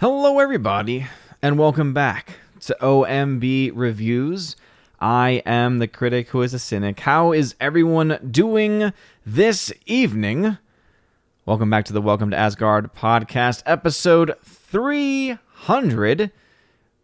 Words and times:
Hello, 0.00 0.38
everybody, 0.38 1.06
and 1.42 1.58
welcome 1.58 1.92
back 1.92 2.38
to 2.60 2.74
OMB 2.80 3.72
Reviews. 3.74 4.56
I 4.98 5.42
am 5.44 5.78
the 5.78 5.88
critic 5.88 6.30
who 6.30 6.40
is 6.40 6.54
a 6.54 6.58
cynic. 6.58 7.00
How 7.00 7.32
is 7.32 7.54
everyone 7.60 8.18
doing 8.30 8.94
this 9.26 9.70
evening? 9.84 10.56
Welcome 11.44 11.68
back 11.68 11.84
to 11.84 11.92
the 11.92 12.00
Welcome 12.00 12.30
to 12.30 12.36
Asgard 12.38 12.94
podcast, 12.94 13.62
episode 13.66 14.32
300. 14.42 16.30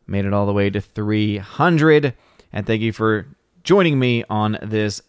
Made 0.06 0.24
it 0.24 0.32
all 0.32 0.46
the 0.46 0.54
way 0.54 0.70
to 0.70 0.80
300. 0.80 2.14
And 2.50 2.66
thank 2.66 2.80
you 2.80 2.94
for 2.94 3.26
joining 3.62 3.98
me 3.98 4.24
on 4.30 4.56
this 4.62 5.02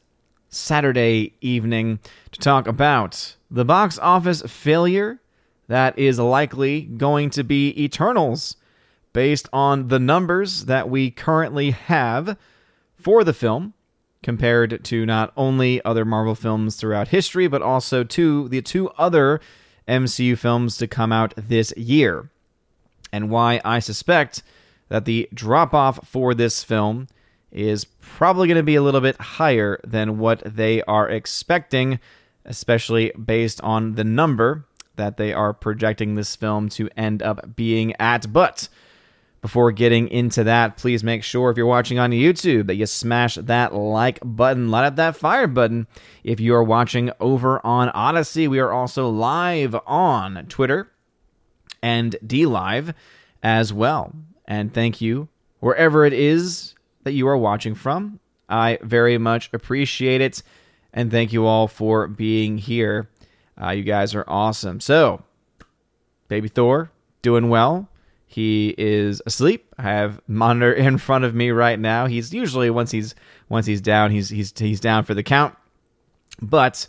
Saturday 0.50 1.36
evening 1.40 2.00
to 2.34 2.40
talk 2.42 2.68
about 2.68 3.38
the 3.50 3.64
box 3.64 3.98
office 3.98 4.42
failure 4.42 5.22
that 5.68 5.98
is 5.98 6.20
likely 6.20 6.82
going 6.82 7.30
to 7.32 7.44
be 7.44 7.74
Eternals 7.82 8.56
based 9.14 9.50
on 9.52 9.88
the 9.88 10.00
numbers 10.00 10.66
that 10.66 10.90
we 10.90 11.12
currently 11.12 11.72
have 11.72 12.38
for 12.96 13.24
the 13.24 13.34
film 13.34 13.74
compared 14.24 14.84
to 14.84 15.06
not 15.06 15.32
only 15.38 15.84
other 15.84 16.06
Marvel 16.06 16.36
films 16.36 16.76
throughout 16.76 17.10
history, 17.10 17.48
but 17.48 17.62
also 17.62 18.04
to 18.04 18.48
the 18.50 18.62
two 18.62 18.90
other 18.98 19.40
MCU 19.88 20.38
films 20.38 20.78
to 20.78 20.88
come 20.88 21.12
out 21.12 21.34
this 21.36 21.76
year. 21.78 22.30
And 23.12 23.30
why 23.30 23.62
I 23.64 23.80
suspect 23.80 24.44
that 24.90 25.06
the 25.06 25.30
drop 25.34 25.74
off 25.74 26.08
for 26.08 26.34
this 26.34 26.64
film 26.64 27.08
is 27.52 27.86
probably 27.86 28.48
going 28.48 28.58
to 28.58 28.64
be 28.64 28.76
a 28.76 28.82
little 28.82 29.02
bit 29.02 29.20
higher 29.20 29.80
than 29.84 30.18
what 30.18 30.42
they 30.46 30.82
are 30.84 31.10
expecting, 31.10 32.00
especially 32.46 33.12
based 33.12 33.62
on 33.62 33.96
the 33.96 34.04
number 34.04 34.67
that 34.98 35.18
they 35.18 35.34
are 35.34 35.54
projecting 35.54 36.16
this 36.16 36.36
film 36.36 36.70
to 36.70 36.90
end 36.98 37.24
up 37.24 37.56
being 37.56 37.96
at. 38.00 38.32
But 38.32 38.68
before 39.42 39.72
getting 39.72 40.08
into 40.10 40.44
that, 40.44 40.78
please 40.78 41.04
make 41.04 41.24
sure 41.24 41.50
if 41.50 41.58
you're 41.58 41.66
watching 41.66 42.00
on 42.00 42.12
YouTube 42.12 42.68
that 42.68 42.76
you 42.76 42.86
smash 42.86 43.36
that 43.36 43.74
like 43.74 44.20
button, 44.24 44.70
light 44.70 44.86
up 44.86 44.96
that 44.98 45.16
fire 45.16 45.48
button. 45.48 45.88
If 46.24 46.40
you 46.40 46.54
are 46.56 46.64
watching 46.64 47.12
over 47.20 47.66
on 47.66 47.90
Odysee, 47.96 48.48
we 48.48 48.60
are 48.60 48.72
also 48.72 49.10
live 49.10 49.76
on 49.86 50.46
Twitter 50.50 50.92
and 51.82 52.16
DLive 52.26 52.94
as 53.44 53.72
well. 53.72 54.14
And 54.46 54.74
thank 54.74 55.02
you 55.02 55.30
wherever 55.60 56.06
it 56.06 56.14
is 56.14 56.76
that 57.04 57.14
you 57.14 57.28
are 57.28 57.38
watching 57.38 57.76
from. 57.76 58.20
I 58.50 58.80
very 58.82 59.18
much 59.18 59.50
appreciate 59.54 60.22
it. 60.22 60.42
And 60.94 61.12
thank 61.12 61.32
you 61.32 61.46
all 61.46 61.68
for 61.68 62.08
being 62.08 62.58
here. 62.58 63.10
Uh, 63.62 63.72
you 63.72 63.84
guys 63.84 64.14
are 64.16 64.26
awesome. 64.28 64.80
So, 64.80 65.24
Baby 66.28 66.48
Thor, 66.48 66.92
doing 67.22 67.50
well. 67.50 67.90
He 68.28 68.76
is 68.78 69.22
asleep. 69.26 69.74
I 69.78 69.84
have 69.84 70.22
monitor 70.28 70.74
in 70.74 70.98
front 70.98 71.24
of 71.24 71.34
me 71.34 71.52
right 71.52 71.80
now. 71.80 72.06
He's 72.06 72.34
usually 72.34 72.70
once 72.70 72.92
he's 72.92 73.16
once 73.50 73.66
he's 73.66 73.82
down, 73.82 74.12
he's 74.12 74.30
he's 74.30 74.54
he's 74.58 74.80
down 74.80 75.04
for 75.04 75.14
the 75.14 75.24
count. 75.24 75.56
But 76.42 76.88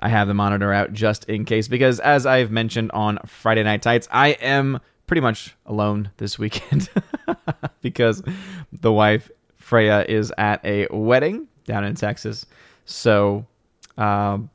I 0.00 0.08
have 0.08 0.28
the 0.28 0.34
monitor 0.34 0.72
out 0.72 0.92
just 0.92 1.24
in 1.24 1.44
case 1.44 1.68
because 1.68 2.00
as 2.00 2.26
I've 2.26 2.50
mentioned 2.50 2.90
on 2.92 3.18
Friday 3.26 3.62
Night 3.62 3.82
Tights, 3.82 4.08
I 4.10 4.28
am 4.28 4.80
pretty 5.06 5.20
much 5.20 5.56
alone 5.66 6.10
this 6.18 6.38
weekend 6.38 6.90
because 7.80 8.22
the 8.72 8.92
wife 8.92 9.30
Freya 9.56 10.04
is 10.08 10.32
at 10.38 10.64
a 10.64 10.86
wedding 10.90 11.48
down 11.64 11.84
in 11.84 11.94
Texas. 11.94 12.46
So 12.84 13.46
um, 13.96 14.50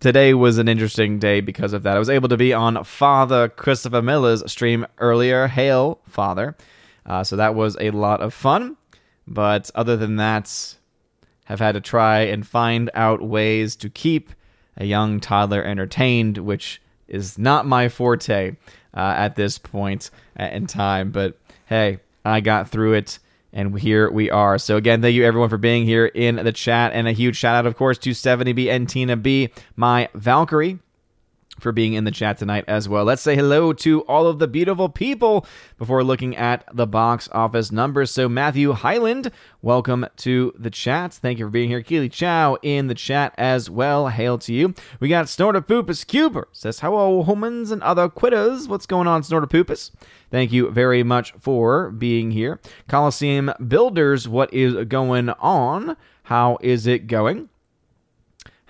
today 0.00 0.34
was 0.34 0.58
an 0.58 0.68
interesting 0.68 1.18
day 1.18 1.40
because 1.40 1.72
of 1.72 1.82
that. 1.82 1.96
I 1.96 1.98
was 1.98 2.10
able 2.10 2.28
to 2.28 2.36
be 2.36 2.52
on 2.52 2.82
Father 2.84 3.48
Christopher 3.48 4.02
Miller's 4.02 4.50
stream 4.50 4.86
earlier. 4.98 5.48
Hail, 5.48 6.00
Father. 6.08 6.56
Uh, 7.04 7.24
so 7.24 7.36
that 7.36 7.54
was 7.54 7.76
a 7.80 7.90
lot 7.90 8.20
of 8.20 8.34
fun. 8.34 8.76
But 9.26 9.70
other 9.74 9.96
than 9.96 10.16
that, 10.16 10.76
have 11.46 11.60
had 11.60 11.72
to 11.72 11.80
try 11.80 12.20
and 12.20 12.46
find 12.46 12.90
out 12.94 13.22
ways 13.22 13.76
to 13.76 13.88
keep 13.88 14.30
a 14.76 14.84
young 14.84 15.18
toddler 15.20 15.62
entertained, 15.62 16.38
which 16.38 16.80
is 17.08 17.38
not 17.38 17.66
my 17.66 17.88
forte 17.88 18.56
uh, 18.94 19.14
at 19.16 19.36
this 19.36 19.58
point 19.58 20.10
in 20.38 20.66
time. 20.66 21.10
But 21.10 21.38
hey, 21.66 21.98
I 22.24 22.40
got 22.40 22.68
through 22.68 22.94
it. 22.94 23.18
And 23.58 23.76
here 23.76 24.08
we 24.08 24.30
are. 24.30 24.56
So 24.56 24.76
again, 24.76 25.02
thank 25.02 25.16
you 25.16 25.24
everyone 25.24 25.48
for 25.48 25.58
being 25.58 25.84
here 25.84 26.06
in 26.06 26.36
the 26.36 26.52
chat, 26.52 26.92
and 26.92 27.08
a 27.08 27.12
huge 27.12 27.34
shout 27.34 27.56
out, 27.56 27.66
of 27.66 27.76
course, 27.76 27.98
to 27.98 28.10
70B 28.10 28.70
and 28.70 28.88
Tina 28.88 29.16
B, 29.16 29.50
my 29.74 30.08
Valkyrie, 30.14 30.78
for 31.60 31.72
being 31.72 31.94
in 31.94 32.04
the 32.04 32.10
chat 32.10 32.38
tonight 32.38 32.64
as 32.68 32.88
well. 32.88 33.04
Let's 33.04 33.22
say 33.22 33.36
hello 33.36 33.72
to 33.74 34.02
all 34.02 34.26
of 34.26 34.38
the 34.38 34.48
beautiful 34.48 34.88
people 34.88 35.46
before 35.76 36.04
looking 36.04 36.36
at 36.36 36.64
the 36.72 36.86
box 36.86 37.28
office 37.32 37.72
numbers. 37.72 38.10
So, 38.10 38.28
Matthew 38.28 38.72
Highland, 38.72 39.30
welcome 39.62 40.06
to 40.18 40.52
the 40.58 40.70
chat. 40.70 41.14
Thank 41.14 41.38
you 41.38 41.46
for 41.46 41.50
being 41.50 41.68
here. 41.68 41.82
Keely 41.82 42.08
Chow 42.08 42.56
in 42.62 42.86
the 42.86 42.94
chat 42.94 43.34
as 43.38 43.70
well. 43.70 44.08
Hail 44.08 44.38
to 44.38 44.52
you. 44.52 44.74
We 45.00 45.08
got 45.08 45.26
Snortapoopus 45.26 46.06
Cuber 46.06 46.48
says, 46.52 46.80
Hello, 46.80 47.22
humans 47.22 47.70
and 47.70 47.82
other 47.82 48.08
quitters. 48.08 48.68
What's 48.68 48.86
going 48.86 49.06
on, 49.06 49.22
Snortapoopus? 49.22 49.90
Thank 50.30 50.52
you 50.52 50.70
very 50.70 51.02
much 51.02 51.32
for 51.40 51.90
being 51.90 52.32
here. 52.32 52.60
Coliseum 52.88 53.52
Builders, 53.66 54.28
what 54.28 54.52
is 54.52 54.86
going 54.86 55.30
on? 55.30 55.96
How 56.24 56.58
is 56.60 56.86
it 56.86 57.06
going? 57.06 57.48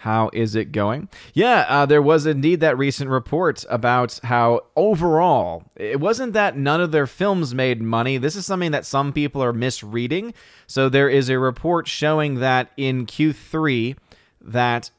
How 0.03 0.31
is 0.33 0.55
it 0.55 0.71
going? 0.71 1.09
Yeah, 1.35 1.67
uh, 1.69 1.85
there 1.85 2.01
was 2.01 2.25
indeed 2.25 2.61
that 2.61 2.79
recent 2.79 3.11
report 3.11 3.65
about 3.69 4.21
how 4.23 4.61
overall, 4.77 5.65
it 5.75 5.99
wasn't 5.99 6.35
that 6.35 6.57
none 6.57 6.81
of 6.81 6.93
their 6.93 7.09
films 7.09 7.53
made 7.53 7.83
money. 7.83 8.17
This 8.17 8.37
is 8.37 8.47
something 8.47 8.71
that 8.71 8.87
some 8.87 9.13
people 9.13 9.43
are 9.43 9.53
misreading. 9.53 10.35
So 10.69 10.89
there 10.89 11.09
is 11.09 11.29
a 11.29 11.41
report 11.41 11.89
showing 11.89 12.37
that 12.37 12.71
in 12.77 13.07
Q3, 13.07 13.97
that 14.41 14.93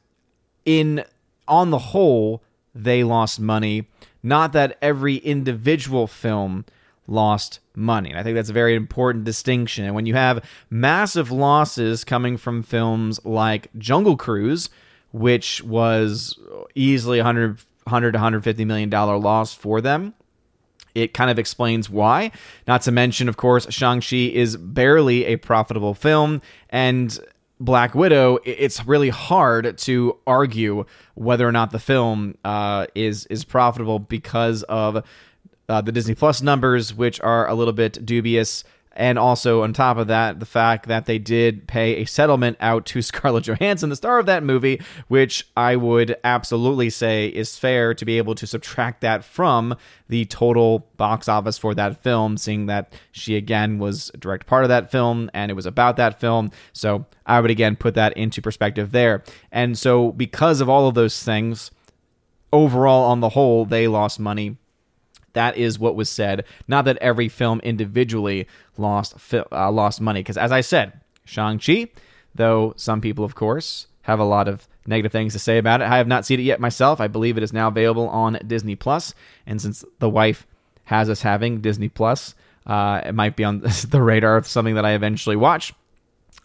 in 0.66 1.02
on 1.48 1.70
the 1.70 1.78
whole, 1.78 2.42
they 2.74 3.02
lost 3.02 3.40
money. 3.40 3.88
Not 4.22 4.52
that 4.52 4.76
every 4.82 5.16
individual 5.16 6.08
film 6.08 6.66
lost 7.06 7.60
money. 7.74 8.10
And 8.10 8.18
I 8.18 8.22
think 8.22 8.34
that's 8.34 8.50
a 8.50 8.52
very 8.52 8.74
important 8.74 9.24
distinction. 9.24 9.86
And 9.86 9.94
when 9.94 10.04
you 10.04 10.14
have 10.14 10.44
massive 10.68 11.30
losses 11.30 12.04
coming 12.04 12.36
from 12.36 12.62
films 12.62 13.18
like 13.24 13.70
Jungle 13.78 14.18
Cruise, 14.18 14.68
which 15.12 15.62
was 15.62 16.38
easily 16.74 17.18
100 17.18 17.58
100 17.84 18.12
to 18.12 18.16
150 18.16 18.64
million 18.64 18.90
dollar 18.90 19.18
loss 19.18 19.54
for 19.54 19.80
them. 19.80 20.14
It 20.94 21.14
kind 21.14 21.30
of 21.30 21.38
explains 21.38 21.88
why. 21.88 22.32
Not 22.66 22.82
to 22.82 22.92
mention, 22.92 23.28
of 23.28 23.36
course, 23.36 23.66
Shang-Chi 23.70 24.16
is 24.16 24.56
barely 24.56 25.24
a 25.26 25.36
profitable 25.36 25.94
film, 25.94 26.42
and 26.68 27.18
Black 27.60 27.94
Widow, 27.94 28.38
it's 28.44 28.86
really 28.86 29.10
hard 29.10 29.76
to 29.78 30.16
argue 30.26 30.86
whether 31.14 31.46
or 31.46 31.52
not 31.52 31.70
the 31.72 31.78
film 31.78 32.34
uh, 32.42 32.86
is 32.94 33.26
is 33.26 33.44
profitable 33.44 33.98
because 33.98 34.62
of 34.64 35.04
uh, 35.68 35.80
the 35.82 35.92
Disney 35.92 36.14
Plus 36.14 36.40
numbers, 36.40 36.94
which 36.94 37.20
are 37.20 37.46
a 37.46 37.54
little 37.54 37.74
bit 37.74 38.04
dubious. 38.04 38.64
And 38.92 39.18
also, 39.20 39.62
on 39.62 39.72
top 39.72 39.98
of 39.98 40.08
that, 40.08 40.40
the 40.40 40.46
fact 40.46 40.88
that 40.88 41.06
they 41.06 41.18
did 41.18 41.68
pay 41.68 41.96
a 41.96 42.04
settlement 42.06 42.56
out 42.60 42.86
to 42.86 43.02
Scarlett 43.02 43.44
Johansson, 43.44 43.88
the 43.88 43.96
star 43.96 44.18
of 44.18 44.26
that 44.26 44.42
movie, 44.42 44.82
which 45.06 45.48
I 45.56 45.76
would 45.76 46.16
absolutely 46.24 46.90
say 46.90 47.28
is 47.28 47.56
fair 47.56 47.94
to 47.94 48.04
be 48.04 48.18
able 48.18 48.34
to 48.34 48.46
subtract 48.46 49.00
that 49.02 49.24
from 49.24 49.76
the 50.08 50.24
total 50.24 50.88
box 50.96 51.28
office 51.28 51.56
for 51.56 51.72
that 51.74 52.02
film, 52.02 52.36
seeing 52.36 52.66
that 52.66 52.92
she 53.12 53.36
again 53.36 53.78
was 53.78 54.10
a 54.12 54.16
direct 54.16 54.46
part 54.46 54.64
of 54.64 54.68
that 54.68 54.90
film 54.90 55.30
and 55.34 55.50
it 55.50 55.54
was 55.54 55.66
about 55.66 55.96
that 55.96 56.18
film. 56.18 56.50
So 56.72 57.06
I 57.26 57.40
would 57.40 57.50
again 57.50 57.76
put 57.76 57.94
that 57.94 58.16
into 58.16 58.42
perspective 58.42 58.90
there. 58.90 59.22
And 59.52 59.78
so, 59.78 60.10
because 60.12 60.60
of 60.60 60.68
all 60.68 60.88
of 60.88 60.94
those 60.94 61.22
things, 61.22 61.70
overall, 62.52 63.04
on 63.10 63.20
the 63.20 63.30
whole, 63.30 63.64
they 63.64 63.86
lost 63.86 64.18
money 64.18 64.56
that 65.32 65.56
is 65.56 65.78
what 65.78 65.96
was 65.96 66.08
said. 66.08 66.44
Not 66.68 66.84
that 66.86 66.98
every 66.98 67.28
film 67.28 67.60
individually 67.60 68.46
lost 68.76 69.14
uh, 69.32 69.70
lost 69.70 70.00
money, 70.00 70.20
because 70.20 70.36
as 70.36 70.52
I 70.52 70.60
said, 70.60 70.92
Shang 71.24 71.58
Chi, 71.58 71.88
though 72.34 72.74
some 72.76 73.00
people, 73.00 73.24
of 73.24 73.34
course, 73.34 73.86
have 74.02 74.18
a 74.18 74.24
lot 74.24 74.48
of 74.48 74.66
negative 74.86 75.12
things 75.12 75.32
to 75.34 75.38
say 75.38 75.58
about 75.58 75.80
it. 75.80 75.88
I 75.88 75.98
have 75.98 76.08
not 76.08 76.24
seen 76.26 76.40
it 76.40 76.44
yet 76.44 76.60
myself. 76.60 77.00
I 77.00 77.08
believe 77.08 77.36
it 77.36 77.42
is 77.42 77.52
now 77.52 77.68
available 77.68 78.08
on 78.08 78.38
Disney 78.46 78.76
Plus, 78.76 79.14
and 79.46 79.60
since 79.60 79.84
the 79.98 80.10
wife 80.10 80.46
has 80.84 81.08
us 81.08 81.22
having 81.22 81.60
Disney 81.60 81.88
Plus, 81.88 82.34
uh, 82.66 83.00
it 83.04 83.14
might 83.14 83.36
be 83.36 83.44
on 83.44 83.60
the 83.88 84.02
radar 84.02 84.36
of 84.36 84.46
something 84.46 84.74
that 84.74 84.84
I 84.84 84.92
eventually 84.92 85.36
watch. 85.36 85.72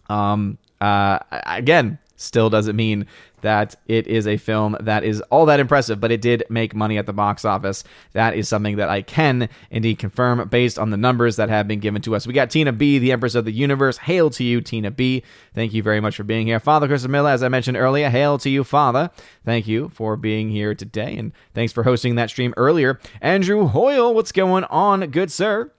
Um, 0.08 0.58
uh, 0.80 1.18
again, 1.30 1.98
still 2.16 2.50
doesn't 2.50 2.76
mean 2.76 3.06
that 3.46 3.76
it 3.86 4.08
is 4.08 4.26
a 4.26 4.38
film 4.38 4.76
that 4.80 5.04
is 5.04 5.20
all 5.30 5.46
that 5.46 5.60
impressive, 5.60 6.00
but 6.00 6.10
it 6.10 6.20
did 6.20 6.42
make 6.50 6.74
money 6.74 6.98
at 6.98 7.06
the 7.06 7.12
box 7.12 7.44
office. 7.44 7.84
That 8.12 8.34
is 8.34 8.48
something 8.48 8.74
that 8.74 8.88
I 8.88 9.02
can 9.02 9.48
indeed 9.70 10.00
confirm 10.00 10.48
based 10.48 10.80
on 10.80 10.90
the 10.90 10.96
numbers 10.96 11.36
that 11.36 11.48
have 11.48 11.68
been 11.68 11.78
given 11.78 12.02
to 12.02 12.16
us. 12.16 12.26
We 12.26 12.32
got 12.32 12.50
Tina 12.50 12.72
B, 12.72 12.98
the 12.98 13.12
Empress 13.12 13.36
of 13.36 13.44
the 13.44 13.52
Universe. 13.52 13.98
Hail 13.98 14.30
to 14.30 14.42
you, 14.42 14.60
Tina 14.60 14.90
B. 14.90 15.22
Thank 15.54 15.74
you 15.74 15.82
very 15.84 16.00
much 16.00 16.16
for 16.16 16.24
being 16.24 16.48
here. 16.48 16.58
Father 16.58 16.88
Chris 16.88 17.06
Miller, 17.06 17.30
as 17.30 17.44
I 17.44 17.48
mentioned 17.48 17.76
earlier, 17.76 18.10
hail 18.10 18.36
to 18.38 18.50
you, 18.50 18.64
Father. 18.64 19.12
Thank 19.44 19.68
you 19.68 19.90
for 19.90 20.16
being 20.16 20.50
here 20.50 20.74
today, 20.74 21.16
and 21.16 21.30
thanks 21.54 21.72
for 21.72 21.84
hosting 21.84 22.16
that 22.16 22.30
stream 22.30 22.52
earlier. 22.56 22.98
Andrew 23.20 23.68
Hoyle, 23.68 24.12
what's 24.12 24.32
going 24.32 24.64
on, 24.64 25.06
good 25.12 25.30
sir? 25.30 25.70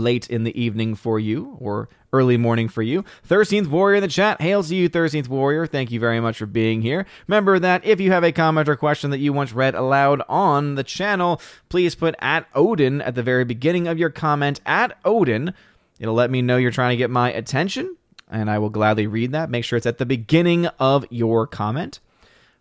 late 0.00 0.28
in 0.28 0.44
the 0.44 0.60
evening 0.60 0.94
for 0.94 1.20
you 1.20 1.56
or 1.60 1.88
early 2.12 2.36
morning 2.36 2.68
for 2.68 2.82
you. 2.82 3.04
13th 3.28 3.68
Warrior 3.68 3.96
in 3.96 4.02
the 4.02 4.08
chat. 4.08 4.40
Hail 4.40 4.62
to 4.62 4.74
you, 4.74 4.88
13th 4.88 5.28
Warrior. 5.28 5.66
Thank 5.66 5.90
you 5.90 6.00
very 6.00 6.20
much 6.20 6.38
for 6.38 6.46
being 6.46 6.82
here. 6.82 7.06
Remember 7.26 7.58
that 7.58 7.84
if 7.84 8.00
you 8.00 8.10
have 8.12 8.24
a 8.24 8.32
comment 8.32 8.68
or 8.68 8.76
question 8.76 9.10
that 9.10 9.18
you 9.18 9.32
want 9.32 9.52
read 9.52 9.74
aloud 9.74 10.22
on 10.28 10.74
the 10.74 10.84
channel, 10.84 11.40
please 11.68 11.94
put 11.94 12.14
at 12.18 12.46
Odin 12.54 13.00
at 13.00 13.14
the 13.14 13.22
very 13.22 13.44
beginning 13.44 13.88
of 13.88 13.98
your 13.98 14.10
comment. 14.10 14.60
At 14.66 14.96
Odin. 15.04 15.54
It'll 15.98 16.14
let 16.14 16.30
me 16.30 16.42
know 16.42 16.56
you're 16.56 16.70
trying 16.70 16.90
to 16.90 16.96
get 16.96 17.10
my 17.10 17.30
attention, 17.30 17.96
and 18.30 18.50
I 18.50 18.58
will 18.58 18.70
gladly 18.70 19.06
read 19.06 19.32
that. 19.32 19.50
Make 19.50 19.64
sure 19.64 19.76
it's 19.76 19.86
at 19.86 19.98
the 19.98 20.06
beginning 20.06 20.66
of 20.78 21.04
your 21.10 21.46
comment. 21.46 22.00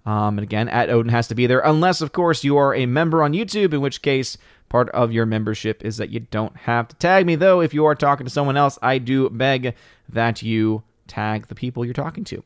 Um, 0.09 0.39
and 0.39 0.43
again, 0.43 0.67
at 0.69 0.89
Odin 0.89 1.11
has 1.11 1.27
to 1.27 1.35
be 1.35 1.45
there, 1.45 1.59
unless, 1.59 2.01
of 2.01 2.13
course, 2.13 2.43
you 2.43 2.57
are 2.57 2.73
a 2.73 2.87
member 2.87 3.21
on 3.21 3.33
YouTube, 3.33 3.75
in 3.75 3.81
which 3.81 4.01
case 4.01 4.39
part 4.67 4.89
of 4.89 5.11
your 5.11 5.27
membership 5.27 5.85
is 5.85 5.97
that 5.97 6.09
you 6.09 6.19
don't 6.19 6.57
have 6.57 6.87
to 6.87 6.95
tag 6.95 7.27
me. 7.27 7.35
Though, 7.35 7.61
if 7.61 7.75
you 7.75 7.85
are 7.85 7.93
talking 7.93 8.25
to 8.25 8.31
someone 8.31 8.57
else, 8.57 8.79
I 8.81 8.97
do 8.97 9.29
beg 9.29 9.75
that 10.09 10.41
you 10.41 10.81
tag 11.05 11.45
the 11.45 11.53
people 11.53 11.85
you're 11.85 11.93
talking 11.93 12.23
to. 12.23 12.43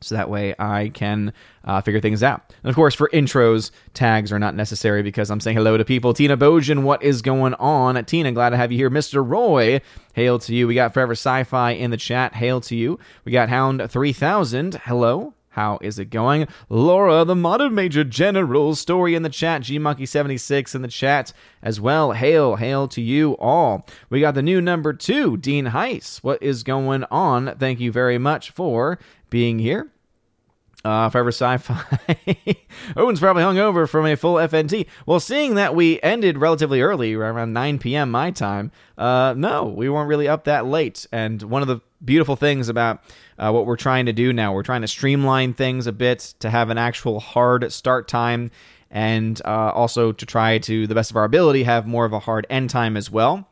So 0.00 0.14
that 0.14 0.30
way 0.30 0.54
I 0.58 0.88
can 0.88 1.34
uh, 1.64 1.82
figure 1.82 2.00
things 2.00 2.22
out. 2.22 2.50
And 2.62 2.70
of 2.70 2.74
course, 2.74 2.94
for 2.94 3.10
intros, 3.10 3.72
tags 3.92 4.32
are 4.32 4.38
not 4.38 4.54
necessary 4.54 5.02
because 5.02 5.30
I'm 5.30 5.40
saying 5.40 5.58
hello 5.58 5.76
to 5.76 5.84
people. 5.84 6.14
Tina 6.14 6.38
Bojan, 6.38 6.82
what 6.82 7.02
is 7.02 7.20
going 7.20 7.52
on? 7.54 8.02
Tina, 8.06 8.32
glad 8.32 8.50
to 8.50 8.56
have 8.56 8.72
you 8.72 8.78
here. 8.78 8.88
Mr. 8.88 9.22
Roy, 9.22 9.82
hail 10.14 10.38
to 10.38 10.54
you. 10.54 10.66
We 10.66 10.74
got 10.74 10.94
Forever 10.94 11.12
Sci 11.12 11.44
Fi 11.44 11.72
in 11.72 11.90
the 11.90 11.98
chat, 11.98 12.36
hail 12.36 12.62
to 12.62 12.74
you. 12.74 12.98
We 13.26 13.32
got 13.32 13.50
Hound 13.50 13.90
3000, 13.90 14.76
hello. 14.84 15.34
How 15.50 15.78
is 15.82 15.98
it 15.98 16.06
going? 16.06 16.46
Laura, 16.68 17.24
the 17.24 17.34
modern 17.34 17.74
major 17.74 18.04
general, 18.04 18.76
story 18.76 19.16
in 19.16 19.22
the 19.22 19.28
chat. 19.28 19.62
GMonkey76 19.62 20.74
in 20.76 20.82
the 20.82 20.88
chat 20.88 21.32
as 21.60 21.80
well. 21.80 22.12
Hail, 22.12 22.56
hail 22.56 22.86
to 22.88 23.00
you 23.00 23.36
all. 23.38 23.84
We 24.08 24.20
got 24.20 24.34
the 24.34 24.42
new 24.42 24.60
number 24.60 24.92
two, 24.92 25.36
Dean 25.36 25.66
Heiss. 25.66 26.18
What 26.22 26.40
is 26.40 26.62
going 26.62 27.04
on? 27.10 27.56
Thank 27.58 27.80
you 27.80 27.90
very 27.90 28.16
much 28.16 28.50
for 28.50 28.98
being 29.28 29.58
here. 29.58 29.90
Uh, 30.82 31.10
Forever 31.10 31.28
Sci-Fi. 31.28 32.56
Owen's 32.96 33.20
probably 33.20 33.42
hung 33.42 33.58
over 33.58 33.86
from 33.86 34.06
a 34.06 34.16
full 34.16 34.36
FNT. 34.36 34.86
Well, 35.04 35.20
seeing 35.20 35.56
that 35.56 35.74
we 35.74 36.00
ended 36.00 36.38
relatively 36.38 36.80
early, 36.80 37.12
around 37.12 37.52
9 37.52 37.78
p.m. 37.78 38.10
my 38.10 38.30
time, 38.30 38.72
uh, 38.96 39.34
no, 39.36 39.64
we 39.64 39.90
weren't 39.90 40.08
really 40.08 40.26
up 40.26 40.44
that 40.44 40.64
late. 40.64 41.06
And 41.12 41.42
one 41.42 41.60
of 41.60 41.68
the 41.68 41.80
beautiful 42.04 42.36
things 42.36 42.68
about 42.68 43.02
uh, 43.38 43.50
what 43.50 43.66
we're 43.66 43.76
trying 43.76 44.06
to 44.06 44.12
do 44.12 44.32
now. 44.32 44.52
We're 44.52 44.62
trying 44.62 44.82
to 44.82 44.88
streamline 44.88 45.54
things 45.54 45.86
a 45.86 45.92
bit 45.92 46.34
to 46.40 46.50
have 46.50 46.70
an 46.70 46.78
actual 46.78 47.20
hard 47.20 47.70
start 47.72 48.08
time 48.08 48.50
and 48.90 49.40
uh, 49.44 49.70
also 49.70 50.12
to 50.12 50.26
try 50.26 50.58
to, 50.58 50.86
the 50.86 50.94
best 50.94 51.10
of 51.10 51.16
our 51.16 51.24
ability, 51.24 51.62
have 51.62 51.86
more 51.86 52.04
of 52.04 52.12
a 52.12 52.18
hard 52.18 52.46
end 52.50 52.70
time 52.70 52.96
as 52.96 53.10
well. 53.10 53.46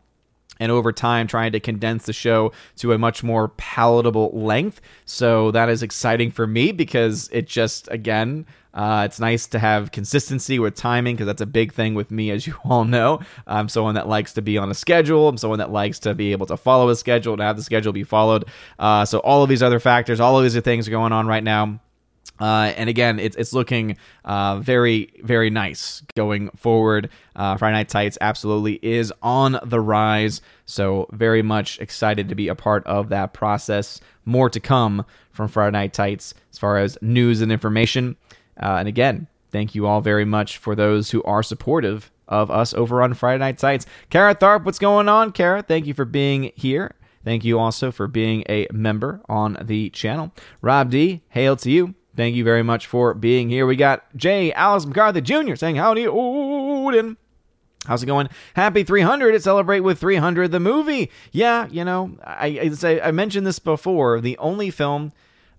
And 0.61 0.73
over 0.73 0.91
time, 0.91 1.29
trying 1.29 1.53
to 1.53 1.61
condense 1.61 2.07
the 2.07 2.13
show 2.13 2.53
to 2.79 2.93
a 2.93 2.99
much 2.99 3.23
more 3.23 3.49
palatable 3.49 4.31
length. 4.33 4.81
So 5.05 5.53
that 5.53 5.69
is 5.69 5.85
exciting 5.85 6.33
for 6.33 6.49
me 6.49 6.73
because 6.73 7.29
it 7.33 7.47
just, 7.47 7.89
again, 7.93 8.45
uh, 8.75 9.03
it's 9.05 9.19
nice 9.19 9.47
to 9.49 9.59
have 9.59 9.93
consistency 9.93 10.59
with 10.59 10.75
timing 10.75 11.17
because 11.17 11.27
that's 11.27 11.41
a 11.41 11.47
big 11.47 11.73
thing 11.73 11.95
with 11.95 12.11
me, 12.11 12.31
as 12.31 12.47
you 12.47 12.55
all 12.65 12.85
know. 12.85 13.21
I'm 13.47 13.69
someone 13.69 13.95
that 13.95 14.09
likes 14.09 14.35
to 14.35 14.43
be 14.43 14.59
on 14.59 14.71
a 14.71 14.75
schedule. 14.75 15.29
I'm 15.29 15.37
someone 15.37 15.59
that 15.59 15.71
likes 15.71 15.99
to 16.01 16.15
be 16.15 16.33
able 16.33 16.47
to 16.47 16.57
follow 16.57 16.89
a 16.89 16.97
schedule, 16.97 17.33
and 17.35 17.43
have 17.43 17.57
the 17.57 17.63
schedule 17.63 17.93
be 17.93 18.05
followed. 18.05 18.45
Uh, 18.79 19.05
so 19.05 19.19
all 19.21 19.43
of 19.43 19.49
these 19.49 19.63
other 19.63 19.81
factors, 19.81 20.21
all 20.21 20.39
of 20.39 20.45
these 20.45 20.61
things 20.63 20.89
going 20.89 21.13
on 21.13 21.27
right 21.27 21.43
now. 21.43 21.81
Uh, 22.41 22.73
and 22.77 22.89
again, 22.89 23.19
it's 23.19 23.37
it's 23.37 23.53
looking 23.53 23.97
uh, 24.25 24.59
very 24.61 25.13
very 25.23 25.51
nice 25.51 26.03
going 26.15 26.51
forward. 26.51 27.11
Uh, 27.35 27.57
Friday 27.57 27.75
Night 27.75 27.89
Tights 27.89 28.17
absolutely 28.21 28.79
is 28.83 29.13
on 29.23 29.59
the 29.65 29.81
rise, 29.81 30.41
so 30.65 31.09
very 31.13 31.43
much 31.43 31.81
excited 31.81 32.29
to 32.29 32.35
be 32.35 32.49
a 32.49 32.55
part 32.55 32.87
of 32.87 33.09
that 33.09 33.33
process. 33.33 34.01
More 34.25 34.51
to 34.51 34.61
come 34.61 35.05
from 35.33 35.49
Friday 35.49 35.73
Night 35.73 35.93
Tights 35.93 36.35
as 36.53 36.59
far 36.59 36.79
as 36.79 36.99
news 37.01 37.41
and 37.41 37.51
information. 37.51 38.17
Uh, 38.61 38.77
and 38.79 38.89
again, 38.89 39.27
thank 39.51 39.75
you 39.75 39.87
all 39.87 40.01
very 40.01 40.25
much 40.25 40.59
for 40.59 40.75
those 40.75 41.11
who 41.11 41.23
are 41.25 41.43
supportive 41.43 42.11
of 42.29 42.51
us 42.51 42.75
over 42.75 43.03
on 43.03 43.15
Friday 43.15 43.39
Night 43.39 43.59
Tights. 43.59 43.87
Kara 44.11 44.35
Tharp, 44.35 44.65
what's 44.65 44.79
going 44.79 45.09
on, 45.09 45.33
Kara? 45.33 45.63
Thank 45.63 45.87
you 45.87 45.95
for 45.95 46.05
being 46.05 46.53
here. 46.55 46.95
Thank 47.25 47.45
you 47.45 47.59
also 47.59 47.91
for 47.91 48.07
being 48.07 48.45
a 48.49 48.69
member 48.73 49.21
on 49.29 49.59
the 49.61 49.91
channel. 49.91 50.33
Rob 50.63 50.91
D, 50.91 51.23
hail 51.31 51.57
to 51.57 51.71
you. 51.71 51.95
Thank 52.19 52.35
you 52.35 52.43
very 52.43 52.65
much 52.65 52.89
for 52.89 53.15
being 53.15 53.49
here. 53.49 53.65
We 53.65 53.77
got 53.77 54.05
Jay 54.17 54.53
Alex 54.53 54.85
McCarthy 54.85 55.21
Jr. 55.21 55.55
saying, 55.55 55.77
Howdy, 55.77 56.09
Odin. 56.09 57.17
How's 57.87 58.03
it 58.03 58.07
going? 58.07 58.29
Happy 58.55 58.83
300 58.83 59.31
to 59.31 59.41
celebrate 59.41 59.81
with 59.81 60.01
300 60.01 60.51
the 60.51 60.59
movie. 60.59 61.13
Yeah, 61.31 61.69
you 61.71 61.85
know, 61.85 62.19
I, 62.25 62.73
I, 62.83 63.01
I 63.03 63.11
mentioned 63.13 63.47
this 63.47 63.61
before. 63.61 64.21
The 64.21 64.37
only 64.39 64.71
film 64.71 65.13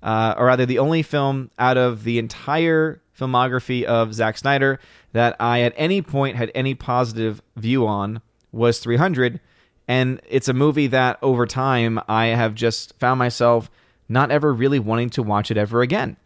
uh, 0.04 0.36
or 0.38 0.48
rather 0.48 0.66
the 0.66 0.80
only 0.80 1.02
film 1.02 1.50
out 1.58 1.78
of 1.78 2.04
the 2.04 2.20
entire 2.20 3.02
filmography 3.18 3.86
of 3.86 4.14
Zack 4.14 4.38
Snyder 4.38 4.82
that 5.14 5.38
I 5.40 5.62
at 5.62 5.72
any 5.78 6.02
point 6.02 6.36
had 6.36 6.52
any 6.54 6.76
positive 6.76 7.42
view 7.56 7.88
on 7.88 8.22
was 8.52 8.80
300. 8.80 9.40
And 9.88 10.22
it's 10.28 10.50
a 10.50 10.54
movie 10.54 10.88
that 10.88 11.20
over 11.22 11.46
time 11.46 12.02
I 12.10 12.26
have 12.26 12.54
just 12.54 13.00
found 13.00 13.18
myself 13.18 13.72
not 14.10 14.30
ever 14.30 14.54
really 14.54 14.80
wanting 14.80 15.10
to 15.12 15.24
watch 15.24 15.52
it 15.52 15.56
ever 15.56 15.82
again. 15.82 16.18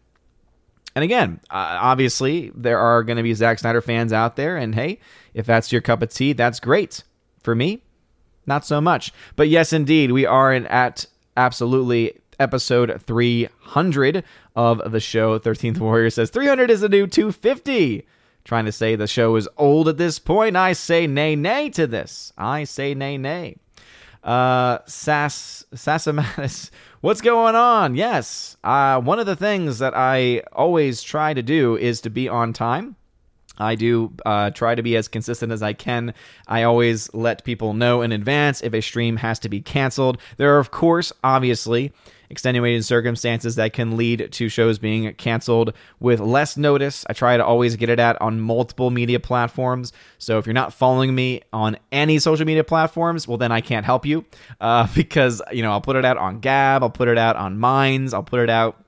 And 0.94 1.02
again, 1.02 1.40
uh, 1.50 1.78
obviously, 1.80 2.52
there 2.54 2.78
are 2.78 3.02
going 3.02 3.16
to 3.16 3.22
be 3.22 3.34
Zack 3.34 3.58
Snyder 3.58 3.80
fans 3.80 4.12
out 4.12 4.36
there, 4.36 4.56
and 4.56 4.74
hey, 4.74 5.00
if 5.32 5.44
that's 5.46 5.72
your 5.72 5.80
cup 5.80 6.02
of 6.02 6.10
tea, 6.10 6.32
that's 6.32 6.60
great. 6.60 7.02
For 7.42 7.54
me, 7.54 7.82
not 8.46 8.64
so 8.64 8.80
much. 8.80 9.12
But 9.36 9.48
yes, 9.48 9.72
indeed, 9.72 10.12
we 10.12 10.24
are 10.24 10.52
in, 10.54 10.66
at 10.68 11.04
absolutely 11.36 12.18
episode 12.38 13.02
300 13.02 14.24
of 14.56 14.92
the 14.92 15.00
show. 15.00 15.38
13th 15.38 15.78
Warrior 15.78 16.10
says 16.10 16.30
300 16.30 16.70
is 16.70 16.80
the 16.80 16.88
new 16.88 17.06
250. 17.06 18.06
Trying 18.44 18.66
to 18.66 18.72
say 18.72 18.94
the 18.94 19.06
show 19.06 19.36
is 19.36 19.48
old 19.56 19.88
at 19.88 19.96
this 19.96 20.18
point. 20.18 20.56
I 20.56 20.74
say 20.74 21.06
nay, 21.06 21.34
nay 21.34 21.70
to 21.70 21.86
this. 21.86 22.32
I 22.36 22.64
say 22.64 22.94
nay, 22.94 23.16
nay. 23.16 23.56
Uh, 24.22 24.78
Sass, 24.86 25.64
Sassamatis, 25.74 26.70
what's 27.04 27.20
going 27.20 27.54
on? 27.54 27.94
Yes, 27.94 28.56
uh, 28.64 28.98
one 28.98 29.18
of 29.18 29.26
the 29.26 29.36
things 29.36 29.78
that 29.80 29.94
I 29.94 30.40
always 30.54 31.02
try 31.02 31.34
to 31.34 31.42
do 31.42 31.76
is 31.76 32.00
to 32.00 32.08
be 32.08 32.30
on 32.30 32.54
time. 32.54 32.96
I 33.58 33.74
do 33.74 34.14
uh, 34.24 34.52
try 34.52 34.74
to 34.74 34.82
be 34.82 34.96
as 34.96 35.06
consistent 35.06 35.52
as 35.52 35.62
I 35.62 35.74
can. 35.74 36.14
I 36.48 36.62
always 36.62 37.12
let 37.12 37.44
people 37.44 37.74
know 37.74 38.00
in 38.00 38.10
advance 38.10 38.62
if 38.62 38.72
a 38.72 38.80
stream 38.80 39.18
has 39.18 39.38
to 39.40 39.50
be 39.50 39.60
canceled. 39.60 40.16
There 40.38 40.56
are, 40.56 40.58
of 40.58 40.70
course, 40.70 41.12
obviously, 41.22 41.92
extenuating 42.30 42.82
circumstances 42.82 43.56
that 43.56 43.72
can 43.72 43.96
lead 43.96 44.32
to 44.32 44.48
shows 44.48 44.78
being 44.78 45.12
canceled 45.14 45.72
with 46.00 46.20
less 46.20 46.56
notice. 46.56 47.04
I 47.08 47.12
try 47.12 47.36
to 47.36 47.44
always 47.44 47.76
get 47.76 47.88
it 47.88 48.00
out 48.00 48.16
on 48.20 48.40
multiple 48.40 48.90
media 48.90 49.20
platforms. 49.20 49.92
So 50.18 50.38
if 50.38 50.46
you're 50.46 50.52
not 50.54 50.72
following 50.72 51.14
me 51.14 51.42
on 51.52 51.76
any 51.92 52.18
social 52.18 52.46
media 52.46 52.64
platforms, 52.64 53.28
well, 53.28 53.38
then 53.38 53.52
I 53.52 53.60
can't 53.60 53.84
help 53.84 54.06
you 54.06 54.24
uh, 54.60 54.86
because, 54.94 55.42
you 55.52 55.62
know, 55.62 55.72
I'll 55.72 55.80
put 55.80 55.96
it 55.96 56.04
out 56.04 56.18
on 56.18 56.40
Gab, 56.40 56.82
I'll 56.82 56.90
put 56.90 57.08
it 57.08 57.18
out 57.18 57.36
on 57.36 57.58
Minds, 57.58 58.14
I'll 58.14 58.22
put 58.22 58.40
it 58.40 58.50
out 58.50 58.84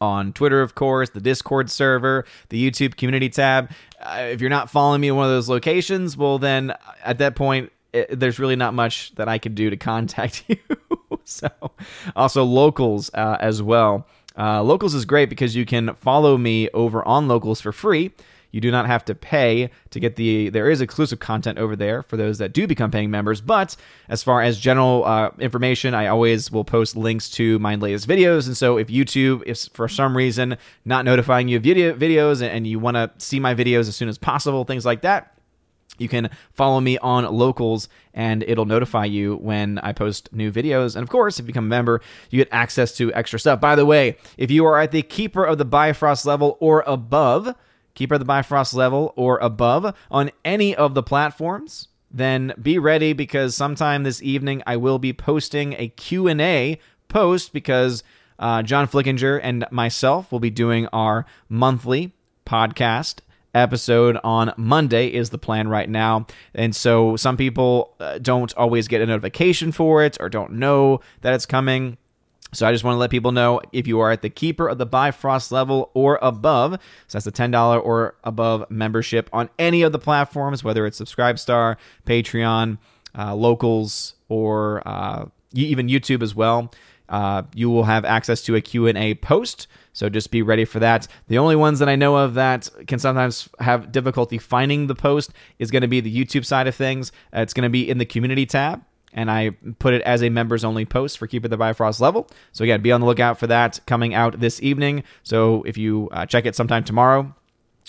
on 0.00 0.32
Twitter, 0.32 0.62
of 0.62 0.74
course, 0.74 1.10
the 1.10 1.20
Discord 1.20 1.70
server, 1.70 2.24
the 2.48 2.70
YouTube 2.70 2.96
community 2.96 3.28
tab. 3.28 3.70
Uh, 4.00 4.28
if 4.30 4.40
you're 4.40 4.50
not 4.50 4.70
following 4.70 5.00
me 5.00 5.08
in 5.08 5.16
one 5.16 5.26
of 5.26 5.30
those 5.30 5.48
locations, 5.48 6.16
well, 6.16 6.38
then 6.38 6.72
at 7.04 7.18
that 7.18 7.36
point, 7.36 7.70
it, 7.92 8.18
there's 8.18 8.38
really 8.38 8.56
not 8.56 8.74
much 8.74 9.14
that 9.16 9.28
I 9.28 9.38
can 9.38 9.54
do 9.54 9.70
to 9.70 9.76
contact 9.76 10.44
you. 10.48 10.56
so, 11.24 11.48
also 12.16 12.44
locals 12.44 13.10
uh, 13.14 13.36
as 13.40 13.62
well. 13.62 14.06
Uh, 14.38 14.62
locals 14.62 14.94
is 14.94 15.04
great 15.04 15.28
because 15.28 15.56
you 15.56 15.66
can 15.66 15.94
follow 15.94 16.38
me 16.38 16.68
over 16.70 17.06
on 17.06 17.28
locals 17.28 17.60
for 17.60 17.72
free. 17.72 18.12
You 18.52 18.60
do 18.60 18.70
not 18.70 18.86
have 18.86 19.04
to 19.06 19.14
pay 19.14 19.70
to 19.90 20.00
get 20.00 20.16
the. 20.16 20.48
There 20.48 20.70
is 20.70 20.80
exclusive 20.80 21.20
content 21.20 21.58
over 21.58 21.76
there 21.76 22.02
for 22.02 22.16
those 22.16 22.38
that 22.38 22.52
do 22.52 22.66
become 22.66 22.90
paying 22.90 23.10
members. 23.10 23.40
But 23.40 23.76
as 24.08 24.22
far 24.22 24.42
as 24.42 24.58
general 24.58 25.04
uh, 25.04 25.30
information, 25.38 25.94
I 25.94 26.08
always 26.08 26.50
will 26.50 26.64
post 26.64 26.96
links 26.96 27.30
to 27.30 27.58
my 27.60 27.76
latest 27.76 28.08
videos. 28.08 28.46
And 28.46 28.56
so 28.56 28.76
if 28.76 28.88
YouTube 28.88 29.44
is 29.44 29.68
for 29.68 29.88
some 29.88 30.16
reason 30.16 30.56
not 30.84 31.04
notifying 31.04 31.48
you 31.48 31.58
of 31.58 31.62
video 31.62 31.94
videos 31.94 32.42
and 32.42 32.66
you 32.66 32.78
want 32.78 32.96
to 32.96 33.10
see 33.18 33.38
my 33.38 33.54
videos 33.54 33.88
as 33.88 33.96
soon 33.96 34.08
as 34.08 34.18
possible, 34.18 34.64
things 34.64 34.84
like 34.84 35.02
that, 35.02 35.36
you 36.00 36.08
can 36.08 36.30
follow 36.52 36.80
me 36.80 36.98
on 36.98 37.24
locals 37.24 37.88
and 38.14 38.42
it'll 38.44 38.64
notify 38.64 39.04
you 39.04 39.36
when 39.36 39.78
I 39.78 39.92
post 39.92 40.32
new 40.32 40.50
videos. 40.50 40.96
And 40.96 41.02
of 41.02 41.08
course, 41.08 41.38
if 41.38 41.44
you 41.44 41.48
become 41.48 41.66
a 41.66 41.68
member, 41.68 42.00
you 42.30 42.38
get 42.38 42.48
access 42.52 42.96
to 42.96 43.12
extra 43.12 43.38
stuff. 43.38 43.60
By 43.60 43.76
the 43.76 43.86
way, 43.86 44.16
if 44.36 44.50
you 44.50 44.64
are 44.64 44.80
at 44.80 44.92
the 44.92 45.02
Keeper 45.02 45.44
of 45.44 45.58
the 45.58 45.64
Bifrost 45.64 46.26
level 46.26 46.56
or 46.60 46.82
above, 46.86 47.54
Keeper 47.94 48.14
of 48.14 48.20
the 48.20 48.24
Bifrost 48.24 48.74
level 48.74 49.12
or 49.16 49.38
above 49.38 49.94
on 50.10 50.30
any 50.44 50.74
of 50.74 50.94
the 50.94 51.02
platforms, 51.02 51.88
then 52.10 52.52
be 52.60 52.78
ready 52.78 53.12
because 53.12 53.54
sometime 53.54 54.02
this 54.02 54.22
evening 54.22 54.62
I 54.66 54.76
will 54.76 54.98
be 54.98 55.12
posting 55.12 55.74
a 55.74 55.88
Q&A 55.88 56.78
post 57.08 57.52
because 57.52 58.02
uh, 58.38 58.62
John 58.62 58.88
Flickinger 58.88 59.38
and 59.42 59.66
myself 59.70 60.32
will 60.32 60.40
be 60.40 60.50
doing 60.50 60.86
our 60.88 61.26
monthly 61.48 62.12
podcast 62.46 63.20
episode 63.54 64.18
on 64.22 64.52
Monday 64.56 65.08
is 65.08 65.30
the 65.30 65.38
plan 65.38 65.68
right 65.68 65.88
now. 65.88 66.26
And 66.54 66.74
so 66.74 67.16
some 67.16 67.36
people 67.36 67.94
uh, 68.00 68.18
don't 68.18 68.52
always 68.56 68.88
get 68.88 69.00
a 69.00 69.06
notification 69.06 69.72
for 69.72 70.04
it 70.04 70.16
or 70.20 70.28
don't 70.28 70.52
know 70.52 71.00
that 71.22 71.34
it's 71.34 71.46
coming. 71.46 71.96
So 72.52 72.66
I 72.66 72.72
just 72.72 72.82
want 72.82 72.96
to 72.96 72.98
let 72.98 73.10
people 73.10 73.30
know 73.30 73.60
if 73.72 73.86
you 73.86 74.00
are 74.00 74.10
at 74.10 74.22
the 74.22 74.30
Keeper 74.30 74.68
of 74.68 74.78
the 74.78 74.86
Bifrost 74.86 75.52
level 75.52 75.90
or 75.94 76.18
above, 76.20 76.80
so 77.06 77.18
that's 77.18 77.24
the 77.24 77.32
$10 77.32 77.84
or 77.84 78.16
above 78.24 78.68
membership 78.70 79.30
on 79.32 79.48
any 79.58 79.82
of 79.82 79.92
the 79.92 80.00
platforms, 80.00 80.64
whether 80.64 80.84
it's 80.84 81.00
Subscribestar, 81.00 81.76
Patreon, 82.06 82.78
uh, 83.16 83.36
Locals, 83.36 84.14
or 84.28 84.82
uh, 84.86 85.26
even 85.52 85.86
YouTube 85.86 86.22
as 86.22 86.34
well. 86.34 86.72
Uh, 87.08 87.42
you 87.54 87.70
will 87.70 87.84
have 87.84 88.04
access 88.04 88.42
to 88.42 88.56
a 88.56 88.60
Q&A 88.60 89.14
post 89.14 89.68
so 89.92 90.08
just 90.08 90.30
be 90.30 90.42
ready 90.42 90.64
for 90.64 90.78
that. 90.80 91.06
The 91.28 91.38
only 91.38 91.56
ones 91.56 91.78
that 91.78 91.88
I 91.88 91.96
know 91.96 92.16
of 92.16 92.34
that 92.34 92.68
can 92.86 92.98
sometimes 92.98 93.48
have 93.58 93.92
difficulty 93.92 94.38
finding 94.38 94.86
the 94.86 94.94
post 94.94 95.32
is 95.58 95.70
going 95.70 95.82
to 95.82 95.88
be 95.88 96.00
the 96.00 96.14
YouTube 96.14 96.44
side 96.44 96.66
of 96.66 96.74
things. 96.74 97.12
Uh, 97.34 97.40
it's 97.40 97.54
going 97.54 97.64
to 97.64 97.70
be 97.70 97.88
in 97.88 97.98
the 97.98 98.06
community 98.06 98.46
tab. 98.46 98.82
And 99.12 99.28
I 99.28 99.50
put 99.80 99.92
it 99.92 100.02
as 100.02 100.22
a 100.22 100.28
members 100.28 100.64
only 100.64 100.84
post 100.84 101.18
for 101.18 101.26
Keeper 101.26 101.46
of 101.46 101.50
the 101.50 101.56
Bifrost 101.56 102.00
level. 102.00 102.28
So, 102.52 102.62
again, 102.62 102.80
be 102.80 102.92
on 102.92 103.00
the 103.00 103.06
lookout 103.08 103.38
for 103.38 103.48
that 103.48 103.80
coming 103.86 104.14
out 104.14 104.38
this 104.38 104.62
evening. 104.62 105.02
So, 105.24 105.64
if 105.64 105.76
you 105.76 106.08
uh, 106.12 106.26
check 106.26 106.46
it 106.46 106.54
sometime 106.54 106.84
tomorrow, 106.84 107.34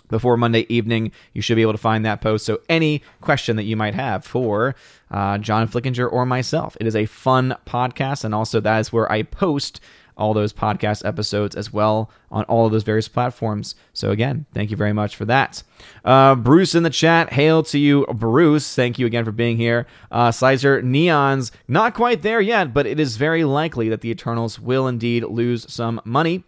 before 0.10 0.36
Monday 0.36 0.66
evening, 0.68 1.12
you 1.34 1.42
should 1.42 1.56
be 1.56 1.62
able 1.62 1.72
to 1.74 1.78
find 1.78 2.04
that 2.06 2.22
post. 2.22 2.46
So, 2.46 2.60
any 2.70 3.04
question 3.22 3.56
that 3.58 3.64
you 3.64 3.76
might 3.76 3.94
have 3.94 4.26
for 4.26 4.76
uh, 5.12 5.38
John 5.38 5.68
Flickinger 5.68 6.12
or 6.12 6.26
myself, 6.26 6.76
it 6.80 6.88
is 6.88 6.96
a 6.96 7.06
fun 7.06 7.56
podcast. 7.68 8.24
And 8.24 8.34
also, 8.34 8.60
that 8.60 8.80
is 8.80 8.92
where 8.92 9.10
I 9.12 9.22
post 9.22 9.80
all 10.18 10.34
those 10.34 10.54
podcast 10.54 11.06
episodes 11.06 11.56
as 11.56 11.72
well 11.74 12.12
on 12.30 12.44
all 12.46 12.66
of 12.66 12.72
those 12.72 12.84
various 12.84 13.08
platforms. 13.08 13.76
So, 13.94 14.12
again, 14.12 14.46
thank 14.54 14.72
you 14.72 14.78
very 14.78 14.94
much 14.94 15.16
for 15.16 15.26
that. 15.26 15.64
Uh, 16.06 16.36
Bruce 16.36 16.76
in 16.76 16.84
the 16.84 16.90
chat, 16.90 17.34
hail 17.34 17.64
to 17.64 17.80
you, 17.80 18.06
Bruce. 18.14 18.76
Thank 18.76 19.00
you 19.00 19.06
again 19.06 19.26
for 19.26 19.32
being 19.32 19.58
here. 19.58 19.88
Uh, 20.12 20.32
Sizer 20.32 20.82
Neon's 20.82 21.52
not 21.68 21.94
quite 21.94 22.22
there 22.22 22.42
yet, 22.42 22.74
but 22.74 22.86
it 22.86 23.00
is 23.00 23.18
very 23.18 23.44
likely 23.44 23.90
that 23.90 24.02
the 24.02 24.10
Eternals 24.10 24.60
will 24.60 24.88
indeed 24.88 25.24
lose 25.24 25.72
some 25.72 26.02
money. 26.06 26.44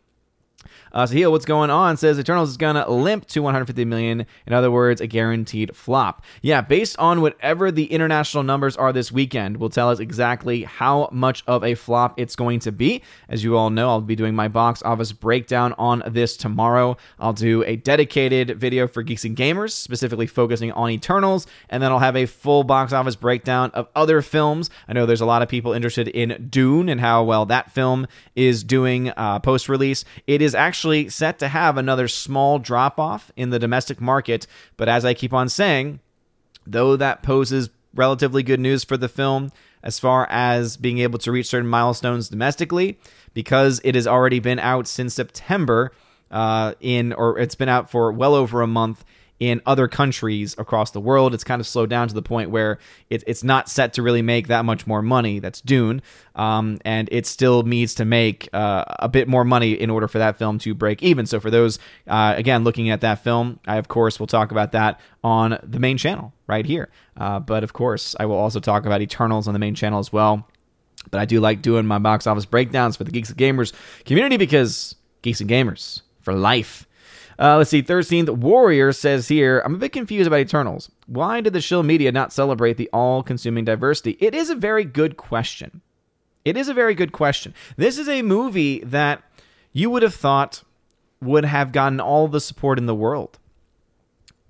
Uh, 0.93 1.07
so, 1.07 1.31
what's 1.31 1.45
going 1.45 1.71
on? 1.71 1.97
Says 1.97 2.19
Eternals 2.19 2.49
is 2.51 2.57
going 2.57 2.75
to 2.75 2.87
limp 2.91 3.25
to 3.27 3.41
150 3.41 3.83
million. 3.85 4.27
In 4.45 4.53
other 4.53 4.69
words, 4.69 5.01
a 5.01 5.07
guaranteed 5.07 5.75
flop. 5.75 6.23
Yeah, 6.43 6.61
based 6.61 6.97
on 6.99 7.21
whatever 7.21 7.71
the 7.71 7.85
international 7.85 8.43
numbers 8.43 8.77
are 8.77 8.93
this 8.93 9.11
weekend, 9.11 9.57
will 9.57 9.71
tell 9.71 9.89
us 9.89 9.99
exactly 9.99 10.63
how 10.63 11.09
much 11.11 11.43
of 11.47 11.63
a 11.63 11.73
flop 11.73 12.19
it's 12.19 12.35
going 12.35 12.59
to 12.59 12.71
be. 12.71 13.01
As 13.27 13.43
you 13.43 13.57
all 13.57 13.71
know, 13.71 13.89
I'll 13.89 14.01
be 14.01 14.15
doing 14.15 14.35
my 14.35 14.47
box 14.47 14.83
office 14.83 15.11
breakdown 15.11 15.73
on 15.79 16.03
this 16.05 16.37
tomorrow. 16.37 16.95
I'll 17.19 17.33
do 17.33 17.63
a 17.63 17.75
dedicated 17.75 18.59
video 18.59 18.87
for 18.87 19.01
Geeks 19.01 19.25
and 19.25 19.35
Gamers, 19.35 19.71
specifically 19.71 20.27
focusing 20.27 20.71
on 20.73 20.91
Eternals, 20.91 21.47
and 21.69 21.81
then 21.81 21.91
I'll 21.91 21.99
have 21.99 22.15
a 22.15 22.27
full 22.27 22.63
box 22.63 22.93
office 22.93 23.15
breakdown 23.15 23.71
of 23.73 23.87
other 23.95 24.21
films. 24.21 24.69
I 24.87 24.93
know 24.93 25.07
there's 25.07 25.21
a 25.21 25.25
lot 25.25 25.41
of 25.41 25.49
people 25.49 25.73
interested 25.73 26.07
in 26.07 26.49
Dune 26.51 26.87
and 26.87 27.01
how 27.01 27.23
well 27.23 27.47
that 27.47 27.71
film 27.71 28.05
is 28.35 28.63
doing 28.63 29.09
uh, 29.09 29.39
post 29.39 29.69
release. 29.69 30.05
It 30.27 30.43
is 30.43 30.53
actually 30.53 30.82
actually 30.83 31.07
set 31.07 31.39
to 31.39 31.47
have 31.47 31.77
another 31.77 32.09
small 32.09 32.59
drop 32.59 32.99
off 32.99 33.31
in 33.37 33.51
the 33.51 33.59
domestic 33.59 34.01
market. 34.01 34.45
But 34.75 34.89
as 34.89 35.05
I 35.05 35.13
keep 35.13 35.31
on 35.31 35.47
saying, 35.47 36.01
though 36.67 36.97
that 36.97 37.23
poses 37.23 37.69
relatively 37.95 38.43
good 38.43 38.59
news 38.59 38.83
for 38.83 38.97
the 38.97 39.07
film 39.07 39.53
as 39.81 39.97
far 39.97 40.27
as 40.29 40.75
being 40.75 40.97
able 40.97 41.19
to 41.19 41.31
reach 41.31 41.47
certain 41.47 41.69
milestones 41.69 42.27
domestically, 42.27 42.99
because 43.33 43.79
it 43.85 43.95
has 43.95 44.05
already 44.05 44.39
been 44.39 44.59
out 44.59 44.85
since 44.85 45.13
September. 45.13 45.93
Uh, 46.29 46.73
in 46.81 47.13
or 47.13 47.37
it's 47.37 47.53
been 47.53 47.69
out 47.69 47.91
for 47.91 48.11
well 48.11 48.33
over 48.33 48.61
a 48.61 48.67
month 48.67 49.05
in 49.43 49.61
other 49.65 49.89
countries 49.89 50.55
across 50.57 50.91
the 50.91 51.01
world. 51.01 51.33
It's 51.33 51.43
kind 51.43 51.59
of 51.59 51.67
slowed 51.67 51.89
down 51.89 52.07
to 52.07 52.13
the 52.13 52.21
point 52.21 52.49
where 52.49 52.79
it, 53.09 53.25
it's 53.27 53.43
not 53.43 53.67
set 53.67 53.91
to 53.95 54.01
really 54.01 54.21
make 54.21 54.47
that 54.47 54.63
much 54.63 54.87
more 54.87 55.01
money. 55.01 55.39
That's 55.39 55.59
Dune. 55.59 56.01
Um, 56.33 56.79
and 56.85 57.09
it 57.11 57.25
still 57.25 57.63
needs 57.63 57.93
to 57.95 58.05
make 58.05 58.47
uh, 58.53 58.85
a 58.87 59.09
bit 59.09 59.27
more 59.27 59.43
money 59.43 59.73
in 59.73 59.89
order 59.89 60.07
for 60.07 60.19
that 60.19 60.37
film 60.37 60.59
to 60.59 60.73
break 60.73 61.03
even. 61.03 61.25
So, 61.25 61.41
for 61.41 61.51
those, 61.51 61.77
uh, 62.07 62.35
again, 62.37 62.63
looking 62.63 62.89
at 62.89 63.01
that 63.01 63.21
film, 63.21 63.59
I, 63.67 63.75
of 63.75 63.89
course, 63.89 64.17
will 64.17 64.27
talk 64.27 64.51
about 64.51 64.71
that 64.71 65.01
on 65.25 65.59
the 65.61 65.79
main 65.79 65.97
channel 65.97 66.31
right 66.47 66.65
here. 66.65 66.89
Uh, 67.17 67.41
but, 67.41 67.65
of 67.65 67.73
course, 67.73 68.15
I 68.17 68.25
will 68.25 68.37
also 68.37 68.61
talk 68.61 68.85
about 68.85 69.01
Eternals 69.01 69.49
on 69.49 69.53
the 69.53 69.59
main 69.59 69.75
channel 69.75 69.99
as 69.99 70.13
well. 70.13 70.47
But 71.11 71.19
I 71.19 71.25
do 71.25 71.41
like 71.41 71.61
doing 71.61 71.85
my 71.85 71.99
box 71.99 72.27
office 72.27 72.45
breakdowns 72.45 72.95
for 72.95 73.03
the 73.03 73.11
Geeks 73.11 73.29
and 73.29 73.37
Gamers 73.37 73.73
community 74.05 74.37
because 74.37 74.95
Geeks 75.21 75.41
and 75.41 75.49
Gamers 75.49 76.01
for 76.21 76.33
life. 76.33 76.87
Uh, 77.39 77.57
let's 77.57 77.69
see. 77.69 77.81
13th 77.81 78.29
Warrior 78.29 78.91
says 78.91 79.27
here, 79.27 79.61
I'm 79.65 79.75
a 79.75 79.79
bit 79.79 79.91
confused 79.91 80.27
about 80.27 80.39
Eternals. 80.39 80.91
Why 81.07 81.41
did 81.41 81.53
the 81.53 81.61
shill 81.61 81.83
media 81.83 82.11
not 82.11 82.33
celebrate 82.33 82.77
the 82.77 82.89
all 82.93 83.23
consuming 83.23 83.65
diversity? 83.65 84.17
It 84.19 84.35
is 84.35 84.49
a 84.49 84.55
very 84.55 84.85
good 84.85 85.17
question. 85.17 85.81
It 86.45 86.57
is 86.57 86.67
a 86.67 86.73
very 86.73 86.93
good 86.93 87.11
question. 87.11 87.53
This 87.77 87.97
is 87.97 88.07
a 88.09 88.21
movie 88.21 88.79
that 88.79 89.23
you 89.71 89.89
would 89.89 90.03
have 90.03 90.15
thought 90.15 90.63
would 91.21 91.45
have 91.45 91.71
gotten 91.71 91.99
all 91.99 92.27
the 92.27 92.41
support 92.41 92.77
in 92.77 92.85
the 92.85 92.95
world. 92.95 93.39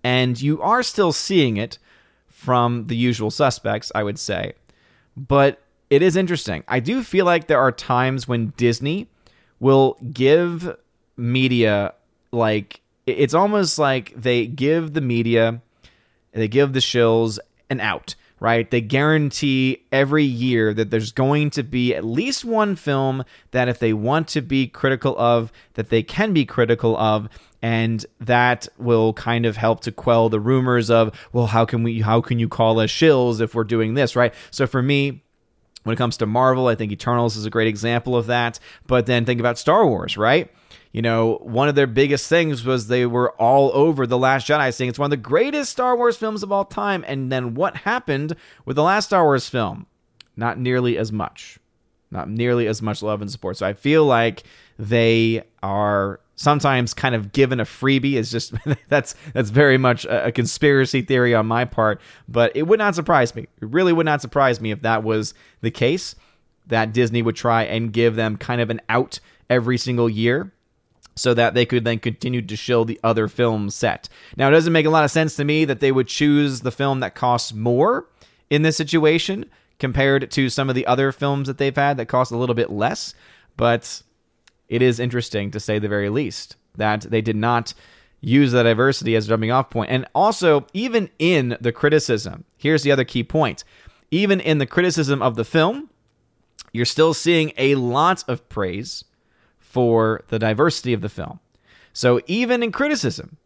And 0.04 0.42
you 0.42 0.62
are 0.62 0.84
still 0.84 1.14
seeing 1.14 1.58
it 1.58 1.78
from 2.28 2.88
the 2.88 2.96
usual 2.96 3.32
suspects, 3.32 3.92
I 3.96 4.04
would 4.04 4.20
say. 4.20 4.54
But 5.16 5.62
it 5.90 6.02
is 6.02 6.16
interesting. 6.16 6.64
I 6.68 6.80
do 6.80 7.04
feel 7.04 7.26
like 7.26 7.48
there 7.48 7.60
are 7.60 7.72
times 7.72 8.28
when 8.28 8.54
Disney 8.58 9.08
will 9.60 9.98
give 10.12 10.76
media 11.16 11.94
like 12.34 12.82
it's 13.06 13.34
almost 13.34 13.78
like 13.78 14.14
they 14.16 14.48
give 14.48 14.94
the 14.94 15.02
media, 15.02 15.62
they 16.32 16.48
give 16.48 16.74
the 16.74 16.80
shills 16.80 17.38
an 17.70 17.80
out, 17.80 18.16
right? 18.40 18.70
They 18.70 18.82
guarantee 18.82 19.84
every 19.92 20.24
year 20.24 20.74
that 20.74 20.90
there's 20.90 21.12
going 21.12 21.50
to 21.52 21.64
be 21.64 21.94
at 21.94 22.04
least 22.04 22.44
one 22.44 22.76
film 22.76 23.24
that 23.52 23.68
if 23.68 23.80
they 23.80 23.94
want 23.94 24.28
to 24.30 24.42
be 24.42 24.68
critical 24.68 25.18
of, 25.18 25.52
that 25.74 25.90
they 25.90 26.04
can 26.04 26.34
be 26.34 26.46
critical 26.46 26.98
of, 26.98 27.30
and 27.62 28.06
that 28.20 28.68
will 28.78 29.14
kind 29.14 29.46
of 29.46 29.58
help 29.58 29.82
to 29.82 29.92
quell 29.92 30.30
the 30.30 30.40
rumors 30.40 30.90
of, 30.90 31.18
well, 31.32 31.48
how 31.48 31.66
can 31.66 31.84
we 31.84 32.02
how 32.02 32.20
can 32.22 32.40
you 32.40 32.50
call 32.50 32.80
us 32.80 32.90
shills 32.90 33.42
if 33.42 33.54
we're 33.56 33.64
doing 33.64 33.94
this, 33.94 34.16
right? 34.16 34.34
So 34.52 34.68
for 34.68 34.82
me, 34.82 35.24
when 35.84 35.94
it 35.94 35.98
comes 35.98 36.18
to 36.18 36.26
Marvel, 36.26 36.68
I 36.68 36.76
think 36.76 36.92
Eternals 36.92 37.36
is 37.36 37.46
a 37.46 37.50
great 37.50 37.68
example 37.68 38.16
of 38.16 38.28
that. 38.28 38.60
But 38.88 39.06
then 39.06 39.26
think 39.26 39.40
about 39.40 39.58
Star 39.58 39.86
Wars, 39.86 40.18
right? 40.18 40.50
You 40.94 41.02
know, 41.02 41.40
one 41.42 41.68
of 41.68 41.76
their 41.76 41.88
biggest 41.88 42.30
things 42.30 42.64
was 42.64 42.88
they 42.88 43.08
were 43.08 43.32
all 43.42 43.72
over 43.74 44.06
The 44.06 44.18
Last 44.18 44.48
Jedi, 44.48 44.72
saying 44.72 44.90
it's 44.90 45.00
one 45.00 45.08
of 45.08 45.12
the 45.12 45.18
greatest 45.18 45.72
Star 45.72 45.98
Wars 45.98 46.16
films 46.16 46.44
of 46.44 46.52
all 46.52 46.66
time. 46.66 47.04
And 47.08 47.32
then 47.32 47.56
what 47.56 47.76
happened 47.78 48.36
with 48.66 48.76
the 48.76 48.84
last 48.84 49.06
Star 49.06 49.24
Wars 49.24 49.50
film? 49.50 49.88
Not 50.38 50.60
nearly 50.60 51.00
as 51.00 51.12
much. 51.12 51.58
Not 52.12 52.30
nearly 52.30 52.68
as 52.68 52.84
much 52.84 53.02
love 53.02 53.22
and 53.22 53.32
support. 53.32 53.58
So 53.58 53.66
I 53.66 53.74
feel 53.74 54.06
like 54.06 54.44
they 54.78 55.44
are 55.64 56.20
sometimes 56.36 56.94
kind 56.94 57.16
of 57.16 57.32
given 57.32 57.60
a 57.60 57.66
freebie 57.66 58.14
is 58.14 58.30
just 58.30 58.54
that's 58.88 59.16
that's 59.34 59.50
very 59.50 59.80
much 59.80 60.06
a, 60.06 60.28
a, 60.28 60.32
conspiracy 60.32 61.02
theory 61.02 61.36
on 61.36 61.46
my 61.46 61.64
part 61.64 62.02
but 62.28 62.52
it 62.56 62.64
would 62.64 62.80
not 62.80 62.96
surprise 62.96 63.36
me 63.36 63.44
it 63.44 63.68
really 63.70 63.94
would 63.94 64.06
not 64.08 64.20
surprise 64.20 64.60
me 64.60 64.72
if 64.72 64.82
that 64.82 65.04
was 65.04 65.36
the 65.62 65.70
case 65.70 66.16
that 66.66 66.92
disney 66.92 67.22
would 67.22 67.36
try 67.36 67.62
and 67.62 67.94
give 67.94 68.16
them 68.16 68.36
kind 68.36 68.62
of 68.62 68.72
an 68.72 68.82
out 68.90 69.20
every 69.48 69.78
single 69.78 70.10
year 70.10 70.52
so 71.16 71.34
that 71.34 71.54
they 71.54 71.66
could 71.66 71.84
then 71.84 72.00
continue 72.00 72.42
to 72.42 72.56
show 72.56 72.84
the 72.84 73.00
other 73.04 73.28
film 73.28 73.70
set. 73.70 74.10
Now, 74.36 74.48
it 74.48 74.52
doesn't 74.52 74.74
make 74.74 74.86
a 74.86 74.90
lot 74.90 75.04
of 75.04 75.12
sense 75.12 75.36
to 75.36 75.44
me 75.44 75.66
that 75.66 75.80
they 75.80 75.92
would 75.92 76.08
choose 76.08 76.62
the 76.62 76.72
film 76.72 77.00
that 77.02 77.16
costs 77.16 77.54
more 77.54 78.08
in 78.50 78.62
this 78.62 78.78
situation 78.78 79.46
compared 79.80 80.32
to 80.32 80.50
some 80.50 80.70
of 80.70 80.76
the 80.76 80.88
other 80.88 81.12
films 81.12 81.48
that 81.48 81.58
they've 81.58 81.76
had 81.76 81.98
that 81.98 82.08
cost 82.08 82.32
a 82.32 82.38
little 82.38 82.56
bit 82.56 82.70
less, 82.70 83.14
but 83.58 84.02
it 84.68 84.82
is 84.82 85.00
interesting 85.00 85.52
to 85.52 85.60
say 85.60 85.78
the 85.78 85.88
very 85.88 86.10
least 86.10 86.56
that 86.76 87.02
they 87.02 87.22
did 87.22 87.36
not 87.36 87.74
use 88.22 88.54
the 88.54 88.64
diversity 88.64 89.16
as 89.16 89.26
a 89.26 89.30
jumping 89.30 89.52
off 89.52 89.70
point. 89.70 89.92
And 89.92 90.08
also, 90.16 90.66
even 90.74 91.10
in 91.20 91.58
the 91.60 91.72
criticism, 91.72 92.46
here's 92.58 92.84
the 92.84 92.92
other 92.92 93.04
key 93.04 93.24
point. 93.24 93.64
Even 94.10 94.40
in 94.40 94.60
the 94.60 94.66
criticism 94.66 95.22
of 95.22 95.36
the 95.36 95.44
film, 95.44 95.90
you're 96.72 96.86
still 96.86 97.14
seeing 97.14 97.52
a 97.58 97.76
lot 97.76 98.24
of 98.28 98.48
praise 98.50 99.04
for 99.74 100.22
the 100.28 100.38
diversity 100.38 100.94
of 100.94 101.02
the 101.02 101.10
film. 101.10 101.40
So 101.94 102.22
even 102.28 102.62
in 102.62 102.72
criticism, 102.72 103.38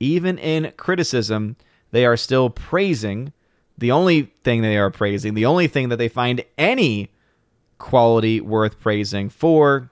even 0.00 0.36
in 0.38 0.72
criticism, 0.76 1.54
they 1.92 2.04
are 2.04 2.16
still 2.16 2.50
praising 2.50 3.32
the 3.76 3.92
only 3.92 4.32
thing 4.42 4.60
they 4.60 4.76
are 4.76 4.90
praising, 4.90 5.34
the 5.34 5.46
only 5.46 5.68
thing 5.68 5.88
that 5.90 5.98
they 5.98 6.08
find 6.08 6.44
any 6.58 7.10
quality 7.78 8.40
worth 8.40 8.80
praising 8.80 9.30
for 9.30 9.88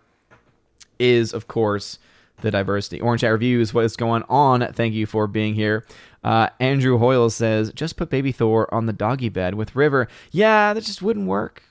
is, 0.98 1.32
of 1.32 1.46
course, 1.46 2.00
the 2.40 2.50
diversity. 2.50 3.00
Orange 3.00 3.20
Hat 3.20 3.28
Reviews, 3.28 3.72
what 3.72 3.84
is 3.84 3.94
going 3.94 4.24
on? 4.28 4.72
Thank 4.72 4.92
you 4.94 5.06
for 5.06 5.28
being 5.28 5.54
here. 5.54 5.86
Uh, 6.24 6.48
Andrew 6.58 6.98
Hoyle 6.98 7.30
says, 7.30 7.72
just 7.74 7.96
put 7.96 8.10
baby 8.10 8.32
Thor 8.32 8.72
on 8.74 8.86
the 8.86 8.92
doggy 8.92 9.28
bed 9.28 9.54
with 9.54 9.76
River. 9.76 10.08
Yeah, 10.32 10.74
that 10.74 10.82
just 10.82 11.00
wouldn't 11.00 11.28
work. 11.28 11.62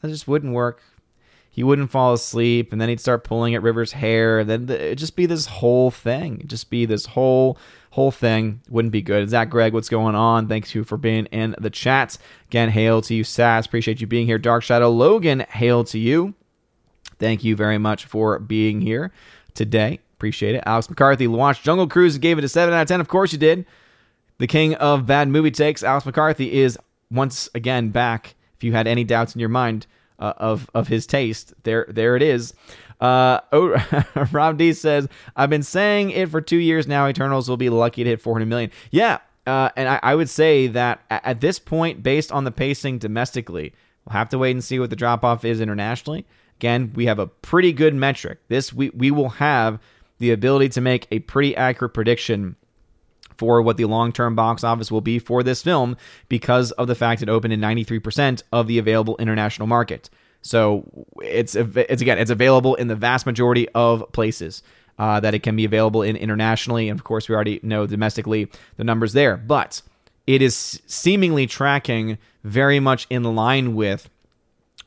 That 0.00 0.08
just 0.08 0.26
wouldn't 0.26 0.54
work. 0.54 0.82
He 1.58 1.64
wouldn't 1.64 1.90
fall 1.90 2.12
asleep, 2.12 2.70
and 2.70 2.80
then 2.80 2.88
he'd 2.88 3.00
start 3.00 3.24
pulling 3.24 3.56
at 3.56 3.62
River's 3.62 3.90
hair, 3.90 4.38
and 4.38 4.48
then 4.48 4.70
it'd 4.70 4.96
just 4.96 5.16
be 5.16 5.26
this 5.26 5.46
whole 5.46 5.90
thing. 5.90 6.36
It'd 6.36 6.50
just 6.50 6.70
be 6.70 6.86
this 6.86 7.04
whole 7.04 7.58
whole 7.90 8.12
thing. 8.12 8.60
Wouldn't 8.68 8.92
be 8.92 9.02
good. 9.02 9.28
Zach 9.28 9.50
Greg, 9.50 9.72
what's 9.72 9.88
going 9.88 10.14
on? 10.14 10.46
Thanks 10.46 10.72
you 10.72 10.84
for 10.84 10.96
being 10.96 11.26
in 11.26 11.56
the 11.58 11.68
chat. 11.68 12.16
Again, 12.46 12.68
hail 12.68 13.02
to 13.02 13.12
you, 13.12 13.24
Sass. 13.24 13.66
Appreciate 13.66 14.00
you 14.00 14.06
being 14.06 14.24
here. 14.26 14.38
Dark 14.38 14.62
Shadow 14.62 14.88
Logan, 14.88 15.40
hail 15.50 15.82
to 15.82 15.98
you. 15.98 16.32
Thank 17.18 17.42
you 17.42 17.56
very 17.56 17.76
much 17.76 18.04
for 18.04 18.38
being 18.38 18.80
here 18.80 19.10
today. 19.54 19.98
Appreciate 20.16 20.54
it. 20.54 20.62
Alex 20.64 20.88
McCarthy 20.88 21.26
watched 21.26 21.64
Jungle 21.64 21.88
Cruise 21.88 22.14
and 22.14 22.22
gave 22.22 22.38
it 22.38 22.44
a 22.44 22.48
7 22.48 22.72
out 22.72 22.82
of 22.82 22.86
10. 22.86 23.00
Of 23.00 23.08
course 23.08 23.32
you 23.32 23.38
did. 23.40 23.66
The 24.38 24.46
king 24.46 24.76
of 24.76 25.06
bad 25.06 25.26
movie 25.26 25.50
takes, 25.50 25.82
Alex 25.82 26.06
McCarthy, 26.06 26.60
is 26.60 26.78
once 27.10 27.48
again 27.52 27.88
back. 27.88 28.36
If 28.56 28.62
you 28.62 28.74
had 28.74 28.86
any 28.86 29.02
doubts 29.02 29.34
in 29.34 29.40
your 29.40 29.48
mind 29.48 29.88
uh, 30.18 30.34
of 30.36 30.70
of 30.74 30.88
his 30.88 31.06
taste, 31.06 31.54
there 31.62 31.86
there 31.88 32.16
it 32.16 32.22
is. 32.22 32.54
Uh, 33.00 33.40
oh, 33.52 34.04
Rob 34.32 34.58
D 34.58 34.72
says, 34.72 35.08
"I've 35.36 35.50
been 35.50 35.62
saying 35.62 36.10
it 36.10 36.30
for 36.30 36.40
two 36.40 36.56
years 36.56 36.86
now. 36.86 37.06
Eternals 37.06 37.48
will 37.48 37.56
be 37.56 37.70
lucky 37.70 38.04
to 38.04 38.10
hit 38.10 38.20
400 38.20 38.46
million. 38.46 38.70
Yeah, 38.90 39.18
uh, 39.46 39.70
and 39.76 39.88
I, 39.88 40.00
I, 40.02 40.14
would 40.14 40.28
say 40.28 40.66
that 40.66 41.00
at 41.10 41.40
this 41.40 41.58
point, 41.58 42.02
based 42.02 42.32
on 42.32 42.44
the 42.44 42.50
pacing 42.50 42.98
domestically, 42.98 43.72
we'll 44.04 44.12
have 44.12 44.28
to 44.30 44.38
wait 44.38 44.50
and 44.50 44.64
see 44.64 44.78
what 44.78 44.90
the 44.90 44.96
drop 44.96 45.24
off 45.24 45.44
is 45.44 45.60
internationally. 45.60 46.26
Again, 46.56 46.92
we 46.94 47.06
have 47.06 47.18
a 47.18 47.28
pretty 47.28 47.72
good 47.72 47.94
metric. 47.94 48.40
This 48.48 48.72
we 48.72 48.90
we 48.90 49.10
will 49.10 49.30
have 49.30 49.78
the 50.18 50.32
ability 50.32 50.70
to 50.70 50.80
make 50.80 51.06
a 51.10 51.20
pretty 51.20 51.56
accurate 51.56 51.94
prediction 51.94 52.56
for 53.38 53.62
what 53.62 53.76
the 53.76 53.84
long 53.86 54.12
term 54.12 54.34
box 54.34 54.64
office 54.64 54.90
will 54.90 55.00
be 55.00 55.18
for 55.18 55.42
this 55.42 55.62
film 55.62 55.96
because 56.28 56.72
of 56.72 56.88
the 56.88 56.94
fact 56.94 57.22
it 57.22 57.28
opened 57.28 57.54
in 57.54 57.60
93% 57.60 58.42
of 58.52 58.66
the 58.66 58.78
available 58.78 59.16
international 59.18 59.66
market. 59.68 60.10
So 60.42 61.06
it's 61.22 61.54
it's 61.54 62.02
again 62.02 62.18
it's 62.18 62.30
available 62.30 62.74
in 62.74 62.88
the 62.88 62.94
vast 62.94 63.26
majority 63.26 63.68
of 63.70 64.10
places 64.12 64.62
uh, 64.98 65.20
that 65.20 65.34
it 65.34 65.42
can 65.42 65.56
be 65.56 65.64
available 65.64 66.02
in 66.02 66.16
internationally, 66.16 66.88
and 66.88 66.98
of 66.98 67.04
course 67.04 67.28
we 67.28 67.34
already 67.34 67.60
know 67.62 67.86
domestically 67.86 68.50
the 68.76 68.84
numbers 68.84 69.12
there. 69.12 69.36
But 69.36 69.82
it 70.26 70.42
is 70.42 70.80
seemingly 70.86 71.46
tracking 71.46 72.18
very 72.44 72.80
much 72.80 73.06
in 73.10 73.22
line 73.22 73.74
with 73.74 74.08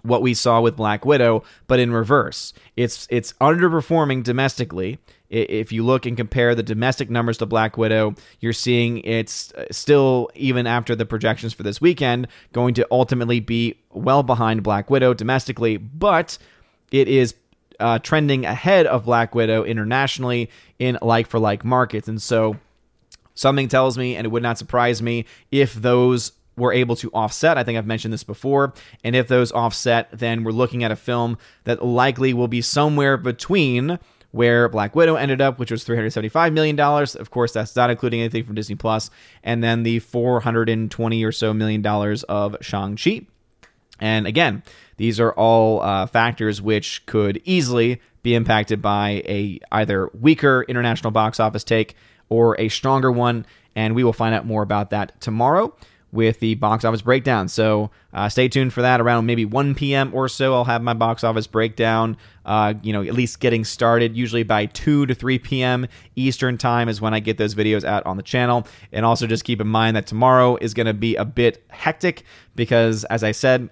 what 0.04 0.22
we 0.22 0.34
saw 0.34 0.62
with 0.62 0.78
Black 0.78 1.06
Widow, 1.06 1.44
but 1.68 1.80
in 1.80 1.92
reverse. 1.92 2.54
It's 2.76 3.08
it's 3.10 3.34
underperforming 3.34 4.24
domestically 4.24 5.00
if 5.32 5.72
you 5.72 5.84
look 5.84 6.06
and 6.06 6.18
compare 6.18 6.54
the 6.54 6.64
domestic 6.64 7.10
numbers 7.10 7.38
to 7.38 7.46
Black 7.46 7.78
Widow, 7.78 8.16
you're 8.42 8.54
seeing 8.54 9.00
it's 9.00 9.54
uh, 9.54 9.66
still, 9.72 10.30
even 10.36 10.68
after 10.68 10.96
the 10.96 11.06
projections 11.06 11.54
for 11.54 11.64
this 11.64 11.80
weekend, 11.80 12.28
going 12.52 12.74
to 12.74 12.88
ultimately 12.92 13.40
be 13.40 13.78
well 13.92 14.24
behind 14.24 14.62
Black 14.62 14.90
Widow 14.90 15.14
domestically, 15.14 15.78
but 15.78 16.38
it 16.92 17.08
is 17.08 17.34
uh, 17.80 17.98
trending 18.00 18.46
ahead 18.46 18.86
of 18.86 19.06
Black 19.06 19.34
Widow 19.34 19.64
internationally 19.64 20.50
in 20.80 21.00
like 21.02 21.28
for 21.28 21.40
like 21.40 21.64
markets. 21.64 22.10
And 22.10 22.22
so 22.22 22.58
something 23.34 23.70
tells 23.70 23.98
me, 23.98 24.18
and 24.18 24.26
it 24.26 24.30
would 24.30 24.44
not 24.44 24.58
surprise 24.58 25.02
me, 25.02 25.26
if 25.50 25.74
those 25.74 26.34
were 26.58 26.74
able 26.74 26.98
to 26.98 27.10
offset. 27.12 27.58
I 27.58 27.64
think 27.64 27.78
I've 27.78 27.88
mentioned 27.88 28.14
this 28.14 28.26
before. 28.26 28.74
And 29.04 29.16
if 29.16 29.30
those 29.30 29.54
offset, 29.54 30.10
then 30.12 30.44
we're 30.44 30.52
looking 30.52 30.84
at 30.84 30.92
a 30.92 30.98
film 30.98 31.38
that 31.64 31.84
likely 31.84 32.34
will 32.34 32.50
be 32.50 32.62
somewhere 32.62 33.16
between 33.16 33.98
where 34.32 34.70
Black 34.70 34.96
Widow 34.96 35.16
ended 35.16 35.42
up, 35.42 35.60
which 35.60 35.72
was 35.72 35.84
$375 35.86 36.54
million. 36.54 36.80
Of 36.80 37.32
course, 37.32 37.52
that's 37.52 37.76
not 37.76 37.90
including 37.90 38.22
anything 38.22 38.44
from 38.44 38.56
Disney 38.56 38.76
Plus, 38.76 39.10
and 39.44 39.64
then 39.64 39.84
the 39.84 40.00
420 40.00 41.24
or 41.24 41.32
so 41.32 41.54
million 41.54 41.82
dollars 41.82 42.24
of 42.24 42.56
Shang-Chi. 42.62 43.26
And 44.00 44.26
again, 44.26 44.64
these 44.98 45.20
are 45.20 45.34
all 45.34 45.82
uh, 45.82 46.06
factors 46.08 46.62
which 46.62 47.06
could 47.06 47.42
easily 47.44 48.02
be 48.24 48.36
impacted 48.36 48.82
by 48.82 49.22
a 49.26 49.60
either 49.72 50.10
weaker 50.20 50.64
international 50.68 51.12
box 51.12 51.40
office 51.40 51.64
take 51.64 51.96
or 52.30 52.60
a 52.60 52.70
stronger 52.70 53.12
one, 53.12 53.46
and 53.76 53.96
we 53.96 54.04
will 54.04 54.14
find 54.14 54.34
out 54.34 54.46
more 54.46 54.64
about 54.64 54.90
that 54.92 55.20
tomorrow 55.22 55.76
with 56.12 56.40
the 56.40 56.56
box 56.56 56.84
office 56.84 57.02
breakdown. 57.02 57.48
So 57.48 57.90
uh, 58.14 58.28
stay 58.30 58.48
tuned 58.48 58.74
for 58.74 58.82
that. 58.82 59.00
Around 59.00 59.26
maybe 59.26 59.46
1 59.46 59.76
p.m. 59.76 60.14
or 60.14 60.28
so, 60.28 60.54
I'll 60.54 60.66
have 60.66 60.82
my 60.82 60.94
box 60.94 61.24
office 61.24 61.48
breakdown. 61.48 62.18
Uh, 62.46 62.74
you 62.82 62.92
know, 62.92 63.02
at 63.02 63.14
least 63.14 63.40
getting 63.40 63.64
started. 63.64 64.16
Usually 64.16 64.44
by 64.44 64.66
2 64.68 65.06
to 65.06 65.16
3 65.16 65.40
p.m. 65.40 65.88
Eastern 66.16 66.58
time 66.58 66.90
is 66.90 67.00
when 67.00 67.14
I 67.14 67.20
get 67.20 67.38
those 67.38 67.56
videos 67.56 67.84
out 67.84 68.06
on 68.06 68.18
the 68.18 68.24
channel. 68.24 68.68
And 68.92 69.06
also 69.06 69.28
just 69.28 69.44
keep 69.44 69.62
in 69.62 69.68
mind 69.68 69.96
that 69.96 70.08
tomorrow 70.08 70.58
is 70.58 70.74
going 70.74 70.88
to 70.88 70.94
be 70.94 71.16
a 71.16 71.26
bit 71.26 71.64
hectic 71.70 72.24
because, 72.56 73.04
as 73.06 73.24
I 73.24 73.32
said, 73.32 73.70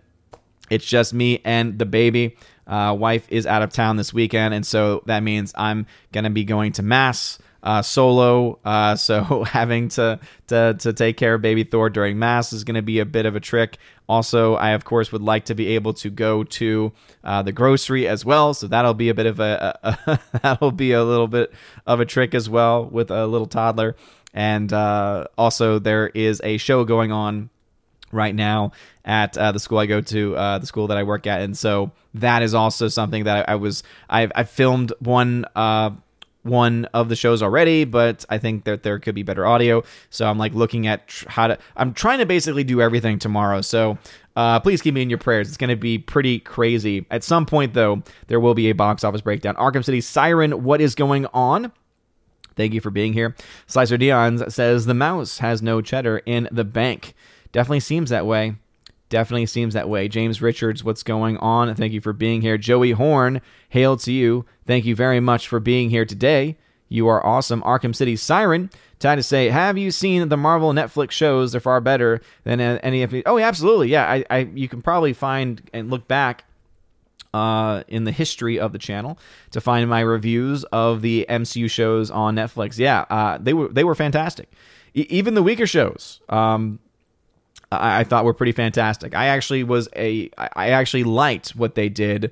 it's 0.69 0.86
just 0.86 1.13
me 1.13 1.41
and 1.43 1.78
the 1.78 1.86
baby. 1.86 2.38
Uh, 2.67 2.93
wife 2.93 3.25
is 3.30 3.47
out 3.47 3.63
of 3.63 3.73
town 3.73 3.97
this 3.97 4.13
weekend, 4.13 4.54
and 4.54 4.63
so 4.63 5.02
that 5.08 5.23
means 5.23 5.52
I'm 5.56 5.88
going 6.12 6.25
to 6.25 6.30
be 6.30 6.43
going 6.43 6.71
to 6.73 6.84
mass 6.84 7.39
uh, 7.63 7.82
solo. 7.82 8.60
Uh, 8.63 8.95
so 8.95 9.43
having 9.43 9.89
to, 9.89 10.19
to 10.48 10.76
to 10.80 10.93
take 10.93 11.17
care 11.17 11.36
of 11.36 11.41
baby 11.41 11.63
Thor 11.63 11.89
during 11.89 12.19
mass 12.19 12.54
is 12.54 12.63
going 12.63 12.76
to 12.76 12.82
be 12.82 13.00
a 13.00 13.06
bit 13.06 13.26
of 13.26 13.36
a 13.36 13.39
trick. 13.39 13.78
Also, 14.08 14.56
I 14.56 14.72
of 14.72 14.86
course 14.86 15.12
would 15.12 15.22
like 15.22 15.45
to 15.45 15.56
be 15.56 15.76
able 15.76 15.93
to 15.95 16.10
go 16.10 16.43
to 16.43 16.91
uh, 17.24 17.43
the 17.43 17.52
grocery 17.52 18.08
as 18.08 18.26
well. 18.26 18.54
So 18.54 18.67
that'll 18.67 18.93
be 18.93 19.10
a 19.10 19.13
bit 19.13 19.28
of 19.28 19.39
a, 19.39 19.78
a, 19.84 19.98
a 20.12 20.19
that'll 20.41 20.72
be 20.72 20.93
a 20.93 21.04
little 21.04 21.28
bit 21.28 21.54
of 21.86 22.00
a 22.00 22.06
trick 22.06 22.34
as 22.34 22.50
well 22.50 22.86
with 22.86 23.12
a 23.12 23.28
little 23.28 23.48
toddler. 23.48 23.95
And 24.34 24.72
uh, 24.72 25.26
also, 25.38 25.80
there 25.80 26.08
is 26.08 26.39
a 26.43 26.58
show 26.58 26.84
going 26.84 27.12
on 27.12 27.50
right 28.12 28.34
now 28.34 28.72
at 29.06 29.38
uh, 29.38 29.52
the 29.52 29.60
school 29.60 29.80
I 29.80 29.86
go 29.86 30.02
to, 30.02 30.36
uh, 30.36 30.60
the 30.60 30.65
school 30.65 30.88
that 30.88 30.98
I 30.98 31.04
work 31.04 31.28
at, 31.28 31.41
and 31.41 31.58
so 31.58 31.91
that 32.13 32.43
is 32.43 32.54
also 32.54 32.88
something 32.88 33.24
that 33.24 33.50
I, 33.50 33.54
I 33.54 33.56
was 33.56 33.84
I 34.10 34.30
I 34.36 34.43
filmed 34.43 34.93
one 35.00 35.45
uh, 35.56 35.91
one 36.49 36.85
of 36.93 37.09
the 37.09 37.15
shows 37.15 37.41
already, 37.41 37.85
but 37.85 38.25
I 38.29 38.38
think 38.38 38.65
that 38.65 38.83
there 38.83 38.99
could 38.99 39.15
be 39.15 39.23
better 39.23 39.45
audio. 39.45 39.83
So 40.09 40.27
I'm 40.27 40.38
like 40.38 40.53
looking 40.53 40.88
at 40.88 41.07
tr- 41.07 41.29
how 41.29 41.47
to. 41.47 41.57
I'm 41.77 41.93
trying 41.93 42.19
to 42.19 42.25
basically 42.25 42.63
do 42.63 42.81
everything 42.81 43.19
tomorrow. 43.19 43.62
So 43.62 43.97
uh, 44.35 44.59
please 44.59 44.81
keep 44.81 44.93
me 44.93 45.01
in 45.01 45.09
your 45.09 45.19
prayers. 45.19 45.47
It's 45.47 45.57
going 45.57 45.69
to 45.69 45.75
be 45.75 45.97
pretty 45.97 46.39
crazy. 46.39 47.05
At 47.12 47.23
some 47.23 47.45
point, 47.45 47.73
though, 47.73 48.03
there 48.27 48.39
will 48.39 48.53
be 48.53 48.69
a 48.69 48.73
box 48.73 49.03
office 49.03 49.21
breakdown. 49.21 49.55
Arkham 49.55 49.83
City 49.83 50.01
Siren, 50.01 50.63
what 50.63 50.81
is 50.81 50.95
going 50.95 51.25
on? 51.27 51.71
Thank 52.55 52.73
you 52.73 52.81
for 52.81 52.89
being 52.89 53.13
here. 53.13 53.35
Slicer 53.67 53.97
Dion 53.97 54.49
says 54.49 54.85
the 54.85 54.93
mouse 54.93 55.38
has 55.38 55.62
no 55.62 55.81
cheddar 55.81 56.17
in 56.25 56.49
the 56.51 56.65
bank. 56.65 57.13
Definitely 57.51 57.79
seems 57.79 58.09
that 58.09 58.25
way. 58.25 58.55
Definitely 59.10 59.48
seems 59.48 59.74
that 59.74 59.89
way. 59.89 60.08
James 60.08 60.41
Richards, 60.41 60.84
what's 60.84 61.04
going 61.04 61.38
on? 61.38 61.74
Thank 61.76 61.93
you 61.93 62.02
for 62.02 62.13
being 62.13 62.41
here. 62.41 62.58
Joey 62.58 62.91
Horn, 62.91 63.41
hail 63.69 63.98
to 63.98 64.12
you. 64.12 64.45
Thank 64.67 64.86
you 64.86 64.95
very 64.95 65.19
much 65.19 65.48
for 65.48 65.60
being 65.60 65.89
here 65.89 66.06
today. 66.06 66.58
You 66.89 67.08
are 67.08 67.26
awesome. 67.26 67.62
Arkham 67.63 67.95
City 67.95 68.15
Siren. 68.15 68.69
Time 69.00 69.17
to 69.17 69.24
say, 69.24 69.50
have 69.50 69.78
you 69.78 69.91
seen 69.91 70.28
the 70.30 70.38
Marvel 70.38 70.74
Netflix 70.74 71.12
shows? 71.12 71.52
They're 71.52 71.62
far 71.62 71.82
better 71.82 72.22
than 72.43 72.60
any 72.60 73.02
of 73.04 73.12
the. 73.12 73.24
Oh, 73.26 73.39
absolutely. 73.39 73.88
Yeah, 73.89 74.06
I, 74.06 74.26
I 74.30 74.38
you 74.54 74.67
can 74.67 74.82
probably 74.82 75.13
find 75.13 75.62
and 75.74 75.89
look 75.89 76.08
back 76.08 76.43
uh, 77.34 77.84
in 77.88 78.04
the 78.04 78.12
history 78.12 78.60
of 78.60 78.74
the 78.74 78.80
channel 78.80 79.17
to 79.52 79.62
find 79.62 79.89
my 79.89 80.02
reviews 80.02 80.63
of 80.65 81.02
the 81.02 81.26
MCU 81.30 81.69
shows 81.69 82.12
on 82.12 82.36
Netflix. 82.36 82.78
Yeah, 82.78 83.06
uh, 83.10 83.38
they 83.39 83.54
were 83.54 83.69
they 83.69 83.84
were 83.84 83.95
fantastic. 83.95 84.52
E- 84.93 85.06
even 85.10 85.34
the 85.36 85.43
weaker 85.43 85.67
shows. 85.67 86.22
Um, 86.30 86.80
I, 87.71 87.99
I 87.99 88.03
thought 88.03 88.25
were 88.25 88.34
pretty 88.34 88.51
fantastic. 88.51 89.15
I 89.15 89.27
actually 89.27 89.63
was 89.63 89.89
a 89.95 90.29
I 90.38 90.69
actually 90.69 91.03
liked 91.03 91.55
what 91.55 91.75
they 91.75 91.89
did 91.89 92.32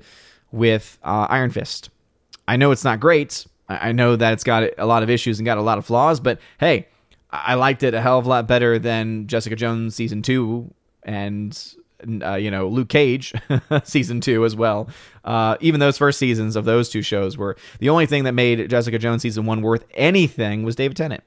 with 0.52 0.98
uh, 1.02 1.26
Iron 1.30 1.50
Fist. 1.50 1.90
I 2.46 2.56
know 2.56 2.70
it's 2.70 2.84
not 2.84 3.00
great. 3.00 3.46
I 3.68 3.92
know 3.92 4.16
that 4.16 4.32
it's 4.32 4.44
got 4.44 4.70
a 4.78 4.86
lot 4.86 5.02
of 5.02 5.10
issues 5.10 5.38
and 5.38 5.44
got 5.44 5.58
a 5.58 5.62
lot 5.62 5.76
of 5.76 5.84
flaws, 5.84 6.20
but 6.20 6.40
hey, 6.58 6.88
I 7.30 7.54
liked 7.54 7.82
it 7.82 7.92
a 7.92 8.00
hell 8.00 8.18
of 8.18 8.24
a 8.24 8.28
lot 8.28 8.48
better 8.48 8.78
than 8.78 9.26
Jessica 9.26 9.56
Jones 9.56 9.94
season 9.94 10.22
two 10.22 10.72
and 11.02 11.56
uh, 12.22 12.34
you 12.34 12.50
know 12.50 12.68
Luke 12.68 12.88
Cage 12.88 13.34
season 13.84 14.20
two 14.20 14.44
as 14.44 14.56
well. 14.56 14.88
Uh, 15.24 15.56
even 15.60 15.80
those 15.80 15.98
first 15.98 16.18
seasons 16.18 16.56
of 16.56 16.64
those 16.64 16.88
two 16.88 17.02
shows 17.02 17.36
were 17.36 17.56
the 17.80 17.90
only 17.90 18.06
thing 18.06 18.24
that 18.24 18.32
made 18.32 18.70
Jessica 18.70 18.98
Jones 18.98 19.22
season 19.22 19.44
one 19.44 19.60
worth 19.60 19.84
anything 19.94 20.62
was 20.62 20.76
David 20.76 20.96
Tennant. 20.96 21.22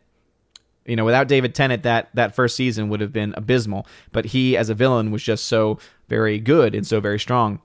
You 0.86 0.96
know, 0.96 1.06
without 1.06 1.28
David 1.28 1.54
Tennant, 1.54 1.84
that 1.84 2.10
that 2.15 2.36
first 2.36 2.56
season 2.56 2.89
would 2.89 3.02
have 3.02 3.13
been 3.13 3.34
abysmal. 3.38 3.86
But 4.12 4.26
he, 4.26 4.58
as 4.58 4.70
a 4.70 4.74
villain, 4.74 5.12
was 5.12 5.24
just 5.24 5.46
so 5.46 5.80
very 6.10 6.39
good 6.39 6.74
and 6.74 6.86
so 6.86 7.00
very 7.00 7.20
strong. 7.20 7.62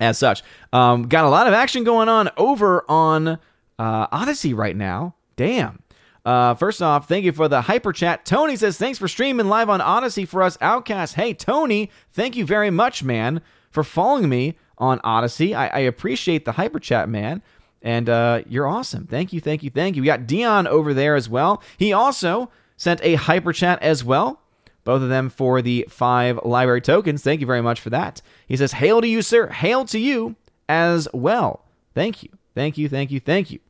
As 0.00 0.18
such, 0.18 0.42
um, 0.72 1.08
got 1.08 1.24
a 1.24 1.28
lot 1.28 1.46
of 1.46 1.52
action 1.52 1.84
going 1.84 2.08
on 2.08 2.30
over 2.36 2.84
on 2.90 3.38
uh, 3.78 4.06
Odysee 4.12 4.54
right 4.54 4.76
now. 4.76 5.14
Damn. 5.36 5.80
Uh, 6.24 6.54
first 6.54 6.80
off, 6.80 7.08
thank 7.08 7.24
you 7.24 7.32
for 7.32 7.48
the 7.48 7.62
hyper 7.62 7.92
chat. 7.92 8.24
Tony 8.24 8.56
says, 8.56 8.78
thanks 8.78 8.98
for 8.98 9.08
streaming 9.08 9.48
live 9.48 9.68
on 9.68 9.80
Odysee 9.80 10.24
for 10.26 10.42
us 10.42 10.56
outcasts. 10.60 11.14
Hey, 11.14 11.34
Tony, 11.34 11.90
thank 12.12 12.36
you 12.36 12.44
very 12.44 12.70
much, 12.70 13.02
man, 13.02 13.40
for 13.70 13.82
following 13.82 14.28
me 14.28 14.56
on 14.78 15.00
Odysee. 15.04 15.54
I, 15.54 15.66
I 15.66 15.78
appreciate 15.80 16.44
the 16.44 16.52
hyper 16.52 16.78
chat, 16.78 17.08
man. 17.08 17.42
And 17.82 18.08
uh, 18.08 18.42
you're 18.48 18.66
awesome. 18.66 19.06
Thank 19.06 19.32
you, 19.32 19.40
thank 19.40 19.62
you, 19.62 19.70
thank 19.70 19.96
you. 19.96 20.02
We 20.02 20.06
got 20.06 20.26
Dion 20.26 20.66
over 20.66 20.94
there 20.94 21.16
as 21.16 21.28
well. 21.28 21.62
He 21.76 21.92
also 21.92 22.50
sent 22.76 23.00
a 23.02 23.14
hyper 23.14 23.52
chat 23.52 23.82
as 23.82 24.04
well. 24.04 24.40
Both 24.84 25.02
of 25.02 25.08
them 25.08 25.30
for 25.30 25.62
the 25.62 25.86
five 25.88 26.36
LBRY 26.38 26.82
tokens. 26.82 27.22
Thank 27.22 27.40
you 27.40 27.46
very 27.46 27.62
much 27.62 27.80
for 27.80 27.90
that. 27.90 28.20
He 28.46 28.56
says, 28.56 28.72
Hail 28.72 29.00
to 29.00 29.06
you, 29.06 29.22
sir. 29.22 29.48
Hail 29.48 29.84
to 29.86 29.98
you 29.98 30.36
as 30.68 31.08
well. 31.12 31.64
Thank 31.94 32.22
you. 32.22 32.30
Thank 32.54 32.78
you. 32.78 32.88
Thank 32.88 33.10
you. 33.10 33.20
Thank 33.20 33.50
you. 33.50 33.60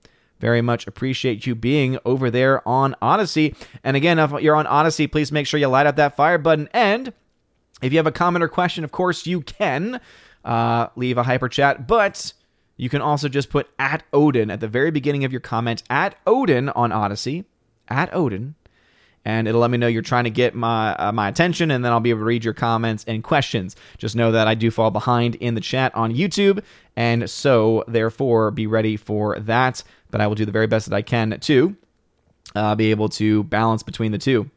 Very 0.41 0.63
much 0.63 0.87
appreciate 0.87 1.47
you 1.47 1.55
being 1.55 1.99
over 2.05 2.31
there 2.31 2.67
on 2.67 2.97
Odysee. 3.01 3.55
And 3.85 3.97
again, 3.97 4.19
if 4.19 4.33
you're 4.41 4.57
on 4.57 4.67
Odysee, 4.67 5.07
please 5.07 5.31
make 5.31 5.47
sure 5.47 5.61
you 5.61 5.69
light 5.69 5.87
up 5.87 5.97
that 5.97 6.17
fire 6.17 6.39
button. 6.39 6.69
And 6.73 7.13
if 7.81 7.93
you 7.93 7.99
have 7.99 8.07
a 8.07 8.13
comment 8.13 8.43
or 8.43 8.49
question, 8.49 8.83
of 8.83 8.91
course, 8.91 9.27
you 9.27 9.43
can 9.43 10.01
uh, 10.45 10.89
leave 10.97 11.19
a 11.19 11.23
hyper 11.23 11.49
chat, 11.49 11.87
but 11.87 12.33
you 12.83 12.89
can 12.89 13.01
also 13.01 13.29
just 13.29 13.49
put 13.51 13.69
at 13.79 14.03
Odin 14.13 14.51
at 14.51 14.61
the 14.61 14.69
very 14.69 14.91
beginning 14.91 15.25
of 15.25 15.33
your 15.33 15.41
comment, 15.41 15.83
at 15.89 16.17
Odin 16.27 16.69
on 16.71 16.91
Odysee, 16.91 17.45
at 17.89 18.13
Odin, 18.13 18.55
and 19.25 19.47
it'll 19.47 19.61
let 19.61 19.71
me 19.71 19.79
know 19.79 19.87
you're 19.87 20.03
trying 20.03 20.25
to 20.25 20.31
get 20.31 20.55
my 20.55 20.95
uh, 20.97 21.13
my 21.13 21.29
attention, 21.29 21.71
and 21.71 21.85
then 21.85 21.93
I'll 21.93 22.01
be 22.01 22.11
able 22.11 22.21
to 22.21 22.25
read 22.25 22.45
your 22.45 22.55
comments 22.55 23.05
and 23.07 23.23
questions. 23.23 23.77
Just 23.99 24.17
know 24.17 24.33
that 24.33 24.49
I 24.49 24.55
do 24.55 24.71
fall 24.71 24.91
behind 24.91 25.37
in 25.37 25.55
the 25.55 25.61
chat 25.61 25.95
on 25.95 26.13
YouTube, 26.13 26.63
and 26.97 27.31
so 27.31 27.85
therefore 27.87 28.51
be 28.51 28.67
ready 28.67 28.97
for 28.97 29.39
that 29.39 29.83
but 30.13 30.21
I 30.21 30.29
will 30.29 30.37
do 30.37 30.45
the 30.45 30.53
very 30.53 30.69
best 30.69 30.89
that 30.89 30.95
I 30.95 31.03
can 31.03 31.41
to 31.41 31.77
uh, 32.55 32.77
be 32.77 32.93
able 32.93 33.09
to 33.09 33.43
balance 33.45 33.83
between 33.83 34.13
the 34.13 34.19
two. 34.19 34.49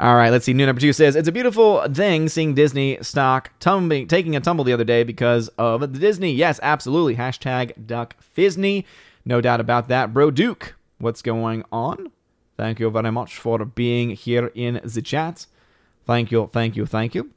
All 0.00 0.16
right, 0.16 0.30
let's 0.30 0.46
see. 0.46 0.54
New 0.54 0.64
number 0.64 0.80
two 0.80 0.94
says 0.94 1.14
it's 1.14 1.28
a 1.28 1.32
beautiful 1.32 1.86
thing 1.92 2.30
seeing 2.30 2.54
Disney 2.54 2.96
stock 3.02 3.50
tumbling, 3.60 4.08
taking 4.08 4.34
a 4.34 4.40
tumble 4.40 4.64
the 4.64 4.72
other 4.72 4.82
day 4.82 5.04
because 5.04 5.48
of 5.58 5.80
the 5.82 5.98
Disney. 5.98 6.32
Yes, 6.32 6.58
absolutely. 6.62 7.16
Hashtag 7.16 7.86
Duck 7.86 8.16
Fisney. 8.34 8.86
No 9.26 9.42
doubt 9.42 9.60
about 9.60 9.88
that. 9.88 10.14
Bro 10.14 10.30
Duke, 10.30 10.74
what's 11.00 11.20
going 11.20 11.64
on? 11.70 12.10
Thank 12.56 12.80
you 12.80 12.88
very 12.88 13.12
much 13.12 13.36
for 13.36 13.62
being 13.66 14.08
here 14.08 14.50
in 14.54 14.80
the 14.82 15.02
chat. 15.02 15.44
Thank 16.06 16.30
you, 16.32 16.48
thank 16.50 16.76
you, 16.76 16.86
thank 16.86 17.14
you. 17.14 17.30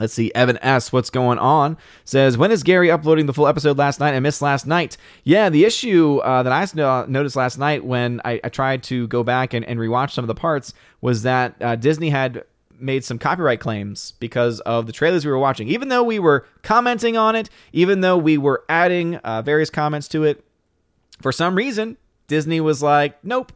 Let's 0.00 0.14
see. 0.14 0.32
Evan 0.34 0.58
S. 0.62 0.92
What's 0.92 1.10
going 1.10 1.38
on? 1.38 1.76
Says, 2.06 2.38
when 2.38 2.50
is 2.50 2.62
Gary 2.62 2.90
uploading 2.90 3.26
the 3.26 3.34
full 3.34 3.46
episode 3.46 3.76
last 3.76 4.00
night? 4.00 4.14
I 4.14 4.20
missed 4.20 4.40
last 4.40 4.66
night. 4.66 4.96
Yeah, 5.24 5.50
the 5.50 5.66
issue 5.66 6.18
uh, 6.24 6.42
that 6.42 6.52
I 6.52 7.06
noticed 7.06 7.36
last 7.36 7.58
night 7.58 7.84
when 7.84 8.22
I, 8.24 8.40
I, 8.42 8.48
tried 8.48 8.82
to 8.84 9.06
go 9.08 9.22
back 9.22 9.52
and, 9.52 9.62
and 9.66 9.78
rewatch 9.78 10.12
some 10.12 10.24
of 10.24 10.28
the 10.28 10.34
parts 10.34 10.72
was 11.02 11.22
that 11.22 11.54
uh, 11.60 11.76
Disney 11.76 12.08
had 12.08 12.44
made 12.78 13.04
some 13.04 13.18
copyright 13.18 13.60
claims 13.60 14.12
because 14.12 14.60
of 14.60 14.86
the 14.86 14.92
trailers 14.92 15.26
we 15.26 15.30
were 15.30 15.38
watching. 15.38 15.68
Even 15.68 15.90
though 15.90 16.02
we 16.02 16.18
were 16.18 16.46
commenting 16.62 17.18
on 17.18 17.36
it, 17.36 17.50
even 17.74 18.00
though 18.00 18.16
we 18.16 18.38
were 18.38 18.64
adding 18.70 19.16
uh, 19.16 19.42
various 19.42 19.68
comments 19.68 20.08
to 20.08 20.24
it, 20.24 20.42
for 21.20 21.30
some 21.30 21.54
reason, 21.54 21.98
Disney 22.26 22.60
was 22.60 22.82
like, 22.82 23.22
nope. 23.22 23.52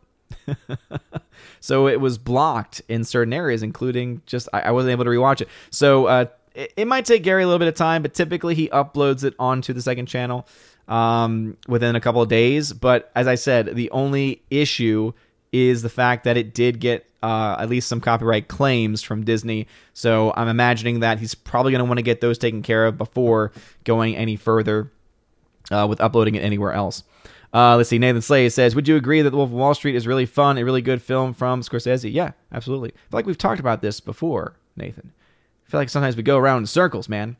so 1.61 1.89
it 1.89 2.01
was 2.01 2.19
blocked 2.19 2.83
in 2.89 3.05
certain 3.05 3.33
areas, 3.33 3.63
including 3.63 4.23
just 4.27 4.49
I, 4.53 4.61
I 4.61 4.71
wasn't 4.71 4.93
able 4.93 5.05
to 5.05 5.11
rewatch 5.11 5.41
it. 5.41 5.49
So 5.71 6.07
uh, 6.07 6.27
it, 6.55 6.73
it, 6.77 6.87
might 6.87 7.05
take 7.05 7.23
Gary 7.23 7.43
a 7.43 7.47
little 7.47 7.59
bit 7.59 7.69
of 7.69 7.75
time, 7.75 8.03
but 8.03 8.15
typically 8.15 8.55
he 8.55 8.69
uploads 8.69 9.25
it 9.25 9.35
onto 9.39 9.73
the 9.73 9.83
second 9.83 10.07
channel 10.07 10.47
um, 10.89 11.57
within 11.69 11.97
a 11.97 12.01
couple 12.01 12.23
of 12.23 12.29
days. 12.29 12.73
But 12.73 13.11
as 13.15 13.27
I 13.27 13.35
said, 13.35 13.75
the 13.75 13.91
only 13.91 14.43
issue 14.51 15.13
is 15.53 15.83
the 15.83 15.89
fact 15.89 16.25
that 16.25 16.37
it 16.37 16.53
did 16.53 16.81
get 16.81 17.09
uh, 17.23 17.57
at 17.59 17.69
least 17.69 17.89
some 17.89 18.01
copyright 18.01 18.49
claims 18.49 19.03
from 19.03 19.25
Disney. 19.25 19.67
So 19.93 20.33
I'm 20.37 20.49
imagining 20.49 21.01
that 21.01 21.21
he's 21.21 21.35
probably 21.35 21.73
going 21.73 21.79
to 21.79 21.85
want 21.85 21.99
to 21.99 22.03
get 22.03 22.21
those 22.21 22.39
taken 22.39 22.63
care 22.63 22.87
of 22.87 22.99
before 22.99 23.53
going 23.85 24.17
any 24.17 24.37
further 24.37 24.91
uh, 25.71 25.87
with 25.89 26.01
uploading 26.01 26.35
it 26.35 26.43
anywhere 26.43 26.73
else. 26.73 27.05
Uh, 27.55 27.77
let's 27.77 27.89
see. 27.89 27.99
Nathan 27.99 28.21
Slay 28.21 28.49
says, 28.49 28.75
"Would 28.75 28.89
you 28.89 28.97
agree 28.97 29.23
that 29.23 29.31
The 29.31 29.37
Wolf 29.37 29.51
of 29.51 29.55
Wall 29.55 29.75
Street 29.75 29.95
is 29.95 30.09
really 30.09 30.27
fun, 30.27 30.59
a 30.59 30.65
really 30.65 30.83
good 30.83 31.01
film 31.01 31.33
from 31.33 31.63
Scorsese?" 31.63 32.13
Yeah, 32.13 32.33
absolutely. 32.53 32.91
I 32.91 32.99
feel 33.11 33.19
like 33.19 33.27
we've 33.27 33.39
talked 33.39 33.61
about 33.61 33.81
this 33.81 34.01
before, 34.01 34.57
Nathan. 34.77 35.13
I 35.67 35.71
feel 35.71 35.81
like 35.81 35.89
sometimes 35.89 36.17
we 36.17 36.25
go 36.25 36.37
around 36.37 36.59
in 36.59 36.67
circles, 36.67 37.09
man. 37.09 37.37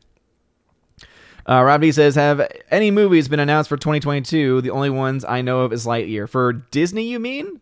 Uh, 1.47 1.91
says, 1.91 2.15
"Have 2.15 2.47
any 2.71 2.93
movies 2.93 3.29
been 3.29 3.41
announced 3.41 3.69
for 3.69 3.77
2022? 3.77 4.61
The 4.61 4.71
only 4.71 4.89
ones 4.89 5.25
I 5.25 5.43
know 5.43 5.63
of 5.63 5.73
is 5.73 5.85
Lightyear 5.85 6.29
for 6.29 6.53
Disney. 6.53 7.11
You 7.11 7.19
mean? 7.19 7.61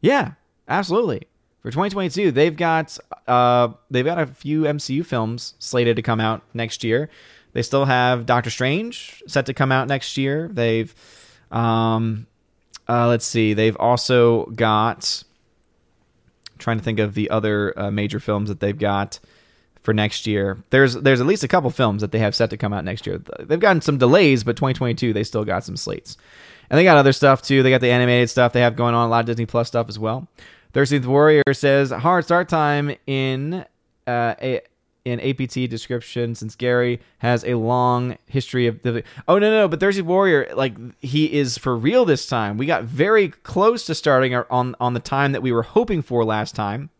Yeah, 0.00 0.32
absolutely. 0.68 1.22
For 1.62 1.70
2022, 1.70 2.30
they've 2.30 2.56
got 2.56 2.96
uh, 3.26 3.70
they've 3.90 4.04
got 4.04 4.18
a 4.18 4.26
few 4.26 4.62
MCU 4.62 5.04
films 5.04 5.54
slated 5.58 5.96
to 5.96 6.02
come 6.02 6.20
out 6.20 6.42
next 6.54 6.84
year. 6.84 7.10
They 7.52 7.62
still 7.62 7.86
have 7.86 8.24
Doctor 8.24 8.50
Strange 8.50 9.22
set 9.26 9.46
to 9.46 9.54
come 9.54 9.72
out 9.72 9.88
next 9.88 10.16
year. 10.16 10.48
They've 10.48 10.94
um, 11.50 12.26
uh, 12.88 13.08
let's 13.08 13.26
see. 13.26 13.54
They've 13.54 13.76
also 13.76 14.46
got. 14.46 15.22
trying 16.58 16.78
to 16.78 16.84
think 16.84 16.98
of 16.98 17.14
the 17.14 17.30
other 17.30 17.78
uh, 17.78 17.90
major 17.90 18.18
films 18.20 18.48
that 18.48 18.60
they've 18.60 18.78
got 18.78 19.20
for 19.82 19.94
next 19.94 20.26
year. 20.26 20.58
There's 20.70 20.94
there's 20.94 21.20
at 21.20 21.26
least 21.26 21.44
a 21.44 21.48
couple 21.48 21.70
films 21.70 22.02
that 22.02 22.12
they 22.12 22.18
have 22.18 22.34
set 22.34 22.50
to 22.50 22.56
come 22.56 22.72
out 22.72 22.84
next 22.84 23.06
year. 23.06 23.22
They've 23.40 23.60
gotten 23.60 23.80
some 23.80 23.96
delays, 23.98 24.44
but 24.44 24.56
2022 24.56 25.12
they 25.12 25.24
still 25.24 25.44
got 25.44 25.64
some 25.64 25.76
slates, 25.76 26.16
and 26.68 26.78
they 26.78 26.84
got 26.84 26.96
other 26.98 27.12
stuff 27.12 27.42
too. 27.42 27.62
They 27.62 27.70
got 27.70 27.80
the 27.80 27.90
animated 27.90 28.28
stuff 28.28 28.52
they 28.52 28.60
have 28.60 28.76
going 28.76 28.94
on, 28.94 29.06
a 29.06 29.08
lot 29.08 29.20
of 29.20 29.26
Disney 29.26 29.46
Plus 29.46 29.68
stuff 29.68 29.88
as 29.88 29.98
well. 29.98 30.28
Thirteenth 30.72 31.06
Warrior 31.06 31.42
says 31.52 31.90
hard 31.90 32.24
start 32.24 32.48
time 32.48 32.94
in 33.06 33.64
uh, 34.06 34.34
a 34.42 34.60
in 35.08 35.20
APT 35.20 35.70
description 35.70 36.34
since 36.34 36.54
Gary 36.54 37.00
has 37.18 37.44
a 37.44 37.54
long 37.54 38.18
history 38.26 38.66
of 38.66 38.82
the. 38.82 39.02
Oh 39.26 39.38
no 39.38 39.50
no! 39.50 39.68
But 39.68 39.80
Thirsty 39.80 40.02
Warrior, 40.02 40.52
like 40.54 40.74
he 41.00 41.32
is 41.32 41.58
for 41.58 41.76
real 41.76 42.04
this 42.04 42.26
time. 42.26 42.56
We 42.58 42.66
got 42.66 42.84
very 42.84 43.28
close 43.28 43.84
to 43.86 43.94
starting 43.94 44.34
on 44.34 44.74
on 44.80 44.94
the 44.94 45.00
time 45.00 45.32
that 45.32 45.42
we 45.42 45.52
were 45.52 45.62
hoping 45.62 46.02
for 46.02 46.24
last 46.24 46.54
time 46.54 46.90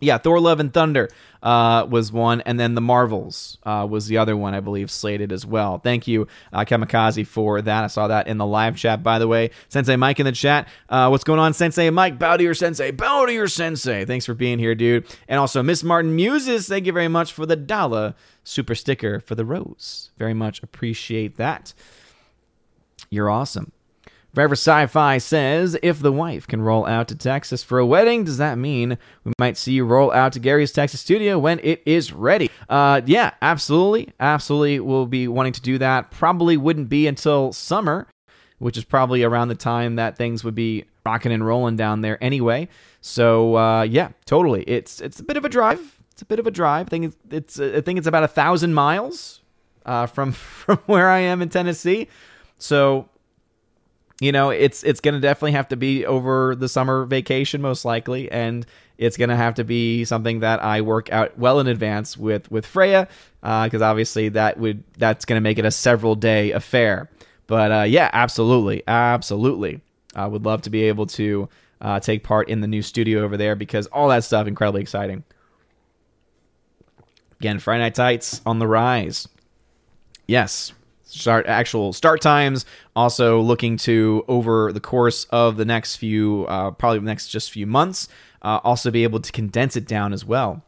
yeah, 0.00 0.18
Thor: 0.18 0.40
Love 0.40 0.60
and 0.60 0.72
Thunder 0.72 1.08
uh, 1.42 1.86
was 1.88 2.12
one, 2.12 2.42
and 2.42 2.60
then 2.60 2.74
the 2.74 2.80
Marvels 2.80 3.56
uh, 3.64 3.86
was 3.88 4.08
the 4.08 4.18
other 4.18 4.36
one, 4.36 4.54
I 4.54 4.60
believe, 4.60 4.90
slated 4.90 5.32
as 5.32 5.46
well. 5.46 5.78
Thank 5.78 6.06
you, 6.06 6.26
uh, 6.52 6.64
Kamikaze, 6.64 7.26
for 7.26 7.62
that. 7.62 7.84
I 7.84 7.86
saw 7.86 8.08
that 8.08 8.26
in 8.26 8.36
the 8.36 8.46
live 8.46 8.76
chat, 8.76 9.02
by 9.02 9.18
the 9.18 9.28
way. 9.28 9.50
Sensei 9.68 9.96
Mike 9.96 10.20
in 10.20 10.26
the 10.26 10.32
chat. 10.32 10.68
Uh, 10.88 11.08
what's 11.08 11.24
going 11.24 11.40
on, 11.40 11.54
Sensei 11.54 11.88
Mike? 11.90 12.18
Bow 12.18 12.36
to 12.36 12.42
your 12.42 12.54
Sensei. 12.54 12.90
Bow 12.90 13.26
to 13.26 13.32
your 13.32 13.48
Sensei. 13.48 14.04
Thanks 14.04 14.26
for 14.26 14.34
being 14.34 14.58
here, 14.58 14.74
dude. 14.74 15.06
And 15.28 15.38
also, 15.38 15.62
Miss 15.62 15.82
Martin 15.82 16.14
Muses, 16.14 16.68
thank 16.68 16.84
you 16.84 16.92
very 16.92 17.08
much 17.08 17.32
for 17.32 17.46
the 17.46 17.56
dollar 17.56 18.14
super 18.44 18.74
sticker 18.74 19.20
for 19.20 19.34
the 19.34 19.44
rose. 19.44 20.10
Very 20.18 20.34
much 20.34 20.62
appreciate 20.62 21.36
that. 21.36 21.72
You're 23.08 23.30
awesome. 23.30 23.72
Forever 24.36 24.52
Sci-Fi 24.52 25.16
says, 25.16 25.78
if 25.82 26.00
the 26.00 26.12
wife 26.12 26.46
can 26.46 26.60
roll 26.60 26.84
out 26.84 27.08
to 27.08 27.14
Texas 27.14 27.62
for 27.62 27.78
a 27.78 27.86
wedding, 27.86 28.24
does 28.24 28.36
that 28.36 28.58
mean 28.58 28.98
we 29.24 29.32
might 29.38 29.56
see 29.56 29.72
you 29.72 29.86
roll 29.86 30.12
out 30.12 30.34
to 30.34 30.38
Gary's 30.38 30.72
Texas 30.72 31.00
studio 31.00 31.38
when 31.38 31.58
it 31.60 31.82
is 31.86 32.12
ready? 32.12 32.50
Uh, 32.68 33.00
yeah, 33.06 33.30
absolutely, 33.40 34.12
absolutely. 34.20 34.80
We'll 34.80 35.06
be 35.06 35.26
wanting 35.26 35.54
to 35.54 35.62
do 35.62 35.78
that. 35.78 36.10
Probably 36.10 36.58
wouldn't 36.58 36.90
be 36.90 37.06
until 37.06 37.54
summer, 37.54 38.08
which 38.58 38.76
is 38.76 38.84
probably 38.84 39.22
around 39.22 39.48
the 39.48 39.54
time 39.54 39.96
that 39.96 40.18
things 40.18 40.44
would 40.44 40.54
be 40.54 40.84
rocking 41.06 41.32
and 41.32 41.46
rolling 41.46 41.76
down 41.76 42.02
there 42.02 42.22
anyway. 42.22 42.68
So 43.00 43.56
uh, 43.56 43.84
yeah, 43.84 44.10
totally. 44.26 44.64
It's 44.64 45.00
it's 45.00 45.18
a 45.18 45.24
bit 45.24 45.38
of 45.38 45.46
a 45.46 45.48
drive. 45.48 45.98
It's 46.12 46.20
a 46.20 46.26
bit 46.26 46.38
of 46.38 46.46
a 46.46 46.50
drive. 46.50 46.88
I 46.88 46.90
think 46.90 47.04
it's, 47.06 47.16
it's 47.58 47.58
I 47.58 47.80
think 47.80 47.96
it's 47.96 48.06
about 48.06 48.24
a 48.24 48.28
thousand 48.28 48.74
miles 48.74 49.40
uh, 49.86 50.04
from 50.04 50.32
from 50.32 50.76
where 50.84 51.08
I 51.08 51.20
am 51.20 51.40
in 51.40 51.48
Tennessee. 51.48 52.08
So 52.58 53.08
you 54.20 54.32
know, 54.32 54.50
it's 54.50 54.82
it's 54.82 55.00
going 55.00 55.14
to 55.14 55.20
definitely 55.20 55.52
have 55.52 55.68
to 55.68 55.76
be 55.76 56.06
over 56.06 56.54
the 56.54 56.68
summer 56.68 57.04
vacation 57.04 57.60
most 57.60 57.84
likely, 57.84 58.30
and 58.30 58.64
it's 58.96 59.16
going 59.16 59.28
to 59.28 59.36
have 59.36 59.54
to 59.56 59.64
be 59.64 60.04
something 60.04 60.40
that 60.40 60.62
I 60.62 60.80
work 60.80 61.12
out 61.12 61.38
well 61.38 61.60
in 61.60 61.66
advance 61.66 62.16
with 62.16 62.50
with 62.50 62.64
Freya, 62.64 63.08
because 63.40 63.82
uh, 63.82 63.86
obviously 63.86 64.30
that 64.30 64.58
would 64.58 64.82
that's 64.96 65.26
going 65.26 65.36
to 65.36 65.42
make 65.42 65.58
it 65.58 65.66
a 65.66 65.70
several 65.70 66.14
day 66.14 66.52
affair. 66.52 67.10
But 67.46 67.72
uh, 67.72 67.82
yeah, 67.82 68.10
absolutely, 68.12 68.82
absolutely, 68.88 69.80
I 70.14 70.26
would 70.26 70.46
love 70.46 70.62
to 70.62 70.70
be 70.70 70.84
able 70.84 71.06
to 71.08 71.48
uh, 71.82 72.00
take 72.00 72.24
part 72.24 72.48
in 72.48 72.62
the 72.62 72.66
new 72.66 72.82
studio 72.82 73.22
over 73.22 73.36
there 73.36 73.54
because 73.54 73.86
all 73.88 74.08
that 74.08 74.24
stuff 74.24 74.46
incredibly 74.46 74.80
exciting. 74.80 75.24
Again, 77.38 77.58
Friday 77.58 77.82
Night 77.82 77.94
Tights 77.94 78.40
on 78.46 78.58
the 78.58 78.66
rise. 78.66 79.28
Yes, 80.26 80.72
start 81.06 81.46
actual 81.46 81.92
start 81.92 82.20
times. 82.20 82.66
Also 82.94 83.40
looking 83.40 83.76
to 83.78 84.24
over 84.28 84.72
the 84.72 84.80
course 84.80 85.24
of 85.30 85.56
the 85.56 85.64
next 85.64 85.96
few, 85.96 86.44
uh, 86.48 86.70
probably 86.72 87.00
next 87.00 87.28
just 87.28 87.50
few 87.50 87.66
months, 87.66 88.08
uh, 88.42 88.60
also 88.62 88.90
be 88.90 89.02
able 89.02 89.20
to 89.20 89.32
condense 89.32 89.76
it 89.76 89.86
down 89.86 90.12
as 90.12 90.24
well, 90.24 90.62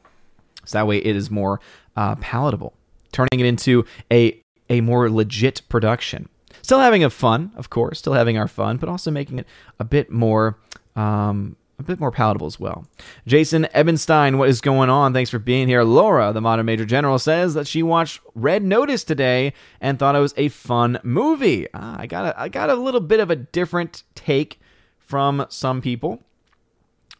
so 0.65 0.79
that 0.79 0.87
way 0.87 0.99
it 0.99 1.15
is 1.15 1.31
more 1.31 1.61
uh, 1.97 2.15
palatable, 2.17 2.73
turning 3.13 3.41
it 3.41 3.47
into 3.47 3.85
a 4.11 4.41
a 4.71 4.81
more 4.81 5.11
legit 5.11 5.63
production. 5.69 6.29
Still 6.63 6.81
having 6.81 7.05
a 7.05 7.11
fun, 7.11 7.53
of 7.57 7.71
course, 7.71 7.99
still 7.99 8.13
having 8.15 8.37
our 8.37 8.49
fun, 8.49 8.77
but 8.79 8.89
also 8.89 9.11
making 9.11 9.39
it 9.39 9.47
a 9.79 9.85
bit 9.85 10.11
more. 10.11 10.59
Um, 10.97 11.57
a 11.79 11.83
bit 11.83 12.01
more 12.01 12.11
palatable 12.11 12.47
as 12.47 12.59
well. 12.59 12.87
Jason 13.27 13.69
Ebenstein, 13.73 14.37
what 14.37 14.49
is 14.49 14.61
going 14.61 14.91
on? 14.91 15.13
Thanks 15.13 15.31
for 15.31 15.39
being 15.39 15.69
here. 15.69 15.85
Laura, 15.85 16.33
the 16.33 16.41
modern 16.41 16.67
major 16.67 16.85
general, 16.85 17.19
says 17.19 17.55
that 17.55 17.69
she 17.69 17.83
watched 17.83 18.21
Red 18.35 18.65
Notice 18.65 19.05
today 19.05 19.53
and 19.81 19.99
thought 19.99 20.17
it 20.17 20.21
was 20.21 20.35
a 20.37 20.49
fun 20.49 20.99
movie. 21.03 21.69
Ah, 21.73 21.97
I 21.99 22.07
got 22.07 22.27
a, 22.27 22.41
I 22.41 22.49
got 22.49 22.71
a 22.71 22.75
little 22.75 23.01
bit 23.01 23.21
of 23.21 23.31
a 23.31 23.37
different 23.37 24.03
take 24.15 24.61
from 24.99 25.47
some 25.49 25.81
people, 25.81 26.21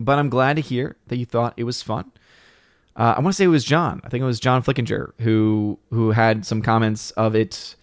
but 0.01 0.19
I'm 0.19 0.29
glad 0.29 0.57
to 0.57 0.63
hear 0.63 0.97
that 1.07 1.17
you 1.17 1.25
thought 1.25 1.55
it 1.57 1.65
was 1.65 1.81
fun. 1.81 2.11
Uh, 2.97 3.15
I 3.17 3.21
want 3.21 3.29
to 3.29 3.33
say 3.35 3.45
it 3.45 3.49
was 3.49 3.65
John. 3.65 4.01
I 4.03 4.09
think 4.09 4.23
it 4.23 4.27
was 4.27 4.41
John 4.41 4.63
Flickinger 4.63 5.13
who 5.21 5.79
who 5.91 6.11
had 6.11 6.45
some 6.45 6.63
comments 6.63 7.13
of 7.13 7.37
it. 7.37 7.77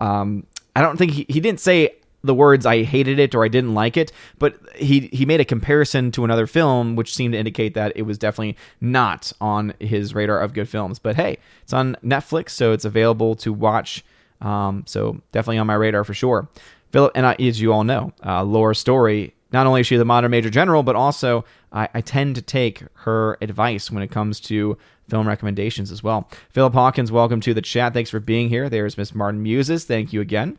Um, 0.00 0.46
I 0.74 0.80
don't 0.80 0.96
think 0.96 1.12
he, 1.12 1.26
he 1.28 1.40
didn't 1.40 1.60
say 1.60 1.96
the 2.26 2.34
words 2.34 2.66
I 2.66 2.82
hated 2.82 3.18
it 3.18 3.34
or 3.34 3.44
I 3.44 3.48
didn't 3.48 3.74
like 3.74 3.96
it, 3.96 4.12
but 4.38 4.58
he 4.76 5.08
he 5.12 5.24
made 5.24 5.40
a 5.40 5.44
comparison 5.44 6.10
to 6.12 6.24
another 6.24 6.46
film 6.46 6.96
which 6.96 7.14
seemed 7.14 7.32
to 7.32 7.38
indicate 7.38 7.74
that 7.74 7.92
it 7.96 8.02
was 8.02 8.18
definitely 8.18 8.56
not 8.80 9.32
on 9.40 9.74
his 9.78 10.14
radar 10.14 10.40
of 10.40 10.52
good 10.52 10.68
films. 10.68 10.98
But 10.98 11.16
hey, 11.16 11.38
it's 11.62 11.72
on 11.72 11.96
Netflix, 12.04 12.50
so 12.50 12.72
it's 12.72 12.84
available 12.84 13.34
to 13.36 13.52
watch. 13.52 14.04
Um, 14.40 14.84
so 14.86 15.20
definitely 15.32 15.58
on 15.58 15.66
my 15.66 15.74
radar 15.74 16.04
for 16.04 16.14
sure. 16.14 16.48
Philip 16.90 17.12
and 17.14 17.26
I, 17.26 17.34
as 17.34 17.60
you 17.60 17.72
all 17.72 17.84
know, 17.84 18.12
uh, 18.24 18.42
Laura 18.44 18.74
Story. 18.74 19.32
Not 19.52 19.66
only 19.66 19.80
is 19.80 19.86
she 19.86 19.96
the 19.96 20.04
modern 20.04 20.30
major 20.32 20.50
general, 20.50 20.82
but 20.82 20.96
also 20.96 21.44
I, 21.72 21.88
I 21.94 22.00
tend 22.00 22.34
to 22.34 22.42
take 22.42 22.82
her 22.94 23.38
advice 23.40 23.90
when 23.90 24.02
it 24.02 24.10
comes 24.10 24.40
to 24.40 24.76
film 25.08 25.26
recommendations 25.26 25.92
as 25.92 26.02
well. 26.02 26.28
Philip 26.50 26.74
Hawkins, 26.74 27.12
welcome 27.12 27.40
to 27.40 27.54
the 27.54 27.62
chat. 27.62 27.94
Thanks 27.94 28.10
for 28.10 28.20
being 28.20 28.48
here. 28.48 28.68
There's 28.68 28.98
Miss 28.98 29.14
Martin 29.14 29.42
Muses. 29.42 29.84
Thank 29.84 30.12
you 30.12 30.20
again 30.20 30.58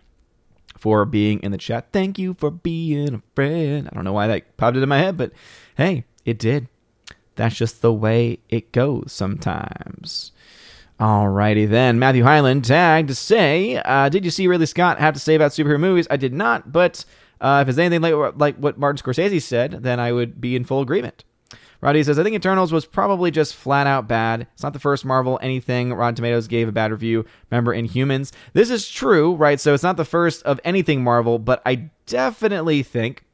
for 0.77 1.05
being 1.05 1.39
in 1.41 1.51
the 1.51 1.57
chat. 1.57 1.87
Thank 1.91 2.19
you 2.19 2.33
for 2.33 2.51
being 2.51 3.15
a 3.15 3.21
friend. 3.35 3.89
I 3.91 3.95
don't 3.95 4.03
know 4.03 4.13
why 4.13 4.27
that 4.27 4.57
popped 4.57 4.75
into 4.75 4.87
my 4.87 4.99
head, 4.99 5.17
but 5.17 5.31
hey, 5.75 6.05
it 6.25 6.39
did. 6.39 6.67
That's 7.35 7.55
just 7.55 7.81
the 7.81 7.93
way 7.93 8.39
it 8.49 8.71
goes 8.71 9.11
sometimes. 9.11 10.31
Alrighty 10.99 11.69
then. 11.69 11.99
Matthew 11.99 12.23
Highland 12.23 12.65
tagged 12.65 13.09
to 13.09 13.15
say, 13.15 13.77
uh, 13.77 14.09
Did 14.09 14.25
you 14.25 14.31
see 14.31 14.47
Ridley 14.47 14.65
Scott 14.65 14.99
have 14.99 15.13
to 15.13 15.19
say 15.19 15.35
about 15.35 15.51
superhero 15.51 15.79
movies? 15.79 16.07
I 16.09 16.17
did 16.17 16.33
not, 16.33 16.71
but 16.71 17.05
uh, 17.39 17.59
if 17.61 17.69
it's 17.69 17.77
anything 17.77 18.01
like, 18.01 18.35
like 18.37 18.57
what 18.57 18.79
Martin 18.79 19.03
Scorsese 19.03 19.41
said, 19.41 19.83
then 19.83 19.99
I 19.99 20.11
would 20.11 20.41
be 20.41 20.55
in 20.55 20.63
full 20.63 20.81
agreement. 20.81 21.23
Roddy 21.81 22.03
says, 22.03 22.17
I 22.17 22.23
think 22.23 22.35
Eternals 22.35 22.71
was 22.71 22.85
probably 22.85 23.31
just 23.31 23.55
flat 23.55 23.87
out 23.87 24.07
bad. 24.07 24.47
It's 24.53 24.63
not 24.63 24.73
the 24.73 24.79
first 24.79 25.05
Marvel 25.05 25.39
anything 25.41 25.93
Rotten 25.93 26.15
Tomatoes 26.15 26.47
gave 26.47 26.67
a 26.67 26.71
bad 26.71 26.91
review. 26.91 27.25
Remember 27.51 27.75
Inhumans? 27.75 28.31
This 28.53 28.69
is 28.69 28.89
true, 28.89 29.35
right? 29.35 29.59
So 29.59 29.73
it's 29.73 29.83
not 29.83 29.97
the 29.97 30.05
first 30.05 30.43
of 30.43 30.59
anything 30.63 31.03
Marvel, 31.03 31.39
but 31.39 31.61
I 31.65 31.89
definitely 32.05 32.83
think 32.83 33.25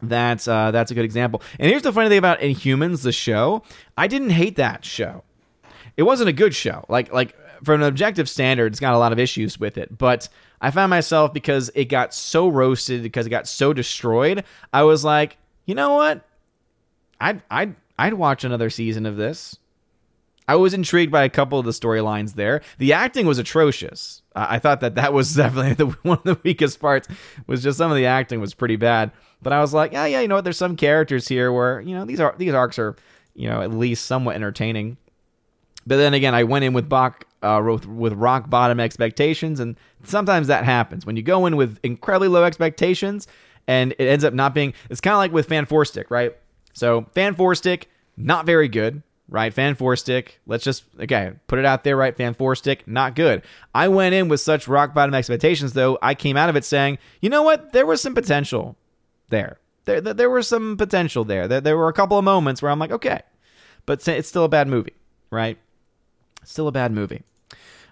that's 0.00 0.46
uh, 0.46 0.70
that's 0.70 0.90
a 0.90 0.94
good 0.94 1.04
example. 1.04 1.42
And 1.58 1.70
here's 1.70 1.82
the 1.82 1.92
funny 1.92 2.08
thing 2.08 2.18
about 2.18 2.40
Inhumans, 2.40 3.02
the 3.02 3.12
show. 3.12 3.62
I 3.96 4.06
didn't 4.06 4.30
hate 4.30 4.56
that 4.56 4.84
show. 4.84 5.24
It 5.96 6.04
wasn't 6.04 6.28
a 6.28 6.32
good 6.32 6.54
show. 6.54 6.84
Like 6.88 7.12
like 7.12 7.34
from 7.64 7.82
an 7.82 7.88
objective 7.88 8.28
standard, 8.28 8.72
it's 8.72 8.80
got 8.80 8.94
a 8.94 8.98
lot 8.98 9.12
of 9.12 9.18
issues 9.18 9.58
with 9.58 9.76
it. 9.76 9.98
But 9.98 10.28
I 10.60 10.70
found 10.70 10.90
myself 10.90 11.32
because 11.32 11.70
it 11.74 11.86
got 11.86 12.14
so 12.14 12.48
roasted, 12.48 13.02
because 13.02 13.26
it 13.26 13.30
got 13.30 13.48
so 13.48 13.72
destroyed. 13.72 14.44
I 14.72 14.84
was 14.84 15.04
like, 15.04 15.36
you 15.66 15.74
know 15.74 15.94
what? 15.94 16.24
I'd 17.20 17.42
I'd 17.50 17.74
I'd 17.98 18.14
watch 18.14 18.44
another 18.44 18.70
season 18.70 19.06
of 19.06 19.16
this. 19.16 19.58
I 20.48 20.56
was 20.56 20.72
intrigued 20.72 21.12
by 21.12 21.24
a 21.24 21.28
couple 21.28 21.58
of 21.58 21.66
the 21.66 21.72
storylines 21.72 22.34
there. 22.34 22.62
The 22.78 22.94
acting 22.94 23.26
was 23.26 23.38
atrocious. 23.38 24.22
I 24.34 24.58
thought 24.58 24.80
that 24.80 24.94
that 24.94 25.12
was 25.12 25.34
definitely 25.36 25.74
the, 25.74 25.86
one 26.02 26.18
of 26.18 26.24
the 26.24 26.40
weakest 26.42 26.80
parts. 26.80 27.06
Was 27.46 27.62
just 27.62 27.76
some 27.76 27.90
of 27.90 27.96
the 27.96 28.06
acting 28.06 28.40
was 28.40 28.54
pretty 28.54 28.76
bad. 28.76 29.12
But 29.42 29.52
I 29.52 29.60
was 29.60 29.74
like, 29.74 29.92
yeah, 29.92 30.06
yeah, 30.06 30.20
you 30.20 30.28
know 30.28 30.36
what? 30.36 30.44
There's 30.44 30.56
some 30.56 30.74
characters 30.76 31.28
here 31.28 31.52
where 31.52 31.80
you 31.80 31.94
know 31.94 32.04
these 32.04 32.20
are 32.20 32.34
these 32.38 32.54
arcs 32.54 32.78
are 32.78 32.96
you 33.34 33.48
know 33.48 33.60
at 33.60 33.72
least 33.72 34.06
somewhat 34.06 34.36
entertaining. 34.36 34.96
But 35.86 35.96
then 35.96 36.14
again, 36.14 36.34
I 36.34 36.44
went 36.44 36.64
in 36.64 36.72
with 36.72 36.88
Bach 36.88 37.24
uh, 37.42 37.62
with, 37.64 37.86
with 37.86 38.12
rock 38.14 38.50
bottom 38.50 38.80
expectations, 38.80 39.60
and 39.60 39.76
sometimes 40.02 40.48
that 40.48 40.64
happens 40.64 41.06
when 41.06 41.16
you 41.16 41.22
go 41.22 41.46
in 41.46 41.56
with 41.56 41.78
incredibly 41.82 42.28
low 42.28 42.44
expectations, 42.44 43.26
and 43.66 43.92
it 43.92 44.06
ends 44.06 44.24
up 44.24 44.34
not 44.34 44.54
being. 44.54 44.74
It's 44.90 45.00
kind 45.00 45.12
of 45.12 45.18
like 45.18 45.32
with 45.32 45.46
Fan 45.46 45.66
Four 45.66 45.84
Stick, 45.84 46.10
right? 46.10 46.36
So 46.78 47.06
Fan 47.12 47.34
Four 47.34 47.54
Stick, 47.54 47.90
not 48.16 48.46
very 48.46 48.68
good, 48.68 49.02
right? 49.28 49.52
Fan 49.52 49.74
Four 49.74 49.96
Stick, 49.96 50.40
let's 50.46 50.64
just 50.64 50.84
okay, 51.00 51.32
put 51.46 51.58
it 51.58 51.64
out 51.64 51.84
there, 51.84 51.96
right? 51.96 52.16
Fan 52.16 52.34
Four 52.34 52.54
Stick, 52.54 52.86
not 52.86 53.14
good. 53.14 53.42
I 53.74 53.88
went 53.88 54.14
in 54.14 54.28
with 54.28 54.40
such 54.40 54.68
rock 54.68 54.94
bottom 54.94 55.14
expectations, 55.14 55.72
though. 55.72 55.98
I 56.00 56.14
came 56.14 56.36
out 56.36 56.48
of 56.48 56.56
it 56.56 56.64
saying, 56.64 56.98
you 57.20 57.28
know 57.28 57.42
what? 57.42 57.72
There 57.72 57.86
was 57.86 58.00
some 58.00 58.14
potential 58.14 58.76
there. 59.28 59.58
There, 59.84 60.00
there 60.00 60.30
was 60.30 60.46
some 60.46 60.76
potential 60.76 61.24
there. 61.24 61.48
there. 61.48 61.60
There 61.60 61.76
were 61.76 61.88
a 61.88 61.94
couple 61.94 62.18
of 62.18 62.24
moments 62.24 62.62
where 62.62 62.70
I'm 62.70 62.78
like, 62.78 62.92
okay, 62.92 63.22
but 63.86 64.06
it's 64.06 64.28
still 64.28 64.44
a 64.44 64.48
bad 64.48 64.68
movie, 64.68 64.94
right? 65.30 65.58
Still 66.44 66.68
a 66.68 66.72
bad 66.72 66.92
movie. 66.92 67.22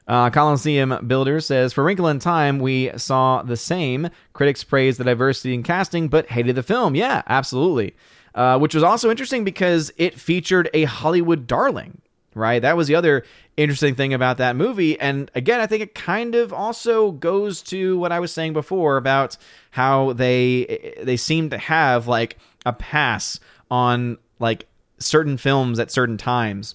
Uh, 0.06 0.30
Coliseum 0.30 1.06
Builder 1.08 1.40
says 1.40 1.72
For 1.72 1.82
Wrinkle 1.82 2.06
in 2.08 2.20
Time, 2.20 2.60
we 2.60 2.92
saw 2.96 3.42
the 3.42 3.56
same. 3.56 4.08
Critics 4.34 4.62
praised 4.62 5.00
the 5.00 5.04
diversity 5.04 5.52
in 5.52 5.64
casting, 5.64 6.06
but 6.06 6.28
hated 6.28 6.54
the 6.54 6.62
film. 6.62 6.94
Yeah, 6.94 7.22
absolutely. 7.26 7.96
Uh, 8.36 8.58
which 8.58 8.74
was 8.74 8.84
also 8.84 9.10
interesting 9.10 9.44
because 9.44 9.90
it 9.96 10.20
featured 10.20 10.68
a 10.74 10.84
Hollywood 10.84 11.46
darling, 11.46 12.02
right? 12.34 12.60
That 12.60 12.76
was 12.76 12.86
the 12.86 12.94
other 12.94 13.24
interesting 13.56 13.94
thing 13.94 14.12
about 14.12 14.36
that 14.36 14.56
movie. 14.56 15.00
And 15.00 15.30
again, 15.34 15.58
I 15.58 15.66
think 15.66 15.82
it 15.82 15.94
kind 15.94 16.34
of 16.34 16.52
also 16.52 17.12
goes 17.12 17.62
to 17.62 17.96
what 17.96 18.12
I 18.12 18.20
was 18.20 18.30
saying 18.30 18.52
before 18.52 18.98
about 18.98 19.38
how 19.70 20.12
they 20.12 20.94
they 21.02 21.16
seem 21.16 21.48
to 21.48 21.56
have 21.56 22.08
like 22.08 22.36
a 22.66 22.74
pass 22.74 23.40
on 23.70 24.18
like 24.38 24.66
certain 24.98 25.38
films 25.38 25.78
at 25.78 25.90
certain 25.90 26.18
times 26.18 26.74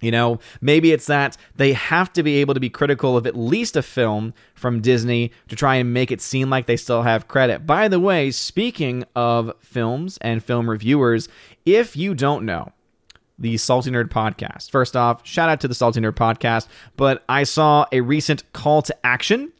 you 0.00 0.10
know, 0.10 0.38
maybe 0.60 0.92
it's 0.92 1.06
that 1.06 1.36
they 1.56 1.72
have 1.72 2.12
to 2.14 2.22
be 2.22 2.36
able 2.36 2.54
to 2.54 2.60
be 2.60 2.68
critical 2.68 3.16
of 3.16 3.26
at 3.26 3.36
least 3.36 3.76
a 3.76 3.82
film 3.82 4.34
from 4.54 4.80
Disney 4.80 5.32
to 5.48 5.56
try 5.56 5.76
and 5.76 5.92
make 5.94 6.10
it 6.10 6.20
seem 6.20 6.50
like 6.50 6.66
they 6.66 6.76
still 6.76 7.02
have 7.02 7.28
credit. 7.28 7.66
By 7.66 7.88
the 7.88 8.00
way, 8.00 8.30
speaking 8.30 9.04
of 9.14 9.52
films 9.60 10.18
and 10.20 10.44
film 10.44 10.68
reviewers, 10.68 11.28
if 11.64 11.96
you 11.96 12.14
don't 12.14 12.44
know, 12.44 12.72
the 13.38 13.56
Salty 13.56 13.90
Nerd 13.90 14.08
podcast. 14.08 14.70
First 14.70 14.96
off, 14.96 15.26
shout 15.26 15.48
out 15.48 15.60
to 15.60 15.68
the 15.68 15.74
Salty 15.74 16.00
Nerd 16.00 16.12
podcast, 16.14 16.68
but 16.96 17.22
I 17.28 17.44
saw 17.44 17.86
a 17.92 18.00
recent 18.00 18.50
call 18.52 18.82
to 18.82 19.06
action 19.06 19.52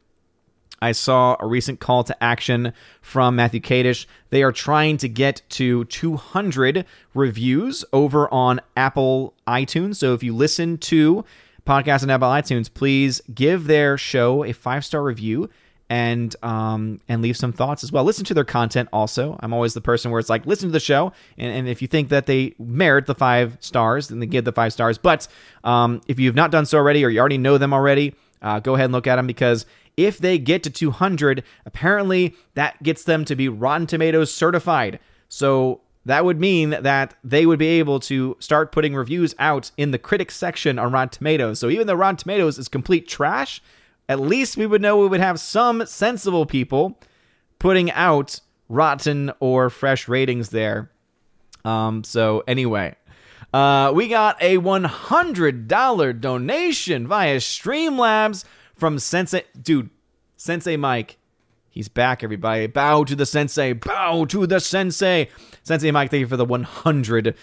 I 0.80 0.92
saw 0.92 1.36
a 1.40 1.46
recent 1.46 1.80
call 1.80 2.04
to 2.04 2.22
action 2.22 2.72
from 3.00 3.36
Matthew 3.36 3.60
Kadish. 3.60 4.06
They 4.30 4.42
are 4.42 4.52
trying 4.52 4.98
to 4.98 5.08
get 5.08 5.42
to 5.50 5.84
200 5.86 6.84
reviews 7.14 7.84
over 7.92 8.32
on 8.32 8.60
Apple 8.76 9.34
iTunes. 9.46 9.96
So 9.96 10.14
if 10.14 10.22
you 10.22 10.34
listen 10.34 10.78
to 10.78 11.24
podcasts 11.66 12.02
on 12.02 12.10
Apple 12.10 12.28
iTunes, 12.28 12.72
please 12.72 13.20
give 13.34 13.66
their 13.66 13.96
show 13.96 14.44
a 14.44 14.52
five 14.52 14.84
star 14.84 15.02
review 15.02 15.50
and 15.88 16.34
um, 16.42 17.00
and 17.08 17.22
leave 17.22 17.36
some 17.36 17.52
thoughts 17.52 17.84
as 17.84 17.92
well. 17.92 18.04
Listen 18.04 18.24
to 18.26 18.34
their 18.34 18.44
content 18.44 18.88
also. 18.92 19.38
I'm 19.40 19.52
always 19.52 19.74
the 19.74 19.80
person 19.80 20.10
where 20.10 20.18
it's 20.18 20.28
like 20.28 20.46
listen 20.46 20.68
to 20.68 20.72
the 20.72 20.80
show, 20.80 21.12
and, 21.38 21.52
and 21.52 21.68
if 21.68 21.80
you 21.80 21.88
think 21.88 22.08
that 22.08 22.26
they 22.26 22.54
merit 22.58 23.06
the 23.06 23.14
five 23.14 23.56
stars, 23.60 24.08
then 24.08 24.18
they 24.18 24.26
give 24.26 24.44
the 24.44 24.52
five 24.52 24.72
stars. 24.72 24.98
But 24.98 25.28
um, 25.64 26.00
if 26.08 26.18
you've 26.18 26.34
not 26.34 26.50
done 26.50 26.66
so 26.66 26.78
already, 26.78 27.04
or 27.04 27.08
you 27.08 27.20
already 27.20 27.38
know 27.38 27.56
them 27.58 27.72
already, 27.72 28.14
uh, 28.42 28.60
go 28.60 28.74
ahead 28.74 28.86
and 28.86 28.92
look 28.92 29.06
at 29.06 29.16
them 29.16 29.26
because 29.26 29.66
if 29.96 30.18
they 30.18 30.38
get 30.38 30.62
to 30.64 30.70
200, 30.70 31.42
apparently 31.64 32.34
that 32.54 32.82
gets 32.82 33.04
them 33.04 33.24
to 33.24 33.36
be 33.36 33.48
Rotten 33.48 33.86
Tomatoes 33.86 34.32
certified. 34.32 34.98
So 35.28 35.80
that 36.04 36.24
would 36.24 36.38
mean 36.38 36.70
that 36.70 37.14
they 37.24 37.46
would 37.46 37.58
be 37.58 37.66
able 37.80 37.98
to 38.00 38.36
start 38.38 38.72
putting 38.72 38.94
reviews 38.94 39.34
out 39.38 39.70
in 39.76 39.90
the 39.90 39.98
critics 39.98 40.36
section 40.36 40.78
on 40.78 40.92
Rotten 40.92 41.08
Tomatoes. 41.08 41.58
So 41.58 41.68
even 41.68 41.86
though 41.86 41.94
Rotten 41.94 42.16
Tomatoes 42.16 42.58
is 42.58 42.68
complete 42.68 43.08
trash, 43.08 43.60
at 44.08 44.20
least 44.20 44.56
we 44.56 44.66
would 44.66 44.82
know 44.82 44.98
we 44.98 45.08
would 45.08 45.20
have 45.20 45.40
some 45.40 45.84
sensible 45.86 46.46
people 46.46 46.98
putting 47.58 47.90
out 47.90 48.40
rotten 48.68 49.32
or 49.40 49.70
fresh 49.70 50.06
ratings 50.06 50.50
there. 50.50 50.90
Um, 51.64 52.04
so 52.04 52.44
anyway, 52.46 52.94
uh, 53.52 53.90
we 53.94 54.08
got 54.08 54.40
a 54.40 54.58
$100 54.58 56.20
donation 56.20 57.06
via 57.08 57.36
Streamlabs 57.38 58.44
from 58.76 58.98
Sensei. 58.98 59.42
Dude, 59.60 59.90
Sensei 60.36 60.76
Mike. 60.76 61.18
He's 61.70 61.88
back, 61.88 62.24
everybody. 62.24 62.66
Bow 62.68 63.04
to 63.04 63.14
the 63.14 63.26
sensei. 63.26 63.74
Bow 63.74 64.24
to 64.24 64.46
the 64.46 64.60
sensei. 64.60 65.28
Sensei 65.62 65.90
Mike, 65.90 66.10
thank 66.10 66.20
you 66.20 66.26
for 66.26 66.38
the 66.38 66.46
$100 66.46 67.34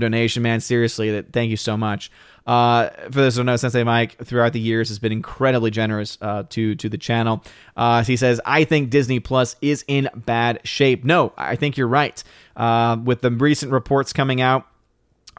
donation, 0.00 0.42
man. 0.42 0.58
Seriously, 0.58 1.22
thank 1.30 1.48
you 1.48 1.56
so 1.56 1.76
much. 1.76 2.10
Uh, 2.48 2.88
for 3.04 3.20
those 3.20 3.36
who 3.36 3.40
don't 3.40 3.46
know, 3.46 3.56
Sensei 3.56 3.84
Mike 3.84 4.16
throughout 4.24 4.54
the 4.54 4.58
years 4.58 4.88
has 4.88 4.98
been 4.98 5.12
incredibly 5.12 5.70
generous 5.70 6.16
uh, 6.22 6.44
to 6.48 6.74
to 6.76 6.88
the 6.88 6.96
channel. 6.96 7.44
Uh, 7.76 8.02
he 8.02 8.16
says, 8.16 8.40
"I 8.46 8.64
think 8.64 8.88
Disney 8.88 9.20
Plus 9.20 9.54
is 9.60 9.84
in 9.86 10.08
bad 10.16 10.60
shape." 10.64 11.04
No, 11.04 11.34
I 11.36 11.56
think 11.56 11.76
you're 11.76 11.86
right. 11.86 12.24
Uh, 12.56 12.96
with 13.04 13.20
the 13.20 13.30
recent 13.30 13.70
reports 13.70 14.14
coming 14.14 14.40
out 14.40 14.66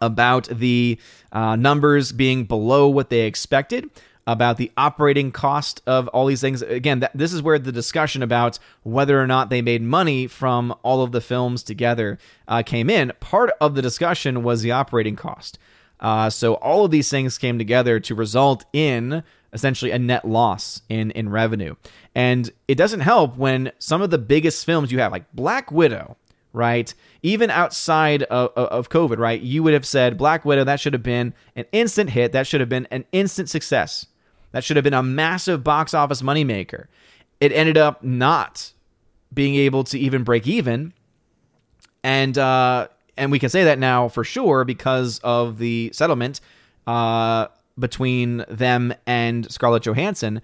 about 0.01 0.47
the 0.49 0.99
uh, 1.31 1.55
numbers 1.55 2.11
being 2.11 2.43
below 2.45 2.87
what 2.87 3.09
they 3.09 3.21
expected, 3.21 3.89
about 4.31 4.57
the 4.57 4.71
operating 4.77 5.31
cost 5.31 5.81
of 5.87 6.07
all 6.09 6.27
these 6.27 6.39
things. 6.41 6.61
Again, 6.61 7.07
this 7.15 7.33
is 7.33 7.41
where 7.41 7.57
the 7.57 7.71
discussion 7.71 8.21
about 8.21 8.59
whether 8.83 9.19
or 9.19 9.25
not 9.25 9.49
they 9.49 9.61
made 9.61 9.81
money 9.81 10.27
from 10.27 10.75
all 10.83 11.01
of 11.01 11.11
the 11.11 11.21
films 11.21 11.63
together 11.63 12.19
uh, 12.47 12.61
came 12.63 12.91
in. 12.91 13.11
Part 13.19 13.49
of 13.59 13.73
the 13.73 13.81
discussion 13.81 14.43
was 14.43 14.61
the 14.61 14.71
operating 14.71 15.15
cost. 15.15 15.57
Uh, 15.99 16.29
so 16.29 16.53
all 16.55 16.85
of 16.85 16.91
these 16.91 17.09
things 17.09 17.39
came 17.39 17.57
together 17.57 17.99
to 17.99 18.13
result 18.13 18.65
in 18.71 19.23
essentially 19.51 19.89
a 19.89 19.97
net 19.97 20.25
loss 20.25 20.83
in 20.89 21.09
in 21.11 21.29
revenue. 21.29 21.75
And 22.13 22.51
it 22.67 22.75
doesn't 22.75 22.99
help 22.99 23.35
when 23.35 23.71
some 23.79 24.03
of 24.03 24.11
the 24.11 24.19
biggest 24.19 24.63
films 24.63 24.91
you 24.91 24.99
have, 24.99 25.11
like 25.11 25.25
Black 25.33 25.71
Widow, 25.71 26.17
right? 26.53 26.93
Even 27.23 27.49
outside 27.49 28.23
of, 28.23 28.51
of 28.55 28.89
COVID, 28.89 29.17
right? 29.17 29.41
You 29.41 29.63
would 29.63 29.73
have 29.73 29.85
said 29.85 30.17
Black 30.17 30.45
Widow, 30.45 30.65
that 30.65 30.79
should 30.79 30.93
have 30.93 31.03
been 31.03 31.33
an 31.55 31.65
instant 31.71 32.11
hit. 32.11 32.31
That 32.31 32.45
should 32.45 32.59
have 32.59 32.69
been 32.69 32.87
an 32.91 33.05
instant 33.11 33.49
success. 33.49 34.05
That 34.51 34.63
should 34.63 34.77
have 34.77 34.83
been 34.83 34.93
a 34.93 35.03
massive 35.03 35.63
box 35.63 35.93
office 35.93 36.21
moneymaker. 36.21 36.85
It 37.39 37.51
ended 37.51 37.77
up 37.77 38.03
not 38.03 38.73
being 39.33 39.55
able 39.55 39.83
to 39.85 39.99
even 39.99 40.23
break 40.23 40.47
even. 40.47 40.93
And 42.03 42.37
uh, 42.37 42.87
and 43.17 43.31
we 43.31 43.39
can 43.39 43.49
say 43.49 43.63
that 43.65 43.79
now 43.79 44.07
for 44.07 44.23
sure 44.23 44.63
because 44.63 45.19
of 45.19 45.57
the 45.57 45.91
settlement 45.93 46.41
uh, 46.87 47.47
between 47.77 48.45
them 48.49 48.93
and 49.05 49.49
Scarlett 49.51 49.83
Johansson. 49.83 50.41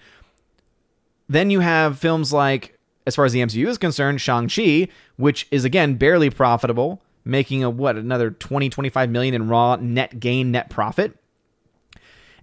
Then 1.28 1.50
you 1.50 1.62
have 1.62 1.98
films 1.98 2.32
like, 2.32 2.78
as 3.08 3.16
far 3.16 3.26
as 3.26 3.32
the 3.32 3.40
MCU 3.40 3.68
is 3.68 3.78
concerned, 3.78 4.22
Shang-Chi, 4.22 4.90
which 5.16 5.48
is 5.50 5.66
again 5.66 5.96
barely 5.96 6.30
profitable, 6.30 7.02
making 7.24 7.64
a 7.64 7.70
what, 7.70 7.96
another 7.96 8.30
20, 8.32 8.70
25 8.70 9.10
million 9.10 9.34
in 9.34 9.48
raw 9.48 9.76
net 9.78 10.20
gain, 10.20 10.52
net 10.52 10.70
profit. 10.70 11.18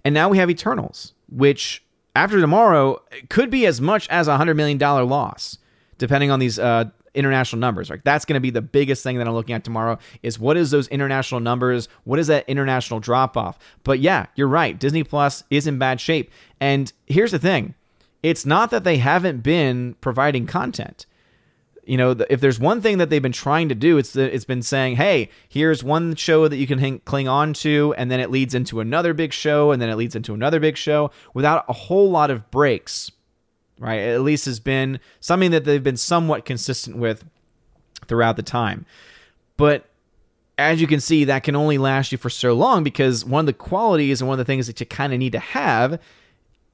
And 0.03 0.13
now 0.13 0.27
we 0.27 0.37
have 0.37 0.49
Eternals, 0.49 1.12
which 1.33 1.83
after 2.15 2.39
tomorrow 2.39 3.01
could 3.29 3.49
be 3.49 3.65
as 3.65 3.81
much 3.81 4.07
as 4.09 4.27
a 4.27 4.37
$100 4.37 4.55
million 4.55 4.77
loss, 4.77 5.57
depending 5.97 6.31
on 6.31 6.39
these 6.39 6.59
uh, 6.59 6.85
international 7.13 7.59
numbers. 7.59 7.89
Right, 7.89 8.01
that's 8.03 8.25
going 8.25 8.35
to 8.35 8.39
be 8.39 8.49
the 8.49 8.61
biggest 8.61 9.03
thing 9.03 9.17
that 9.17 9.27
I'm 9.27 9.33
looking 9.33 9.55
at 9.55 9.63
tomorrow. 9.63 9.97
Is 10.21 10.39
what 10.39 10.57
is 10.57 10.71
those 10.71 10.87
international 10.89 11.41
numbers? 11.41 11.87
What 12.03 12.19
is 12.19 12.27
that 12.27 12.47
international 12.47 12.99
drop 12.99 13.37
off? 13.37 13.57
But 13.83 13.99
yeah, 13.99 14.27
you're 14.35 14.47
right. 14.47 14.79
Disney 14.79 15.03
Plus 15.03 15.43
is 15.49 15.67
in 15.67 15.77
bad 15.77 15.99
shape. 15.99 16.31
And 16.59 16.91
here's 17.07 17.31
the 17.31 17.39
thing: 17.39 17.75
it's 18.21 18.45
not 18.45 18.71
that 18.71 18.83
they 18.83 18.97
haven't 18.97 19.41
been 19.41 19.95
providing 20.01 20.45
content. 20.45 21.05
You 21.85 21.97
know, 21.97 22.15
if 22.29 22.39
there's 22.39 22.59
one 22.59 22.81
thing 22.81 22.97
that 22.99 23.09
they've 23.09 23.21
been 23.21 23.31
trying 23.31 23.67
to 23.69 23.75
do, 23.75 23.97
it's 23.97 24.13
that 24.13 24.33
it's 24.33 24.45
been 24.45 24.61
saying, 24.61 24.95
"Hey, 24.95 25.29
here's 25.49 25.83
one 25.83 26.15
show 26.15 26.47
that 26.47 26.57
you 26.57 26.65
can 26.65 26.79
hang, 26.79 26.99
cling 26.99 27.27
on 27.27 27.53
to, 27.55 27.93
and 27.97 28.09
then 28.09 28.19
it 28.19 28.31
leads 28.31 28.55
into 28.55 28.79
another 28.79 29.13
big 29.13 29.33
show, 29.33 29.71
and 29.71 29.81
then 29.81 29.89
it 29.89 29.95
leads 29.95 30.15
into 30.15 30.33
another 30.33 30.59
big 30.59 30.77
show," 30.77 31.11
without 31.33 31.65
a 31.67 31.73
whole 31.73 32.09
lot 32.09 32.31
of 32.31 32.49
breaks 32.51 33.11
right? 33.79 33.99
At 33.99 34.21
least 34.21 34.45
has 34.45 34.59
been 34.59 34.99
something 35.19 35.51
that 35.51 35.65
they've 35.65 35.83
been 35.83 35.97
somewhat 35.97 36.45
consistent 36.45 36.97
with 36.97 37.25
throughout 38.07 38.37
the 38.37 38.43
time. 38.43 38.85
But 39.57 39.85
as 40.57 40.79
you 40.79 40.87
can 40.87 40.99
see, 40.99 41.25
that 41.25 41.43
can 41.43 41.55
only 41.55 41.77
last 41.77 42.11
you 42.11 42.17
for 42.17 42.29
so 42.29 42.53
long 42.53 42.83
because 42.83 43.25
one 43.25 43.41
of 43.41 43.45
the 43.47 43.53
qualities 43.53 44.21
and 44.21 44.27
one 44.27 44.39
of 44.39 44.45
the 44.45 44.49
things 44.49 44.67
that 44.67 44.79
you 44.79 44.85
kind 44.85 45.13
of 45.13 45.19
need 45.19 45.33
to 45.33 45.39
have 45.39 45.99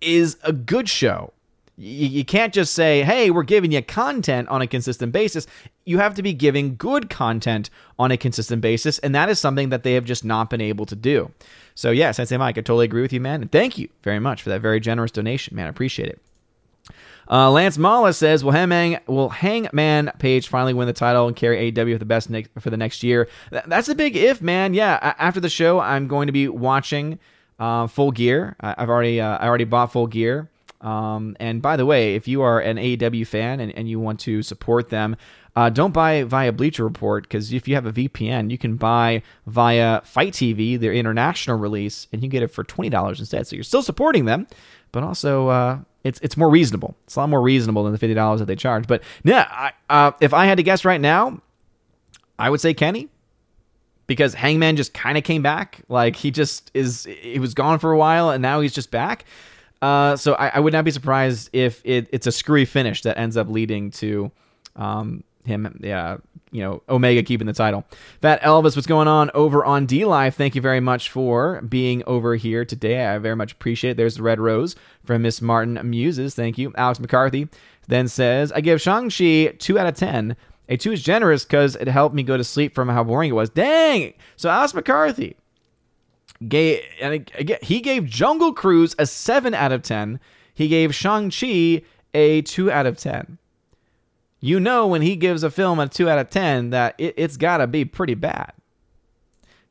is 0.01 0.37
a 0.43 0.53
good 0.53 0.87
show. 0.87 1.33
You, 1.81 2.25
can't 2.25 2.53
just 2.53 2.73
say, 2.73 3.03
hey, 3.03 3.31
we're 3.31 3.43
giving 3.43 3.71
you 3.71 3.81
content 3.81 4.49
on 4.49 4.61
a 4.61 4.67
consistent 4.67 5.13
basis. 5.13 5.47
You 5.85 5.99
have 5.99 6.13
to 6.15 6.21
be 6.21 6.33
giving 6.33 6.75
good 6.75 7.09
content 7.09 7.69
on 7.97 8.11
a 8.11 8.17
consistent 8.17 8.61
basis. 8.61 8.99
And 8.99 9.15
that 9.15 9.29
is 9.29 9.39
something 9.39 9.69
that 9.69 9.83
they 9.83 9.93
have 9.93 10.03
just 10.03 10.25
not 10.25 10.49
been 10.49 10.59
able 10.59 10.85
to 10.87 10.95
do. 10.95 11.31
So, 11.75 11.91
yes, 11.91 12.17
Sensei 12.17 12.35
Mike, 12.35 12.57
I 12.57 12.61
totally 12.61 12.83
agree 12.83 13.01
with 13.01 13.13
you, 13.13 13.21
man. 13.21 13.41
And 13.41 13.51
thank 13.51 13.77
you 13.77 13.87
very 14.03 14.19
much 14.19 14.41
for 14.43 14.49
that 14.49 14.59
very 14.59 14.81
generous 14.81 15.11
donation, 15.11 15.55
man. 15.55 15.67
I 15.67 15.69
appreciate 15.69 16.09
it. 16.09 16.21
Uh, 17.31 17.51
Lance 17.51 17.77
Mala 17.77 18.11
says, 18.11 18.43
"Will 18.43 18.51
Hangman 18.51 18.99
will 19.05 19.29
Hangman 19.29 20.11
Page 20.17 20.47
finally 20.47 20.73
win 20.73 20.87
the 20.87 20.93
title 20.93 21.27
and 21.27 21.35
carry 21.35 21.71
AEW 21.71 21.93
for 21.93 21.99
the 21.99 22.05
best 22.05 22.29
for 22.59 22.71
the 22.71 22.77
next 22.77 23.03
year?" 23.03 23.29
Th- 23.51 23.63
that's 23.67 23.87
a 23.87 23.93
big 23.93 24.17
if, 24.17 24.41
man. 24.41 24.73
Yeah. 24.73 25.13
after 25.19 25.39
the 25.39 25.49
show, 25.49 25.79
I'm 25.79 26.07
going 26.07 26.25
to 26.25 26.33
be 26.33 26.47
watching 26.47 27.19
uh, 27.59 27.85
Full 27.85 28.11
Gear. 28.11 28.55
I- 28.59 28.73
have 28.79 28.89
already 28.89 29.21
uh, 29.21 29.37
I 29.37 29.47
already 29.47 29.65
bought 29.65 29.91
Full 29.91 30.07
Gear. 30.07 30.49
Um, 30.81 31.35
and 31.39 31.61
by 31.61 31.75
the 31.75 31.85
way, 31.85 32.15
if 32.15 32.27
you 32.27 32.41
are 32.41 32.59
an 32.59 32.77
AEW 32.77 33.27
fan 33.27 33.59
and, 33.59 33.71
and 33.73 33.89
you 33.89 33.99
want 33.99 34.19
to 34.21 34.41
support 34.41 34.89
them, 34.89 35.17
uh, 35.55 35.69
don't 35.69 35.91
buy 35.91 36.23
via 36.23 36.51
Bleacher 36.51 36.83
Report 36.83 37.23
because 37.23 37.51
if 37.51 37.67
you 37.67 37.75
have 37.75 37.85
a 37.85 37.91
VPN, 37.91 38.49
you 38.49 38.57
can 38.57 38.75
buy 38.75 39.21
via 39.45 40.01
FITE 40.01 40.33
TV, 40.33 40.79
their 40.79 40.93
international 40.93 41.57
release, 41.57 42.07
and 42.13 42.23
you 42.23 42.29
get 42.29 42.43
it 42.43 42.47
for 42.47 42.63
twenty 42.63 42.89
dollars 42.89 43.19
instead. 43.19 43.45
So 43.45 43.55
you're 43.55 43.63
still 43.63 43.81
supporting 43.81 44.25
them, 44.25 44.47
but 44.91 45.03
also 45.03 45.49
uh, 45.49 45.79
it's 46.03 46.19
it's 46.21 46.37
more 46.37 46.49
reasonable. 46.49 46.95
It's 47.05 47.15
a 47.15 47.19
lot 47.19 47.29
more 47.29 47.41
reasonable 47.41 47.83
than 47.83 47.91
the 47.91 47.97
fifty 47.97 48.13
dollars 48.13 48.39
that 48.39 48.45
they 48.45 48.55
charge. 48.55 48.87
But 48.87 49.03
yeah, 49.23 49.47
I, 49.49 49.71
uh, 49.89 50.11
if 50.21 50.33
I 50.33 50.45
had 50.45 50.57
to 50.57 50.63
guess 50.63 50.85
right 50.85 51.01
now, 51.01 51.41
I 52.37 52.49
would 52.49 52.61
say 52.61 52.73
Kenny 52.73 53.09
because 54.07 54.33
Hangman 54.33 54.75
just 54.75 54.93
kind 54.93 55.17
of 55.17 55.23
came 55.23 55.41
back. 55.41 55.81
Like 55.89 56.15
he 56.15 56.31
just 56.31 56.71
is. 56.73 57.05
He 57.05 57.39
was 57.39 57.53
gone 57.53 57.79
for 57.79 57.91
a 57.91 57.97
while 57.97 58.29
and 58.29 58.41
now 58.41 58.61
he's 58.61 58.73
just 58.73 58.91
back. 58.91 59.25
Uh, 59.81 60.15
so 60.15 60.33
I, 60.33 60.49
I, 60.55 60.59
would 60.59 60.73
not 60.73 60.83
be 60.83 60.91
surprised 60.91 61.49
if 61.53 61.81
it, 61.85 62.09
it's 62.11 62.27
a 62.27 62.33
screwy 62.33 62.65
finish 62.65 63.01
that 63.03 63.17
ends 63.17 63.37
up 63.37 63.47
leading 63.47 63.91
to 63.91 64.29
um, 64.75 65.23
him, 65.45 65.79
yeah, 65.81 66.17
you 66.51 66.61
know, 66.61 66.81
Omega 66.89 67.23
keeping 67.23 67.47
the 67.47 67.53
title. 67.53 67.85
Fat 68.21 68.41
Elvis, 68.41 68.75
what's 68.75 68.87
going 68.87 69.07
on 69.07 69.31
over 69.33 69.63
on 69.63 69.85
D 69.85 70.03
Live? 70.03 70.35
Thank 70.35 70.55
you 70.55 70.61
very 70.61 70.79
much 70.79 71.09
for 71.09 71.61
being 71.61 72.03
over 72.07 72.35
here 72.35 72.65
today. 72.65 73.05
I 73.05 73.17
very 73.19 73.35
much 73.35 73.53
appreciate 73.53 73.91
it. 73.91 73.97
There's 73.97 74.15
the 74.15 74.23
Red 74.23 74.39
Rose 74.39 74.75
from 75.05 75.21
Miss 75.21 75.41
Martin 75.41 75.79
Muses. 75.89 76.35
Thank 76.35 76.57
you. 76.57 76.73
Alex 76.75 76.99
McCarthy 76.99 77.47
then 77.87 78.07
says, 78.07 78.51
I 78.51 78.61
give 78.61 78.81
Shang-Chi 78.81 79.55
2 79.57 79.79
out 79.79 79.87
of 79.87 79.95
10. 79.95 80.35
A 80.69 80.77
2 80.77 80.91
is 80.91 81.01
generous 81.01 81.43
because 81.43 81.75
it 81.75 81.87
helped 81.87 82.13
me 82.13 82.21
go 82.21 82.37
to 82.37 82.43
sleep 82.43 82.75
from 82.75 82.89
how 82.89 83.03
boring 83.03 83.31
it 83.31 83.33
was. 83.33 83.49
Dang! 83.49 84.13
So 84.35 84.49
Alex 84.49 84.73
McCarthy 84.73 85.35
gave, 86.47 86.83
and 87.01 87.13
again, 87.13 87.59
he 87.61 87.81
gave 87.81 88.05
Jungle 88.05 88.53
Cruise 88.53 88.95
a 88.97 89.05
7 89.05 89.53
out 89.53 89.71
of 89.71 89.81
10. 89.81 90.19
He 90.53 90.67
gave 90.67 90.93
Shang-Chi 90.95 91.81
a 92.13 92.41
2 92.41 92.71
out 92.71 92.85
of 92.85 92.97
10 92.97 93.37
you 94.39 94.59
know 94.59 94.87
when 94.87 95.01
he 95.01 95.15
gives 95.15 95.43
a 95.43 95.51
film 95.51 95.79
a 95.79 95.87
2 95.87 96.09
out 96.09 96.19
of 96.19 96.29
10 96.29 96.69
that 96.69 96.95
it, 96.97 97.17
has 97.19 97.37
got 97.37 97.57
to 97.57 97.67
be 97.67 97.85
pretty 97.85 98.13
bad. 98.13 98.53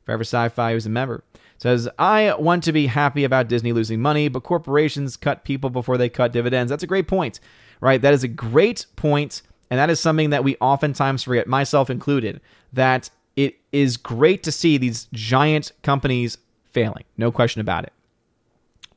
Forever 0.03 0.23
Sci 0.23 0.49
Fi, 0.49 0.73
who's 0.73 0.85
a 0.85 0.89
member, 0.89 1.23
says, 1.57 1.89
I 1.97 2.33
want 2.35 2.63
to 2.63 2.71
be 2.71 2.87
happy 2.87 3.23
about 3.23 3.47
Disney 3.47 3.73
losing 3.73 4.01
money, 4.01 4.27
but 4.27 4.43
corporations 4.43 5.17
cut 5.17 5.43
people 5.43 5.69
before 5.69 5.97
they 5.97 6.09
cut 6.09 6.31
dividends. 6.31 6.69
That's 6.69 6.83
a 6.83 6.87
great 6.87 7.07
point, 7.07 7.39
right? 7.81 8.01
That 8.01 8.13
is 8.13 8.23
a 8.23 8.27
great 8.27 8.85
point, 8.95 9.41
and 9.69 9.79
that 9.79 9.89
is 9.89 9.99
something 9.99 10.29
that 10.31 10.43
we 10.43 10.55
oftentimes 10.61 11.23
forget, 11.23 11.47
myself 11.47 11.89
included, 11.89 12.41
that 12.73 13.09
it 13.35 13.57
is 13.71 13.97
great 13.97 14.43
to 14.43 14.51
see 14.51 14.77
these 14.77 15.07
giant 15.13 15.71
companies 15.83 16.37
failing. 16.71 17.03
No 17.17 17.31
question 17.31 17.61
about 17.61 17.83
it. 17.83 17.93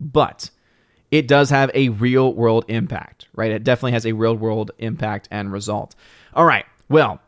But 0.01 0.51
it 1.11 1.29
does 1.29 1.51
have 1.51 1.71
a 1.75 1.91
real 1.91 2.33
world 2.33 2.65
impact, 2.69 3.29
right? 3.35 3.51
It 3.51 3.65
definitely 3.65 3.93
has 3.93 4.07
a 4.07 4.13
real 4.13 4.35
world 4.35 4.71
impact 4.79 5.29
and 5.31 5.53
result. 5.53 5.95
All 6.35 6.47
right, 6.47 6.65
well, 6.89 7.21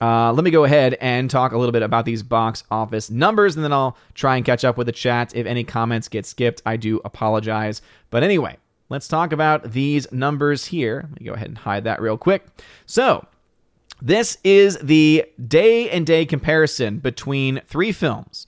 uh, 0.00 0.32
let 0.32 0.44
me 0.44 0.50
go 0.50 0.64
ahead 0.64 0.96
and 1.00 1.30
talk 1.30 1.52
a 1.52 1.58
little 1.58 1.72
bit 1.72 1.82
about 1.82 2.04
these 2.04 2.22
box 2.22 2.64
office 2.70 3.10
numbers, 3.10 3.56
and 3.56 3.64
then 3.64 3.72
I'll 3.72 3.96
try 4.14 4.36
and 4.36 4.44
catch 4.44 4.64
up 4.64 4.76
with 4.76 4.86
the 4.86 4.92
chat. 4.92 5.34
If 5.34 5.46
any 5.46 5.64
comments 5.64 6.08
get 6.08 6.24
skipped, 6.24 6.62
I 6.64 6.76
do 6.76 7.00
apologize. 7.04 7.82
But 8.08 8.22
anyway, 8.22 8.56
let's 8.88 9.08
talk 9.08 9.32
about 9.32 9.72
these 9.72 10.10
numbers 10.10 10.66
here. 10.66 11.06
Let 11.10 11.20
me 11.20 11.26
go 11.26 11.34
ahead 11.34 11.48
and 11.48 11.58
hide 11.58 11.84
that 11.84 12.00
real 12.00 12.16
quick. 12.16 12.46
So, 12.86 13.26
this 14.02 14.38
is 14.42 14.78
the 14.78 15.26
day 15.46 15.90
and 15.90 16.06
day 16.06 16.24
comparison 16.24 16.98
between 16.98 17.60
three 17.66 17.92
films. 17.92 18.46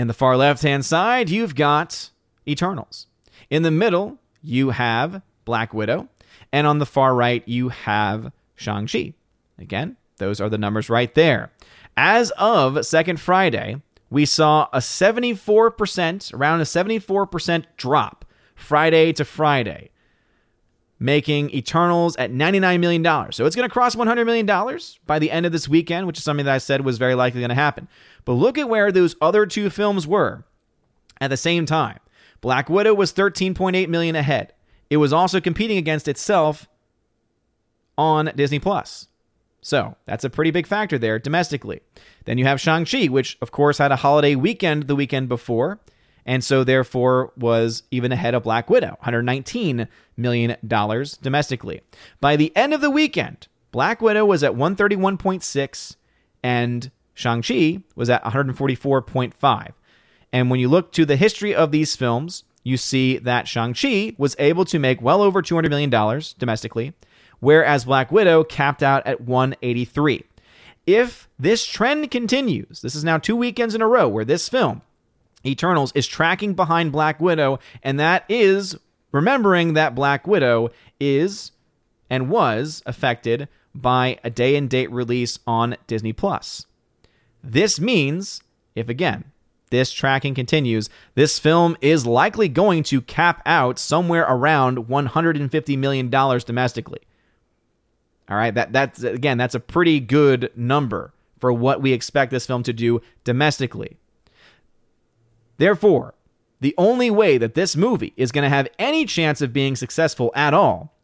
In 0.00 0.06
the 0.06 0.14
far 0.14 0.34
left 0.34 0.62
hand 0.62 0.86
side, 0.86 1.28
you've 1.28 1.54
got 1.54 2.08
Eternals. 2.48 3.06
In 3.50 3.64
the 3.64 3.70
middle, 3.70 4.16
you 4.42 4.70
have 4.70 5.20
Black 5.44 5.74
Widow. 5.74 6.08
And 6.50 6.66
on 6.66 6.78
the 6.78 6.86
far 6.86 7.14
right, 7.14 7.46
you 7.46 7.68
have 7.68 8.32
Shang-Chi. 8.54 9.12
Again, 9.58 9.98
those 10.16 10.40
are 10.40 10.48
the 10.48 10.56
numbers 10.56 10.88
right 10.88 11.14
there. 11.14 11.52
As 11.98 12.30
of 12.38 12.86
Second 12.86 13.20
Friday, 13.20 13.82
we 14.08 14.24
saw 14.24 14.68
a 14.72 14.78
74%, 14.78 16.32
around 16.32 16.60
a 16.62 16.64
74% 16.64 17.64
drop 17.76 18.24
Friday 18.54 19.12
to 19.12 19.24
Friday, 19.26 19.90
making 21.00 21.50
Eternals 21.50 22.14
at 22.16 22.30
$99 22.30 22.78
million. 22.78 23.32
So 23.32 23.46
it's 23.46 23.56
going 23.56 23.68
to 23.68 23.72
cross 23.72 23.96
$100 23.96 24.26
million 24.26 24.46
by 25.06 25.18
the 25.18 25.30
end 25.30 25.46
of 25.46 25.52
this 25.52 25.66
weekend, 25.66 26.06
which 26.06 26.18
is 26.18 26.24
something 26.24 26.44
that 26.44 26.54
I 26.54 26.58
said 26.58 26.84
was 26.84 26.98
very 26.98 27.14
likely 27.14 27.40
going 27.40 27.48
to 27.48 27.54
happen. 27.54 27.88
But 28.26 28.34
look 28.34 28.58
at 28.58 28.68
where 28.68 28.92
those 28.92 29.16
other 29.20 29.46
two 29.46 29.70
films 29.70 30.06
were 30.06 30.44
at 31.20 31.28
the 31.28 31.38
same 31.38 31.64
time. 31.64 31.98
Black 32.42 32.68
Widow 32.68 32.94
was 32.94 33.12
13.8 33.12 33.88
million 33.88 34.14
ahead. 34.14 34.52
It 34.90 34.98
was 34.98 35.12
also 35.12 35.40
competing 35.40 35.78
against 35.78 36.06
itself 36.06 36.68
on 37.96 38.30
Disney 38.36 38.58
Plus. 38.58 39.08
So 39.62 39.96
that's 40.04 40.24
a 40.24 40.30
pretty 40.30 40.50
big 40.50 40.66
factor 40.66 40.98
there 40.98 41.18
domestically. 41.18 41.80
Then 42.24 42.38
you 42.38 42.44
have 42.44 42.60
Shang-Chi, 42.60 43.06
which 43.06 43.38
of 43.40 43.50
course 43.50 43.78
had 43.78 43.92
a 43.92 43.96
holiday 43.96 44.34
weekend 44.34 44.86
the 44.86 44.96
weekend 44.96 45.28
before 45.28 45.80
and 46.30 46.44
so 46.44 46.62
therefore 46.62 47.32
was 47.36 47.82
even 47.90 48.12
ahead 48.12 48.34
of 48.34 48.44
Black 48.44 48.70
Widow, 48.70 48.96
$119 49.02 49.88
million 50.16 50.56
domestically. 51.20 51.80
By 52.20 52.36
the 52.36 52.56
end 52.56 52.72
of 52.72 52.80
the 52.80 52.88
weekend, 52.88 53.48
Black 53.72 54.00
Widow 54.00 54.24
was 54.24 54.44
at 54.44 54.52
131.6 54.52 55.96
and 56.44 56.92
Shang-Chi 57.14 57.80
was 57.96 58.08
at 58.08 58.22
144.5. 58.22 59.72
And 60.32 60.48
when 60.48 60.60
you 60.60 60.68
look 60.68 60.92
to 60.92 61.04
the 61.04 61.16
history 61.16 61.52
of 61.52 61.72
these 61.72 61.96
films, 61.96 62.44
you 62.62 62.76
see 62.76 63.18
that 63.18 63.48
Shang-Chi 63.48 64.14
was 64.16 64.36
able 64.38 64.64
to 64.66 64.78
make 64.78 65.02
well 65.02 65.22
over 65.22 65.42
$200 65.42 65.68
million 65.68 65.90
domestically, 66.38 66.92
whereas 67.40 67.86
Black 67.86 68.12
Widow 68.12 68.44
capped 68.44 68.84
out 68.84 69.04
at 69.04 69.20
183. 69.20 70.22
If 70.86 71.28
this 71.40 71.66
trend 71.66 72.08
continues, 72.12 72.82
this 72.82 72.94
is 72.94 73.02
now 73.02 73.18
two 73.18 73.34
weekends 73.34 73.74
in 73.74 73.82
a 73.82 73.88
row 73.88 74.06
where 74.06 74.24
this 74.24 74.48
film, 74.48 74.82
Eternals, 75.44 75.92
is 75.94 76.06
tracking 76.06 76.54
behind 76.54 76.92
Black 76.92 77.20
Widow, 77.20 77.58
and 77.82 77.98
that 77.98 78.24
is 78.28 78.76
remembering 79.12 79.74
that 79.74 79.94
Black 79.94 80.26
Widow 80.26 80.70
is 80.98 81.52
and 82.08 82.28
was 82.28 82.82
affected 82.86 83.48
by 83.74 84.18
a 84.24 84.30
day 84.30 84.56
and 84.56 84.68
date 84.68 84.90
release 84.90 85.38
on 85.46 85.76
Disney 85.86 86.12
Plus. 86.12 86.66
This 87.42 87.80
means, 87.80 88.42
if 88.74 88.88
again, 88.88 89.24
this 89.70 89.92
tracking 89.92 90.34
continues, 90.34 90.90
this 91.14 91.38
film 91.38 91.76
is 91.80 92.04
likely 92.04 92.48
going 92.48 92.82
to 92.84 93.00
cap 93.00 93.40
out 93.46 93.78
somewhere 93.78 94.26
around 94.28 94.88
$150 94.88 95.78
million 95.78 96.10
domestically. 96.10 97.00
All 98.28 98.36
right, 98.36 98.54
that 98.54 98.72
that's 98.72 99.02
again, 99.02 99.38
that's 99.38 99.56
a 99.56 99.60
pretty 99.60 99.98
good 99.98 100.52
number 100.54 101.12
for 101.40 101.52
what 101.52 101.80
we 101.80 101.92
expect 101.92 102.30
this 102.30 102.46
film 102.46 102.62
to 102.64 102.72
do 102.72 103.00
domestically. 103.24 103.96
Therefore, 105.60 106.14
the 106.60 106.74
only 106.78 107.10
way 107.10 107.36
that 107.36 107.52
this 107.52 107.76
movie 107.76 108.14
is 108.16 108.32
going 108.32 108.44
to 108.44 108.48
have 108.48 108.66
any 108.78 109.04
chance 109.04 109.42
of 109.42 109.52
being 109.52 109.76
successful 109.76 110.32
at 110.34 110.54
all 110.54 110.94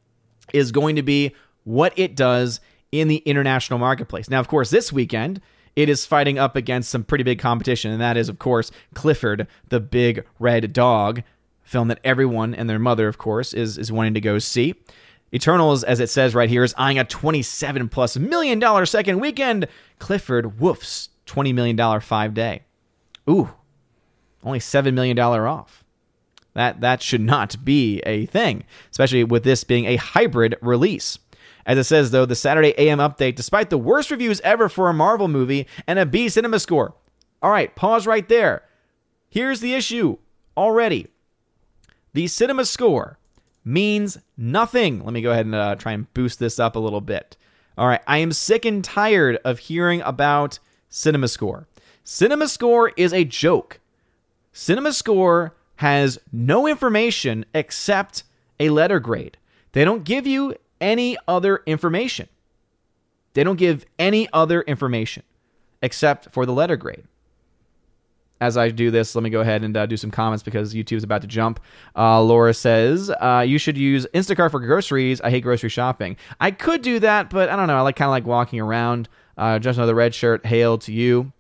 is 0.55 0.73
going 0.73 0.97
to 0.97 1.03
be 1.03 1.35
what 1.65 1.93
it 1.99 2.17
does 2.17 2.61
in 2.91 3.09
the 3.09 3.19
international 3.19 3.79
marketplace. 3.79 4.31
Now, 4.31 4.41
of 4.41 4.49
course, 4.49 4.71
this 4.71 4.91
weekend 4.91 5.43
it 5.77 5.91
is 5.91 6.07
fighting 6.07 6.39
up 6.39 6.57
against 6.57 6.89
some 6.89 7.05
pretty 7.05 7.23
big 7.23 7.39
competition, 7.39 7.91
and 7.93 8.01
that 8.01 8.17
is, 8.17 8.31
of 8.31 8.39
course, 8.39 8.71
Clifford, 8.95 9.47
the 9.69 9.79
big 9.79 10.25
red 10.39 10.73
dog, 10.73 11.23
film 11.63 11.89
that 11.89 12.01
everyone 12.03 12.55
and 12.55 12.71
their 12.71 12.79
mother, 12.79 13.09
of 13.09 13.19
course, 13.19 13.53
is 13.53 13.77
is 13.77 13.93
wanting 13.93 14.15
to 14.15 14.23
go 14.23 14.39
see. 14.39 14.75
Eternals, 15.35 15.85
as 15.85 16.01
it 16.01 16.09
says 16.09 16.35
right 16.35 16.49
here, 16.49 16.65
is 16.65 16.75
eyeing 16.79 16.99
a 16.99 17.05
27 17.05 17.91
plus 17.91 18.17
million 18.17 18.59
dollar 18.59 18.87
second 18.87 19.21
weekend. 19.21 19.69
Clifford 19.99 20.59
woofs 20.59 21.11
$20 21.27 21.53
million 21.53 22.01
five 22.01 22.33
day. 22.33 22.63
Ooh, 23.29 23.51
only 24.47 24.61
$7 24.61 24.95
million 24.95 25.19
off. 25.19 25.85
That, 26.55 26.81
that 26.81 27.03
should 27.03 27.21
not 27.21 27.63
be 27.65 28.01
a 28.07 28.25
thing, 28.27 28.65
especially 28.91 29.25
with 29.25 29.45
this 29.45 29.65
being 29.65 29.85
a 29.85 29.97
hybrid 29.97 30.57
release. 30.63 31.19
As 31.67 31.77
it 31.77 31.85
says, 31.85 32.13
though, 32.13 32.25
the 32.25 32.35
Saturday 32.35 32.73
AM 32.79 32.99
update, 32.99 33.35
despite 33.35 33.69
the 33.69 33.77
worst 33.77 34.11
reviews 34.11 34.41
ever 34.41 34.69
for 34.69 34.89
a 34.89 34.95
Marvel 34.95 35.29
movie 35.29 35.67
and 35.87 35.99
a 35.99 36.07
B 36.07 36.29
cinema 36.29 36.61
score. 36.61 36.95
All 37.43 37.51
right, 37.51 37.75
pause 37.75 38.07
right 38.07 38.27
there. 38.29 38.63
Here's 39.29 39.61
the 39.61 39.75
issue 39.75 40.17
already. 40.57 41.09
The 42.15 42.29
cinema 42.29 42.65
score 42.65 43.19
means 43.65 44.17
nothing. 44.39 45.05
Let 45.05 45.13
me 45.13 45.21
go 45.21 45.33
ahead 45.33 45.45
and 45.45 45.55
uh, 45.55 45.75
try 45.75 45.93
and 45.93 46.13
boost 46.15 46.39
this 46.39 46.59
up 46.59 46.77
a 46.77 46.79
little 46.79 47.03
bit. 47.03 47.37
All 47.77 47.87
right, 47.87 48.01
I 48.07 48.19
am 48.19 48.33
sick 48.33 48.65
and 48.65 48.83
tired 48.83 49.39
of 49.45 49.59
hearing 49.59 50.01
about 50.03 50.59
Cinema 50.89 51.29
Score. 51.29 51.69
Cinema 52.05 52.49
Score 52.49 52.93
is 52.97 53.13
a 53.13 53.25
joke. 53.25 53.81
Cinema 54.57 54.95
Score 54.95 55.55
has 55.77 56.19
no 56.33 56.67
information 56.67 57.45
except 57.55 58.23
a 58.59 58.71
letter 58.71 58.99
grade. 58.99 59.37
They 59.73 59.85
don't 59.85 60.03
give 60.03 60.27
you 60.27 60.55
any 60.81 61.19
other 61.29 61.63
information. 61.67 62.29
They 63.35 63.45
don't 63.45 63.57
give 63.57 63.85
any 63.99 64.29
other 64.33 64.63
information 64.63 65.25
except 65.83 66.31
for 66.33 66.47
the 66.47 66.55
letter 66.55 66.77
grade 66.77 67.05
as 68.41 68.57
I 68.57 68.71
do 68.71 68.91
this, 68.91 69.15
let 69.15 69.23
me 69.23 69.31
go 69.31 69.41
ahead 69.41 69.65
and 69.65 69.77
uh, 69.77 69.87
do 69.87 69.97
some 69.97 70.11
comments 70.11 70.43
because 70.43 70.75
YouTube 70.75 70.99
is 70.99 71.05
about 71.05 71.23
to 71.23 71.27
jump. 71.27 71.61
Uh, 71.97 72.21
Laura 72.23 72.53
says, 72.53 73.11
uh, 73.21 73.45
You 73.47 73.59
should 73.59 73.79
use 73.79 74.07
Instacart 74.13 74.51
for 74.51 74.61
groceries. 74.61 75.21
I 75.23 75.31
hate 75.31 75.43
grocery 75.43 75.71
shopping. 75.71 76.17
I 76.41 76.51
could 76.51 76.83
do 76.83 76.99
that, 77.01 77.31
but 77.31 77.49
I 77.49 77.57
don't 77.57 77.67
know. 77.67 77.77
I 77.77 77.81
like 77.81 77.97
kind 77.97 78.09
of 78.09 78.13
like 78.13 78.27
walking 78.27 78.61
around. 78.61 79.09
Uh, 79.39 79.59
just 79.59 79.79
another 79.79 79.95
red 79.95 80.15
shirt. 80.15 80.45
Hail 80.45 80.79
to 80.79 80.93
you. 80.93 81.33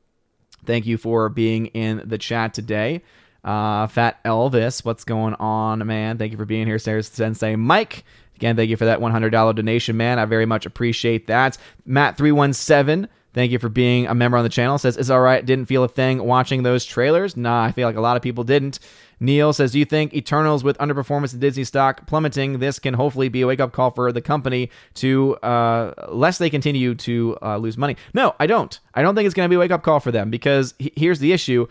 Thank 0.66 0.86
you 0.86 0.98
for 0.98 1.28
being 1.28 1.66
in 1.66 2.02
the 2.04 2.18
chat 2.18 2.54
today. 2.54 3.02
Uh, 3.44 3.86
Fat 3.86 4.22
Elvis, 4.24 4.84
what's 4.84 5.04
going 5.04 5.34
on, 5.34 5.86
man? 5.86 6.18
Thank 6.18 6.32
you 6.32 6.38
for 6.38 6.44
being 6.44 6.66
here, 6.66 6.78
Sarah 6.78 7.02
Sensei. 7.02 7.54
Mike, 7.54 8.04
again, 8.34 8.56
thank 8.56 8.70
you 8.70 8.76
for 8.76 8.86
that 8.86 8.98
$100 8.98 9.30
donation, 9.54 9.96
man. 9.96 10.18
I 10.18 10.24
very 10.24 10.46
much 10.46 10.66
appreciate 10.66 11.28
that. 11.28 11.56
Matt317, 11.88 13.08
Thank 13.36 13.52
you 13.52 13.58
for 13.58 13.68
being 13.68 14.06
a 14.06 14.14
member 14.14 14.38
on 14.38 14.44
the 14.44 14.48
channel. 14.48 14.78
Says, 14.78 14.96
it's 14.96 15.10
all 15.10 15.20
right. 15.20 15.44
Didn't 15.44 15.66
feel 15.66 15.84
a 15.84 15.88
thing 15.88 16.24
watching 16.24 16.62
those 16.62 16.86
trailers. 16.86 17.36
Nah, 17.36 17.64
I 17.64 17.70
feel 17.70 17.86
like 17.86 17.96
a 17.96 18.00
lot 18.00 18.16
of 18.16 18.22
people 18.22 18.44
didn't. 18.44 18.78
Neil 19.18 19.52
says, 19.52 19.72
Do 19.72 19.78
you 19.78 19.84
think 19.84 20.12
Eternals 20.14 20.62
with 20.62 20.76
underperformance 20.78 21.32
in 21.32 21.40
Disney 21.40 21.64
stock 21.64 22.06
plummeting? 22.06 22.58
This 22.58 22.78
can 22.78 22.94
hopefully 22.94 23.28
be 23.28 23.40
a 23.42 23.46
wake 23.46 23.60
up 23.60 23.72
call 23.72 23.90
for 23.90 24.12
the 24.12 24.20
company 24.20 24.70
to, 24.94 25.36
uh, 25.36 25.94
lest 26.12 26.38
they 26.38 26.50
continue 26.50 26.94
to 26.96 27.36
uh, 27.42 27.56
lose 27.56 27.78
money. 27.78 27.96
No, 28.12 28.34
I 28.38 28.46
don't. 28.46 28.78
I 28.94 29.02
don't 29.02 29.14
think 29.14 29.26
it's 29.26 29.34
going 29.34 29.46
to 29.46 29.50
be 29.50 29.56
a 29.56 29.58
wake 29.58 29.70
up 29.70 29.82
call 29.82 30.00
for 30.00 30.10
them 30.12 30.30
because 30.30 30.74
he- 30.78 30.92
here's 30.96 31.18
the 31.18 31.32
issue. 31.32 31.66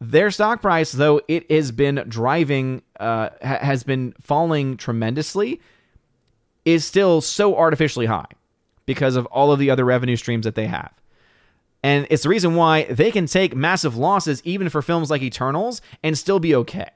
Their 0.00 0.30
stock 0.30 0.60
price, 0.60 0.92
though 0.92 1.20
it 1.28 1.50
has 1.50 1.70
been 1.72 2.04
driving, 2.08 2.82
uh, 2.98 3.30
ha- 3.42 3.58
has 3.60 3.82
been 3.84 4.14
falling 4.20 4.76
tremendously, 4.76 5.60
is 6.64 6.84
still 6.84 7.20
so 7.20 7.56
artificially 7.56 8.06
high 8.06 8.26
because 8.86 9.16
of 9.16 9.26
all 9.26 9.52
of 9.52 9.58
the 9.58 9.70
other 9.70 9.84
revenue 9.84 10.16
streams 10.16 10.44
that 10.44 10.54
they 10.54 10.66
have. 10.66 10.92
And 11.82 12.06
it's 12.10 12.24
the 12.24 12.28
reason 12.28 12.54
why 12.54 12.84
they 12.84 13.10
can 13.10 13.26
take 13.26 13.54
massive 13.54 13.96
losses 13.96 14.42
even 14.44 14.68
for 14.68 14.82
films 14.82 15.10
like 15.10 15.22
Eternals 15.22 15.80
and 16.02 16.18
still 16.18 16.40
be 16.40 16.54
okay. 16.54 16.90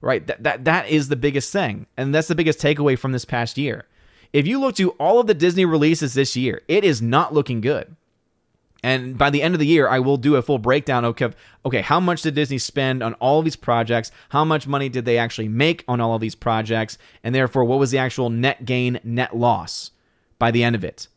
Right? 0.00 0.26
That 0.26 0.42
that 0.42 0.64
that 0.64 0.88
is 0.88 1.08
the 1.08 1.16
biggest 1.16 1.52
thing. 1.52 1.86
And 1.96 2.14
that's 2.14 2.28
the 2.28 2.34
biggest 2.34 2.58
takeaway 2.58 2.98
from 2.98 3.12
this 3.12 3.24
past 3.24 3.56
year. 3.56 3.86
If 4.32 4.46
you 4.46 4.58
look 4.60 4.74
to 4.76 4.90
all 4.92 5.20
of 5.20 5.28
the 5.28 5.34
Disney 5.34 5.64
releases 5.64 6.14
this 6.14 6.34
year, 6.36 6.62
it 6.66 6.84
is 6.84 7.00
not 7.00 7.32
looking 7.32 7.60
good. 7.60 7.94
And 8.82 9.16
by 9.16 9.30
the 9.30 9.40
end 9.40 9.54
of 9.54 9.60
the 9.60 9.66
year, 9.66 9.88
I 9.88 10.00
will 10.00 10.18
do 10.18 10.36
a 10.36 10.42
full 10.42 10.58
breakdown 10.58 11.06
of 11.06 11.36
okay, 11.64 11.80
how 11.80 12.00
much 12.00 12.20
did 12.20 12.34
Disney 12.34 12.58
spend 12.58 13.02
on 13.02 13.14
all 13.14 13.38
of 13.38 13.46
these 13.46 13.56
projects? 13.56 14.10
How 14.28 14.44
much 14.44 14.66
money 14.66 14.90
did 14.90 15.06
they 15.06 15.16
actually 15.16 15.48
make 15.48 15.84
on 15.88 16.02
all 16.02 16.14
of 16.14 16.20
these 16.20 16.34
projects? 16.34 16.98
And 17.22 17.34
therefore, 17.34 17.64
what 17.64 17.78
was 17.78 17.92
the 17.92 17.98
actual 17.98 18.28
net 18.28 18.66
gain, 18.66 19.00
net 19.02 19.34
loss 19.34 19.92
by 20.38 20.50
the 20.50 20.62
end 20.62 20.76
of 20.76 20.84
it? 20.84 21.08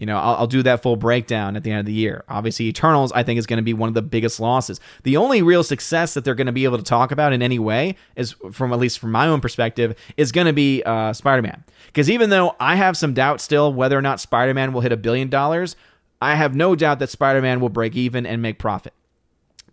You 0.00 0.06
know, 0.06 0.16
I'll, 0.16 0.36
I'll, 0.36 0.46
do 0.46 0.62
that 0.62 0.82
full 0.82 0.96
breakdown 0.96 1.56
at 1.56 1.62
the 1.62 1.70
end 1.70 1.80
of 1.80 1.84
the 1.84 1.92
year. 1.92 2.24
Obviously, 2.26 2.66
Eternals, 2.68 3.12
I 3.12 3.22
think, 3.22 3.38
is 3.38 3.46
going 3.46 3.58
to 3.58 3.62
be 3.62 3.74
one 3.74 3.88
of 3.88 3.94
the 3.94 4.00
biggest 4.00 4.40
losses. 4.40 4.80
The 5.02 5.18
only 5.18 5.42
real 5.42 5.62
success 5.62 6.14
that 6.14 6.24
they're 6.24 6.34
going 6.34 6.46
to 6.46 6.52
be 6.52 6.64
able 6.64 6.78
to 6.78 6.82
talk 6.82 7.12
about 7.12 7.34
in 7.34 7.42
any 7.42 7.58
way 7.58 7.96
is, 8.16 8.34
from 8.50 8.72
at 8.72 8.78
least 8.78 8.98
from 8.98 9.12
my 9.12 9.26
own 9.26 9.42
perspective, 9.42 9.94
is 10.16 10.32
going 10.32 10.46
to 10.46 10.54
be 10.54 10.82
uh, 10.84 11.12
Spider 11.12 11.42
Man. 11.42 11.64
Because 11.88 12.08
even 12.08 12.30
though 12.30 12.56
I 12.58 12.76
have 12.76 12.96
some 12.96 13.12
doubt 13.12 13.42
still 13.42 13.74
whether 13.74 13.98
or 13.98 14.00
not 14.00 14.20
Spider 14.20 14.54
Man 14.54 14.72
will 14.72 14.80
hit 14.80 14.90
a 14.90 14.96
billion 14.96 15.28
dollars, 15.28 15.76
I 16.22 16.34
have 16.34 16.54
no 16.54 16.74
doubt 16.74 16.98
that 17.00 17.10
Spider 17.10 17.42
Man 17.42 17.60
will 17.60 17.68
break 17.68 17.94
even 17.94 18.24
and 18.24 18.40
make 18.40 18.58
profit. 18.58 18.94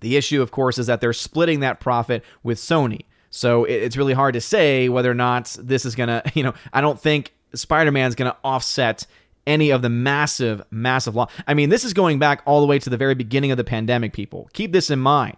The 0.02 0.18
issue, 0.18 0.42
of 0.42 0.52
course, 0.52 0.78
is 0.78 0.88
that 0.88 1.00
they're 1.00 1.14
splitting 1.14 1.62
that 1.62 1.80
profit 1.80 2.22
with 2.44 2.58
Sony. 2.58 3.06
So 3.30 3.64
it's 3.64 3.96
really 3.96 4.14
hard 4.14 4.34
to 4.34 4.42
say 4.42 4.90
whether 4.90 5.10
or 5.10 5.16
not 5.16 5.56
this 5.58 5.86
is 5.86 5.96
going 5.96 6.08
to, 6.22 6.22
you 6.34 6.44
know, 6.44 6.54
I 6.74 6.82
don't 6.82 7.00
think 7.00 7.34
Spider 7.54 7.94
Man 7.94 8.10
is 8.10 8.16
going 8.16 8.30
to 8.30 8.38
offset 8.44 9.08
any 9.48 9.72
of 9.72 9.82
the 9.82 9.90
massive, 9.90 10.62
massive 10.70 11.16
loss. 11.16 11.32
I 11.48 11.56
mean, 11.56 11.70
this 11.70 11.84
is 11.84 11.94
going 11.94 12.20
back 12.20 12.44
all 12.46 12.62
the 12.62 12.68
way 12.68 12.78
to 12.78 12.90
the 12.90 12.98
very 12.98 13.16
beginning 13.16 13.50
of 13.50 13.58
the 13.58 13.64
pandemic, 13.64 14.14
people. 14.14 14.50
Keep 14.54 14.74
this 14.74 14.92
in 14.92 15.00
mind. 15.00 15.38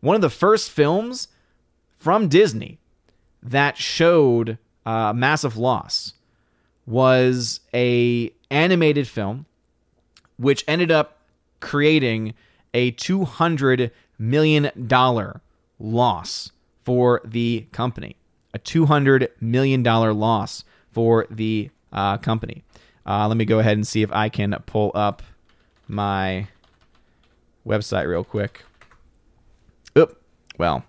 One 0.00 0.16
of 0.16 0.22
the 0.22 0.30
first 0.30 0.70
films 0.70 1.28
from 1.98 2.28
Disney 2.28 2.78
that 3.42 3.76
showed 3.76 4.58
uh, 4.86 5.12
massive 5.12 5.56
loss 5.56 6.14
was 6.86 7.60
a 7.74 8.32
animated 8.50 9.06
film 9.06 9.46
which 10.36 10.64
ended 10.66 10.90
up 10.90 11.18
creating 11.60 12.34
a 12.74 12.90
200 12.92 13.92
million 14.18 14.70
dollar 14.86 15.40
loss 15.78 16.50
for 16.84 17.20
the 17.24 17.66
company 17.72 18.16
a 18.52 18.58
200 18.58 19.30
million 19.40 19.82
dollar 19.82 20.12
loss 20.12 20.64
for 20.90 21.26
the 21.30 21.70
uh, 21.92 22.18
company 22.18 22.64
uh, 23.06 23.28
let 23.28 23.36
me 23.36 23.44
go 23.44 23.58
ahead 23.58 23.76
and 23.76 23.86
see 23.86 24.02
if 24.02 24.12
I 24.12 24.28
can 24.28 24.54
pull 24.66 24.92
up 24.94 25.22
my 25.88 26.46
website 27.66 28.08
real 28.08 28.24
quick. 28.24 28.62
Oop. 29.96 30.20
Well, 30.58 30.84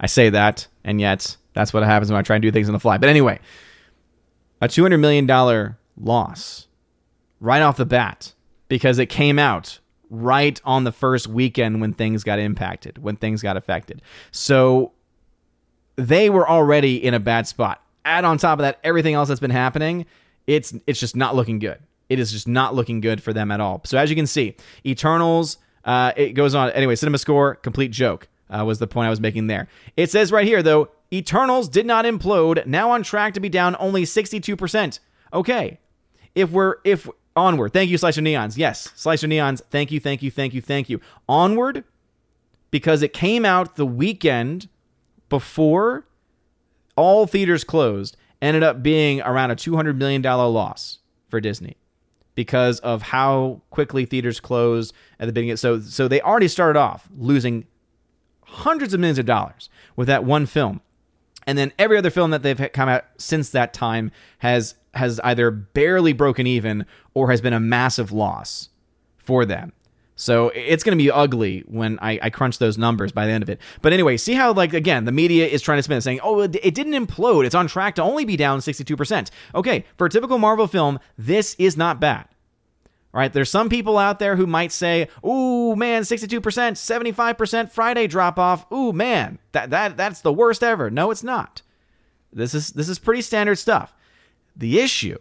I 0.00 0.06
say 0.06 0.30
that, 0.30 0.66
and 0.84 1.00
yet 1.00 1.36
that's 1.52 1.72
what 1.72 1.82
happens 1.82 2.10
when 2.10 2.18
I 2.18 2.22
try 2.22 2.36
and 2.36 2.42
do 2.42 2.50
things 2.50 2.68
on 2.68 2.72
the 2.72 2.80
fly. 2.80 2.98
But 2.98 3.08
anyway, 3.08 3.40
a 4.60 4.68
$200 4.68 4.98
million 5.00 5.76
loss 5.96 6.66
right 7.40 7.62
off 7.62 7.76
the 7.76 7.86
bat 7.86 8.34
because 8.68 8.98
it 8.98 9.06
came 9.06 9.38
out 9.38 9.78
right 10.10 10.60
on 10.64 10.84
the 10.84 10.92
first 10.92 11.26
weekend 11.26 11.80
when 11.80 11.92
things 11.92 12.24
got 12.24 12.38
impacted, 12.38 12.98
when 12.98 13.16
things 13.16 13.42
got 13.42 13.56
affected. 13.56 14.02
So 14.30 14.92
they 15.96 16.30
were 16.30 16.48
already 16.48 17.02
in 17.02 17.14
a 17.14 17.20
bad 17.20 17.46
spot. 17.46 17.82
Add 18.04 18.24
on 18.24 18.38
top 18.38 18.58
of 18.58 18.62
that 18.62 18.78
everything 18.82 19.14
else 19.14 19.28
that's 19.28 19.40
been 19.40 19.50
happening, 19.50 20.06
it's 20.48 20.74
it's 20.88 20.98
just 20.98 21.14
not 21.14 21.36
looking 21.36 21.60
good. 21.60 21.78
It 22.08 22.18
is 22.18 22.32
just 22.32 22.48
not 22.48 22.74
looking 22.74 23.00
good 23.00 23.22
for 23.22 23.32
them 23.32 23.52
at 23.52 23.60
all. 23.60 23.82
So 23.84 23.98
as 23.98 24.10
you 24.10 24.16
can 24.16 24.26
see, 24.26 24.56
Eternals, 24.84 25.58
uh, 25.84 26.12
it 26.16 26.32
goes 26.32 26.56
on 26.56 26.70
anyway. 26.70 26.96
Cinema 26.96 27.18
score, 27.18 27.54
complete 27.54 27.92
joke 27.92 28.26
uh, 28.50 28.64
was 28.64 28.80
the 28.80 28.86
point 28.86 29.06
I 29.06 29.10
was 29.10 29.20
making 29.20 29.46
there. 29.46 29.68
It 29.96 30.10
says 30.10 30.32
right 30.32 30.46
here 30.46 30.62
though, 30.62 30.88
Eternals 31.12 31.68
did 31.68 31.86
not 31.86 32.04
implode. 32.04 32.66
Now 32.66 32.90
on 32.90 33.02
track 33.02 33.34
to 33.34 33.40
be 33.40 33.48
down 33.48 33.76
only 33.78 34.04
sixty-two 34.04 34.56
percent. 34.56 35.00
Okay, 35.32 35.78
if 36.34 36.50
we're 36.50 36.76
if 36.84 37.08
onward, 37.36 37.72
thank 37.72 37.90
you, 37.90 37.98
Slicer 37.98 38.22
Neons. 38.22 38.56
Yes, 38.56 38.90
Slicer 38.96 39.28
Neons. 39.28 39.60
Thank 39.70 39.92
you, 39.92 40.00
thank 40.00 40.22
you, 40.22 40.30
thank 40.30 40.54
you, 40.54 40.62
thank 40.62 40.88
you. 40.88 41.00
Onward, 41.28 41.84
because 42.70 43.02
it 43.02 43.12
came 43.12 43.44
out 43.44 43.76
the 43.76 43.86
weekend 43.86 44.68
before 45.28 46.06
all 46.96 47.26
theaters 47.26 47.64
closed, 47.64 48.16
ended 48.40 48.62
up 48.62 48.82
being 48.82 49.20
around 49.22 49.50
a 49.50 49.56
$200 49.56 49.96
million 49.96 50.22
loss 50.22 50.98
for 51.28 51.40
Disney 51.40 51.76
because 52.34 52.78
of 52.80 53.02
how 53.02 53.62
quickly 53.70 54.04
theaters 54.04 54.38
closed 54.40 54.94
at 55.18 55.26
the 55.26 55.32
beginning. 55.32 55.56
So, 55.56 55.80
so 55.80 56.06
they 56.06 56.20
already 56.20 56.48
started 56.48 56.78
off 56.78 57.08
losing 57.16 57.66
hundreds 58.44 58.94
of 58.94 59.00
millions 59.00 59.18
of 59.18 59.26
dollars 59.26 59.68
with 59.96 60.08
that 60.08 60.24
one 60.24 60.46
film. 60.46 60.80
And 61.46 61.56
then 61.56 61.72
every 61.78 61.96
other 61.96 62.10
film 62.10 62.30
that 62.30 62.42
they've 62.42 62.70
come 62.72 62.88
out 62.88 63.04
since 63.16 63.50
that 63.50 63.72
time 63.72 64.10
has 64.38 64.74
has 64.94 65.20
either 65.20 65.50
barely 65.50 66.12
broken 66.12 66.46
even 66.46 66.84
or 67.14 67.30
has 67.30 67.40
been 67.40 67.52
a 67.52 67.60
massive 67.60 68.10
loss 68.10 68.68
for 69.16 69.44
them. 69.44 69.72
So 70.20 70.48
it's 70.48 70.82
going 70.82 70.98
to 70.98 71.02
be 71.02 71.12
ugly 71.12 71.62
when 71.68 71.96
I, 72.02 72.18
I, 72.20 72.30
crunch 72.30 72.58
those 72.58 72.76
numbers 72.76 73.12
by 73.12 73.24
the 73.24 73.30
end 73.30 73.44
of 73.44 73.48
it. 73.48 73.60
But 73.82 73.92
anyway, 73.92 74.16
see 74.16 74.34
how, 74.34 74.52
like, 74.52 74.74
again, 74.74 75.04
the 75.04 75.12
media 75.12 75.46
is 75.46 75.62
trying 75.62 75.78
to 75.78 75.82
spin 75.84 75.98
it, 75.98 76.00
saying, 76.00 76.18
oh, 76.24 76.40
it, 76.40 76.56
it 76.60 76.74
didn't 76.74 76.94
implode. 76.94 77.46
It's 77.46 77.54
on 77.54 77.68
track 77.68 77.94
to 77.94 78.02
only 78.02 78.24
be 78.24 78.36
down 78.36 78.58
62%. 78.58 79.30
Okay, 79.54 79.84
for 79.96 80.08
a 80.08 80.10
typical 80.10 80.38
Marvel 80.38 80.66
film, 80.66 80.98
this 81.16 81.54
is 81.54 81.76
not 81.76 82.00
bad. 82.00 82.26
All 83.14 83.20
right, 83.20 83.32
there's 83.32 83.48
some 83.48 83.68
people 83.68 83.96
out 83.96 84.18
there 84.18 84.34
who 84.34 84.46
might 84.46 84.72
say, 84.72 85.08
"Ooh, 85.24 85.76
man, 85.76 86.02
62%, 86.02 86.76
75% 86.76 87.70
Friday 87.70 88.08
drop 88.08 88.40
off. 88.40 88.70
Ooh, 88.72 88.92
man, 88.92 89.38
that 89.52 89.70
that 89.70 89.96
that's 89.96 90.20
the 90.20 90.32
worst 90.32 90.62
ever." 90.62 90.90
No, 90.90 91.10
it's 91.10 91.22
not. 91.22 91.62
This 92.32 92.54
is 92.54 92.72
this 92.72 92.88
is 92.88 92.98
pretty 92.98 93.22
standard 93.22 93.56
stuff. 93.56 93.94
The 94.54 94.78
issue 94.78 95.18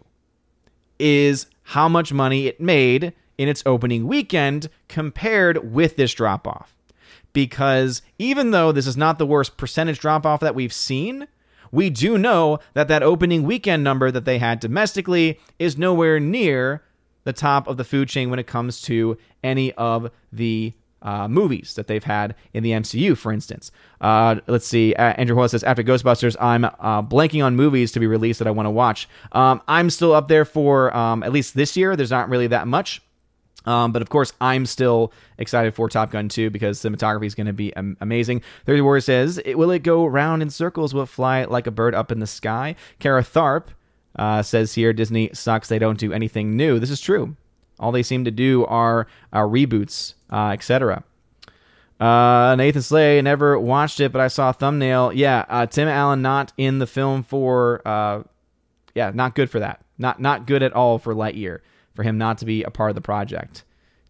is 0.99 1.45
how 1.63 1.87
much 1.87 2.11
money 2.11 2.47
it 2.47 2.59
made 2.59 3.13
in 3.37 3.47
its 3.47 3.63
opening 3.65 4.07
weekend 4.07 4.69
compared 4.87 5.73
with 5.73 5.95
this 5.95 6.13
drop 6.13 6.47
off. 6.47 6.75
Because 7.33 8.01
even 8.17 8.51
though 8.51 8.71
this 8.71 8.87
is 8.87 8.97
not 8.97 9.19
the 9.19 9.25
worst 9.25 9.57
percentage 9.57 9.99
drop 9.99 10.25
off 10.25 10.39
that 10.39 10.55
we've 10.55 10.73
seen, 10.73 11.27
we 11.71 11.89
do 11.89 12.17
know 12.17 12.59
that 12.73 12.87
that 12.87 13.03
opening 13.03 13.43
weekend 13.43 13.83
number 13.83 14.11
that 14.11 14.25
they 14.25 14.39
had 14.39 14.59
domestically 14.59 15.39
is 15.59 15.77
nowhere 15.77 16.19
near 16.19 16.83
the 17.25 17.33
top 17.33 17.67
of 17.67 17.77
the 17.77 17.83
food 17.83 18.07
chain 18.09 18.29
when 18.29 18.39
it 18.39 18.47
comes 18.47 18.81
to 18.81 19.17
any 19.43 19.73
of 19.73 20.09
the 20.31 20.73
uh, 21.01 21.27
movies 21.27 21.75
that 21.75 21.87
they've 21.87 22.03
had 22.03 22.35
in 22.53 22.63
the 22.63 22.71
MCU, 22.71 23.17
for 23.17 23.31
instance. 23.31 23.71
Uh, 24.01 24.37
let's 24.47 24.65
see. 24.65 24.93
Uh, 24.95 25.13
Andrew 25.13 25.35
Hoyle 25.35 25.47
says, 25.49 25.63
after 25.63 25.83
Ghostbusters, 25.83 26.35
I'm 26.39 26.65
uh, 26.65 27.03
blanking 27.03 27.45
on 27.45 27.55
movies 27.55 27.91
to 27.91 27.99
be 27.99 28.07
released 28.07 28.39
that 28.39 28.47
I 28.47 28.51
want 28.51 28.65
to 28.65 28.71
watch. 28.71 29.07
Um, 29.31 29.61
I'm 29.67 29.89
still 29.89 30.13
up 30.13 30.27
there 30.27 30.45
for 30.45 30.95
um, 30.95 31.21
at 31.23 31.31
least 31.31 31.53
this 31.55 31.77
year. 31.77 31.95
There's 31.95 32.11
not 32.11 32.29
really 32.29 32.47
that 32.47 32.67
much. 32.67 33.01
Um, 33.67 33.91
but 33.91 34.01
of 34.01 34.09
course, 34.09 34.31
I'm 34.39 34.65
still 34.65 35.11
excited 35.37 35.75
for 35.75 35.89
Top 35.89 36.09
Gun 36.09 36.29
2 36.29 36.49
because 36.49 36.79
cinematography 36.79 37.25
is 37.25 37.35
going 37.35 37.47
to 37.47 37.53
be 37.53 37.75
am- 37.75 37.97
amazing. 37.99 38.41
30 38.65 38.81
Warrior 38.81 39.01
says, 39.01 39.41
Will 39.45 39.71
it 39.71 39.83
go 39.83 40.05
round 40.05 40.41
in 40.41 40.49
circles? 40.49 40.93
Will 40.93 41.03
it 41.03 41.09
fly 41.09 41.43
like 41.43 41.67
a 41.67 41.71
bird 41.71 41.93
up 41.93 42.09
in 42.09 42.19
the 42.19 42.27
sky? 42.27 42.75
Kara 42.99 43.21
Tharp 43.21 43.65
uh, 44.15 44.41
says 44.41 44.73
here, 44.73 44.93
Disney 44.93 45.29
sucks. 45.33 45.67
They 45.67 45.79
don't 45.79 45.99
do 45.99 46.13
anything 46.13 46.55
new. 46.55 46.79
This 46.79 46.89
is 46.89 47.01
true. 47.01 47.35
All 47.77 47.91
they 47.91 48.03
seem 48.03 48.23
to 48.23 48.31
do 48.31 48.65
are 48.65 49.05
uh, 49.33 49.41
reboots, 49.41 50.13
uh, 50.31 50.51
etc. 50.51 51.03
Uh, 51.99 52.55
Nathan 52.57 52.81
Slay 52.81 53.21
never 53.21 53.59
watched 53.59 53.99
it, 53.99 54.13
but 54.13 54.21
I 54.21 54.29
saw 54.29 54.51
a 54.51 54.53
thumbnail. 54.53 55.11
Yeah, 55.11 55.43
uh, 55.49 55.65
Tim 55.65 55.89
Allen 55.89 56.21
not 56.21 56.53
in 56.57 56.79
the 56.79 56.87
film 56.87 57.21
for. 57.21 57.81
Uh, 57.85 58.23
yeah, 58.95 59.11
not 59.13 59.35
good 59.35 59.49
for 59.49 59.59
that. 59.59 59.81
Not 59.97 60.21
not 60.21 60.47
good 60.47 60.63
at 60.63 60.73
all 60.73 60.97
for 60.97 61.13
Lightyear 61.13 61.59
for 61.97 62.03
him 62.03 62.19
not 62.19 62.37
to 62.37 62.45
be 62.45 62.63
a 62.63 62.69
part 62.69 62.91
of 62.91 62.95
the 62.95 63.01
project. 63.01 63.63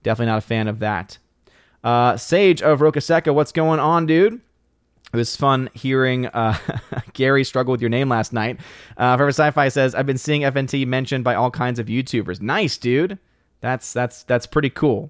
Definitely 0.03 0.29
not 0.31 0.39
a 0.39 0.41
fan 0.41 0.67
of 0.67 0.79
that. 0.79 1.17
Uh, 1.85 2.17
Sage 2.17 2.61
of 2.61 2.81
Rokaseka, 2.81 3.33
what's 3.33 3.53
going 3.53 3.79
on, 3.79 4.05
dude? 4.05 4.41
It 5.13 5.15
was 5.15 5.37
fun 5.37 5.69
hearing 5.73 6.25
uh, 6.27 6.57
Gary 7.13 7.45
struggle 7.45 7.71
with 7.71 7.79
your 7.79 7.89
name 7.89 8.09
last 8.09 8.33
night. 8.33 8.59
Uh, 8.97 9.15
Forever 9.15 9.29
Sci-Fi 9.29 9.69
says, 9.69 9.95
"I've 9.95 10.05
been 10.05 10.17
seeing 10.17 10.41
FNT 10.41 10.85
mentioned 10.85 11.23
by 11.23 11.33
all 11.35 11.49
kinds 11.49 11.79
of 11.79 11.87
YouTubers. 11.87 12.41
Nice, 12.41 12.77
dude. 12.77 13.17
That's 13.61 13.93
that's 13.93 14.23
that's 14.23 14.45
pretty 14.45 14.69
cool." 14.69 15.09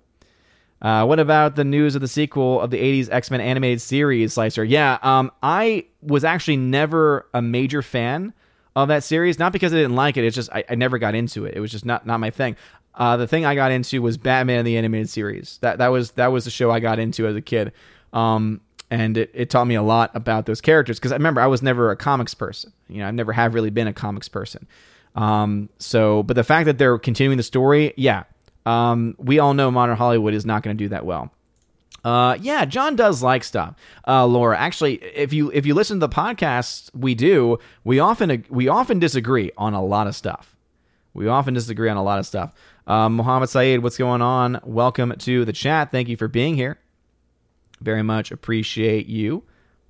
Uh, 0.79 1.03
what 1.03 1.19
about 1.19 1.55
the 1.55 1.63
news 1.63 1.95
of 1.95 2.01
the 2.01 2.07
sequel 2.07 2.61
of 2.61 2.69
the 2.69 2.77
80s 2.77 3.11
X 3.11 3.31
Men 3.31 3.41
animated 3.41 3.81
series, 3.81 4.33
Slicer? 4.33 4.63
Yeah, 4.63 4.99
um, 5.01 5.31
I 5.41 5.87
was 6.03 6.23
actually 6.23 6.57
never 6.57 7.25
a 7.33 7.41
major 7.41 7.81
fan 7.81 8.33
of 8.83 8.89
that 8.89 9.03
series. 9.03 9.39
Not 9.39 9.53
because 9.53 9.73
I 9.73 9.77
didn't 9.77 9.95
like 9.95 10.17
it. 10.17 10.23
It's 10.23 10.35
just 10.35 10.51
I, 10.51 10.63
I 10.69 10.75
never 10.75 10.97
got 10.97 11.15
into 11.15 11.45
it. 11.45 11.55
It 11.55 11.59
was 11.59 11.71
just 11.71 11.85
not 11.85 12.05
not 12.05 12.19
my 12.19 12.29
thing. 12.29 12.55
Uh, 12.93 13.17
the 13.17 13.27
thing 13.27 13.45
I 13.45 13.55
got 13.55 13.71
into 13.71 14.01
was 14.01 14.17
Batman 14.17 14.65
the 14.65 14.77
animated 14.77 15.09
series. 15.09 15.57
That 15.61 15.79
that 15.79 15.87
was 15.87 16.11
that 16.11 16.27
was 16.27 16.45
the 16.45 16.51
show 16.51 16.71
I 16.71 16.79
got 16.79 16.99
into 16.99 17.27
as 17.27 17.35
a 17.35 17.41
kid. 17.41 17.73
Um, 18.13 18.61
and 18.89 19.17
it, 19.17 19.31
it 19.33 19.49
taught 19.49 19.65
me 19.65 19.75
a 19.75 19.81
lot 19.81 20.11
about 20.13 20.45
those 20.45 20.61
characters 20.61 20.97
because 20.97 21.11
I 21.11 21.15
remember 21.15 21.41
I 21.41 21.47
was 21.47 21.61
never 21.61 21.91
a 21.91 21.95
comics 21.97 22.33
person. 22.33 22.71
You 22.87 22.99
know, 22.99 23.07
I 23.07 23.11
never 23.11 23.33
have 23.33 23.53
really 23.53 23.69
been 23.69 23.87
a 23.87 23.93
comics 23.93 24.29
person. 24.29 24.67
Um, 25.15 25.69
so, 25.79 26.23
but 26.23 26.35
the 26.35 26.43
fact 26.43 26.67
that 26.67 26.77
they're 26.77 26.97
continuing 26.99 27.37
the 27.37 27.43
story, 27.43 27.93
yeah, 27.97 28.23
um, 28.65 29.15
we 29.17 29.39
all 29.39 29.53
know 29.55 29.71
modern 29.71 29.97
Hollywood 29.97 30.33
is 30.33 30.45
not 30.45 30.61
going 30.61 30.77
to 30.77 30.83
do 30.83 30.89
that 30.89 31.05
well. 31.05 31.31
Uh, 32.07 32.37
yeah, 32.39 32.63
John 32.63 32.95
does 32.95 33.21
like 33.21 33.43
stuff. 33.43 33.75
Uh, 34.07 34.25
Laura, 34.25 34.57
actually, 34.57 34.93
if 34.93 35.33
you 35.33 35.51
if 35.51 35.65
you 35.65 35.73
listen 35.73 35.99
to 35.99 36.07
the 36.07 36.13
podcast 36.13 36.89
we 36.95 37.13
do, 37.13 37.59
we 37.83 37.99
often 37.99 38.45
we 38.49 38.69
often 38.69 38.97
disagree 38.97 39.51
on 39.57 39.73
a 39.73 39.83
lot 39.83 40.07
of 40.07 40.15
stuff. 40.15 40.55
We 41.13 41.27
often 41.27 41.53
disagree 41.53 41.89
on 41.89 41.97
a 41.97 42.03
lot 42.03 42.17
of 42.17 42.25
stuff. 42.25 42.53
Uh, 42.87 43.09
Mohammed 43.09 43.49
Saeed, 43.49 43.83
what's 43.83 43.97
going 43.97 44.21
on? 44.21 44.61
Welcome 44.63 45.15
to 45.17 45.43
the 45.43 45.51
chat. 45.51 45.91
Thank 45.91 46.07
you 46.07 46.15
for 46.15 46.29
being 46.29 46.55
here. 46.55 46.79
Very 47.81 48.03
much 48.03 48.31
appreciate 48.31 49.07
you 49.07 49.43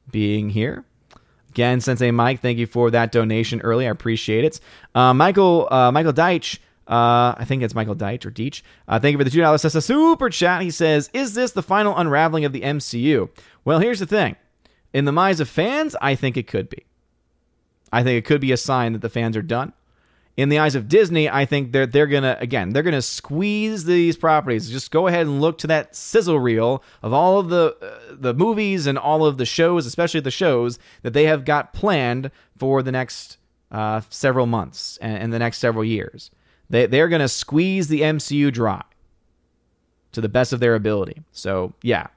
being 0.10 0.50
here. 0.50 0.86
Again, 1.50 1.82
Sensei 1.82 2.10
Mike, 2.10 2.42
thank 2.42 2.58
you 2.58 2.66
for 2.66 2.90
that 2.90 3.12
donation 3.12 3.62
early. 3.62 3.86
I 3.86 3.92
appreciate 3.92 4.44
it. 4.44 4.60
Uh, 4.96 5.14
Michael 5.14 5.68
uh, 5.70 5.92
Michael 5.92 6.14
Deitch 6.14 6.58
uh, 6.88 7.36
I 7.38 7.44
think 7.46 7.64
it's 7.64 7.76
Michael 7.76 7.96
Deitch 7.96 8.26
or 8.26 8.32
Deitch. 8.32 8.62
Uh, 8.88 9.00
thank 9.00 9.12
you 9.12 9.18
for 9.18 9.24
the 9.24 9.30
two 9.30 9.42
dollars. 9.42 9.62
That's 9.62 9.76
a 9.76 9.82
super 9.82 10.30
chat. 10.30 10.62
He 10.62 10.72
says, 10.72 11.10
"Is 11.14 11.34
this 11.34 11.52
the 11.52 11.64
final 11.64 11.98
unraveling 11.98 12.46
of 12.46 12.54
the 12.54 12.62
MCU?" 12.62 13.30
Well, 13.66 13.80
here's 13.80 14.00
the 14.00 14.06
thing. 14.06 14.38
In 14.94 15.06
the 15.06 15.12
minds 15.12 15.40
of 15.40 15.50
fans, 15.50 15.96
I 16.02 16.16
think 16.16 16.38
it 16.38 16.48
could 16.48 16.70
be. 16.70 16.86
I 17.92 18.04
think 18.04 18.18
it 18.18 18.26
could 18.26 18.42
be 18.42 18.52
a 18.52 18.58
sign 18.58 18.94
that 18.94 19.02
the 19.02 19.10
fans 19.10 19.36
are 19.36 19.42
done. 19.42 19.74
In 20.38 20.50
the 20.50 20.60
eyes 20.60 20.76
of 20.76 20.88
Disney, 20.88 21.30
I 21.30 21.46
think 21.46 21.72
they're 21.72 21.88
they're 21.88 22.08
gonna 22.08 22.38
again 22.40 22.70
they're 22.70 22.84
gonna 22.84 23.02
squeeze 23.02 23.86
these 23.86 24.16
properties. 24.16 24.70
Just 24.70 24.92
go 24.92 25.08
ahead 25.08 25.26
and 25.26 25.42
look 25.42 25.58
to 25.60 25.68
that 25.68 25.96
sizzle 25.96 26.40
reel 26.40 26.84
of 27.02 27.12
all 27.12 27.40
of 27.40 27.50
the 27.50 27.76
uh, 27.82 28.16
the 28.18 28.34
movies 28.34 28.86
and 28.88 28.98
all 28.98 29.26
of 29.26 29.38
the 29.38 29.46
shows, 29.46 29.86
especially 29.86 30.20
the 30.20 30.32
shows 30.32 30.78
that 31.02 31.14
they 31.14 31.26
have 31.26 31.44
got 31.44 31.74
planned 31.74 32.30
for 32.56 32.84
the 32.84 32.92
next 32.92 33.38
uh, 33.72 34.02
several 34.10 34.46
months 34.46 34.98
and, 35.02 35.18
and 35.18 35.34
the 35.34 35.40
next 35.40 35.58
several 35.58 35.84
years. 35.84 36.30
They, 36.70 36.86
they're 36.86 37.08
going 37.08 37.22
to 37.22 37.28
squeeze 37.28 37.88
the 37.88 38.02
MCU 38.02 38.52
dry 38.52 38.84
to 40.12 40.22
the 40.22 40.30
best 40.30 40.54
of 40.54 40.60
their 40.60 40.76
ability. 40.76 41.22
So, 41.32 41.74
yeah. 41.82 42.08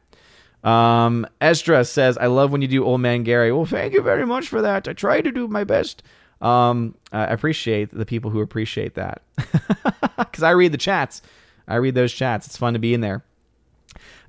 Um, 0.64 1.26
Estra 1.40 1.84
says, 1.84 2.18
I 2.18 2.26
love 2.26 2.52
when 2.52 2.62
you 2.62 2.68
do 2.68 2.84
Old 2.84 3.00
Man 3.00 3.22
Gary. 3.22 3.52
Well, 3.52 3.64
thank 3.66 3.94
you 3.94 4.02
very 4.02 4.26
much 4.26 4.48
for 4.48 4.60
that. 4.62 4.88
I 4.88 4.92
try 4.92 5.20
to 5.20 5.30
do 5.30 5.48
my 5.48 5.64
best. 5.64 6.02
Um, 6.40 6.94
I 7.12 7.24
appreciate 7.24 7.90
the 7.92 8.06
people 8.06 8.30
who 8.30 8.40
appreciate 8.40 8.94
that. 8.94 9.22
Because 10.18 10.42
I 10.44 10.50
read 10.50 10.70
the 10.70 10.78
chats. 10.78 11.22
I 11.66 11.76
read 11.76 11.94
those 11.94 12.12
chats. 12.12 12.46
It's 12.46 12.56
fun 12.56 12.74
to 12.74 12.78
be 12.78 12.94
in 12.94 13.00
there. 13.00 13.24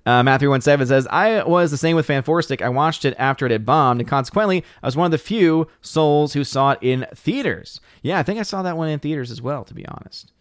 Uh, 0.06 0.24
Matthew17 0.24 0.88
says, 0.88 1.08
I 1.12 1.44
was 1.44 1.70
the 1.70 1.78
same 1.78 1.96
with 1.96 2.08
Fant4stic. 2.08 2.62
I 2.62 2.70
watched 2.70 3.06
it 3.06 3.14
after 3.20 3.46
it 3.46 3.52
had 3.52 3.66
bombed, 3.66 4.02
and 4.02 4.10
consequently, 4.10 4.64
I 4.82 4.88
was 4.88 4.98
one 4.98 5.06
of 5.06 5.12
the 5.12 5.18
few 5.18 5.68
souls 5.82 6.34
who 6.34 6.44
saw 6.44 6.72
it 6.72 6.80
in 6.82 7.06
theaters. 7.14 7.80
Yeah, 8.02 8.18
I 8.18 8.24
think 8.24 8.40
I 8.40 8.44
saw 8.44 8.64
that 8.64 8.78
one 8.78 8.90
in 8.90 9.00
theaters 9.00 9.30
as 9.30 9.42
well, 9.42 9.64
to 9.64 9.74
be 9.74 9.86
honest. 9.88 10.32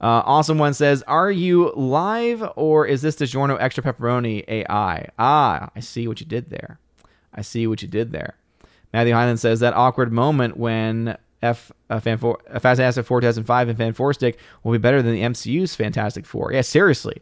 Uh, 0.00 0.22
awesome 0.24 0.58
one 0.58 0.74
says, 0.74 1.02
Are 1.06 1.30
you 1.30 1.72
live 1.74 2.48
or 2.56 2.86
is 2.86 3.02
this 3.02 3.16
DiGiorno 3.16 3.56
Extra 3.60 3.82
Pepperoni 3.82 4.44
AI? 4.48 5.08
Ah, 5.18 5.70
I 5.74 5.80
see 5.80 6.06
what 6.06 6.20
you 6.20 6.26
did 6.26 6.50
there. 6.50 6.78
I 7.34 7.42
see 7.42 7.66
what 7.66 7.82
you 7.82 7.88
did 7.88 8.12
there. 8.12 8.34
Matthew 8.92 9.14
Highland 9.14 9.40
says, 9.40 9.60
That 9.60 9.74
awkward 9.74 10.12
moment 10.12 10.56
when 10.56 11.16
F 11.40 11.72
uh, 11.90 11.98
Fan 11.98 12.18
Four, 12.18 12.38
uh, 12.50 12.58
Fast 12.60 12.94
Four 12.94 13.20
4005 13.20 13.68
and 13.68 13.78
Fant4stic 13.78 14.36
will 14.62 14.72
be 14.72 14.78
better 14.78 15.02
than 15.02 15.12
the 15.12 15.22
MCU's 15.22 15.74
Fantastic 15.74 16.26
Four. 16.26 16.52
Yeah, 16.52 16.62
seriously 16.62 17.20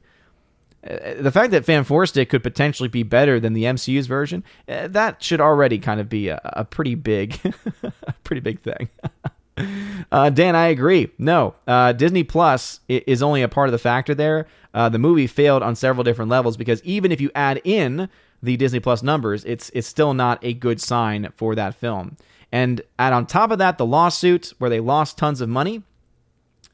Uh, 0.89 1.15
the 1.21 1.31
fact 1.31 1.51
that 1.51 1.65
Fan 1.65 1.85
Four 1.85 2.07
Stick 2.07 2.31
could 2.31 2.43
potentially 2.43 2.89
be 2.89 3.03
better 3.03 3.39
than 3.39 3.53
the 3.53 3.65
MCU's 3.65 4.07
version, 4.07 4.43
uh, 4.69 4.89
that 4.89 5.23
should 5.23 5.41
already 5.41 5.79
kind 5.79 6.01
of 6.01 6.09
be 6.09 6.29
a, 6.29 6.41
a 6.45 6.65
pretty 6.65 6.95
big, 6.95 7.39
a 7.83 8.13
pretty 8.25 8.41
big 8.41 8.61
thing. 8.61 8.89
Uh, 10.11 10.31
Dan, 10.31 10.57
I 10.57 10.69
agree. 10.69 11.11
No, 11.19 11.55
uh, 11.67 11.93
Disney 11.93 12.25
Plus 12.25 12.81
is 12.89 13.23
only 13.23 13.43
a 13.43 13.49
part 13.49 13.69
of 13.69 13.73
the 13.73 13.79
factor 13.79 14.15
there. 14.15 14.47
Uh, 14.73 14.89
the 14.89 14.99
movie 14.99 15.27
failed 15.27 15.63
on 15.63 15.77
several 15.77 16.03
different 16.03 16.31
levels 16.31 16.57
because 16.57 16.83
even 16.83 17.13
if 17.13 17.21
you 17.21 17.31
add 17.35 17.61
in 17.63 18.09
the 18.43 18.57
Disney 18.57 18.81
Plus 18.81 19.03
numbers, 19.03 19.45
it's 19.45 19.71
it's 19.75 19.87
still 19.87 20.15
not 20.15 20.39
a 20.43 20.55
good 20.55 20.81
sign 20.81 21.31
for 21.37 21.55
that 21.55 21.75
film. 21.75 22.17
And 22.51 22.81
add 22.99 23.13
on 23.13 23.27
top 23.27 23.51
of 23.51 23.59
that, 23.59 23.77
the 23.77 23.87
lawsuit 23.87 24.55
where 24.59 24.71
they 24.71 24.81
lost 24.81 25.19
tons 25.19 25.41
of 25.41 25.49
money, 25.49 25.83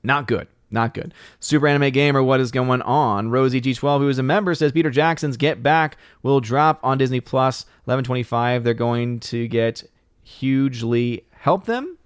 not 0.03 0.27
good. 0.29 0.47
Not 0.77 0.93
good. 0.93 1.15
Super 1.41 1.67
Anime 1.69 1.91
Gamer, 1.91 2.23
what 2.23 2.39
is 2.39 2.51
going 2.51 2.83
on? 2.83 3.31
Rosie 3.31 3.63
G12, 3.63 4.01
who 4.01 4.11
is 4.11 4.19
a 4.19 4.23
member, 4.23 4.55
says 4.55 4.73
Peter 4.73 4.91
Jackson's 4.91 5.39
Get 5.39 5.63
Back 5.63 5.97
will 6.23 6.39
drop 6.39 6.81
on 6.83 6.99
Disney 6.99 7.19
Plus 7.19 7.65
1125. 7.87 8.63
They're 8.63 8.75
going 8.75 9.21
to 9.21 9.49
get 9.49 9.85
hugely 10.23 11.25
help 11.31 11.65
them. 11.65 11.97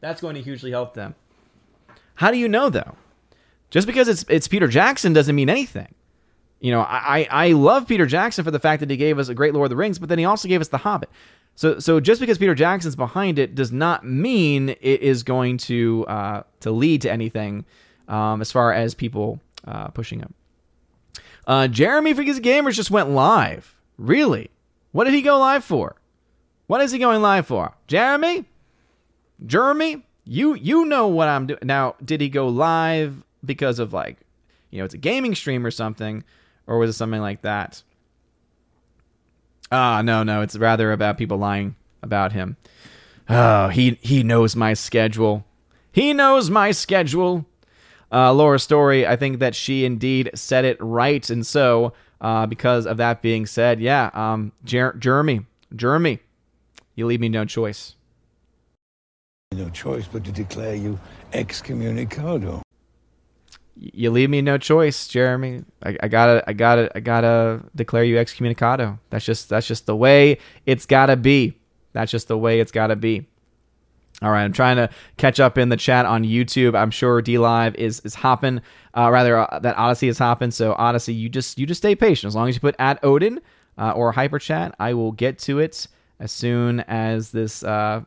That's 0.00 0.20
going 0.20 0.34
to 0.34 0.42
hugely 0.42 0.70
help 0.70 0.92
them. 0.92 1.14
How 2.16 2.30
do 2.30 2.36
you 2.36 2.46
know 2.46 2.68
though? 2.68 2.94
Just 3.70 3.86
because 3.86 4.06
it's 4.06 4.26
it's 4.28 4.48
Peter 4.48 4.68
Jackson 4.68 5.14
doesn't 5.14 5.34
mean 5.34 5.48
anything. 5.48 5.94
You 6.60 6.72
know, 6.72 6.80
I, 6.80 7.26
I 7.30 7.52
love 7.52 7.88
Peter 7.88 8.04
Jackson 8.04 8.44
for 8.44 8.50
the 8.50 8.60
fact 8.60 8.80
that 8.80 8.90
he 8.90 8.98
gave 8.98 9.18
us 9.18 9.30
a 9.30 9.34
great 9.34 9.54
Lord 9.54 9.64
of 9.64 9.70
the 9.70 9.76
Rings, 9.76 9.98
but 9.98 10.10
then 10.10 10.18
he 10.18 10.26
also 10.26 10.46
gave 10.46 10.60
us 10.60 10.68
The 10.68 10.76
Hobbit. 10.76 11.08
So 11.54 11.78
so 11.78 12.00
just 12.00 12.20
because 12.20 12.38
Peter 12.38 12.54
Jackson's 12.54 12.96
behind 12.96 13.38
it 13.38 13.54
does 13.54 13.72
not 13.72 14.04
mean 14.04 14.70
it 14.70 15.00
is 15.02 15.22
going 15.22 15.56
to 15.58 16.04
uh, 16.06 16.42
to 16.60 16.70
lead 16.70 17.02
to 17.02 17.12
anything 17.12 17.64
um, 18.10 18.40
as 18.42 18.52
far 18.52 18.72
as 18.72 18.94
people 18.94 19.40
uh, 19.66 19.88
pushing 19.88 20.18
him. 20.18 20.34
Uh, 21.46 21.68
Jeremy 21.68 22.12
Freaky 22.12 22.34
Gamers 22.34 22.74
just 22.74 22.90
went 22.90 23.10
live. 23.10 23.74
Really? 23.96 24.50
What 24.92 25.04
did 25.04 25.14
he 25.14 25.22
go 25.22 25.38
live 25.38 25.64
for? 25.64 25.96
What 26.66 26.80
is 26.80 26.92
he 26.92 26.98
going 26.98 27.22
live 27.22 27.46
for? 27.46 27.74
Jeremy? 27.86 28.44
Jeremy? 29.46 30.04
You 30.24 30.54
you 30.54 30.84
know 30.84 31.08
what 31.08 31.28
I'm 31.28 31.46
doing. 31.46 31.60
Now, 31.62 31.96
did 32.04 32.20
he 32.20 32.28
go 32.28 32.48
live 32.48 33.24
because 33.44 33.78
of 33.78 33.92
like, 33.92 34.18
you 34.70 34.78
know, 34.78 34.84
it's 34.84 34.94
a 34.94 34.98
gaming 34.98 35.34
stream 35.34 35.64
or 35.64 35.70
something, 35.70 36.22
or 36.66 36.78
was 36.78 36.90
it 36.90 36.92
something 36.92 37.20
like 37.20 37.42
that? 37.42 37.82
Ah, 39.72 40.02
no, 40.02 40.22
no, 40.22 40.42
it's 40.42 40.56
rather 40.56 40.92
about 40.92 41.18
people 41.18 41.38
lying 41.38 41.74
about 42.02 42.32
him. 42.32 42.56
Oh, 43.28 43.68
he 43.68 43.98
he 44.02 44.22
knows 44.22 44.54
my 44.54 44.74
schedule. 44.74 45.44
He 45.92 46.12
knows 46.12 46.50
my 46.50 46.70
schedule. 46.70 47.46
Uh, 48.12 48.32
Laura 48.32 48.58
Story, 48.58 49.06
I 49.06 49.16
think 49.16 49.38
that 49.38 49.54
she 49.54 49.84
indeed 49.84 50.30
said 50.34 50.64
it 50.64 50.76
right, 50.80 51.28
and 51.30 51.46
so 51.46 51.92
uh, 52.20 52.46
because 52.46 52.86
of 52.86 52.96
that 52.96 53.22
being 53.22 53.46
said, 53.46 53.80
yeah, 53.80 54.10
um, 54.14 54.52
Jer- 54.64 54.96
Jeremy, 54.98 55.46
Jeremy, 55.74 56.18
you 56.96 57.06
leave 57.06 57.20
me 57.20 57.28
no 57.28 57.44
choice. 57.44 57.94
No 59.52 59.68
choice 59.70 60.06
but 60.06 60.24
to 60.24 60.32
declare 60.32 60.74
you 60.74 60.98
excommunicado. 61.32 62.62
You 63.76 64.10
leave 64.10 64.28
me 64.28 64.42
no 64.42 64.58
choice, 64.58 65.08
Jeremy. 65.08 65.64
I, 65.82 65.96
I, 66.02 66.08
gotta, 66.08 66.44
I 66.46 66.52
gotta, 66.52 66.90
I 66.94 67.00
gotta 67.00 67.64
declare 67.74 68.04
you 68.04 68.16
excommunicado. 68.16 68.98
That's 69.08 69.24
just, 69.24 69.48
that's 69.48 69.66
just 69.66 69.86
the 69.86 69.96
way 69.96 70.38
it's 70.66 70.84
gotta 70.84 71.16
be. 71.16 71.56
That's 71.92 72.10
just 72.10 72.28
the 72.28 72.36
way 72.36 72.60
it's 72.60 72.72
gotta 72.72 72.96
be. 72.96 73.26
All 74.22 74.30
right, 74.30 74.44
I'm 74.44 74.52
trying 74.52 74.76
to 74.76 74.90
catch 75.16 75.40
up 75.40 75.56
in 75.56 75.70
the 75.70 75.76
chat 75.76 76.04
on 76.04 76.24
YouTube. 76.24 76.76
I'm 76.76 76.90
sure 76.90 77.22
DLive 77.22 77.74
is 77.76 78.00
is 78.00 78.14
hopping. 78.14 78.60
Uh, 78.94 79.10
rather, 79.10 79.38
uh, 79.38 79.58
that 79.60 79.76
Odysee 79.78 80.08
is 80.08 80.18
hopping. 80.18 80.50
So 80.50 80.74
Odysee, 80.78 81.14
you 81.14 81.28
just 81.28 81.58
you 81.58 81.66
just 81.66 81.80
stay 81.80 81.94
patient. 81.94 82.28
As 82.28 82.36
long 82.36 82.48
as 82.48 82.54
you 82.54 82.60
put 82.60 82.76
at 82.78 83.02
Odin 83.02 83.40
uh, 83.78 83.92
or 83.92 84.12
hyper 84.12 84.38
chat, 84.38 84.74
I 84.78 84.92
will 84.92 85.12
get 85.12 85.38
to 85.40 85.58
it 85.58 85.86
as 86.18 86.32
soon 86.32 86.80
as 86.80 87.30
this 87.30 87.62
uh, 87.64 88.02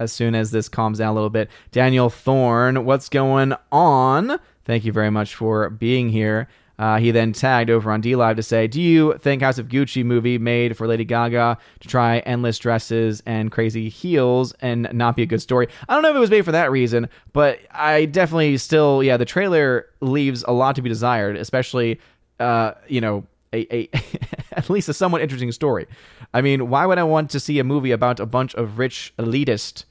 as 0.00 0.10
soon 0.12 0.34
as 0.34 0.50
this 0.50 0.68
calms 0.68 0.98
down 0.98 1.10
a 1.10 1.14
little 1.14 1.30
bit. 1.30 1.50
Daniel 1.70 2.08
Thorne, 2.08 2.84
what's 2.84 3.08
going 3.08 3.54
on? 3.70 4.38
Thank 4.64 4.84
you 4.84 4.92
very 4.92 5.10
much 5.10 5.34
for 5.34 5.68
being 5.68 6.08
here. 6.08 6.48
Uh, 6.78 6.98
he 6.98 7.10
then 7.10 7.32
tagged 7.32 7.70
over 7.70 7.90
on 7.92 8.00
D 8.00 8.16
Live 8.16 8.36
to 8.36 8.42
say, 8.42 8.66
"Do 8.66 8.82
you 8.82 9.16
think 9.18 9.42
House 9.42 9.58
of 9.58 9.68
Gucci 9.68 10.04
movie 10.04 10.38
made 10.38 10.76
for 10.76 10.86
Lady 10.86 11.04
Gaga 11.04 11.56
to 11.80 11.88
try 11.88 12.18
endless 12.20 12.58
dresses 12.58 13.22
and 13.26 13.52
crazy 13.52 13.88
heels 13.88 14.52
and 14.60 14.88
not 14.92 15.14
be 15.14 15.22
a 15.22 15.26
good 15.26 15.40
story?" 15.40 15.68
I 15.88 15.94
don't 15.94 16.02
know 16.02 16.10
if 16.10 16.16
it 16.16 16.20
was 16.20 16.30
made 16.30 16.44
for 16.44 16.52
that 16.52 16.70
reason, 16.72 17.08
but 17.32 17.60
I 17.70 18.06
definitely 18.06 18.56
still, 18.56 19.02
yeah, 19.02 19.16
the 19.16 19.24
trailer 19.24 19.86
leaves 20.00 20.44
a 20.48 20.52
lot 20.52 20.74
to 20.76 20.82
be 20.82 20.88
desired, 20.88 21.36
especially, 21.36 22.00
uh, 22.40 22.72
you 22.88 23.00
know, 23.00 23.24
a, 23.52 23.72
a 23.72 23.90
at 24.52 24.68
least 24.68 24.88
a 24.88 24.94
somewhat 24.94 25.22
interesting 25.22 25.52
story. 25.52 25.86
I 26.32 26.40
mean, 26.40 26.68
why 26.68 26.86
would 26.86 26.98
I 26.98 27.04
want 27.04 27.30
to 27.30 27.40
see 27.40 27.60
a 27.60 27.64
movie 27.64 27.92
about 27.92 28.18
a 28.18 28.26
bunch 28.26 28.54
of 28.56 28.78
rich 28.78 29.14
elitist 29.18 29.84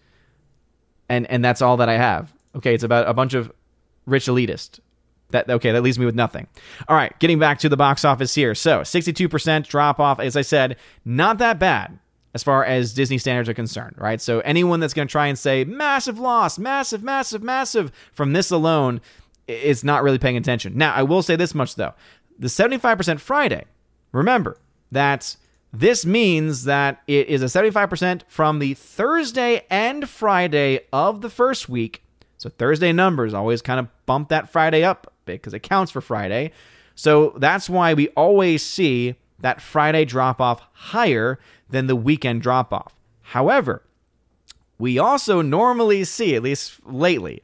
and 1.08 1.30
and 1.30 1.44
that's 1.46 1.62
all 1.62 1.78
that 1.78 1.88
I 1.88 1.98
have? 1.98 2.34
Okay, 2.56 2.74
it's 2.74 2.84
about 2.84 3.08
a 3.08 3.14
bunch 3.14 3.34
of 3.34 3.52
rich 4.06 4.26
elitist 4.26 4.80
that 5.34 5.50
okay, 5.50 5.72
that 5.72 5.84
leaves 5.84 6.00
me 6.00 6.06
with 6.06 6.16
nothing. 6.16 6.48
All 6.88 6.96
right, 6.96 7.18
getting 7.20 7.38
back 7.38 7.60
to 7.60 7.70
the 7.70 7.78
box 7.78 8.06
office 8.06 8.34
here. 8.34 8.56
So, 8.56 8.80
62% 8.80 9.68
drop 9.68 10.00
off 10.00 10.20
as 10.20 10.38
I 10.38 10.42
said, 10.42 10.78
not 11.04 11.38
that 11.40 11.60
bad 11.60 12.00
as 12.34 12.42
far 12.42 12.66
as 12.66 12.94
Disney 12.94 13.18
standards 13.18 13.48
are 13.48 13.54
concerned, 13.54 13.96
right? 13.98 14.22
So, 14.22 14.40
anyone 14.40 14.80
that's 14.80 14.94
going 14.94 15.08
to 15.08 15.12
try 15.12 15.28
and 15.28 15.38
say 15.38 15.66
massive 15.66 16.18
loss, 16.18 16.58
massive, 16.58 17.04
massive, 17.04 17.44
massive 17.44 17.92
from 18.14 18.34
this 18.34 18.50
alone 18.50 19.02
is 19.48 19.84
not 19.84 20.04
really 20.04 20.20
paying 20.20 20.38
attention. 20.38 20.78
Now, 20.78 20.94
I 20.94 21.04
will 21.04 21.22
say 21.22 21.36
this 21.36 21.54
much 21.54 21.76
though. 21.76 21.94
The 22.40 22.48
75% 22.48 23.20
Friday, 23.20 23.66
remember 24.12 24.58
that 24.92 25.36
this 25.72 26.06
means 26.06 26.66
that 26.66 27.02
it 27.08 27.28
is 27.28 27.42
a 27.42 27.46
75% 27.46 28.22
from 28.28 28.60
the 28.60 28.74
Thursday 28.76 29.66
and 29.70 30.08
Friday 30.08 30.82
of 30.94 31.22
the 31.22 31.30
first 31.30 31.68
week. 31.68 32.04
So 32.38 32.50
Thursday 32.50 32.92
numbers 32.92 33.34
always 33.34 33.62
kind 33.62 33.80
of 33.80 33.88
bump 34.06 34.30
that 34.30 34.50
Friday 34.50 34.84
up 34.84 35.13
because 35.26 35.54
it 35.54 35.60
counts 35.60 35.92
for 35.92 36.02
Friday. 36.02 36.52
So 36.96 37.34
that's 37.38 37.70
why 37.70 37.94
we 37.94 38.10
always 38.10 38.64
see 38.64 39.16
that 39.40 39.62
Friday 39.62 40.06
drop 40.06 40.40
off 40.40 40.62
higher 40.74 41.40
than 41.70 41.88
the 41.88 41.96
weekend 41.96 42.42
drop 42.42 42.74
off. 42.74 42.96
However, 43.22 43.84
we 44.78 45.00
also 45.00 45.42
normally 45.42 46.04
see, 46.04 46.36
at 46.36 46.44
least 46.44 46.80
lately, 46.86 47.42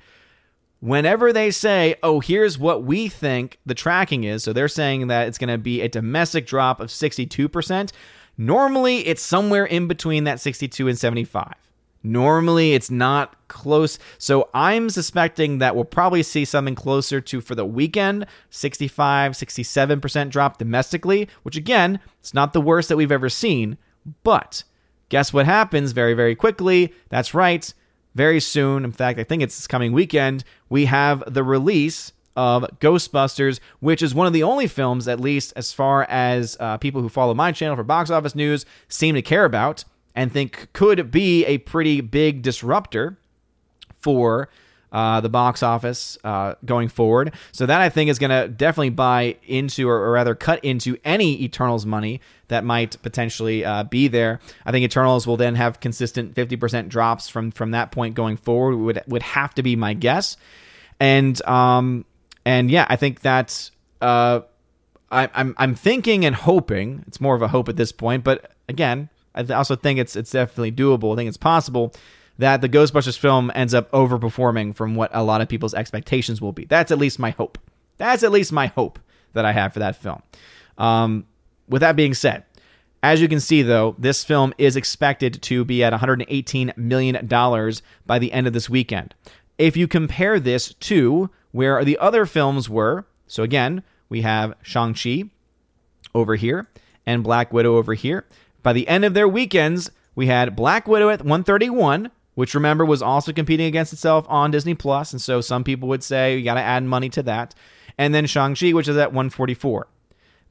whenever 0.79 1.33
they 1.33 1.51
say, 1.51 1.95
oh, 2.03 2.19
here's 2.19 2.57
what 2.57 2.83
we 2.83 3.07
think 3.09 3.59
the 3.65 3.73
tracking 3.75 4.23
is, 4.23 4.43
so 4.43 4.53
they're 4.53 4.67
saying 4.67 5.07
that 5.07 5.27
it's 5.27 5.37
going 5.37 5.49
to 5.49 5.57
be 5.57 5.81
a 5.81 5.89
domestic 5.89 6.45
drop 6.45 6.79
of 6.79 6.89
62%, 6.89 7.91
normally 8.37 9.07
it's 9.07 9.21
somewhere 9.21 9.65
in 9.65 9.87
between 9.87 10.23
that 10.25 10.39
62 10.39 10.87
and 10.87 10.97
75. 10.97 11.53
Normally, 12.01 12.73
it's 12.73 12.89
not 12.89 13.35
close. 13.49 13.99
So 14.17 14.49
I'm 14.53 14.89
suspecting 14.89 15.57
that 15.57 15.75
we'll 15.75 15.85
probably 15.85 16.23
see 16.23 16.45
something 16.45 16.75
closer 16.75 17.19
to 17.19 17.41
for 17.41 17.55
the 17.55 17.65
weekend 17.65 18.25
65, 18.49 19.33
67% 19.33 20.29
drop 20.29 20.57
domestically, 20.57 21.27
which 21.43 21.57
again, 21.57 21.99
it's 22.19 22.33
not 22.33 22.53
the 22.53 22.61
worst 22.61 22.89
that 22.89 22.97
we've 22.97 23.11
ever 23.11 23.29
seen. 23.29 23.77
But 24.23 24.63
guess 25.09 25.33
what 25.33 25.45
happens 25.45 25.91
very, 25.91 26.13
very 26.13 26.35
quickly? 26.35 26.93
That's 27.09 27.33
right. 27.33 27.71
Very 28.15 28.39
soon, 28.39 28.85
in 28.85 28.91
fact, 28.91 29.19
I 29.19 29.23
think 29.23 29.43
it's 29.43 29.57
this 29.57 29.67
coming 29.67 29.91
weekend, 29.91 30.43
we 30.67 30.85
have 30.85 31.23
the 31.31 31.43
release 31.43 32.11
of 32.35 32.65
Ghostbusters, 32.79 33.59
which 33.81 34.01
is 34.01 34.15
one 34.15 34.25
of 34.25 34.33
the 34.33 34.43
only 34.43 34.67
films, 34.67 35.07
at 35.07 35.19
least 35.19 35.51
as 35.55 35.73
far 35.73 36.05
as 36.09 36.55
uh, 36.59 36.77
people 36.77 37.01
who 37.01 37.09
follow 37.09 37.33
my 37.33 37.51
channel 37.51 37.75
for 37.75 37.83
box 37.83 38.09
office 38.09 38.35
news, 38.35 38.65
seem 38.87 39.15
to 39.15 39.21
care 39.21 39.45
about 39.45 39.83
and 40.15 40.31
think 40.31 40.71
could 40.73 41.11
be 41.11 41.45
a 41.45 41.59
pretty 41.59 42.01
big 42.01 42.41
disruptor 42.41 43.17
for 43.99 44.49
uh, 44.91 45.21
the 45.21 45.29
box 45.29 45.61
office 45.61 46.17
uh, 46.23 46.55
going 46.65 46.87
forward. 46.87 47.33
So 47.51 47.65
that 47.65 47.81
I 47.81 47.89
think 47.89 48.09
is 48.09 48.17
going 48.17 48.31
to 48.31 48.47
definitely 48.47 48.89
buy 48.89 49.37
into, 49.43 49.87
or, 49.87 49.97
or, 49.97 50.11
rather 50.11 50.35
cut 50.35 50.63
into 50.63 50.97
any 51.05 51.43
Eternals 51.43 51.85
money 51.85 52.21
that 52.47 52.63
might 52.63 52.99
potentially 53.03 53.63
uh, 53.63 53.83
be 53.83 54.07
there. 54.07 54.39
I 54.65 54.71
think 54.71 54.83
Eternals 54.83 55.27
will 55.27 55.37
then 55.37 55.55
have 55.55 55.79
consistent 55.79 56.33
50% 56.33 56.89
drops 56.89 57.29
from 57.29 57.51
from 57.51 57.71
that 57.71 57.91
point 57.91 58.15
going 58.15 58.37
forward. 58.37 58.77
Would 58.77 59.03
would 59.07 59.21
have 59.21 59.53
to 59.55 59.63
be 59.63 59.75
my 59.75 59.93
guess, 59.93 60.37
and 60.99 61.39
um 61.47 62.05
and 62.45 62.71
yeah, 62.71 62.87
I 62.89 62.95
think 62.95 63.21
that 63.21 63.69
uh 64.01 64.41
I, 65.11 65.29
I'm 65.33 65.53
I'm 65.57 65.75
thinking 65.75 66.25
and 66.25 66.35
hoping 66.35 67.03
it's 67.07 67.21
more 67.21 67.35
of 67.35 67.41
a 67.41 67.47
hope 67.47 67.69
at 67.69 67.75
this 67.75 67.91
point, 67.91 68.23
but 68.23 68.51
again 68.67 69.09
I 69.35 69.43
also 69.53 69.75
think 69.75 69.99
it's 69.99 70.15
it's 70.15 70.31
definitely 70.31 70.71
doable. 70.71 71.13
I 71.13 71.15
think 71.15 71.27
it's 71.27 71.37
possible 71.37 71.93
that 72.37 72.61
the 72.61 72.69
Ghostbusters 72.69 73.17
film 73.17 73.51
ends 73.53 73.73
up 73.73 73.91
overperforming 73.91 74.75
from 74.75 74.95
what 74.95 75.11
a 75.13 75.23
lot 75.23 75.41
of 75.41 75.49
people's 75.49 75.73
expectations 75.73 76.41
will 76.41 76.53
be. 76.53 76.65
That's 76.65 76.91
at 76.91 76.97
least 76.97 77.19
my 77.19 77.31
hope. 77.31 77.57
That's 77.97 78.23
at 78.23 78.31
least 78.31 78.51
my 78.51 78.67
hope 78.67 78.97
that 79.33 79.45
I 79.45 79.51
have 79.51 79.73
for 79.73 79.79
that 79.79 79.97
film. 79.97 80.23
Um, 80.77 81.25
with 81.67 81.81
that 81.81 81.97
being 81.97 82.13
said, 82.13 82.45
as 83.03 83.21
you 83.21 83.27
can 83.27 83.39
see, 83.39 83.61
though, 83.61 83.95
this 83.97 84.23
film 84.23 84.53
is 84.57 84.75
expected 84.75 85.41
to 85.43 85.63
be 85.63 85.83
at 85.83 85.93
$118 85.93 86.75
million 86.77 87.27
by 88.05 88.19
the 88.19 88.31
end 88.31 88.47
of 88.47 88.53
this 88.53 88.69
weekend. 88.69 89.13
If 89.57 89.77
you 89.77 89.87
compare 89.87 90.39
this 90.39 90.73
to 90.73 91.29
where 91.51 91.83
the 91.83 91.97
other 91.97 92.25
films 92.25 92.69
were, 92.69 93.05
so 93.27 93.43
again, 93.43 93.83
we 94.09 94.21
have 94.21 94.53
Shang-Chi 94.61 95.25
over 96.13 96.35
here 96.35 96.67
and 97.05 97.23
Black 97.23 97.53
Widow 97.53 97.77
over 97.77 97.93
here. 97.93 98.25
By 98.61 98.73
the 98.73 98.87
end 98.87 99.05
of 99.05 99.13
their 99.13 99.27
weekends, 99.27 99.91
we 100.15 100.27
had 100.27 100.55
Black 100.55 100.87
Widow 100.87 101.09
at 101.09 101.21
131, 101.21 102.11
which 102.35 102.53
remember 102.53 102.85
was 102.85 103.01
also 103.01 103.31
competing 103.33 103.65
against 103.65 103.93
itself 103.93 104.25
on 104.29 104.51
Disney 104.51 104.73
Plus, 104.73 105.11
and 105.11 105.21
so 105.21 105.41
some 105.41 105.63
people 105.63 105.89
would 105.89 106.03
say 106.03 106.37
you 106.37 106.43
got 106.43 106.55
to 106.55 106.61
add 106.61 106.83
money 106.83 107.09
to 107.09 107.23
that. 107.23 107.55
And 107.97 108.13
then 108.13 108.25
Shang-Chi, 108.25 108.71
which 108.71 108.87
is 108.87 108.97
at 108.97 109.11
144. 109.11 109.87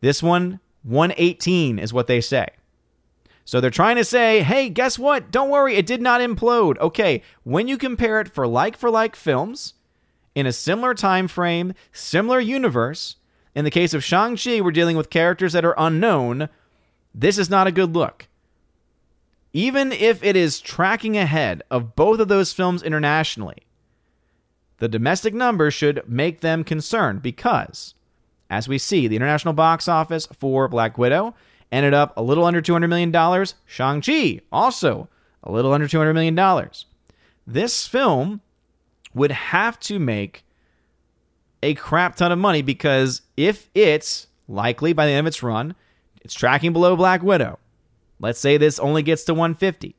This 0.01 0.23
one, 0.23 0.61
118 0.83 1.79
is 1.79 1.93
what 1.93 2.07
they 2.07 2.21
say. 2.21 2.47
So 3.45 3.61
they're 3.61 3.71
trying 3.71 3.97
to 3.97 4.05
say, 4.05 4.43
hey, 4.43 4.69
guess 4.69 4.99
what? 4.99 5.31
Don't 5.31 5.49
worry, 5.49 5.75
it 5.75 5.87
did 5.87 6.03
not 6.03 6.21
implode. 6.21 6.79
Okay, 6.79 7.23
when 7.45 7.67
you 7.67 7.79
compare 7.79 8.21
it 8.21 8.29
for 8.29 8.47
like 8.47 8.77
for 8.77 8.91
like 8.91 9.17
films 9.17 9.73
in 10.35 10.47
a 10.47 10.53
similar 10.53 10.93
time 10.93 11.29
frame, 11.29 11.73
similar 11.91 12.41
universe, 12.41 13.17
in 13.55 13.65
the 13.65 13.71
case 13.71 13.95
of 13.95 14.05
Shang-Chi, 14.05 14.61
we're 14.61 14.71
dealing 14.71 14.99
with 14.99 15.09
characters 15.09 15.55
that 15.55 15.65
are 15.65 15.75
unknown. 15.79 16.51
This 17.15 17.39
is 17.39 17.51
not 17.51 17.67
a 17.67 17.73
good 17.73 17.95
look. 17.95 18.29
Even 19.53 19.93
if 19.93 20.23
it 20.23 20.37
is 20.37 20.61
tracking 20.61 21.17
ahead 21.17 21.63
of 21.71 21.97
both 21.97 22.21
of 22.21 22.29
those 22.29 22.53
films 22.53 22.83
internationally, 22.83 23.63
the 24.79 24.89
domestic 24.89 25.35
numbers 25.35 25.75
should 25.75 26.09
make 26.09 26.41
them 26.41 26.63
concerned 26.65 27.23
because, 27.23 27.95
as 28.51 28.69
we 28.69 28.79
see, 28.79 29.09
the 29.09 29.17
international 29.17 29.55
box 29.55 29.89
office 29.89 30.27
for 30.39 30.69
Black 30.69 30.99
Widow 30.99 31.35
ended 31.73 31.95
up 31.95 32.17
a 32.17 32.23
little 32.23 32.45
under 32.45 32.63
$200 32.63 32.89
million. 32.89 33.47
Shang-Chi, 33.67 34.41
also 34.53 35.09
a 35.43 35.51
little 35.51 35.73
under 35.73 35.89
$200 35.89 36.15
million. 36.15 36.71
This 37.47 37.87
film 37.87 38.41
would 39.15 39.33
have 39.33 39.81
to 39.81 39.99
make 39.99 40.45
a 41.63 41.75
crap 41.75 42.17
ton 42.17 42.31
of 42.31 42.39
money 42.39 42.63
because 42.63 43.23
if 43.37 43.69
it's 43.75 44.29
likely 44.47 44.93
by 44.93 45.07
the 45.07 45.13
end 45.13 45.21
of 45.21 45.27
its 45.27 45.43
run, 45.43 45.75
it's 46.29 46.35
tracking 46.35 46.75
below 46.75 46.95
Black 46.95 47.23
Widow. 47.23 47.59
Let's 48.21 48.39
say 48.39 48.59
this 48.59 48.79
only 48.79 49.03
gets 49.03 49.25
to 49.25 49.33
150 49.33 49.97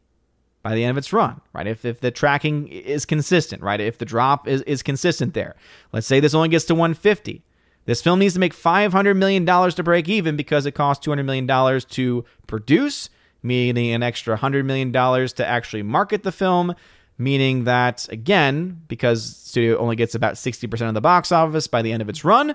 by 0.61 0.75
the 0.75 0.83
end 0.83 0.91
of 0.91 0.97
its 0.99 1.11
run, 1.11 1.41
right? 1.53 1.65
If, 1.65 1.85
if 1.85 2.01
the 2.01 2.11
tracking 2.11 2.67
is 2.67 3.03
consistent, 3.03 3.63
right? 3.63 3.79
If 3.79 3.97
the 3.97 4.05
drop 4.05 4.47
is, 4.47 4.61
is 4.61 4.83
consistent 4.83 5.33
there. 5.33 5.55
Let's 5.91 6.05
say 6.05 6.19
this 6.19 6.35
only 6.35 6.49
gets 6.49 6.65
to 6.65 6.75
150. 6.75 7.41
This 7.85 8.03
film 8.03 8.19
needs 8.19 8.35
to 8.35 8.39
make 8.39 8.55
$500 8.55 9.17
million 9.17 9.43
to 9.43 9.81
break 9.81 10.07
even 10.07 10.35
because 10.35 10.67
it 10.67 10.73
costs 10.73 11.03
$200 11.07 11.25
million 11.25 11.81
to 11.81 12.25
produce, 12.45 13.09
meaning 13.41 13.91
an 13.91 14.03
extra 14.03 14.37
$100 14.37 14.65
million 14.65 14.93
to 14.93 15.47
actually 15.47 15.81
market 15.81 16.21
the 16.21 16.31
film, 16.31 16.75
meaning 17.17 17.63
that, 17.63 18.07
again, 18.11 18.83
because 18.87 19.35
studio 19.35 19.79
only 19.79 19.95
gets 19.95 20.13
about 20.13 20.35
60% 20.35 20.87
of 20.87 20.93
the 20.93 21.01
box 21.01 21.31
office 21.31 21.65
by 21.65 21.81
the 21.81 21.91
end 21.91 22.03
of 22.03 22.09
its 22.09 22.23
run, 22.23 22.53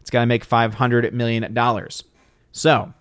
it's 0.00 0.08
got 0.08 0.20
to 0.20 0.26
make 0.26 0.48
$500 0.48 1.12
million. 1.12 1.54
So, 2.52 2.94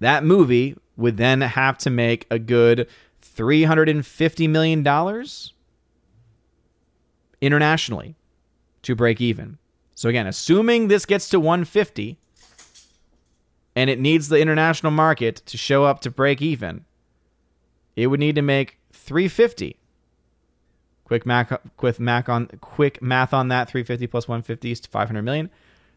that 0.00 0.24
movie 0.24 0.76
would 0.96 1.16
then 1.16 1.40
have 1.40 1.78
to 1.78 1.90
make 1.90 2.26
a 2.30 2.38
good 2.38 2.88
$350 3.22 4.48
million 4.48 5.26
internationally 7.40 8.14
to 8.82 8.94
break 8.94 9.20
even. 9.20 9.58
So 9.94 10.08
again, 10.08 10.26
assuming 10.26 10.88
this 10.88 11.06
gets 11.06 11.28
to 11.30 11.40
150 11.40 12.18
and 13.76 13.90
it 13.90 13.98
needs 13.98 14.28
the 14.28 14.40
international 14.40 14.92
market 14.92 15.36
to 15.46 15.56
show 15.56 15.84
up 15.84 16.00
to 16.00 16.10
break 16.10 16.40
even, 16.42 16.84
it 17.96 18.08
would 18.08 18.20
need 18.20 18.34
to 18.34 18.42
make 18.42 18.78
350. 18.92 19.76
Quick 21.04 21.26
math, 21.26 21.52
quick 21.76 22.00
math 22.00 22.28
on 22.28 22.46
quick 22.60 23.02
math 23.02 23.34
on 23.34 23.48
that. 23.48 23.68
350 23.68 24.06
plus 24.06 24.26
150 24.26 24.70
is 24.70 24.80
500 24.80 25.22
million. 25.22 25.50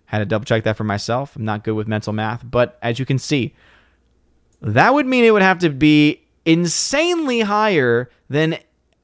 Had 0.05 0.19
to 0.19 0.25
double 0.25 0.45
check 0.45 0.63
that 0.63 0.75
for 0.75 0.83
myself. 0.83 1.35
I'm 1.35 1.45
not 1.45 1.63
good 1.63 1.75
with 1.75 1.87
mental 1.87 2.13
math, 2.13 2.43
but 2.49 2.77
as 2.81 2.99
you 2.99 3.05
can 3.05 3.17
see, 3.17 3.55
that 4.61 4.93
would 4.93 5.05
mean 5.05 5.23
it 5.23 5.31
would 5.31 5.41
have 5.41 5.59
to 5.59 5.69
be 5.69 6.21
insanely 6.45 7.41
higher 7.41 8.09
than 8.29 8.57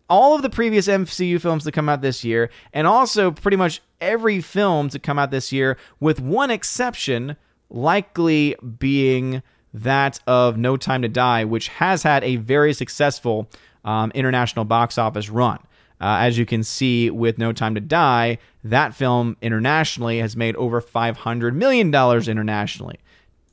all 0.10 0.36
of 0.36 0.42
the 0.42 0.50
previous 0.50 0.88
MCU 0.88 1.40
films 1.42 1.64
to 1.64 1.72
come 1.72 1.90
out 1.90 2.02
this 2.02 2.24
year, 2.24 2.50
and 2.74 2.86
also 2.88 3.32
pretty 3.32 3.58
much 3.58 3.82
every 4.02 4.42
film 4.42 4.90
to 4.90 5.00
come 5.00 5.18
out 5.18 5.32
this 5.32 5.52
year, 5.52 5.78
with 6.00 6.20
one 6.20 6.52
exception, 6.52 7.36
likely 7.70 8.56
being 8.78 9.42
that 9.74 10.20
of 10.28 10.58
No 10.58 10.78
Time 10.78 11.02
to 11.02 11.08
Die, 11.08 11.46
which 11.46 11.70
has 11.70 12.04
had 12.04 12.24
a 12.24 12.36
very 12.36 12.74
successful 12.74 13.50
um, 13.84 14.12
international 14.14 14.66
box 14.66 14.98
office 14.98 15.30
run. 15.30 15.60
Uh, 16.00 16.18
as 16.20 16.38
you 16.38 16.46
can 16.46 16.64
see 16.64 17.10
with 17.10 17.38
No 17.38 17.54
Time 17.54 17.76
to 17.76 17.82
Die, 17.82 18.38
that 18.64 18.94
film 18.94 19.38
internationally 19.42 20.20
has 20.20 20.36
made 20.36 20.56
over 20.58 20.82
$500 20.82 21.56
million 21.56 21.94
internationally. 22.30 23.00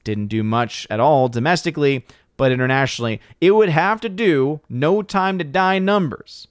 Didn't 0.05 0.29
do 0.29 0.43
much 0.43 0.87
at 0.91 1.01
all 1.01 1.29
domestically, 1.29 2.05
but 2.37 2.53
internationally, 2.53 3.21
it 3.41 3.51
would 3.53 3.69
have 3.69 4.01
to 4.01 4.09
do 4.09 4.61
No 4.69 5.03
Time 5.03 5.39
to 5.39 5.45
Die 5.45 5.79
numbers. 5.79 6.49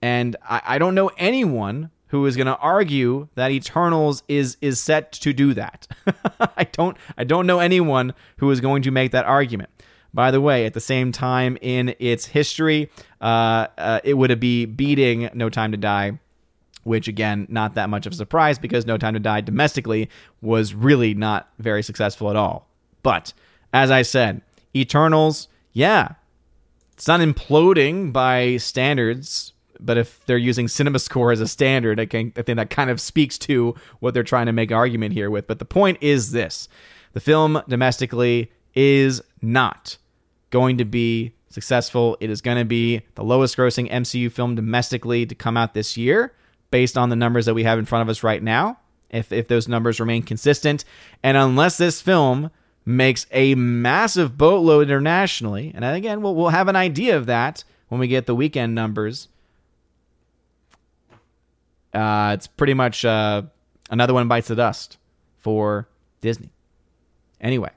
And 0.00 0.36
I, 0.42 0.62
I 0.64 0.78
don't 0.78 0.94
know 0.94 1.10
anyone 1.18 1.90
who 2.10 2.26
is 2.26 2.36
going 2.36 2.46
to 2.46 2.56
argue 2.56 3.28
that 3.34 3.50
Eternals 3.50 4.22
is 4.28 4.56
is 4.60 4.80
set 4.80 5.12
to 5.12 5.32
do 5.32 5.54
that. 5.54 5.86
I 6.56 6.64
don't 6.64 6.96
I 7.16 7.24
don't 7.24 7.46
know 7.46 7.60
anyone 7.60 8.14
who 8.38 8.50
is 8.50 8.60
going 8.60 8.82
to 8.82 8.90
make 8.90 9.12
that 9.12 9.24
argument. 9.24 9.70
By 10.12 10.30
the 10.32 10.40
way, 10.40 10.66
at 10.66 10.74
the 10.74 10.80
same 10.80 11.12
time 11.12 11.56
in 11.60 11.94
its 12.00 12.26
history, 12.26 12.90
uh, 13.20 13.68
uh, 13.78 14.00
it 14.02 14.14
would 14.14 14.40
be 14.40 14.66
beating 14.66 15.30
No 15.34 15.48
Time 15.48 15.70
to 15.70 15.78
Die, 15.78 16.18
which 16.84 17.08
again, 17.08 17.46
not 17.48 17.74
that 17.74 17.90
much 17.90 18.06
of 18.06 18.12
a 18.12 18.16
surprise 18.16 18.58
because 18.58 18.86
No 18.86 18.96
Time 18.96 19.14
to 19.14 19.20
Die 19.20 19.40
domestically 19.40 20.08
was 20.40 20.74
really 20.74 21.14
not 21.14 21.48
very 21.58 21.82
successful 21.82 22.30
at 22.30 22.36
all. 22.36 22.68
But 23.02 23.32
as 23.72 23.90
I 23.90 24.02
said, 24.02 24.42
Eternals, 24.74 25.48
yeah, 25.72 26.14
it's 26.92 27.08
not 27.08 27.20
imploding 27.20 28.12
by 28.12 28.56
standards 28.56 29.52
but 29.80 29.98
if 29.98 30.24
they're 30.26 30.38
using 30.38 30.66
CinemaScore 30.66 31.32
as 31.32 31.40
a 31.40 31.48
standard, 31.48 31.98
I, 31.98 32.06
can, 32.06 32.32
I 32.36 32.42
think 32.42 32.56
that 32.56 32.70
kind 32.70 32.90
of 32.90 33.00
speaks 33.00 33.38
to 33.38 33.74
what 34.00 34.14
they're 34.14 34.22
trying 34.22 34.46
to 34.46 34.52
make 34.52 34.70
argument 34.70 35.14
here 35.14 35.30
with. 35.30 35.46
But 35.46 35.58
the 35.58 35.64
point 35.64 35.98
is 36.00 36.32
this 36.32 36.68
the 37.12 37.20
film 37.20 37.62
domestically 37.68 38.52
is 38.74 39.22
not 39.42 39.96
going 40.50 40.78
to 40.78 40.84
be 40.84 41.32
successful. 41.48 42.16
It 42.20 42.30
is 42.30 42.40
going 42.40 42.58
to 42.58 42.64
be 42.64 43.02
the 43.14 43.24
lowest 43.24 43.56
grossing 43.56 43.90
MCU 43.90 44.30
film 44.30 44.54
domestically 44.54 45.26
to 45.26 45.34
come 45.34 45.56
out 45.56 45.74
this 45.74 45.96
year, 45.96 46.34
based 46.70 46.96
on 46.96 47.08
the 47.08 47.16
numbers 47.16 47.46
that 47.46 47.54
we 47.54 47.64
have 47.64 47.78
in 47.78 47.84
front 47.84 48.02
of 48.02 48.08
us 48.08 48.22
right 48.22 48.42
now, 48.42 48.78
if, 49.10 49.32
if 49.32 49.48
those 49.48 49.68
numbers 49.68 50.00
remain 50.00 50.22
consistent. 50.22 50.84
And 51.22 51.36
unless 51.36 51.76
this 51.76 52.00
film 52.00 52.50
makes 52.84 53.26
a 53.32 53.54
massive 53.54 54.38
boatload 54.38 54.84
internationally, 54.84 55.72
and 55.74 55.84
again, 55.84 56.22
we'll, 56.22 56.34
we'll 56.34 56.48
have 56.48 56.68
an 56.68 56.76
idea 56.76 57.16
of 57.16 57.26
that 57.26 57.64
when 57.88 58.00
we 58.00 58.08
get 58.08 58.26
the 58.26 58.34
weekend 58.34 58.74
numbers 58.74 59.28
uh, 61.92 62.32
it's 62.34 62.46
pretty 62.46 62.74
much 62.74 63.04
uh, 63.04 63.42
another 63.90 64.14
one 64.14 64.28
bites 64.28 64.48
the 64.48 64.56
dust 64.56 64.98
for 65.38 65.88
Disney. 66.20 66.50
Anyway, 67.40 67.70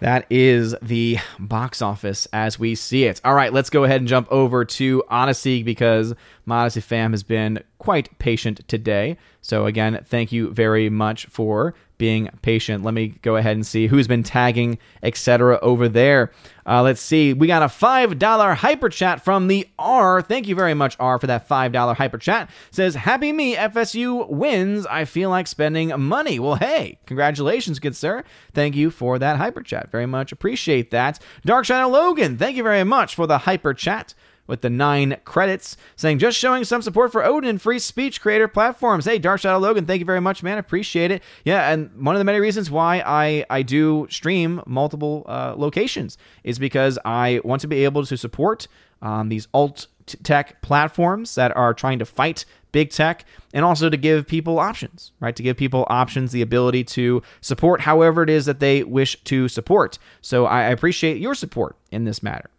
that 0.00 0.26
is 0.30 0.74
the 0.80 1.18
box 1.38 1.82
office 1.82 2.26
as 2.32 2.58
we 2.58 2.74
see 2.74 3.04
it. 3.04 3.20
All 3.24 3.34
right, 3.34 3.52
let's 3.52 3.70
go 3.70 3.84
ahead 3.84 4.00
and 4.00 4.08
jump 4.08 4.30
over 4.30 4.64
to 4.64 5.02
Odysee 5.10 5.62
because 5.62 6.14
my 6.46 6.64
Odysee 6.64 6.82
fam 6.82 7.12
has 7.12 7.22
been 7.22 7.62
quite 7.78 8.18
patient 8.18 8.66
today. 8.68 9.16
So, 9.40 9.66
again, 9.66 10.04
thank 10.06 10.32
you 10.32 10.50
very 10.50 10.88
much 10.88 11.26
for 11.26 11.74
being 11.98 12.28
patient. 12.42 12.82
Let 12.82 12.94
me 12.94 13.08
go 13.22 13.36
ahead 13.36 13.56
and 13.56 13.66
see 13.66 13.86
who's 13.86 14.08
been 14.08 14.22
tagging, 14.22 14.78
etc. 15.02 15.58
over 15.62 15.88
there. 15.88 16.32
Uh, 16.66 16.82
let's 16.82 17.00
see. 17.00 17.32
We 17.32 17.46
got 17.46 17.62
a 17.62 17.66
$5 17.66 18.56
hyper 18.56 18.88
chat 18.88 19.22
from 19.22 19.46
the 19.46 19.68
R. 19.78 20.22
Thank 20.22 20.48
you 20.48 20.54
very 20.54 20.74
much, 20.74 20.96
R, 20.98 21.18
for 21.18 21.26
that 21.26 21.48
$5 21.48 21.96
hyper 21.96 22.18
chat. 22.18 22.50
Says, 22.70 22.94
Happy 22.94 23.32
me, 23.32 23.54
FSU 23.54 24.28
wins. 24.28 24.86
I 24.86 25.04
feel 25.04 25.30
like 25.30 25.46
spending 25.46 25.98
money. 26.00 26.38
Well, 26.38 26.56
hey, 26.56 26.98
congratulations, 27.06 27.78
good 27.78 27.96
sir. 27.96 28.24
Thank 28.52 28.74
you 28.74 28.90
for 28.90 29.18
that 29.18 29.36
hyper 29.36 29.62
chat. 29.62 29.90
Very 29.90 30.06
much 30.06 30.32
appreciate 30.32 30.90
that. 30.90 31.20
Dark 31.44 31.64
Shadow 31.64 31.88
Logan, 31.88 32.36
thank 32.38 32.56
you 32.56 32.62
very 32.62 32.84
much 32.84 33.14
for 33.14 33.26
the 33.26 33.38
hyper 33.38 33.74
chat 33.74 34.14
with 34.46 34.60
the 34.60 34.70
nine 34.70 35.16
credits, 35.24 35.76
saying 35.96 36.18
just 36.18 36.38
showing 36.38 36.64
some 36.64 36.82
support 36.82 37.12
for 37.12 37.24
Odin 37.24 37.50
and 37.50 37.62
free 37.62 37.78
speech 37.78 38.20
creator 38.20 38.48
platforms. 38.48 39.04
Hey, 39.04 39.18
Dark 39.18 39.40
Shadow 39.40 39.58
Logan, 39.58 39.86
thank 39.86 40.00
you 40.00 40.06
very 40.06 40.20
much, 40.20 40.42
man. 40.42 40.58
Appreciate 40.58 41.10
it. 41.10 41.22
Yeah, 41.44 41.70
and 41.70 41.90
one 42.04 42.14
of 42.14 42.18
the 42.18 42.24
many 42.24 42.40
reasons 42.40 42.70
why 42.70 43.02
I 43.04 43.44
I 43.50 43.62
do 43.62 44.06
stream 44.10 44.62
multiple 44.66 45.24
uh, 45.26 45.54
locations 45.56 46.18
is 46.42 46.58
because 46.58 46.98
I 47.04 47.40
want 47.44 47.62
to 47.62 47.68
be 47.68 47.84
able 47.84 48.04
to 48.06 48.16
support 48.16 48.68
um, 49.02 49.28
these 49.28 49.48
alt 49.54 49.86
tech 50.22 50.60
platforms 50.62 51.34
that 51.34 51.56
are 51.56 51.72
trying 51.72 51.98
to 51.98 52.04
fight 52.04 52.44
big 52.72 52.90
tech 52.90 53.24
and 53.54 53.64
also 53.64 53.88
to 53.88 53.96
give 53.96 54.26
people 54.26 54.58
options, 54.58 55.12
right? 55.20 55.36
To 55.36 55.42
give 55.42 55.56
people 55.56 55.86
options, 55.88 56.32
the 56.32 56.42
ability 56.42 56.84
to 56.84 57.22
support 57.40 57.80
however 57.80 58.22
it 58.22 58.28
is 58.28 58.46
that 58.46 58.58
they 58.60 58.82
wish 58.82 59.16
to 59.24 59.48
support. 59.48 59.98
So 60.20 60.46
I 60.46 60.64
appreciate 60.64 61.18
your 61.18 61.34
support 61.34 61.76
in 61.90 62.04
this 62.04 62.22
matter. 62.22 62.50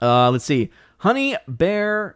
Uh, 0.00 0.30
let's 0.30 0.44
see. 0.44 0.70
Honey 1.02 1.36
Bear. 1.48 2.14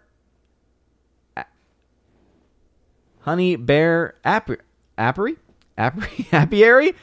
Honey 3.23 3.57
Bear 3.57 4.15
apiary, 4.25 4.61
apiary, 4.97 6.27
apiary, 6.31 6.95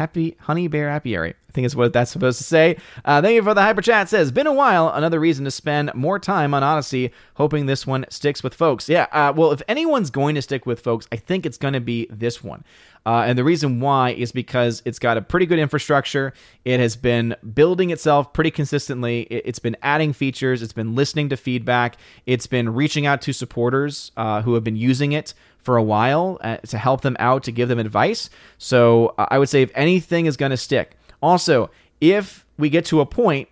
happy 0.00 0.34
honey 0.40 0.66
bear 0.66 0.88
apiary. 0.88 1.34
I 1.50 1.52
think 1.52 1.66
is 1.66 1.76
what 1.76 1.92
that's 1.92 2.10
supposed 2.10 2.38
to 2.38 2.44
say. 2.44 2.78
Uh, 3.04 3.20
thank 3.20 3.34
you 3.34 3.42
for 3.42 3.52
the 3.52 3.60
hyper 3.60 3.82
chat. 3.82 4.08
Says 4.08 4.32
been 4.32 4.46
a 4.46 4.52
while. 4.52 4.88
Another 4.88 5.20
reason 5.20 5.44
to 5.44 5.50
spend 5.50 5.92
more 5.94 6.18
time 6.18 6.54
on 6.54 6.62
Odysee. 6.62 7.10
Hoping 7.34 7.66
this 7.66 7.86
one 7.86 8.06
sticks 8.08 8.42
with 8.42 8.54
folks. 8.54 8.88
Yeah. 8.88 9.08
Uh, 9.12 9.34
well, 9.36 9.52
if 9.52 9.60
anyone's 9.68 10.08
going 10.08 10.36
to 10.36 10.42
stick 10.42 10.64
with 10.64 10.80
folks, 10.80 11.06
I 11.12 11.16
think 11.16 11.44
it's 11.44 11.58
going 11.58 11.74
to 11.74 11.80
be 11.80 12.06
this 12.08 12.42
one. 12.42 12.64
Uh, 13.04 13.24
and 13.26 13.36
the 13.36 13.44
reason 13.44 13.80
why 13.80 14.10
is 14.10 14.32
because 14.32 14.80
it's 14.86 14.98
got 14.98 15.18
a 15.18 15.22
pretty 15.22 15.44
good 15.44 15.58
infrastructure. 15.58 16.32
It 16.64 16.80
has 16.80 16.96
been 16.96 17.36
building 17.52 17.90
itself 17.90 18.32
pretty 18.32 18.50
consistently. 18.50 19.22
It, 19.22 19.44
has 19.44 19.58
been 19.58 19.76
adding 19.82 20.14
features. 20.14 20.62
It's 20.62 20.72
been 20.72 20.94
listening 20.94 21.28
to 21.30 21.36
feedback. 21.36 21.96
It's 22.24 22.46
been 22.46 22.72
reaching 22.72 23.04
out 23.06 23.20
to 23.22 23.34
supporters 23.34 24.12
uh, 24.16 24.42
who 24.42 24.54
have 24.54 24.64
been 24.64 24.76
using 24.76 25.12
it 25.12 25.34
for 25.62 25.76
a 25.76 25.82
while 25.82 26.38
uh, 26.40 26.56
to 26.58 26.78
help 26.78 27.02
them 27.02 27.16
out, 27.18 27.42
to 27.44 27.52
give 27.52 27.68
them 27.68 27.78
advice. 27.78 28.30
So 28.58 29.14
uh, 29.18 29.26
I 29.30 29.38
would 29.38 29.48
say 29.48 29.62
if 29.62 29.70
anything 29.74 30.26
is 30.26 30.36
going 30.36 30.50
to 30.50 30.56
stick, 30.56 30.96
also, 31.22 31.70
if 32.00 32.46
we 32.58 32.70
get 32.70 32.84
to 32.86 33.00
a 33.00 33.06
point 33.06 33.48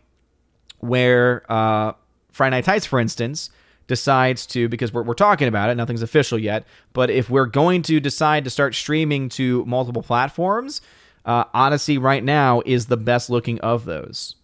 where 0.79 1.51
uh, 1.51 1.93
Friday 2.33 2.57
Night 2.57 2.65
Tights, 2.65 2.87
for 2.87 2.99
instance, 2.99 3.51
decides 3.89 4.47
to, 4.47 4.69
because 4.69 4.93
we're, 4.93 5.03
we're 5.03 5.15
talking 5.15 5.49
about 5.49 5.71
it, 5.71 5.75
nothing's 5.75 6.03
official 6.03 6.39
yet, 6.39 6.65
but 6.93 7.11
if 7.11 7.31
we're 7.31 7.47
going 7.47 7.83
to 7.83 8.01
decide 8.01 8.45
to 8.45 8.51
start 8.51 8.75
streaming 8.75 9.29
to 9.31 9.65
multiple 9.65 10.03
platforms, 10.03 10.81
uh, 11.25 11.45
Odysee 11.55 11.99
right 11.99 12.23
now 12.23 12.63
is 12.65 12.87
the 12.87 12.97
best 12.97 13.29
looking 13.29 13.61
of 13.61 13.85
those. 13.85 14.37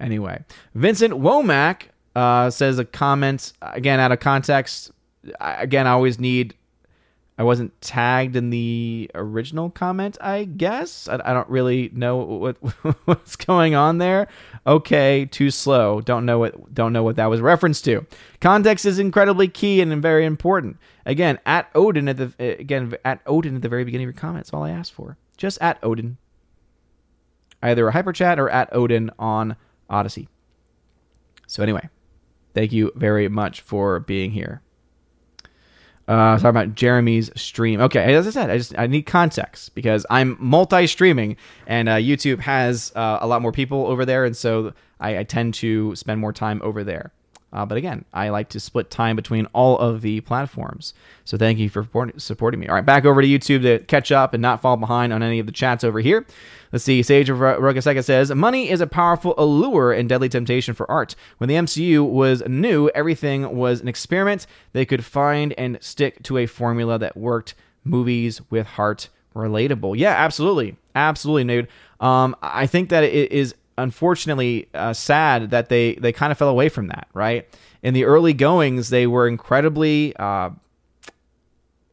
Anyway, 0.00 0.44
Vincent 0.74 1.14
Womack 1.14 1.82
uh, 2.14 2.50
says 2.50 2.78
a 2.78 2.84
comment, 2.84 3.52
again, 3.62 3.98
out 3.98 4.12
of 4.12 4.20
context. 4.20 4.92
Again, 5.40 5.86
I 5.86 5.90
always 5.90 6.18
need 6.18 6.54
I 7.38 7.44
wasn't 7.44 7.80
tagged 7.80 8.34
in 8.34 8.50
the 8.50 9.08
original 9.14 9.70
comment, 9.70 10.18
I 10.20 10.42
guess. 10.42 11.06
I, 11.06 11.20
I 11.24 11.32
don't 11.32 11.48
really 11.48 11.88
know 11.94 12.16
what 12.16 12.56
what's 13.04 13.36
going 13.36 13.76
on 13.76 13.98
there. 13.98 14.26
Okay, 14.66 15.24
too 15.24 15.52
slow. 15.52 16.00
Don't 16.00 16.26
know 16.26 16.40
what 16.40 16.74
don't 16.74 16.92
know 16.92 17.04
what 17.04 17.14
that 17.14 17.30
was 17.30 17.40
referenced 17.40 17.84
to. 17.84 18.04
Context 18.40 18.84
is 18.84 18.98
incredibly 18.98 19.46
key 19.46 19.80
and 19.80 20.02
very 20.02 20.24
important. 20.24 20.78
Again, 21.06 21.38
at 21.46 21.70
Odin 21.76 22.08
at 22.08 22.16
the 22.16 22.32
again 22.38 22.92
at 23.04 23.20
Odin 23.24 23.54
at 23.54 23.62
the 23.62 23.68
very 23.68 23.84
beginning 23.84 24.08
of 24.08 24.14
your 24.14 24.20
comments. 24.20 24.52
All 24.52 24.64
I 24.64 24.70
asked 24.70 24.92
for, 24.92 25.16
just 25.36 25.62
at 25.62 25.78
Odin. 25.80 26.18
Either 27.62 27.86
a 27.86 27.92
hyper 27.92 28.12
chat 28.12 28.40
or 28.40 28.50
at 28.50 28.68
Odin 28.74 29.10
on 29.16 29.56
Odysee. 29.88 30.28
So 31.46 31.62
anyway, 31.62 31.88
thank 32.52 32.72
you 32.72 32.92
very 32.96 33.28
much 33.28 33.60
for 33.60 34.00
being 34.00 34.32
here. 34.32 34.60
Uh, 36.08 36.36
talking 36.36 36.48
about 36.48 36.74
Jeremy's 36.74 37.30
stream. 37.38 37.82
Okay, 37.82 38.14
as 38.14 38.26
I 38.26 38.30
said, 38.30 38.48
I 38.48 38.56
just 38.56 38.76
I 38.78 38.86
need 38.86 39.02
context 39.02 39.74
because 39.74 40.06
I'm 40.08 40.38
multi-streaming, 40.40 41.36
and 41.66 41.86
uh, 41.86 41.96
YouTube 41.96 42.40
has 42.40 42.90
uh, 42.96 43.18
a 43.20 43.26
lot 43.26 43.42
more 43.42 43.52
people 43.52 43.86
over 43.86 44.06
there, 44.06 44.24
and 44.24 44.34
so 44.34 44.72
I, 45.00 45.18
I 45.18 45.24
tend 45.24 45.52
to 45.54 45.94
spend 45.96 46.18
more 46.18 46.32
time 46.32 46.62
over 46.64 46.82
there. 46.82 47.12
Uh, 47.52 47.64
but 47.64 47.78
again, 47.78 48.04
I 48.12 48.28
like 48.28 48.50
to 48.50 48.60
split 48.60 48.90
time 48.90 49.16
between 49.16 49.46
all 49.46 49.78
of 49.78 50.02
the 50.02 50.20
platforms. 50.20 50.92
So 51.24 51.38
thank 51.38 51.58
you 51.58 51.70
for 51.70 51.86
supporting 52.18 52.60
me. 52.60 52.68
All 52.68 52.74
right, 52.74 52.84
back 52.84 53.04
over 53.04 53.22
to 53.22 53.28
YouTube 53.28 53.62
to 53.62 53.78
catch 53.80 54.12
up 54.12 54.34
and 54.34 54.42
not 54.42 54.60
fall 54.60 54.76
behind 54.76 55.12
on 55.12 55.22
any 55.22 55.38
of 55.38 55.46
the 55.46 55.52
chats 55.52 55.82
over 55.82 56.00
here. 56.00 56.26
Let's 56.72 56.84
see. 56.84 57.02
Sage 57.02 57.30
of 57.30 57.38
Rogaseka 57.38 58.04
says 58.04 58.30
Money 58.34 58.68
is 58.68 58.82
a 58.82 58.86
powerful 58.86 59.34
allure 59.38 59.92
and 59.92 60.08
deadly 60.08 60.28
temptation 60.28 60.74
for 60.74 60.90
art. 60.90 61.14
When 61.38 61.48
the 61.48 61.54
MCU 61.54 62.06
was 62.06 62.42
new, 62.46 62.90
everything 62.90 63.56
was 63.56 63.80
an 63.80 63.88
experiment. 63.88 64.46
They 64.72 64.84
could 64.84 65.04
find 65.04 65.54
and 65.54 65.78
stick 65.80 66.22
to 66.24 66.36
a 66.36 66.46
formula 66.46 66.98
that 66.98 67.16
worked. 67.16 67.54
Movies 67.84 68.42
with 68.50 68.66
heart, 68.66 69.08
relatable. 69.34 69.96
Yeah, 69.96 70.10
absolutely. 70.10 70.76
Absolutely, 70.94 71.44
dude. 71.44 71.68
Um, 72.00 72.36
I 72.42 72.66
think 72.66 72.90
that 72.90 73.02
it 73.04 73.32
is 73.32 73.54
unfortunately 73.78 74.68
uh, 74.74 74.92
sad 74.92 75.50
that 75.50 75.68
they 75.68 75.94
they 75.94 76.12
kind 76.12 76.30
of 76.30 76.38
fell 76.38 76.48
away 76.48 76.68
from 76.68 76.88
that. 76.88 77.08
Right 77.14 77.48
in 77.82 77.94
the 77.94 78.04
early 78.04 78.34
goings, 78.34 78.90
they 78.90 79.06
were 79.06 79.26
incredibly, 79.26 80.14
uh, 80.16 80.50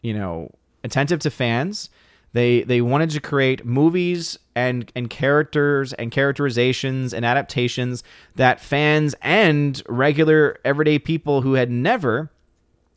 you 0.01 0.13
know, 0.13 0.51
attentive 0.83 1.19
to 1.19 1.31
fans. 1.31 1.89
They 2.33 2.63
they 2.63 2.81
wanted 2.81 3.11
to 3.11 3.21
create 3.21 3.65
movies 3.65 4.37
and 4.55 4.91
and 4.95 5.09
characters 5.09 5.93
and 5.93 6.11
characterizations 6.11 7.13
and 7.13 7.25
adaptations 7.25 8.03
that 8.35 8.59
fans 8.59 9.15
and 9.21 9.81
regular 9.87 10.59
everyday 10.65 10.99
people 10.99 11.41
who 11.43 11.53
had 11.53 11.71
never 11.71 12.29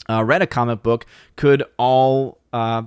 uh, 0.08 0.24
read 0.24 0.42
a 0.42 0.46
comic 0.46 0.82
book 0.82 1.06
could 1.36 1.62
all 1.76 2.38
uh, 2.52 2.82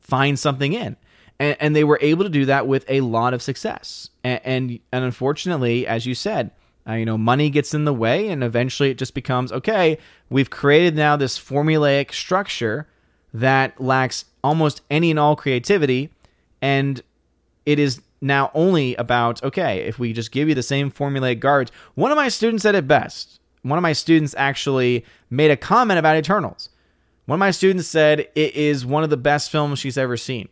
find 0.00 0.38
something 0.38 0.72
in. 0.72 0.96
And, 1.40 1.56
and, 1.58 1.74
they 1.74 1.82
were 1.82 1.98
able 2.00 2.22
to 2.22 2.30
do 2.30 2.44
that 2.46 2.68
with 2.68 2.84
a 2.88 3.00
lot 3.00 3.34
of 3.34 3.42
success. 3.42 4.10
And, 4.22 4.40
and, 4.44 4.78
and 4.92 5.04
unfortunately, 5.04 5.84
as 5.84 6.06
you 6.06 6.14
said, 6.14 6.52
uh, 6.88 6.92
you 6.92 7.04
know, 7.04 7.18
money 7.18 7.50
gets 7.50 7.72
in 7.74 7.84
the 7.84 7.94
way, 7.94 8.28
and 8.28 8.44
eventually 8.44 8.90
it 8.90 8.98
just 8.98 9.14
becomes 9.14 9.50
okay. 9.50 9.98
We've 10.28 10.50
created 10.50 10.94
now 10.94 11.16
this 11.16 11.38
formulaic 11.38 12.12
structure 12.12 12.86
that 13.32 13.80
lacks 13.80 14.26
almost 14.42 14.82
any 14.90 15.10
and 15.10 15.18
all 15.18 15.34
creativity, 15.34 16.10
and 16.60 17.02
it 17.64 17.78
is 17.78 18.02
now 18.20 18.50
only 18.54 18.94
about 18.96 19.42
okay, 19.42 19.80
if 19.80 19.98
we 19.98 20.12
just 20.12 20.30
give 20.30 20.48
you 20.48 20.54
the 20.54 20.62
same 20.62 20.90
formulaic 20.90 21.40
guards 21.40 21.70
One 21.94 22.10
of 22.10 22.16
my 22.16 22.28
students 22.28 22.62
said 22.62 22.74
it 22.74 22.88
best. 22.88 23.40
One 23.62 23.78
of 23.78 23.82
my 23.82 23.94
students 23.94 24.34
actually 24.36 25.06
made 25.30 25.50
a 25.50 25.56
comment 25.56 25.98
about 25.98 26.16
Eternals. 26.16 26.68
One 27.24 27.36
of 27.36 27.40
my 27.40 27.50
students 27.50 27.88
said 27.88 28.28
it 28.34 28.54
is 28.54 28.84
one 28.84 29.04
of 29.04 29.10
the 29.10 29.16
best 29.16 29.50
films 29.50 29.78
she's 29.78 29.96
ever 29.96 30.18
seen. 30.18 30.48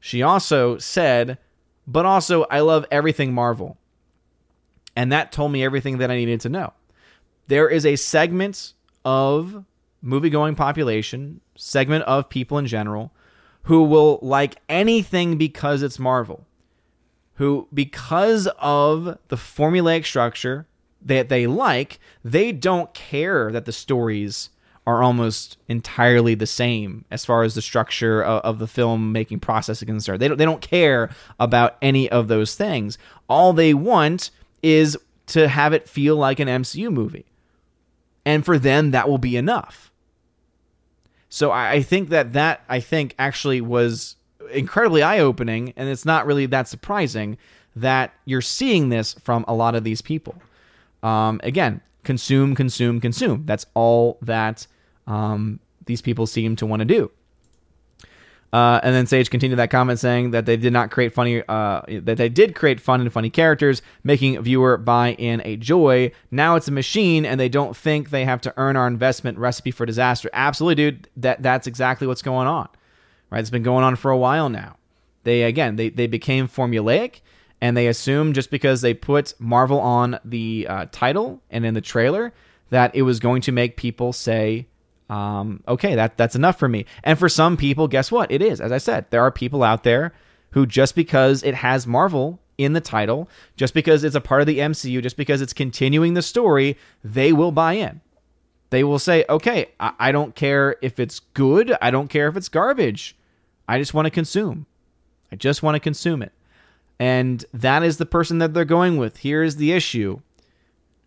She 0.00 0.22
also 0.22 0.78
said, 0.78 1.38
but 1.86 2.04
also, 2.04 2.44
I 2.50 2.60
love 2.60 2.84
everything 2.90 3.32
Marvel. 3.32 3.78
And 4.94 5.10
that 5.10 5.32
told 5.32 5.52
me 5.52 5.64
everything 5.64 5.98
that 5.98 6.10
I 6.10 6.16
needed 6.16 6.40
to 6.42 6.48
know. 6.48 6.74
There 7.46 7.68
is 7.68 7.86
a 7.86 7.96
segment 7.96 8.74
of 9.04 9.64
movie 10.02 10.28
going 10.30 10.54
population, 10.54 11.40
segment 11.56 12.04
of 12.04 12.28
people 12.28 12.58
in 12.58 12.66
general, 12.66 13.12
who 13.62 13.84
will 13.84 14.18
like 14.22 14.56
anything 14.68 15.38
because 15.38 15.82
it's 15.82 15.98
Marvel. 15.98 16.46
Who, 17.34 17.68
because 17.72 18.48
of 18.58 19.18
the 19.28 19.36
formulaic 19.36 20.04
structure 20.04 20.66
that 21.00 21.28
they 21.28 21.46
like, 21.46 22.00
they 22.24 22.52
don't 22.52 22.92
care 22.92 23.52
that 23.52 23.64
the 23.64 23.72
stories 23.72 24.50
are 24.88 25.02
almost 25.02 25.58
entirely 25.68 26.34
the 26.34 26.46
same 26.46 27.04
as 27.10 27.22
far 27.22 27.42
as 27.42 27.54
the 27.54 27.60
structure 27.60 28.24
of, 28.24 28.40
of 28.40 28.58
the 28.58 28.64
filmmaking 28.64 29.38
process 29.38 29.82
is 29.82 29.86
concerned. 29.86 30.18
They 30.18 30.28
don't, 30.28 30.38
they 30.38 30.46
don't 30.46 30.62
care 30.62 31.10
about 31.38 31.76
any 31.82 32.08
of 32.08 32.28
those 32.28 32.54
things. 32.54 32.96
All 33.28 33.52
they 33.52 33.74
want 33.74 34.30
is 34.62 34.96
to 35.26 35.46
have 35.46 35.74
it 35.74 35.90
feel 35.90 36.16
like 36.16 36.40
an 36.40 36.48
MCU 36.48 36.90
movie. 36.90 37.26
And 38.24 38.46
for 38.46 38.58
them, 38.58 38.92
that 38.92 39.10
will 39.10 39.18
be 39.18 39.36
enough. 39.36 39.92
So 41.28 41.50
I, 41.50 41.72
I 41.72 41.82
think 41.82 42.08
that 42.08 42.32
that 42.32 42.62
I 42.66 42.80
think 42.80 43.14
actually 43.18 43.60
was 43.60 44.16
incredibly 44.50 45.02
eye 45.02 45.18
opening, 45.18 45.74
and 45.76 45.90
it's 45.90 46.06
not 46.06 46.24
really 46.24 46.46
that 46.46 46.66
surprising 46.66 47.36
that 47.76 48.14
you're 48.24 48.40
seeing 48.40 48.88
this 48.88 49.12
from 49.22 49.44
a 49.46 49.52
lot 49.52 49.74
of 49.74 49.84
these 49.84 50.00
people. 50.00 50.34
Um, 51.02 51.42
again, 51.44 51.82
consume, 52.04 52.54
consume, 52.54 53.02
consume. 53.02 53.44
That's 53.44 53.66
all 53.74 54.16
that 54.22 54.66
um, 55.08 55.58
these 55.86 56.02
people 56.02 56.26
seem 56.26 56.54
to 56.56 56.66
want 56.66 56.80
to 56.80 56.84
do. 56.84 57.10
Uh, 58.50 58.80
and 58.82 58.94
then 58.94 59.06
Sage 59.06 59.28
continued 59.28 59.58
that 59.58 59.70
comment 59.70 59.98
saying 59.98 60.30
that 60.30 60.46
they 60.46 60.56
did 60.56 60.72
not 60.72 60.90
create 60.90 61.12
funny, 61.12 61.42
uh, 61.48 61.82
that 61.88 62.16
they 62.16 62.30
did 62.30 62.54
create 62.54 62.80
fun 62.80 63.00
and 63.00 63.12
funny 63.12 63.28
characters, 63.28 63.82
making 64.04 64.40
viewer 64.42 64.78
buy 64.78 65.12
in 65.14 65.42
a 65.44 65.56
joy. 65.56 66.10
Now 66.30 66.56
it's 66.56 66.68
a 66.68 66.72
machine, 66.72 67.26
and 67.26 67.38
they 67.38 67.50
don't 67.50 67.76
think 67.76 68.08
they 68.08 68.24
have 68.24 68.40
to 68.42 68.54
earn 68.56 68.76
our 68.76 68.86
investment. 68.86 69.38
Recipe 69.38 69.70
for 69.70 69.84
disaster. 69.84 70.30
Absolutely, 70.32 70.76
dude. 70.76 71.08
That 71.16 71.42
that's 71.42 71.66
exactly 71.66 72.06
what's 72.06 72.22
going 72.22 72.46
on. 72.46 72.68
Right? 73.30 73.40
It's 73.40 73.50
been 73.50 73.62
going 73.62 73.84
on 73.84 73.96
for 73.96 74.10
a 74.10 74.16
while 74.16 74.48
now. 74.48 74.76
They 75.24 75.42
again, 75.42 75.76
they 75.76 75.90
they 75.90 76.06
became 76.06 76.48
formulaic, 76.48 77.20
and 77.60 77.76
they 77.76 77.86
assumed 77.86 78.34
just 78.34 78.50
because 78.50 78.80
they 78.80 78.94
put 78.94 79.34
Marvel 79.38 79.80
on 79.80 80.20
the 80.24 80.66
uh, 80.70 80.86
title 80.90 81.42
and 81.50 81.66
in 81.66 81.74
the 81.74 81.82
trailer 81.82 82.32
that 82.70 82.94
it 82.94 83.02
was 83.02 83.20
going 83.20 83.42
to 83.42 83.52
make 83.52 83.76
people 83.76 84.14
say 84.14 84.67
um, 85.08 85.62
okay, 85.66 85.94
that 85.94 86.16
that's 86.16 86.36
enough 86.36 86.58
for 86.58 86.68
me. 86.68 86.84
And 87.02 87.18
for 87.18 87.28
some 87.28 87.56
people, 87.56 87.88
guess 87.88 88.12
what? 88.12 88.30
It 88.30 88.42
is. 88.42 88.60
As 88.60 88.72
I 88.72 88.78
said, 88.78 89.06
there 89.10 89.22
are 89.22 89.30
people 89.30 89.62
out 89.62 89.82
there 89.82 90.12
who 90.50 90.66
just 90.66 90.94
because 90.94 91.42
it 91.42 91.54
has 91.54 91.86
Marvel 91.86 92.40
in 92.56 92.72
the 92.72 92.80
title, 92.80 93.28
just 93.56 93.72
because 93.72 94.04
it's 94.04 94.16
a 94.16 94.20
part 94.20 94.40
of 94.40 94.46
the 94.46 94.58
MCU, 94.58 95.02
just 95.02 95.16
because 95.16 95.40
it's 95.40 95.52
continuing 95.52 96.14
the 96.14 96.22
story, 96.22 96.76
they 97.04 97.32
will 97.32 97.52
buy 97.52 97.74
in. 97.74 98.00
They 98.70 98.84
will 98.84 98.98
say, 98.98 99.24
okay, 99.28 99.68
I, 99.80 99.92
I 99.98 100.12
don't 100.12 100.34
care 100.34 100.76
if 100.82 100.98
it's 100.98 101.20
good. 101.20 101.74
I 101.80 101.90
don't 101.90 102.08
care 102.08 102.28
if 102.28 102.36
it's 102.36 102.48
garbage. 102.48 103.16
I 103.68 103.78
just 103.78 103.94
want 103.94 104.06
to 104.06 104.10
consume. 104.10 104.66
I 105.32 105.36
just 105.36 105.62
want 105.62 105.76
to 105.76 105.80
consume 105.80 106.22
it. 106.22 106.32
And 106.98 107.44
that 107.54 107.82
is 107.82 107.98
the 107.98 108.06
person 108.06 108.38
that 108.38 108.54
they're 108.54 108.64
going 108.64 108.96
with. 108.96 109.18
Here's 109.18 109.56
the 109.56 109.72
issue 109.72 110.20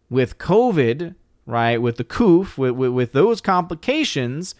with 0.10 0.38
COVID 0.38 1.16
right? 1.52 1.82
With 1.82 1.98
the 1.98 2.06
coof, 2.06 2.58
with, 2.58 2.72
with, 2.72 2.92
with 2.92 3.12
those 3.12 3.42
complications, 3.42 4.56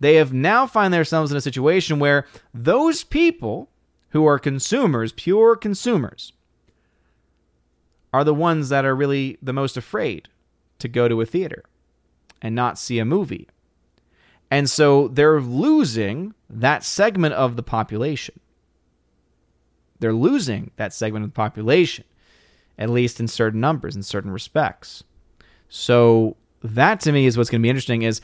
they 0.00 0.16
have 0.16 0.34
now 0.34 0.66
find 0.66 0.92
themselves 0.92 1.30
in 1.30 1.38
a 1.38 1.40
situation 1.40 1.98
where 1.98 2.26
those 2.52 3.04
people 3.04 3.70
who 4.10 4.26
are 4.26 4.38
consumers, 4.38 5.12
pure 5.12 5.56
consumers, 5.56 6.34
are 8.12 8.22
the 8.22 8.34
ones 8.34 8.68
that 8.68 8.84
are 8.84 8.94
really 8.94 9.38
the 9.40 9.54
most 9.54 9.78
afraid 9.78 10.28
to 10.78 10.88
go 10.88 11.08
to 11.08 11.22
a 11.22 11.26
theater 11.26 11.64
and 12.42 12.54
not 12.54 12.78
see 12.78 12.98
a 12.98 13.04
movie. 13.06 13.48
And 14.50 14.68
so 14.68 15.08
they're 15.08 15.40
losing 15.40 16.34
that 16.50 16.84
segment 16.84 17.32
of 17.32 17.56
the 17.56 17.62
population. 17.62 18.38
They're 20.00 20.12
losing 20.12 20.70
that 20.76 20.92
segment 20.92 21.24
of 21.24 21.30
the 21.30 21.34
population, 21.34 22.04
at 22.78 22.90
least 22.90 23.20
in 23.20 23.26
certain 23.26 23.60
numbers, 23.60 23.96
in 23.96 24.02
certain 24.02 24.30
respects. 24.30 25.02
So 25.68 26.36
that 26.62 27.00
to 27.00 27.12
me 27.12 27.26
is 27.26 27.36
what's 27.36 27.50
going 27.50 27.60
to 27.60 27.62
be 27.62 27.70
interesting 27.70 28.02
is 28.02 28.20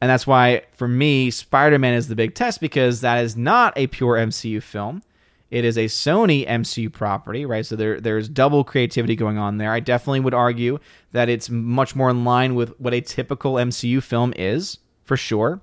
and 0.00 0.10
that's 0.10 0.26
why 0.26 0.62
for 0.72 0.88
me 0.88 1.30
Spider-Man 1.30 1.94
is 1.94 2.08
the 2.08 2.16
big 2.16 2.34
test 2.34 2.60
because 2.60 3.02
that 3.02 3.22
is 3.22 3.36
not 3.36 3.76
a 3.76 3.86
pure 3.86 4.16
MCU 4.16 4.62
film. 4.62 5.02
It 5.50 5.64
is 5.64 5.76
a 5.76 5.86
Sony 5.86 6.46
MCU 6.46 6.92
property, 6.92 7.44
right? 7.44 7.66
So 7.66 7.74
there, 7.76 8.00
there's 8.00 8.28
double 8.28 8.62
creativity 8.62 9.16
going 9.16 9.36
on 9.36 9.58
there. 9.58 9.72
I 9.72 9.80
definitely 9.80 10.20
would 10.20 10.32
argue 10.32 10.78
that 11.12 11.28
it's 11.28 11.50
much 11.50 11.96
more 11.96 12.08
in 12.08 12.24
line 12.24 12.54
with 12.54 12.78
what 12.78 12.94
a 12.94 13.00
typical 13.00 13.54
MCU 13.54 14.00
film 14.02 14.32
is, 14.36 14.78
for 15.04 15.16
sure. 15.16 15.60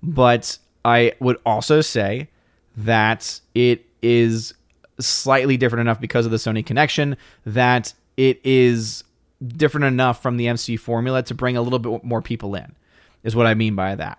But 0.00 0.58
I 0.84 1.14
would 1.18 1.38
also 1.44 1.80
say 1.80 2.28
that 2.76 3.40
it 3.54 3.84
is 4.00 4.54
slightly 5.00 5.56
different 5.56 5.80
enough 5.80 6.00
because 6.00 6.24
of 6.24 6.30
the 6.30 6.38
Sony 6.38 6.64
connection 6.64 7.16
that 7.44 7.92
it 8.16 8.40
is 8.44 9.02
different 9.46 9.86
enough 9.86 10.22
from 10.22 10.36
the 10.36 10.46
MCU 10.46 10.78
formula 10.78 11.22
to 11.24 11.34
bring 11.34 11.56
a 11.56 11.62
little 11.62 11.78
bit 11.78 12.04
more 12.04 12.22
people 12.22 12.54
in, 12.54 12.74
is 13.22 13.36
what 13.36 13.46
I 13.46 13.54
mean 13.54 13.74
by 13.74 13.94
that 13.94 14.18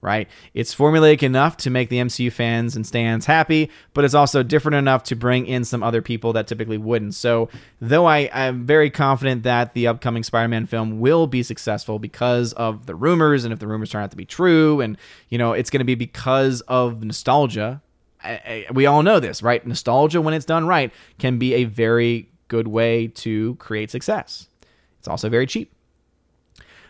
right? 0.00 0.28
It's 0.54 0.74
formulaic 0.74 1.22
enough 1.22 1.56
to 1.58 1.70
make 1.70 1.88
the 1.88 1.98
MCU 1.98 2.32
fans 2.32 2.76
and 2.76 2.86
stands 2.86 3.26
happy, 3.26 3.70
but 3.94 4.04
it's 4.04 4.14
also 4.14 4.42
different 4.42 4.76
enough 4.76 5.02
to 5.04 5.16
bring 5.16 5.46
in 5.46 5.64
some 5.64 5.82
other 5.82 6.02
people 6.02 6.32
that 6.34 6.46
typically 6.46 6.78
wouldn't. 6.78 7.14
So, 7.14 7.48
though 7.80 8.06
I, 8.06 8.30
I'm 8.32 8.64
very 8.64 8.90
confident 8.90 9.42
that 9.42 9.74
the 9.74 9.86
upcoming 9.86 10.22
Spider 10.22 10.48
Man 10.48 10.66
film 10.66 11.00
will 11.00 11.26
be 11.26 11.42
successful 11.42 11.98
because 11.98 12.52
of 12.54 12.86
the 12.86 12.94
rumors, 12.94 13.44
and 13.44 13.52
if 13.52 13.58
the 13.58 13.66
rumors 13.66 13.90
turn 13.90 14.02
out 14.02 14.10
to 14.10 14.16
be 14.16 14.24
true, 14.24 14.80
and, 14.80 14.96
you 15.28 15.38
know, 15.38 15.52
it's 15.52 15.70
going 15.70 15.80
to 15.80 15.84
be 15.84 15.94
because 15.94 16.60
of 16.62 17.02
nostalgia. 17.02 17.82
I, 18.22 18.30
I, 18.30 18.66
we 18.72 18.86
all 18.86 19.02
know 19.02 19.20
this, 19.20 19.42
right? 19.42 19.64
Nostalgia, 19.66 20.20
when 20.20 20.34
it's 20.34 20.46
done 20.46 20.66
right, 20.66 20.92
can 21.18 21.38
be 21.38 21.54
a 21.54 21.64
very 21.64 22.28
good 22.48 22.68
way 22.68 23.08
to 23.08 23.54
create 23.56 23.90
success. 23.90 24.47
It's 24.98 25.08
also 25.08 25.28
very 25.28 25.46
cheap. 25.46 25.72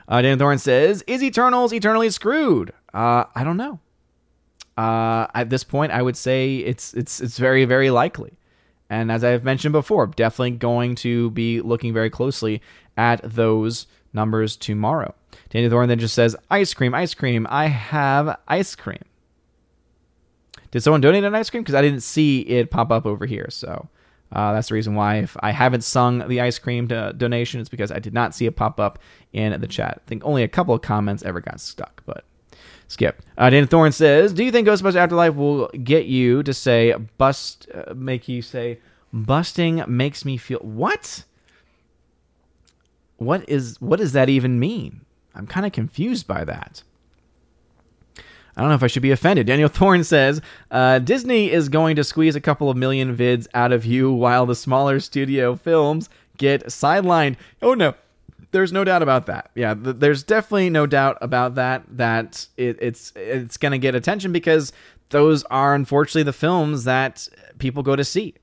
Uh, 0.08 0.22
Dan 0.22 0.38
Thorne 0.38 0.58
says, 0.58 1.04
"Is 1.06 1.22
Eternals 1.22 1.72
eternally 1.72 2.10
screwed?" 2.10 2.72
Uh, 2.94 3.24
I 3.34 3.44
don't 3.44 3.56
know. 3.56 3.80
Uh, 4.76 5.26
at 5.34 5.50
this 5.50 5.64
point, 5.64 5.92
I 5.92 6.02
would 6.02 6.16
say 6.16 6.56
it's 6.56 6.94
it's 6.94 7.20
it's 7.20 7.38
very 7.38 7.64
very 7.64 7.90
likely, 7.90 8.38
and 8.88 9.12
as 9.12 9.22
I've 9.22 9.44
mentioned 9.44 9.72
before, 9.72 10.06
definitely 10.06 10.52
going 10.52 10.94
to 10.96 11.30
be 11.32 11.60
looking 11.60 11.92
very 11.92 12.10
closely 12.10 12.62
at 12.96 13.20
those 13.22 13.86
numbers 14.12 14.56
tomorrow. 14.56 15.14
Danny 15.50 15.68
Thorne 15.68 15.88
then 15.88 15.98
just 15.98 16.14
says, 16.14 16.34
"Ice 16.50 16.72
cream, 16.72 16.94
ice 16.94 17.12
cream. 17.12 17.46
I 17.50 17.66
have 17.66 18.38
ice 18.48 18.74
cream." 18.74 19.02
Did 20.70 20.82
someone 20.82 21.00
donate 21.00 21.24
an 21.24 21.34
ice 21.34 21.50
cream? 21.50 21.62
Because 21.62 21.74
I 21.74 21.82
didn't 21.82 22.02
see 22.02 22.40
it 22.40 22.70
pop 22.70 22.90
up 22.90 23.04
over 23.04 23.26
here, 23.26 23.48
so 23.50 23.88
uh, 24.32 24.52
that's 24.52 24.68
the 24.68 24.74
reason 24.74 24.94
why 24.94 25.16
if 25.16 25.36
I 25.40 25.50
haven't 25.52 25.82
sung 25.82 26.26
the 26.28 26.40
ice 26.40 26.58
cream 26.58 26.86
do- 26.86 27.12
donation, 27.12 27.60
it's 27.60 27.68
because 27.68 27.90
I 27.90 27.98
did 27.98 28.12
not 28.12 28.34
see 28.34 28.46
it 28.46 28.56
pop 28.56 28.78
up 28.78 28.98
in 29.32 29.58
the 29.60 29.66
chat. 29.66 30.02
I 30.04 30.08
think 30.08 30.24
only 30.24 30.42
a 30.42 30.48
couple 30.48 30.74
of 30.74 30.82
comments 30.82 31.22
ever 31.22 31.40
got 31.40 31.60
stuck, 31.60 32.02
but 32.04 32.24
skip. 32.88 33.22
Uh, 33.38 33.48
Dan 33.50 33.66
Thorne 33.66 33.92
says, 33.92 34.32
"Do 34.32 34.44
you 34.44 34.52
think 34.52 34.68
Ghostbusters 34.68 34.96
Afterlife 34.96 35.34
will 35.34 35.68
get 35.68 36.06
you 36.06 36.42
to 36.42 36.52
say 36.52 36.94
bust? 37.16 37.68
Uh, 37.72 37.94
make 37.94 38.28
you 38.28 38.42
say 38.42 38.80
busting 39.12 39.82
makes 39.86 40.24
me 40.24 40.36
feel 40.36 40.60
what? 40.60 41.24
What 43.16 43.48
is 43.48 43.80
what 43.80 43.98
does 43.98 44.12
that 44.12 44.28
even 44.28 44.60
mean? 44.60 45.02
I'm 45.34 45.46
kind 45.46 45.64
of 45.64 45.72
confused 45.72 46.26
by 46.26 46.44
that." 46.44 46.82
I 48.58 48.62
don't 48.62 48.70
know 48.70 48.74
if 48.74 48.82
I 48.82 48.88
should 48.88 49.02
be 49.02 49.12
offended. 49.12 49.46
Daniel 49.46 49.68
Thorne 49.72 50.02
says 50.02 50.42
uh, 50.72 50.98
Disney 50.98 51.50
is 51.50 51.68
going 51.68 51.94
to 51.96 52.04
squeeze 52.04 52.34
a 52.34 52.40
couple 52.40 52.68
of 52.68 52.76
million 52.76 53.16
vids 53.16 53.46
out 53.54 53.72
of 53.72 53.84
you 53.84 54.12
while 54.12 54.46
the 54.46 54.56
smaller 54.56 54.98
studio 54.98 55.54
films 55.54 56.10
get 56.36 56.66
sidelined. 56.66 57.36
Oh 57.62 57.74
no, 57.74 57.94
there's 58.50 58.72
no 58.72 58.82
doubt 58.82 59.02
about 59.02 59.26
that. 59.26 59.50
Yeah, 59.54 59.74
th- 59.74 59.96
there's 60.00 60.24
definitely 60.24 60.70
no 60.70 60.86
doubt 60.86 61.18
about 61.20 61.54
that. 61.54 61.84
That 61.88 62.48
it, 62.56 62.78
it's 62.80 63.12
it's 63.14 63.56
going 63.56 63.72
to 63.72 63.78
get 63.78 63.94
attention 63.94 64.32
because 64.32 64.72
those 65.10 65.44
are 65.44 65.74
unfortunately 65.76 66.24
the 66.24 66.32
films 66.32 66.82
that 66.84 67.28
people 67.58 67.84
go 67.84 67.94
to 67.94 68.04
see. 68.04 68.34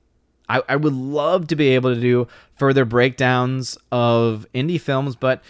I, 0.48 0.62
I 0.68 0.76
would 0.76 0.94
love 0.94 1.48
to 1.48 1.56
be 1.56 1.68
able 1.70 1.94
to 1.94 2.00
do 2.00 2.26
further 2.56 2.84
breakdowns 2.86 3.76
of 3.92 4.46
indie 4.54 4.80
films, 4.80 5.14
but 5.14 5.42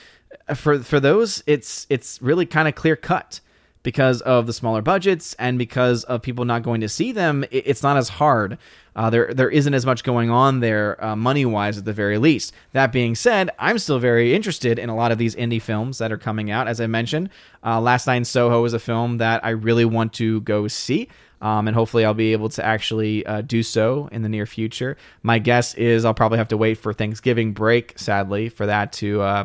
for 0.56 0.80
for 0.80 0.98
those, 0.98 1.44
it's 1.46 1.86
it's 1.88 2.20
really 2.20 2.46
kind 2.46 2.66
of 2.66 2.74
clear 2.74 2.96
cut 2.96 3.40
because 3.86 4.20
of 4.22 4.48
the 4.48 4.52
smaller 4.52 4.82
budgets 4.82 5.36
and 5.38 5.58
because 5.58 6.02
of 6.02 6.20
people 6.20 6.44
not 6.44 6.64
going 6.64 6.80
to 6.80 6.88
see 6.88 7.12
them, 7.12 7.44
it's 7.52 7.84
not 7.84 7.96
as 7.96 8.08
hard. 8.08 8.58
Uh, 8.96 9.10
there, 9.10 9.32
there 9.32 9.48
isn't 9.48 9.74
as 9.74 9.86
much 9.86 10.02
going 10.02 10.28
on 10.28 10.58
there, 10.58 11.02
uh, 11.04 11.14
money 11.14 11.46
wise, 11.46 11.78
at 11.78 11.84
the 11.84 11.92
very 11.92 12.18
least. 12.18 12.52
That 12.72 12.90
being 12.90 13.14
said, 13.14 13.48
I'm 13.60 13.78
still 13.78 14.00
very 14.00 14.34
interested 14.34 14.80
in 14.80 14.88
a 14.88 14.96
lot 14.96 15.12
of 15.12 15.18
these 15.18 15.36
indie 15.36 15.62
films 15.62 15.98
that 15.98 16.10
are 16.10 16.18
coming 16.18 16.50
out. 16.50 16.66
As 16.66 16.80
I 16.80 16.88
mentioned, 16.88 17.30
uh, 17.64 17.80
Last 17.80 18.08
Night 18.08 18.16
in 18.16 18.24
Soho 18.24 18.64
is 18.64 18.72
a 18.72 18.80
film 18.80 19.18
that 19.18 19.44
I 19.44 19.50
really 19.50 19.84
want 19.84 20.12
to 20.14 20.40
go 20.40 20.66
see. 20.66 21.08
Um, 21.40 21.68
and 21.68 21.76
hopefully, 21.76 22.04
I'll 22.04 22.12
be 22.12 22.32
able 22.32 22.48
to 22.48 22.64
actually 22.64 23.24
uh, 23.24 23.42
do 23.42 23.62
so 23.62 24.08
in 24.10 24.22
the 24.22 24.28
near 24.28 24.46
future. 24.46 24.96
My 25.22 25.38
guess 25.38 25.74
is 25.74 26.04
I'll 26.04 26.12
probably 26.12 26.38
have 26.38 26.48
to 26.48 26.56
wait 26.56 26.78
for 26.78 26.92
Thanksgiving 26.92 27.52
break, 27.52 27.96
sadly, 27.96 28.48
for 28.48 28.66
that 28.66 28.92
to 28.94 29.20
uh, 29.20 29.44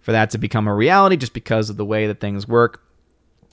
for 0.00 0.12
that 0.12 0.30
to 0.30 0.38
become 0.38 0.66
a 0.66 0.74
reality, 0.74 1.18
just 1.18 1.34
because 1.34 1.68
of 1.68 1.76
the 1.76 1.84
way 1.84 2.06
that 2.06 2.20
things 2.20 2.48
work. 2.48 2.85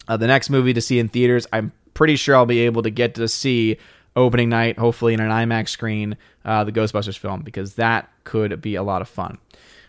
Uh, 0.08 0.18
the 0.18 0.28
next 0.28 0.50
movie 0.50 0.74
to 0.74 0.82
see 0.82 1.00
in 1.00 1.08
theaters, 1.08 1.48
I'm 1.54 1.72
pretty 1.94 2.16
sure 2.16 2.36
I'll 2.36 2.46
be 2.46 2.62
able 2.62 2.84
to 2.84 2.90
get 2.90 3.16
to 3.16 3.28
see 3.28 3.78
opening 4.16 4.50
night, 4.50 4.78
hopefully 4.78 5.14
in 5.14 5.20
an 5.20 5.30
IMAX 5.30 5.70
screen, 5.70 6.18
uh, 6.46 6.64
the 6.64 6.72
Ghostbusters 6.72 7.18
film, 7.18 7.42
because 7.42 7.76
that 7.76 8.10
could 8.24 8.62
be 8.62 8.76
a 8.76 8.84
lot 8.84 9.02
of 9.02 9.10
fun. 9.10 9.38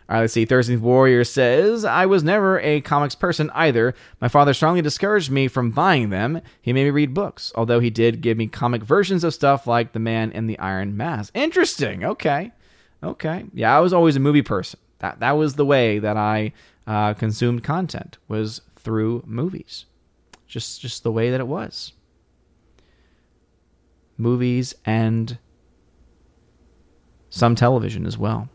All 0.09 0.17
right, 0.17 0.21
let's 0.21 0.35
see. 0.35 0.45
13th 0.45 0.81
Warrior 0.81 1.25
says, 1.25 1.85
I 1.85 2.05
was 2.05 2.23
never 2.23 2.61
a 2.61 2.83
comics 2.83 3.15
person 3.15 3.51
either. 3.55 3.95
My 4.21 4.29
father 4.29 4.53
strongly 4.53 4.83
discouraged 4.83 5.31
me 5.31 5.49
from 5.49 5.71
buying 5.71 6.11
them. 6.11 6.43
He 6.61 6.75
made 6.75 6.85
me 6.85 6.91
read 6.91 7.15
books, 7.15 7.53
although 7.55 7.81
he 7.81 7.89
did 7.89 8.21
give 8.21 8.37
me 8.37 8.47
comic 8.47 8.83
versions 8.83 9.25
of 9.25 9.33
stuff 9.33 9.67
like 9.67 9.93
The 9.93 9.99
Man 9.99 10.31
in 10.33 10.47
the 10.47 10.59
Iron 10.59 10.97
Mask. 10.97 11.33
Interesting. 11.35 12.05
Okay. 12.05 12.53
Okay. 13.03 13.45
Yeah, 13.55 13.77
I 13.77 13.81
was 13.81 13.95
always 13.95 14.17
a 14.17 14.21
movie 14.21 14.43
person. 14.43 14.79
That, 14.99 15.21
that 15.21 15.33
was 15.33 15.55
the 15.55 15.67
way 15.67 15.99
that 15.99 16.19
I 16.19 16.53
uh, 16.87 17.15
consumed 17.15 17.65
content, 17.65 18.19
was 18.29 18.61
through 18.77 19.23
movies 19.27 19.87
just 20.55 20.81
just 20.81 21.03
the 21.03 21.11
way 21.11 21.31
that 21.31 21.41
it 21.41 21.49
was. 21.49 21.93
Movies 24.17 24.73
and 24.85 25.37
some 27.29 27.57
television 27.57 28.07
as 28.07 28.17
well. 28.17 28.49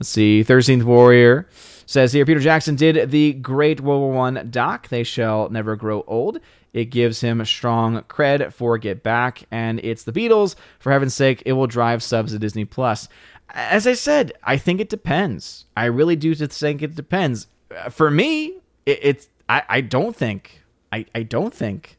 Let's 0.00 0.08
see. 0.08 0.42
13th 0.42 0.82
Warrior 0.82 1.48
says 1.86 2.12
here 2.12 2.26
Peter 2.26 2.40
Jackson 2.40 2.74
did 2.74 3.12
the 3.12 3.34
great 3.34 3.80
World 3.80 4.00
War 4.00 4.12
One 4.12 4.48
doc. 4.50 4.88
They 4.88 5.04
shall 5.04 5.48
never 5.50 5.76
grow 5.76 6.02
old. 6.08 6.40
It 6.72 6.86
gives 6.86 7.20
him 7.20 7.44
strong 7.44 8.02
cred 8.02 8.52
for 8.52 8.76
Get 8.76 9.04
Back, 9.04 9.44
and 9.52 9.78
it's 9.84 10.02
the 10.02 10.12
Beatles. 10.12 10.56
For 10.80 10.90
heaven's 10.90 11.14
sake, 11.14 11.44
it 11.46 11.52
will 11.52 11.68
drive 11.68 12.02
subs 12.02 12.32
to 12.32 12.40
Disney 12.40 12.64
Plus. 12.64 13.08
As 13.50 13.86
I 13.86 13.94
said, 13.94 14.32
I 14.42 14.56
think 14.56 14.80
it 14.80 14.88
depends. 14.88 15.66
I 15.76 15.84
really 15.84 16.16
do 16.16 16.34
think 16.34 16.82
it 16.82 16.96
depends. 16.96 17.46
Uh, 17.74 17.88
for 17.88 18.10
me, 18.10 18.58
it, 18.84 18.98
it's 19.02 19.28
I, 19.48 19.62
I 19.68 19.80
don't 19.80 20.14
think 20.14 20.62
I, 20.92 21.06
I 21.14 21.22
don't 21.22 21.54
think 21.54 21.98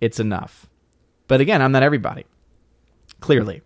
it's 0.00 0.20
enough. 0.20 0.66
But 1.28 1.40
again, 1.40 1.62
I'm 1.62 1.72
not 1.72 1.82
everybody. 1.82 2.26
Clearly. 3.20 3.62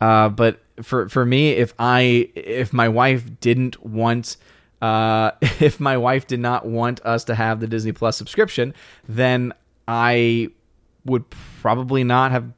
Uh, 0.00 0.28
but 0.28 0.60
for 0.82 1.08
for 1.08 1.24
me, 1.24 1.50
if 1.50 1.72
I 1.78 2.30
if 2.34 2.72
my 2.72 2.88
wife 2.88 3.40
didn't 3.40 3.84
want 3.84 4.36
uh, 4.82 5.32
if 5.60 5.80
my 5.80 5.96
wife 5.96 6.26
did 6.26 6.40
not 6.40 6.66
want 6.66 7.04
us 7.04 7.24
to 7.24 7.34
have 7.34 7.60
the 7.60 7.66
Disney 7.66 7.92
Plus 7.92 8.16
subscription, 8.16 8.74
then 9.08 9.52
I 9.88 10.48
would 11.04 11.24
probably 11.60 12.04
not 12.04 12.32
have 12.32 12.52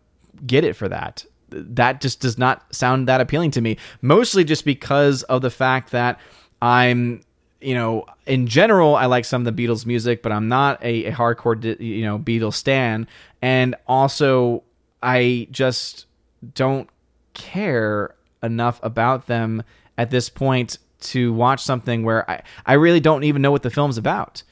get 0.46 0.64
it 0.64 0.74
for 0.74 0.88
that. 0.88 1.24
That 1.50 2.00
just 2.00 2.20
does 2.20 2.36
not 2.36 2.74
sound 2.74 3.08
that 3.08 3.20
appealing 3.20 3.52
to 3.52 3.60
me. 3.60 3.76
Mostly 4.02 4.44
just 4.44 4.64
because 4.64 5.22
of 5.24 5.42
the 5.42 5.50
fact 5.50 5.92
that 5.92 6.18
I'm 6.60 7.22
you 7.60 7.74
know, 7.74 8.06
in 8.26 8.46
general, 8.46 8.96
I 8.96 9.06
like 9.06 9.24
some 9.24 9.46
of 9.46 9.56
the 9.56 9.66
Beatles 9.66 9.86
music, 9.86 10.22
but 10.22 10.32
I'm 10.32 10.48
not 10.48 10.82
a, 10.82 11.06
a 11.06 11.12
hardcore, 11.12 11.80
you 11.80 12.02
know, 12.04 12.18
Beatles 12.18 12.54
stan. 12.54 13.06
And 13.40 13.74
also, 13.86 14.62
I 15.02 15.48
just 15.50 16.06
don't 16.54 16.88
care 17.34 18.14
enough 18.42 18.80
about 18.82 19.26
them 19.26 19.62
at 19.98 20.10
this 20.10 20.28
point 20.28 20.78
to 20.98 21.32
watch 21.32 21.62
something 21.62 22.02
where 22.04 22.28
I, 22.30 22.42
I 22.64 22.74
really 22.74 23.00
don't 23.00 23.24
even 23.24 23.42
know 23.42 23.50
what 23.50 23.62
the 23.62 23.70
film's 23.70 23.98
about. 23.98 24.42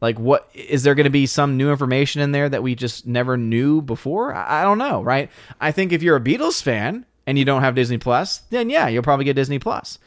Like, 0.00 0.18
what 0.18 0.50
is 0.52 0.82
there 0.82 0.96
going 0.96 1.04
to 1.04 1.10
be 1.10 1.26
some 1.26 1.56
new 1.56 1.70
information 1.70 2.20
in 2.22 2.32
there 2.32 2.48
that 2.48 2.62
we 2.62 2.74
just 2.74 3.06
never 3.06 3.36
knew 3.36 3.80
before? 3.80 4.34
I, 4.34 4.60
I 4.60 4.64
don't 4.64 4.78
know, 4.78 5.02
right? 5.02 5.30
I 5.60 5.70
think 5.70 5.92
if 5.92 6.02
you're 6.02 6.16
a 6.16 6.20
Beatles 6.20 6.62
fan 6.62 7.06
and 7.26 7.38
you 7.38 7.44
don't 7.44 7.62
have 7.62 7.76
Disney 7.76 7.98
Plus, 7.98 8.38
then 8.50 8.68
yeah, 8.68 8.88
you'll 8.88 9.04
probably 9.04 9.24
get 9.24 9.36
Disney 9.36 9.60
Plus. 9.60 9.98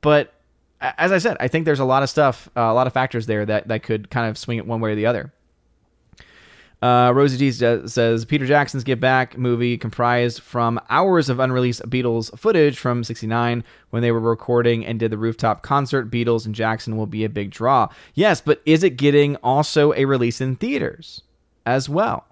But 0.00 0.32
as 0.80 1.12
I 1.12 1.18
said, 1.18 1.36
I 1.40 1.48
think 1.48 1.64
there's 1.64 1.80
a 1.80 1.84
lot 1.84 2.02
of 2.02 2.10
stuff, 2.10 2.48
uh, 2.56 2.60
a 2.60 2.74
lot 2.74 2.86
of 2.86 2.92
factors 2.92 3.26
there 3.26 3.44
that 3.46 3.68
that 3.68 3.82
could 3.82 4.10
kind 4.10 4.28
of 4.28 4.38
swing 4.38 4.58
it 4.58 4.66
one 4.66 4.80
way 4.80 4.92
or 4.92 4.94
the 4.94 5.06
other. 5.06 5.32
Uh, 6.80 7.12
Rosie 7.12 7.36
D 7.36 7.50
says 7.50 8.24
Peter 8.24 8.46
Jackson's 8.46 8.84
Get 8.84 9.00
Back 9.00 9.36
movie 9.36 9.76
comprised 9.76 10.40
from 10.40 10.80
hours 10.88 11.28
of 11.28 11.40
unreleased 11.40 11.82
Beatles 11.82 12.36
footage 12.38 12.78
from 12.78 13.02
'69 13.02 13.64
when 13.90 14.02
they 14.02 14.12
were 14.12 14.20
recording 14.20 14.86
and 14.86 15.00
did 15.00 15.10
the 15.10 15.18
rooftop 15.18 15.62
concert. 15.62 16.08
Beatles 16.08 16.46
and 16.46 16.54
Jackson 16.54 16.96
will 16.96 17.08
be 17.08 17.24
a 17.24 17.28
big 17.28 17.50
draw. 17.50 17.88
Yes, 18.14 18.40
but 18.40 18.62
is 18.64 18.84
it 18.84 18.90
getting 18.90 19.34
also 19.36 19.92
a 19.94 20.04
release 20.04 20.40
in 20.40 20.54
theaters 20.54 21.22
as 21.66 21.88
well? 21.88 22.26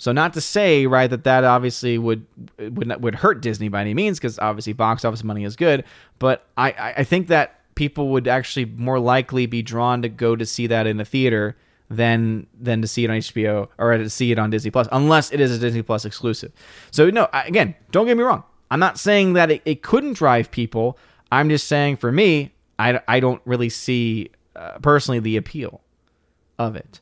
So 0.00 0.12
not 0.12 0.32
to 0.32 0.40
say 0.40 0.86
right 0.86 1.10
that 1.10 1.24
that 1.24 1.44
obviously 1.44 1.98
would 1.98 2.24
would 2.58 2.86
not, 2.86 3.02
would 3.02 3.16
hurt 3.16 3.42
Disney 3.42 3.68
by 3.68 3.82
any 3.82 3.92
means 3.92 4.18
because 4.18 4.38
obviously 4.38 4.72
box 4.72 5.04
office 5.04 5.22
money 5.22 5.44
is 5.44 5.56
good, 5.56 5.84
but 6.18 6.46
I 6.56 6.94
I 6.96 7.04
think 7.04 7.28
that 7.28 7.60
people 7.74 8.08
would 8.08 8.26
actually 8.26 8.64
more 8.64 8.98
likely 8.98 9.44
be 9.44 9.60
drawn 9.60 10.00
to 10.00 10.08
go 10.08 10.36
to 10.36 10.46
see 10.46 10.66
that 10.68 10.86
in 10.86 10.96
the 10.96 11.04
theater 11.04 11.54
than 11.90 12.46
than 12.58 12.80
to 12.80 12.88
see 12.88 13.04
it 13.04 13.10
on 13.10 13.18
HBO 13.18 13.68
or 13.76 13.98
to 13.98 14.08
see 14.08 14.32
it 14.32 14.38
on 14.38 14.48
Disney 14.48 14.70
Plus, 14.70 14.88
unless 14.90 15.32
it 15.32 15.38
is 15.38 15.54
a 15.54 15.58
Disney 15.58 15.82
Plus 15.82 16.06
exclusive. 16.06 16.50
So 16.90 17.10
no, 17.10 17.28
again, 17.34 17.74
don't 17.90 18.06
get 18.06 18.16
me 18.16 18.22
wrong. 18.22 18.42
I'm 18.70 18.80
not 18.80 18.98
saying 18.98 19.34
that 19.34 19.50
it, 19.50 19.60
it 19.66 19.82
couldn't 19.82 20.14
drive 20.14 20.50
people. 20.50 20.96
I'm 21.30 21.50
just 21.50 21.68
saying 21.68 21.98
for 21.98 22.10
me, 22.10 22.54
I, 22.78 23.02
I 23.06 23.20
don't 23.20 23.42
really 23.44 23.68
see 23.68 24.30
uh, 24.56 24.78
personally 24.78 25.18
the 25.18 25.36
appeal 25.36 25.82
of 26.58 26.74
it. 26.74 27.00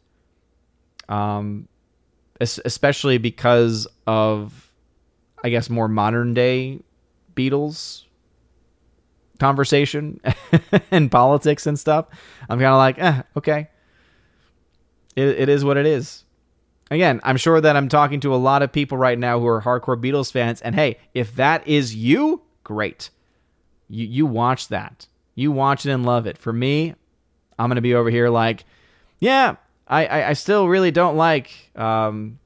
Um, 1.08 1.68
especially 2.40 3.18
because 3.18 3.86
of, 4.06 4.72
I 5.42 5.50
guess, 5.50 5.68
more 5.68 5.88
modern 5.88 6.34
day 6.34 6.80
Beatles 7.34 8.04
conversation 9.38 10.20
and 10.90 11.10
politics 11.10 11.66
and 11.66 11.78
stuff. 11.78 12.06
I'm 12.48 12.58
kind 12.58 12.72
of 12.72 12.76
like, 12.76 12.98
eh, 12.98 13.22
okay 13.36 13.68
it, 15.18 15.40
it 15.40 15.48
is 15.48 15.64
what 15.64 15.76
it 15.76 15.86
is. 15.86 16.24
Again, 16.90 17.20
I'm 17.22 17.36
sure 17.36 17.60
that 17.60 17.76
I'm 17.76 17.88
talking 17.88 18.20
to 18.20 18.34
a 18.34 18.36
lot 18.36 18.62
of 18.62 18.72
people 18.72 18.96
right 18.96 19.18
now 19.18 19.38
who 19.40 19.46
are 19.46 19.60
hardcore 19.60 20.00
Beatles 20.00 20.32
fans, 20.32 20.62
and 20.62 20.74
hey, 20.74 20.98
if 21.12 21.34
that 21.34 21.66
is 21.66 21.94
you, 21.94 22.42
great. 22.64 23.10
You 23.88 24.06
you 24.06 24.26
watch 24.26 24.68
that. 24.68 25.06
You 25.34 25.52
watch 25.52 25.84
it 25.84 25.90
and 25.90 26.06
love 26.06 26.26
it. 26.26 26.38
For 26.38 26.52
me, 26.52 26.94
I'm 27.58 27.68
gonna 27.68 27.82
be 27.82 27.94
over 27.94 28.10
here 28.10 28.30
like, 28.30 28.64
yeah, 29.18 29.56
I 29.88 30.06
I, 30.06 30.28
I 30.30 30.32
still 30.34 30.68
really 30.68 30.90
don't 30.90 31.16
like 31.16 31.50
um, 31.74 32.38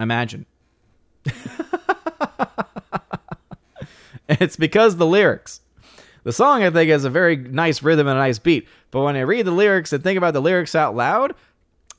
Imagine. 0.00 0.46
it's 4.28 4.56
because 4.56 4.96
the 4.96 5.06
lyrics. 5.06 5.60
The 6.24 6.32
song 6.32 6.62
I 6.62 6.70
think 6.70 6.90
has 6.90 7.04
a 7.04 7.10
very 7.10 7.36
nice 7.36 7.82
rhythm 7.82 8.06
and 8.06 8.16
a 8.16 8.20
nice 8.20 8.38
beat, 8.38 8.68
but 8.90 9.02
when 9.02 9.16
I 9.16 9.20
read 9.20 9.46
the 9.46 9.50
lyrics 9.50 9.92
and 9.92 10.02
think 10.02 10.18
about 10.18 10.34
the 10.34 10.42
lyrics 10.42 10.74
out 10.74 10.94
loud, 10.94 11.34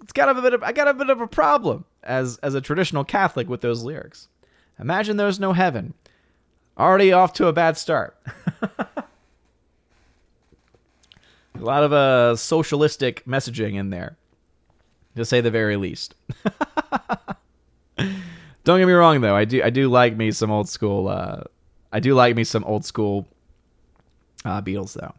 it's 0.02 0.14
got 0.14 0.30
a 0.30 0.42
bit 0.42 0.54
of 0.54 0.64
I 0.64 0.72
got 0.72 0.88
a 0.88 0.94
bit 0.94 1.10
of 1.10 1.20
a 1.20 1.28
problem 1.28 1.86
as 2.04 2.38
as 2.38 2.54
a 2.54 2.62
traditional 2.62 3.04
Catholic 3.04 3.50
with 3.50 3.62
those 3.62 3.84
lyrics. 3.84 4.28
Imagine 4.80 5.18
there's 5.18 5.40
no 5.40 5.54
heaven. 5.54 5.94
Already 6.78 7.12
off 7.12 7.34
to 7.34 7.48
a 7.48 7.54
bad 7.54 7.78
start. 7.78 8.16
a 8.62 9.04
lot 11.56 11.84
of 11.84 11.92
uh, 11.92 12.38
socialistic 12.38 13.26
messaging 13.26 13.74
in 13.76 13.90
there, 13.90 14.16
to 15.20 15.26
say 15.26 15.42
the 15.42 15.52
very 15.52 15.76
least. 15.76 16.16
Don't 17.98 18.80
get 18.80 18.88
me 18.88 18.94
wrong, 18.94 19.22
though. 19.22 19.36
I 19.36 19.46
do 19.46 19.64
I 19.64 19.70
do 19.70 19.88
like 19.88 20.16
me 20.18 20.32
some 20.32 20.52
old 20.52 20.70
school. 20.70 21.08
Uh, 21.08 21.44
I 21.92 22.00
do 22.00 22.14
like 22.14 22.36
me 22.36 22.44
some 22.44 22.64
old 22.66 22.86
school 22.86 23.28
uh, 24.46 24.62
Beatles, 24.62 24.94
though. 24.94 25.14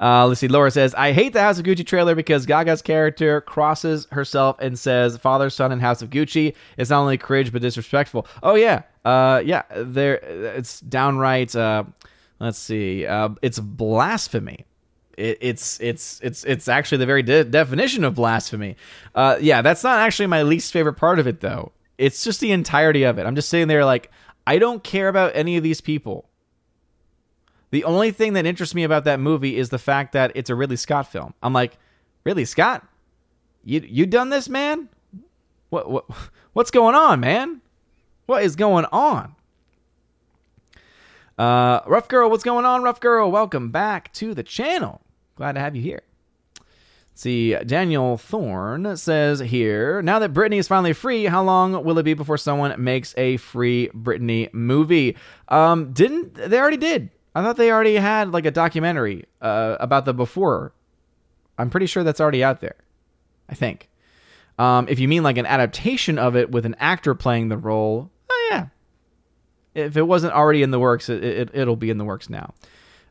Uh, 0.00 0.26
let's 0.26 0.40
see. 0.40 0.48
Laura 0.48 0.70
says, 0.70 0.94
I 0.94 1.12
hate 1.12 1.32
the 1.32 1.40
House 1.40 1.58
of 1.58 1.64
Gucci 1.64 1.86
trailer 1.86 2.14
because 2.14 2.46
Gaga's 2.46 2.82
character 2.82 3.40
crosses 3.40 4.06
herself 4.12 4.56
and 4.60 4.78
says, 4.78 5.16
Father, 5.16 5.50
Son, 5.50 5.72
and 5.72 5.80
House 5.80 6.02
of 6.02 6.10
Gucci. 6.10 6.54
It's 6.76 6.90
not 6.90 7.00
only 7.00 7.18
cringe, 7.18 7.52
but 7.52 7.62
disrespectful. 7.62 8.26
Oh, 8.42 8.54
yeah. 8.54 8.82
Uh, 9.04 9.42
yeah. 9.44 9.62
There, 9.74 10.14
it's 10.14 10.80
downright, 10.80 11.54
uh, 11.56 11.84
let's 12.38 12.58
see, 12.58 13.06
uh, 13.06 13.30
it's 13.42 13.58
blasphemy. 13.58 14.64
It, 15.20 15.38
it's 15.42 15.78
it's 15.80 16.18
it's 16.22 16.44
it's 16.44 16.66
actually 16.66 16.98
the 16.98 17.06
very 17.06 17.22
de- 17.22 17.44
definition 17.44 18.04
of 18.04 18.14
blasphemy. 18.14 18.76
Uh, 19.14 19.36
yeah, 19.40 19.60
that's 19.60 19.84
not 19.84 19.98
actually 20.00 20.26
my 20.26 20.42
least 20.42 20.72
favorite 20.72 20.94
part 20.94 21.18
of 21.18 21.26
it, 21.26 21.40
though. 21.40 21.72
It's 21.98 22.24
just 22.24 22.40
the 22.40 22.52
entirety 22.52 23.02
of 23.02 23.18
it. 23.18 23.26
I'm 23.26 23.34
just 23.34 23.50
sitting 23.50 23.68
there 23.68 23.84
like, 23.84 24.10
I 24.46 24.58
don't 24.58 24.82
care 24.82 25.08
about 25.08 25.32
any 25.34 25.58
of 25.58 25.62
these 25.62 25.82
people. 25.82 26.24
The 27.70 27.84
only 27.84 28.10
thing 28.10 28.32
that 28.32 28.46
interests 28.46 28.74
me 28.74 28.82
about 28.82 29.04
that 29.04 29.20
movie 29.20 29.58
is 29.58 29.68
the 29.68 29.78
fact 29.78 30.12
that 30.14 30.32
it's 30.34 30.48
a 30.48 30.54
Ridley 30.54 30.76
Scott 30.76 31.06
film. 31.06 31.34
I'm 31.42 31.52
like, 31.52 31.76
Ridley 32.24 32.46
Scott, 32.46 32.86
you 33.62 33.80
you 33.86 34.06
done 34.06 34.30
this, 34.30 34.48
man? 34.48 34.88
What 35.68 35.90
what 35.90 36.06
what's 36.54 36.70
going 36.70 36.94
on, 36.94 37.20
man? 37.20 37.60
What 38.24 38.42
is 38.42 38.56
going 38.56 38.86
on? 38.86 39.34
Uh, 41.36 41.80
Rough 41.86 42.08
Girl, 42.08 42.30
what's 42.30 42.44
going 42.44 42.64
on, 42.64 42.82
Rough 42.82 43.00
Girl? 43.00 43.30
Welcome 43.30 43.70
back 43.70 44.12
to 44.14 44.34
the 44.34 44.42
channel. 44.42 45.02
Glad 45.40 45.52
to 45.52 45.60
have 45.60 45.74
you 45.74 45.80
here. 45.80 46.02
See, 47.14 47.54
Daniel 47.54 48.18
Thorne 48.18 48.94
says 48.98 49.40
here, 49.40 50.02
now 50.02 50.18
that 50.18 50.34
Britney 50.34 50.58
is 50.58 50.68
finally 50.68 50.92
free, 50.92 51.24
how 51.24 51.42
long 51.42 51.82
will 51.82 51.96
it 51.96 52.02
be 52.02 52.12
before 52.12 52.36
someone 52.36 52.74
makes 52.84 53.14
a 53.16 53.38
free 53.38 53.88
Britney 53.94 54.52
movie? 54.52 55.16
Um, 55.48 55.94
didn't 55.94 56.34
they 56.34 56.60
already 56.60 56.76
did? 56.76 57.08
I 57.34 57.42
thought 57.42 57.56
they 57.56 57.72
already 57.72 57.94
had 57.94 58.32
like 58.32 58.44
a 58.44 58.50
documentary 58.50 59.24
uh, 59.40 59.78
about 59.80 60.04
the 60.04 60.12
before. 60.12 60.74
I'm 61.56 61.70
pretty 61.70 61.86
sure 61.86 62.04
that's 62.04 62.20
already 62.20 62.44
out 62.44 62.60
there. 62.60 62.76
I 63.48 63.54
think. 63.54 63.88
Um, 64.58 64.88
if 64.90 65.00
you 65.00 65.08
mean 65.08 65.22
like 65.22 65.38
an 65.38 65.46
adaptation 65.46 66.18
of 66.18 66.36
it 66.36 66.50
with 66.50 66.66
an 66.66 66.76
actor 66.78 67.14
playing 67.14 67.48
the 67.48 67.56
role, 67.56 68.10
oh 68.28 68.48
yeah. 68.50 68.66
If 69.74 69.96
it 69.96 70.02
wasn't 70.02 70.34
already 70.34 70.62
in 70.62 70.70
the 70.70 70.78
works, 70.78 71.08
it, 71.08 71.48
it, 71.54 71.66
will 71.66 71.76
be 71.76 71.88
in 71.88 71.96
the 71.96 72.04
works 72.04 72.28
now. 72.28 72.52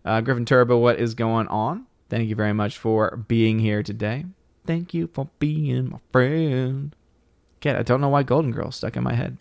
Uh, 0.05 0.21
Griffin 0.21 0.45
Turbo, 0.45 0.77
what 0.77 0.99
is 0.99 1.15
going 1.15 1.47
on? 1.47 1.87
Thank 2.09 2.27
you 2.27 2.35
very 2.35 2.53
much 2.53 2.77
for 2.77 3.17
being 3.27 3.59
here 3.59 3.83
today. 3.83 4.25
Thank 4.65 4.93
you 4.93 5.07
for 5.13 5.29
being 5.39 5.91
my 5.91 5.99
friend. 6.11 6.95
Get, 7.59 7.75
I 7.75 7.83
don't 7.83 8.01
know 8.01 8.09
why 8.09 8.23
Golden 8.23 8.51
Girl 8.51 8.71
stuck 8.71 8.95
in 8.97 9.03
my 9.03 9.13
head. 9.13 9.37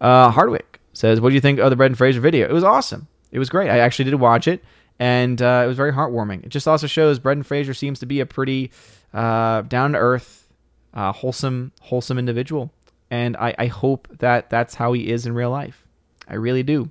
Uh, 0.00 0.30
Hardwick 0.30 0.80
says, 0.92 1.20
"What 1.20 1.30
do 1.30 1.34
you 1.34 1.40
think 1.40 1.58
of 1.58 1.70
the 1.70 1.76
Brendan 1.76 1.96
Fraser 1.96 2.20
video? 2.20 2.48
It 2.48 2.52
was 2.52 2.64
awesome. 2.64 3.08
It 3.30 3.38
was 3.38 3.50
great. 3.50 3.68
I 3.68 3.78
actually 3.78 4.06
did 4.06 4.14
watch 4.14 4.46
it, 4.46 4.64
and 4.98 5.40
uh, 5.40 5.62
it 5.64 5.66
was 5.66 5.76
very 5.76 5.92
heartwarming. 5.92 6.44
It 6.44 6.50
just 6.50 6.68
also 6.68 6.86
shows 6.86 7.18
Brendan 7.18 7.42
Fraser 7.42 7.74
seems 7.74 7.98
to 8.00 8.06
be 8.06 8.20
a 8.20 8.26
pretty 8.26 8.70
uh, 9.12 9.62
down 9.62 9.92
to 9.92 9.98
earth, 9.98 10.48
uh, 10.94 11.12
wholesome, 11.12 11.72
wholesome 11.80 12.18
individual, 12.18 12.70
and 13.10 13.36
I, 13.36 13.54
I 13.58 13.66
hope 13.66 14.08
that 14.18 14.50
that's 14.50 14.74
how 14.74 14.92
he 14.92 15.10
is 15.10 15.26
in 15.26 15.34
real 15.34 15.50
life. 15.50 15.86
I 16.28 16.34
really 16.34 16.62
do. 16.62 16.90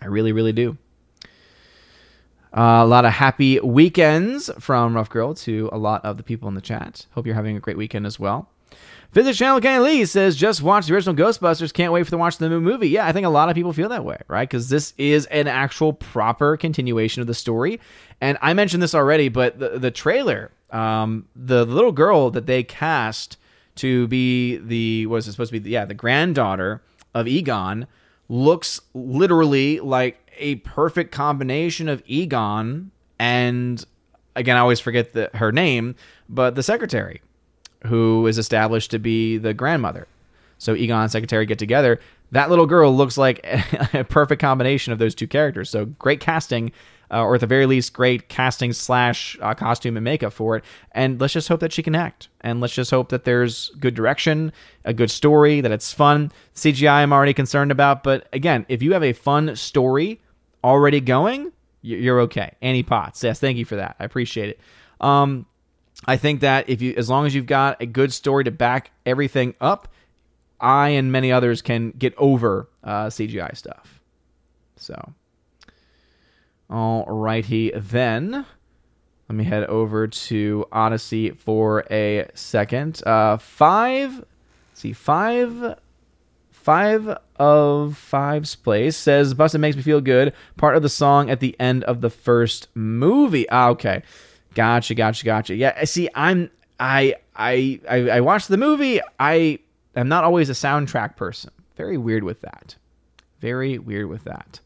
I 0.00 0.06
really, 0.06 0.32
really 0.32 0.52
do. 0.52 0.78
Uh, 2.56 2.84
a 2.84 2.86
lot 2.86 3.04
of 3.04 3.12
happy 3.12 3.58
weekends 3.58 4.48
from 4.60 4.94
Rough 4.94 5.10
Girl 5.10 5.34
to 5.34 5.68
a 5.72 5.78
lot 5.78 6.04
of 6.04 6.18
the 6.18 6.22
people 6.22 6.46
in 6.46 6.54
the 6.54 6.60
chat. 6.60 7.06
Hope 7.10 7.26
you're 7.26 7.34
having 7.34 7.56
a 7.56 7.60
great 7.60 7.76
weekend 7.76 8.06
as 8.06 8.20
well. 8.20 8.48
Visit 9.10 9.34
channel 9.34 9.60
Kenny 9.60 9.82
Lee 9.82 10.04
says 10.04 10.36
just 10.36 10.62
watch 10.62 10.86
the 10.86 10.94
original 10.94 11.16
Ghostbusters. 11.16 11.72
Can't 11.72 11.92
wait 11.92 12.04
for 12.04 12.10
the 12.10 12.18
watch 12.18 12.38
the 12.38 12.48
new 12.48 12.60
movie. 12.60 12.88
Yeah, 12.88 13.06
I 13.06 13.12
think 13.12 13.26
a 13.26 13.30
lot 13.30 13.48
of 13.48 13.56
people 13.56 13.72
feel 13.72 13.88
that 13.88 14.04
way, 14.04 14.18
right? 14.28 14.48
Because 14.48 14.68
this 14.68 14.94
is 14.98 15.26
an 15.26 15.48
actual 15.48 15.92
proper 15.92 16.56
continuation 16.56 17.20
of 17.20 17.26
the 17.26 17.34
story. 17.34 17.80
And 18.20 18.38
I 18.40 18.54
mentioned 18.54 18.82
this 18.82 18.94
already, 18.94 19.28
but 19.28 19.58
the 19.58 19.78
the 19.80 19.90
trailer, 19.90 20.52
um, 20.70 21.26
the 21.34 21.64
little 21.64 21.92
girl 21.92 22.30
that 22.30 22.46
they 22.46 22.62
cast 22.62 23.36
to 23.76 24.06
be 24.06 24.58
the 24.58 25.06
was 25.06 25.26
it 25.26 25.32
supposed 25.32 25.52
to 25.52 25.60
be? 25.60 25.70
Yeah, 25.70 25.86
the 25.86 25.94
granddaughter 25.94 26.82
of 27.14 27.26
Egon 27.26 27.88
looks 28.28 28.80
literally 28.94 29.80
like 29.80 30.23
a 30.36 30.56
perfect 30.56 31.12
combination 31.12 31.88
of 31.88 32.02
Egon 32.06 32.90
and 33.18 33.84
again 34.36 34.56
I 34.56 34.60
always 34.60 34.80
forget 34.80 35.12
the, 35.12 35.30
her 35.34 35.52
name, 35.52 35.94
but 36.28 36.54
the 36.54 36.62
secretary 36.62 37.22
who 37.86 38.26
is 38.26 38.38
established 38.38 38.90
to 38.92 38.98
be 38.98 39.36
the 39.36 39.54
grandmother. 39.54 40.06
So 40.58 40.74
Egon 40.74 41.02
and 41.02 41.12
Secretary 41.12 41.44
get 41.46 41.58
together. 41.58 42.00
That 42.32 42.50
little 42.50 42.66
girl 42.66 42.94
looks 42.94 43.18
like 43.18 43.40
a 43.94 44.04
perfect 44.04 44.40
combination 44.40 44.92
of 44.92 44.98
those 44.98 45.14
two 45.14 45.26
characters. 45.26 45.70
So 45.70 45.84
great 45.84 46.20
casting, 46.20 46.72
uh, 47.10 47.22
or 47.22 47.34
at 47.34 47.40
the 47.40 47.46
very 47.46 47.66
least, 47.66 47.92
great 47.92 48.28
casting 48.28 48.72
slash 48.72 49.36
uh, 49.40 49.54
costume 49.54 49.96
and 49.96 50.04
makeup 50.04 50.32
for 50.32 50.56
it. 50.56 50.64
And 50.92 51.20
let's 51.20 51.32
just 51.32 51.48
hope 51.48 51.60
that 51.60 51.72
she 51.72 51.82
can 51.82 51.94
act. 51.94 52.28
And 52.40 52.60
let's 52.60 52.74
just 52.74 52.90
hope 52.90 53.08
that 53.10 53.24
there's 53.24 53.70
good 53.80 53.94
direction, 53.94 54.52
a 54.84 54.92
good 54.92 55.10
story, 55.10 55.60
that 55.60 55.72
it's 55.72 55.92
fun. 55.92 56.32
CGI, 56.54 56.90
I'm 56.90 57.12
already 57.12 57.34
concerned 57.34 57.70
about. 57.70 58.02
But 58.02 58.28
again, 58.32 58.66
if 58.68 58.82
you 58.82 58.92
have 58.92 59.04
a 59.04 59.12
fun 59.12 59.56
story 59.56 60.20
already 60.62 61.00
going, 61.00 61.52
you're 61.82 62.20
okay. 62.22 62.54
Annie 62.62 62.82
Potts, 62.82 63.22
yes, 63.22 63.38
thank 63.40 63.58
you 63.58 63.64
for 63.64 63.76
that. 63.76 63.96
I 64.00 64.04
appreciate 64.04 64.48
it. 64.48 64.60
Um, 65.00 65.46
I 66.06 66.16
think 66.16 66.40
that 66.40 66.68
if 66.68 66.82
you, 66.82 66.94
as 66.96 67.08
long 67.08 67.26
as 67.26 67.34
you've 67.34 67.46
got 67.46 67.80
a 67.80 67.86
good 67.86 68.12
story 68.12 68.44
to 68.44 68.50
back 68.50 68.90
everything 69.06 69.54
up, 69.60 69.88
I 70.60 70.90
and 70.90 71.12
many 71.12 71.30
others 71.30 71.62
can 71.62 71.90
get 71.90 72.14
over 72.16 72.68
uh, 72.82 73.06
CGI 73.06 73.56
stuff. 73.56 74.00
So, 74.76 75.12
all 76.70 77.04
righty 77.06 77.72
then. 77.74 78.46
Let 79.28 79.36
me 79.36 79.44
head 79.44 79.64
over 79.64 80.06
to 80.06 80.66
Odysee 80.72 81.30
for 81.30 81.84
a 81.90 82.28
second. 82.34 83.02
Uh, 83.06 83.38
five, 83.38 84.24
see, 84.74 84.92
five, 84.92 85.78
five 86.50 87.18
of 87.36 87.96
five's 87.96 88.54
place 88.54 88.96
says 88.96 89.34
Busted 89.34 89.60
makes 89.60 89.76
me 89.76 89.82
feel 89.82 90.00
good. 90.00 90.32
Part 90.56 90.76
of 90.76 90.82
the 90.82 90.88
song 90.88 91.30
at 91.30 91.40
the 91.40 91.56
end 91.58 91.84
of 91.84 92.00
the 92.00 92.10
first 92.10 92.68
movie. 92.74 93.48
Ah, 93.48 93.68
okay, 93.70 94.02
gotcha, 94.54 94.94
gotcha, 94.94 95.24
gotcha. 95.24 95.54
Yeah, 95.54 95.84
see, 95.84 96.08
I'm 96.14 96.50
I 96.78 97.16
I 97.34 97.80
I, 97.88 97.96
I 98.10 98.20
watched 98.20 98.48
the 98.48 98.56
movie. 98.56 99.00
I 99.18 99.58
am 99.96 100.08
not 100.08 100.24
always 100.24 100.50
a 100.50 100.54
soundtrack 100.54 101.16
person. 101.16 101.50
Very 101.76 101.96
weird 101.96 102.24
with 102.24 102.40
that. 102.42 102.76
Very 103.40 103.78
weird 103.78 104.08
with 104.08 104.24
that. 104.24 104.60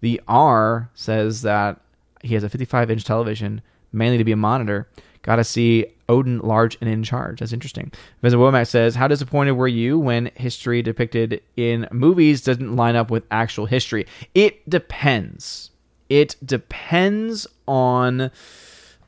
The 0.00 0.20
R 0.26 0.90
says 0.94 1.42
that 1.42 1.80
he 2.22 2.34
has 2.34 2.44
a 2.44 2.48
55 2.48 2.90
inch 2.90 3.04
television, 3.04 3.62
mainly 3.92 4.18
to 4.18 4.24
be 4.24 4.32
a 4.32 4.36
monitor. 4.36 4.88
Got 5.22 5.36
to 5.36 5.44
see 5.44 5.86
Odin 6.08 6.38
large 6.38 6.78
and 6.80 6.88
in 6.88 7.02
charge. 7.02 7.40
That's 7.40 7.52
interesting. 7.52 7.92
Visit 8.22 8.36
Womack 8.36 8.66
says, 8.66 8.94
How 8.94 9.06
disappointed 9.06 9.52
were 9.52 9.68
you 9.68 9.98
when 9.98 10.30
history 10.34 10.82
depicted 10.82 11.42
in 11.56 11.86
movies 11.92 12.42
doesn't 12.42 12.74
line 12.74 12.96
up 12.96 13.10
with 13.10 13.24
actual 13.30 13.66
history? 13.66 14.06
It 14.34 14.68
depends. 14.68 15.70
It 16.08 16.36
depends 16.44 17.46
on. 17.68 18.30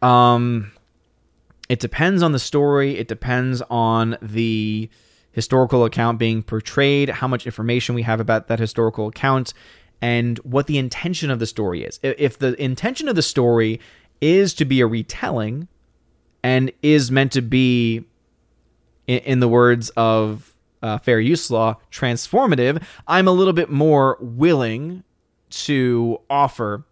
Um, 0.03 0.73
it 1.69 1.81
depends 1.81 2.23
on 2.23 2.33
the 2.33 2.39
story. 2.39 2.99
It 2.99 3.09
depends 3.09 3.63
on 3.71 4.19
the 4.21 4.91
historical 5.33 5.85
account 5.85 6.19
being 6.19 6.43
portrayed, 6.43 7.09
how 7.09 7.27
much 7.27 7.47
information 7.47 7.95
we 7.95 8.03
have 8.03 8.21
about 8.21 8.49
that 8.49 8.59
historical 8.59 9.09
account, 9.09 9.55
and 10.03 10.39
what 10.39 10.67
the 10.67 10.77
intention 10.77 11.31
of 11.31 11.39
the 11.39 11.47
story 11.47 11.85
is. 11.85 12.01
If 12.03 12.39
the 12.39 12.61
intention 12.61 13.09
of 13.09 13.15
the 13.15 13.23
story 13.23 13.81
is 14.21 14.53
to 14.55 14.65
be 14.65 14.81
a 14.81 14.87
retelling 14.87 15.69
and 16.43 16.73
is 16.83 17.11
meant 17.13 17.33
to 17.33 17.41
be, 17.41 18.05
in, 19.07 19.39
the 19.39 19.47
words 19.47 19.91
of 19.91 20.55
uh, 20.83 20.99
fair 20.99 21.21
use 21.21 21.51
law, 21.51 21.77
transformative, 21.93 22.83
I'm 23.07 23.29
a 23.29 23.33
little 23.33 23.53
bit 23.53 23.71
more 23.71 24.19
willing 24.21 25.05
to 25.51 26.21
offer 26.29 26.85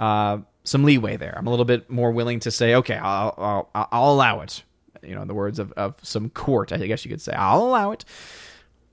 uh, 0.00 0.38
some 0.64 0.82
leeway 0.82 1.16
there. 1.16 1.34
I'm 1.38 1.46
a 1.46 1.50
little 1.50 1.64
bit 1.64 1.88
more 1.88 2.10
willing 2.10 2.40
to 2.40 2.50
say, 2.50 2.74
okay, 2.74 2.96
I'll, 2.96 3.68
I'll, 3.74 3.88
I'll 3.92 4.12
allow 4.12 4.40
it. 4.40 4.64
You 5.04 5.14
know, 5.14 5.22
in 5.22 5.28
the 5.28 5.34
words 5.34 5.60
of, 5.60 5.70
of 5.72 5.94
some 6.02 6.30
court, 6.30 6.72
I 6.72 6.78
guess 6.78 7.04
you 7.04 7.10
could 7.12 7.20
say, 7.20 7.32
I'll 7.32 7.62
allow 7.62 7.92
it. 7.92 8.04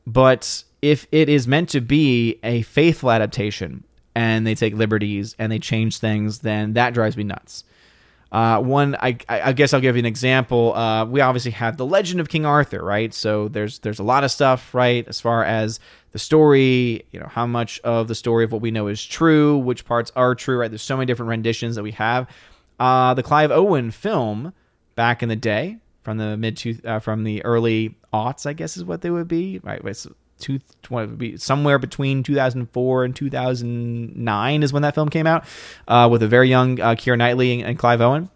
But 0.05 0.63
if 0.83 1.07
it 1.13 1.29
is 1.29 1.47
meant 1.47 1.69
to 1.69 1.79
be 1.79 2.39
a 2.43 2.61
faithful 2.63 3.09
adaptation 3.09 3.85
and 4.15 4.45
they 4.45 4.53
take 4.53 4.73
liberties 4.73 5.33
and 5.39 5.49
they 5.49 5.57
change 5.57 5.97
things, 5.97 6.39
then 6.39 6.73
that 6.73 6.93
drives 6.93 7.15
me 7.15 7.23
nuts. 7.23 7.63
Uh, 8.33 8.59
one, 8.59 8.95
I, 8.95 9.17
I, 9.29 9.53
guess 9.53 9.73
I'll 9.73 9.79
give 9.79 9.95
you 9.95 10.01
an 10.01 10.05
example. 10.05 10.73
Uh, 10.73 11.05
we 11.05 11.21
obviously 11.21 11.51
have 11.51 11.77
the 11.77 11.85
Legend 11.85 12.19
of 12.19 12.27
King 12.27 12.45
Arthur, 12.45 12.83
right? 12.83 13.13
So 13.13 13.47
there's 13.47 13.79
there's 13.79 13.99
a 13.99 14.03
lot 14.03 14.25
of 14.25 14.31
stuff, 14.31 14.73
right, 14.73 15.07
as 15.07 15.21
far 15.21 15.45
as 15.45 15.79
the 16.11 16.19
story. 16.19 17.05
You 17.11 17.19
know, 17.21 17.27
how 17.27 17.47
much 17.47 17.79
of 17.81 18.09
the 18.09 18.15
story 18.15 18.43
of 18.43 18.51
what 18.51 18.61
we 18.61 18.71
know 18.71 18.87
is 18.87 19.05
true, 19.05 19.59
which 19.59 19.85
parts 19.85 20.11
are 20.17 20.35
true, 20.35 20.57
right? 20.57 20.69
There's 20.69 20.81
so 20.81 20.97
many 20.97 21.05
different 21.05 21.29
renditions 21.29 21.77
that 21.77 21.83
we 21.83 21.91
have. 21.91 22.27
Uh, 22.77 23.13
the 23.13 23.23
Clive 23.23 23.51
Owen 23.51 23.91
film 23.91 24.51
back 24.95 25.23
in 25.23 25.29
the 25.29 25.35
day, 25.37 25.77
from 26.01 26.17
the 26.17 26.35
mid 26.35 26.57
two, 26.57 26.77
uh, 26.83 26.99
from 26.99 27.23
the 27.23 27.45
early 27.45 27.95
aughts, 28.11 28.45
I 28.45 28.53
guess 28.53 28.75
is 28.75 28.83
what 28.83 29.01
they 29.01 29.11
would 29.11 29.27
be, 29.29 29.59
right? 29.63 29.79
It's 29.85 30.07
two, 30.43 30.59
somewhere 31.37 31.79
between 31.79 32.21
2004 32.21 33.03
and 33.05 33.15
2009 33.15 34.63
is 34.63 34.73
when 34.73 34.81
that 34.83 34.93
film 34.93 35.09
came 35.09 35.25
out, 35.25 35.45
uh, 35.87 36.07
with 36.11 36.21
a 36.21 36.27
very 36.27 36.49
young 36.49 36.79
uh, 36.79 36.95
Keira 36.95 37.17
Knightley 37.17 37.53
and, 37.53 37.69
and 37.69 37.79
Clive 37.79 38.01
Owen 38.01 38.29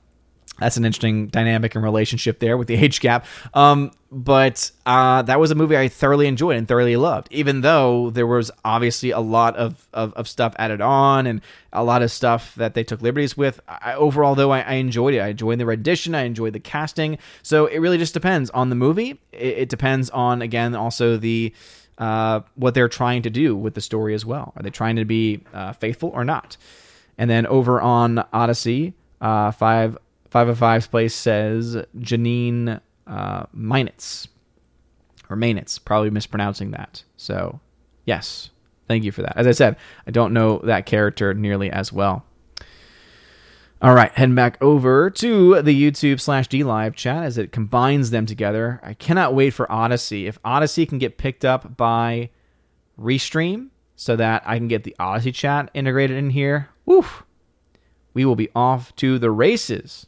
that's 0.60 0.78
an 0.78 0.86
interesting 0.86 1.28
dynamic 1.28 1.76
and 1.76 1.84
relationship 1.84 2.40
there 2.40 2.58
with 2.58 2.68
the 2.68 2.76
age 2.84 3.00
gap. 3.00 3.26
Um, 3.54 3.92
but 4.10 4.72
uh, 4.86 5.22
that 5.24 5.40
was 5.40 5.52
a 5.52 5.56
movie 5.56 5.78
I 5.78 5.90
thoroughly 5.90 6.28
enjoyed 6.28 6.56
and 6.56 6.68
thoroughly 6.68 6.96
loved, 6.96 7.28
even 7.30 7.62
though 7.62 8.10
there 8.10 8.26
was 8.26 8.50
obviously 8.64 9.12
a 9.12 9.20
lot 9.20 9.56
of, 9.58 9.88
of, 9.94 10.14
of 10.14 10.28
stuff 10.28 10.56
added 10.58 10.80
on 10.80 11.28
and 11.28 11.42
a 11.74 11.84
lot 11.84 12.02
of 12.02 12.10
stuff 12.10 12.56
that 12.56 12.74
they 12.74 12.84
took 12.84 13.02
liberties 13.02 13.36
with. 13.36 13.60
I, 13.68 13.94
overall, 13.94 14.34
though, 14.34 14.52
I, 14.52 14.62
I, 14.62 14.74
enjoyed 14.76 15.14
it. 15.14 15.20
I 15.20 15.28
enjoyed 15.28 15.60
the 15.60 15.66
rendition, 15.66 16.16
I 16.16 16.22
enjoyed 16.24 16.54
the 16.54 16.60
casting. 16.60 17.18
So 17.44 17.66
it 17.66 17.80
really 17.80 17.98
just 17.98 18.14
depends 18.14 18.50
on 18.52 18.70
the 18.70 18.76
movie. 18.76 19.20
It, 19.34 19.58
it 19.58 19.70
depends 19.70 20.10
on, 20.12 20.42
again, 20.42 20.74
also 20.74 21.18
the 21.18 21.54
uh, 21.98 22.42
what 22.56 22.74
they're 22.74 22.90
trying 22.90 23.24
to 23.24 23.30
do 23.30 23.56
with 23.56 23.74
the 23.74 23.82
story 23.82 24.14
as 24.14 24.26
well. 24.26 24.54
Are 24.56 24.64
they 24.64 24.70
trying 24.70 24.98
to 24.98 25.06
be 25.06 25.44
uh, 25.54 25.74
faithful 25.74 26.10
or 26.10 26.24
not? 26.24 26.58
And 27.18 27.30
then 27.30 27.48
over 27.48 27.82
on 27.82 28.24
Odysee, 28.34 28.94
uh, 29.22 29.52
five 29.52 29.98
five 30.30 30.48
of 30.50 30.58
five's 30.58 30.88
place 30.88 31.16
says 31.16 31.78
Janine 31.98 32.80
uh, 33.08 33.46
Minitz 33.56 34.28
or 35.30 35.36
Mainitz, 35.36 35.84
probably 35.84 36.10
mispronouncing 36.10 36.72
that. 36.72 37.04
So 37.16 37.60
yes, 38.06 38.50
thank 38.88 39.04
you 39.04 39.12
for 39.12 39.24
that. 39.24 39.36
As 39.36 39.48
I 39.48 39.52
said, 39.52 39.78
I 40.06 40.12
don't 40.12 40.34
know 40.34 40.60
that 40.60 40.86
character 40.86 41.34
nearly 41.34 41.72
as 41.72 41.92
well. 41.92 42.26
All 43.80 43.94
right, 43.94 44.12
heading 44.12 44.34
back 44.34 44.58
over 44.60 45.12
to 45.12 45.62
the 45.62 45.92
YouTube 45.92 46.20
slash 46.20 46.50
DLive 46.50 46.96
chat 46.96 47.24
as 47.24 47.38
it 47.38 47.52
combines 47.52 48.10
them 48.10 48.26
together. 48.26 48.80
I 48.82 48.96
cannot 48.96 49.36
wait 49.36 49.52
for 49.52 49.72
Odysee. 49.72 50.26
If 50.26 50.40
Odysee 50.44 50.88
can 50.88 50.98
get 50.98 51.20
picked 51.20 51.46
up 51.46 51.78
by 51.78 52.32
Restream 53.00 53.68
so 53.96 54.16
that 54.16 54.42
I 54.48 54.58
can 54.58 54.68
get 54.68 54.84
the 54.84 54.96
Odysee 55.00 55.32
chat 55.32 55.70
integrated 55.76 56.18
in 56.18 56.32
here, 56.32 56.70
woof, 56.88 57.22
we 58.16 58.26
will 58.26 58.36
be 58.36 58.50
off 58.56 58.96
to 58.96 59.20
the 59.20 59.30
races. 59.30 60.08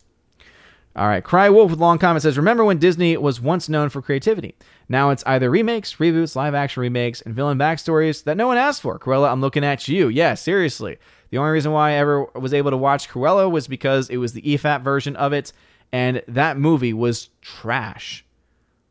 All 0.96 1.08
right, 1.08 1.24
Cry 1.24 1.48
Wolf 1.52 1.70
with 1.70 1.80
long 1.80 2.00
comment 2.00 2.24
says, 2.24 2.38
"Remember 2.38 2.66
when 2.66 2.80
Disney 2.80 3.16
was 3.18 3.40
once 3.40 3.70
known 3.70 3.90
for 3.90 4.02
creativity? 4.02 4.56
Now 4.90 5.12
it's 5.12 5.24
either 5.28 5.52
remakes, 5.52 5.98
reboots, 5.98 6.36
live 6.36 6.56
action 6.56 6.82
remakes, 6.82 7.22
and 7.22 7.36
villain 7.36 7.60
backstories 7.60 8.24
that 8.24 8.36
no 8.36 8.48
one 8.48 8.58
asked 8.58 8.82
for." 8.82 8.98
Cruella, 8.98 9.32
I'm 9.32 9.41
looking 9.41 9.64
at 9.64 9.88
you. 9.88 10.08
Yeah, 10.08 10.34
seriously. 10.34 10.98
The 11.30 11.38
only 11.38 11.51
reason 11.51 11.72
why 11.72 11.91
I 11.91 11.93
ever 11.93 12.26
was 12.35 12.53
able 12.53 12.72
to 12.72 12.77
watch 12.77 13.10
Cruella 13.10 13.49
was 13.49 13.68
because 13.68 14.10
it 14.10 14.18
was 14.18 14.34
the 14.34 14.41
EFAP 14.41 14.81
version 14.81 15.15
of 15.15 15.34
it, 15.34 15.53
and 15.91 16.22
that 16.27 16.57
movie 16.57 16.93
was 16.93 17.30
trash. 17.41 18.26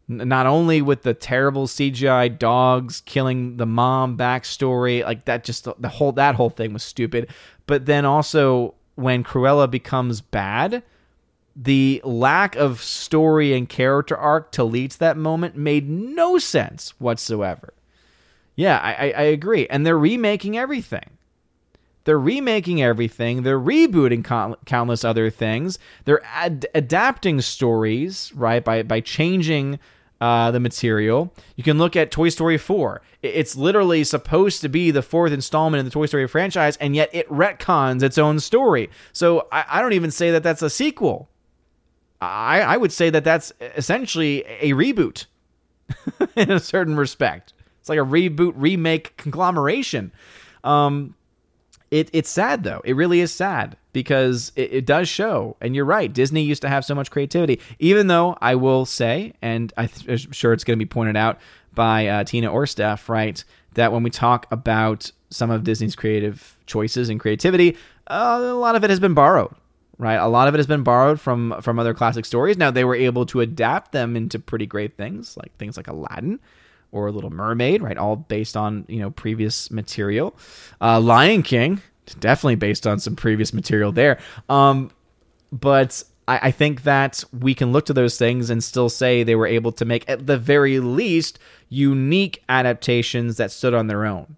Not 0.06 0.46
only 0.46 0.80
with 0.80 1.02
the 1.02 1.12
terrible 1.12 1.66
CGI 1.66 2.38
dogs 2.38 3.02
killing 3.04 3.58
the 3.58 3.66
mom 3.66 4.16
backstory, 4.16 5.04
like 5.04 5.26
that, 5.26 5.44
just 5.44 5.68
the 5.78 5.88
whole 5.88 6.12
that 6.12 6.34
whole 6.34 6.48
thing 6.48 6.72
was 6.72 6.82
stupid. 6.82 7.28
But 7.66 7.84
then 7.84 8.06
also 8.06 8.74
when 8.94 9.22
Cruella 9.22 9.70
becomes 9.70 10.22
bad, 10.22 10.82
the 11.54 12.00
lack 12.04 12.56
of 12.56 12.80
story 12.80 13.52
and 13.52 13.68
character 13.68 14.16
arc 14.16 14.52
to 14.52 14.64
lead 14.64 14.92
to 14.92 14.98
that 15.00 15.16
moment 15.16 15.56
made 15.56 15.88
no 15.88 16.38
sense 16.38 16.94
whatsoever. 16.98 17.74
Yeah, 18.54 18.78
I, 18.78 19.10
I 19.10 19.22
agree. 19.22 19.66
And 19.68 19.84
they're 19.84 19.98
remaking 19.98 20.56
everything. 20.56 21.17
They're 22.08 22.18
remaking 22.18 22.80
everything. 22.80 23.42
They're 23.42 23.60
rebooting 23.60 24.24
countless 24.64 25.04
other 25.04 25.28
things. 25.28 25.78
They're 26.06 26.24
ad- 26.24 26.64
adapting 26.74 27.42
stories, 27.42 28.32
right, 28.34 28.64
by, 28.64 28.82
by 28.82 29.02
changing 29.02 29.78
uh, 30.18 30.50
the 30.50 30.58
material. 30.58 31.34
You 31.54 31.64
can 31.64 31.76
look 31.76 31.96
at 31.96 32.10
Toy 32.10 32.30
Story 32.30 32.56
4. 32.56 33.02
It's 33.20 33.56
literally 33.56 34.04
supposed 34.04 34.62
to 34.62 34.70
be 34.70 34.90
the 34.90 35.02
fourth 35.02 35.32
installment 35.32 35.80
in 35.80 35.84
the 35.84 35.90
Toy 35.90 36.06
Story 36.06 36.26
franchise, 36.26 36.78
and 36.78 36.96
yet 36.96 37.10
it 37.12 37.28
retcons 37.28 38.02
its 38.02 38.16
own 38.16 38.40
story. 38.40 38.88
So 39.12 39.46
I, 39.52 39.66
I 39.68 39.82
don't 39.82 39.92
even 39.92 40.10
say 40.10 40.30
that 40.30 40.42
that's 40.42 40.62
a 40.62 40.70
sequel. 40.70 41.28
I, 42.22 42.62
I 42.62 42.78
would 42.78 42.90
say 42.90 43.10
that 43.10 43.22
that's 43.22 43.52
essentially 43.76 44.46
a 44.46 44.72
reboot 44.72 45.26
in 46.36 46.50
a 46.52 46.58
certain 46.58 46.96
respect. 46.96 47.52
It's 47.80 47.90
like 47.90 47.98
a 47.98 48.02
reboot, 48.02 48.54
remake, 48.56 49.14
conglomeration. 49.18 50.10
Um, 50.64 51.14
it, 51.90 52.10
it's 52.12 52.30
sad 52.30 52.64
though. 52.64 52.80
It 52.84 52.94
really 52.94 53.20
is 53.20 53.32
sad 53.32 53.76
because 53.92 54.52
it, 54.56 54.72
it, 54.72 54.86
does 54.86 55.08
show. 55.08 55.56
And 55.60 55.74
you're 55.74 55.84
right. 55.84 56.12
Disney 56.12 56.42
used 56.42 56.62
to 56.62 56.68
have 56.68 56.84
so 56.84 56.94
much 56.94 57.10
creativity. 57.10 57.60
Even 57.78 58.06
though 58.06 58.36
I 58.40 58.54
will 58.54 58.84
say, 58.84 59.32
and 59.42 59.72
I'm 59.76 59.88
sure 60.32 60.52
it's 60.52 60.64
going 60.64 60.78
to 60.78 60.84
be 60.84 60.88
pointed 60.88 61.16
out 61.16 61.38
by 61.74 62.06
uh, 62.06 62.24
Tina 62.24 62.48
or 62.48 62.66
Steph, 62.66 63.08
right, 63.08 63.42
that 63.74 63.92
when 63.92 64.02
we 64.02 64.10
talk 64.10 64.46
about 64.50 65.10
some 65.30 65.50
of 65.50 65.64
Disney's 65.64 65.96
creative 65.96 66.56
choices 66.66 67.08
and 67.08 67.20
creativity, 67.20 67.76
uh, 68.08 68.38
a 68.40 68.54
lot 68.54 68.76
of 68.76 68.84
it 68.84 68.90
has 68.90 69.00
been 69.00 69.14
borrowed 69.14 69.54
right? 70.00 70.14
A 70.14 70.28
lot 70.28 70.46
of 70.46 70.54
it 70.54 70.58
has 70.58 70.66
been 70.68 70.84
borrowed 70.84 71.20
from 71.20 71.60
from 71.60 71.80
other 71.80 71.92
classic 71.92 72.24
stories. 72.24 72.56
Now 72.56 72.70
they 72.70 72.84
were 72.84 72.94
able 72.94 73.26
to 73.26 73.40
adapt 73.40 73.90
them 73.90 74.14
into 74.14 74.38
pretty 74.38 74.64
great 74.64 74.96
things, 74.96 75.36
like 75.36 75.52
things 75.56 75.76
like 75.76 75.88
Aladdin 75.88 76.38
or 76.92 77.10
Little 77.10 77.30
Mermaid, 77.30 77.82
right? 77.82 77.96
All 77.96 78.16
based 78.16 78.56
on 78.56 78.84
you 78.88 79.00
know 79.00 79.10
previous 79.10 79.70
material. 79.70 80.36
Uh, 80.80 81.00
Lion 81.00 81.42
King, 81.42 81.82
definitely 82.20 82.56
based 82.56 82.86
on 82.86 82.98
some 82.98 83.16
previous 83.16 83.52
material 83.52 83.92
there. 83.92 84.18
Um, 84.48 84.90
but 85.52 86.02
I, 86.26 86.38
I 86.44 86.50
think 86.50 86.82
that 86.82 87.24
we 87.38 87.54
can 87.54 87.72
look 87.72 87.86
to 87.86 87.92
those 87.92 88.18
things 88.18 88.50
and 88.50 88.62
still 88.62 88.88
say 88.88 89.22
they 89.22 89.34
were 89.34 89.46
able 89.46 89.72
to 89.72 89.84
make, 89.84 90.08
at 90.08 90.26
the 90.26 90.38
very 90.38 90.78
least, 90.78 91.38
unique 91.68 92.42
adaptations 92.48 93.36
that 93.38 93.50
stood 93.50 93.74
on 93.74 93.88
their 93.88 94.04
own. 94.04 94.36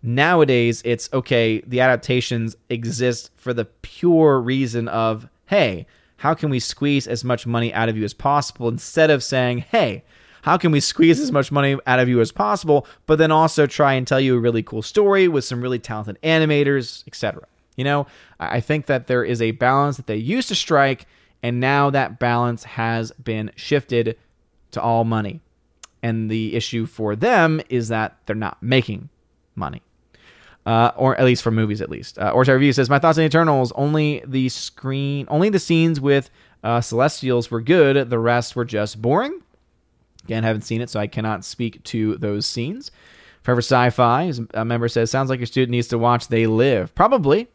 Nowadays, 0.00 0.80
it's 0.84 1.10
okay, 1.12 1.60
the 1.66 1.80
adaptations 1.80 2.56
exist 2.70 3.30
for 3.34 3.52
the 3.52 3.64
pure 3.64 4.40
reason 4.40 4.86
of, 4.88 5.28
hey, 5.46 5.86
how 6.18 6.34
can 6.34 6.50
we 6.50 6.60
squeeze 6.60 7.08
as 7.08 7.24
much 7.24 7.46
money 7.46 7.74
out 7.74 7.88
of 7.88 7.96
you 7.96 8.04
as 8.04 8.14
possible 8.14 8.68
instead 8.68 9.10
of 9.10 9.24
saying, 9.24 9.58
hey, 9.58 10.04
how 10.48 10.56
can 10.56 10.72
we 10.72 10.80
squeeze 10.80 11.20
as 11.20 11.30
much 11.30 11.52
money 11.52 11.76
out 11.86 11.98
of 11.98 12.08
you 12.08 12.20
as 12.20 12.32
possible, 12.32 12.86
but 13.06 13.18
then 13.18 13.30
also 13.30 13.66
try 13.66 13.92
and 13.92 14.06
tell 14.06 14.18
you 14.18 14.34
a 14.34 14.40
really 14.40 14.62
cool 14.62 14.80
story 14.80 15.28
with 15.28 15.44
some 15.44 15.60
really 15.60 15.78
talented 15.78 16.18
animators, 16.22 17.06
etc. 17.06 17.44
You 17.76 17.84
know, 17.84 18.06
I 18.40 18.60
think 18.60 18.86
that 18.86 19.08
there 19.08 19.22
is 19.22 19.42
a 19.42 19.50
balance 19.50 19.98
that 19.98 20.06
they 20.06 20.16
used 20.16 20.48
to 20.48 20.54
strike, 20.54 21.06
and 21.42 21.60
now 21.60 21.90
that 21.90 22.18
balance 22.18 22.64
has 22.64 23.12
been 23.12 23.50
shifted 23.56 24.16
to 24.70 24.80
all 24.80 25.04
money. 25.04 25.40
And 26.02 26.30
the 26.30 26.54
issue 26.56 26.86
for 26.86 27.14
them 27.14 27.60
is 27.68 27.88
that 27.88 28.16
they're 28.24 28.34
not 28.34 28.62
making 28.62 29.10
money 29.54 29.82
uh, 30.68 30.92
or 30.96 31.16
at 31.16 31.24
least 31.24 31.42
for 31.42 31.50
movies, 31.50 31.80
at 31.80 31.88
least. 31.88 32.18
Uh, 32.18 32.30
Orta 32.30 32.52
Review 32.52 32.74
says, 32.74 32.90
"My 32.90 32.98
thoughts 32.98 33.16
on 33.16 33.24
Eternals: 33.24 33.72
only 33.74 34.22
the 34.26 34.48
screen, 34.50 35.26
only 35.28 35.48
the 35.48 35.58
scenes 35.58 35.98
with 35.98 36.30
uh, 36.62 36.80
Celestials 36.80 37.50
were 37.50 37.62
good. 37.62 38.10
The 38.10 38.18
rest 38.18 38.54
were 38.54 38.66
just 38.66 39.00
boring." 39.00 39.40
Again, 40.24 40.44
haven't 40.44 40.62
seen 40.62 40.80
it, 40.80 40.90
so 40.90 41.00
I 41.00 41.06
cannot 41.06 41.44
speak 41.44 41.82
to 41.84 42.16
those 42.16 42.46
scenes. 42.46 42.90
Forever 43.42 43.62
Sci-Fi, 43.62 44.32
a 44.54 44.64
member 44.64 44.88
says, 44.88 45.10
"Sounds 45.10 45.30
like 45.30 45.40
your 45.40 45.46
student 45.46 45.70
needs 45.70 45.88
to 45.88 45.98
watch 45.98 46.28
They 46.28 46.46
Live." 46.46 46.94
Probably. 46.94 47.48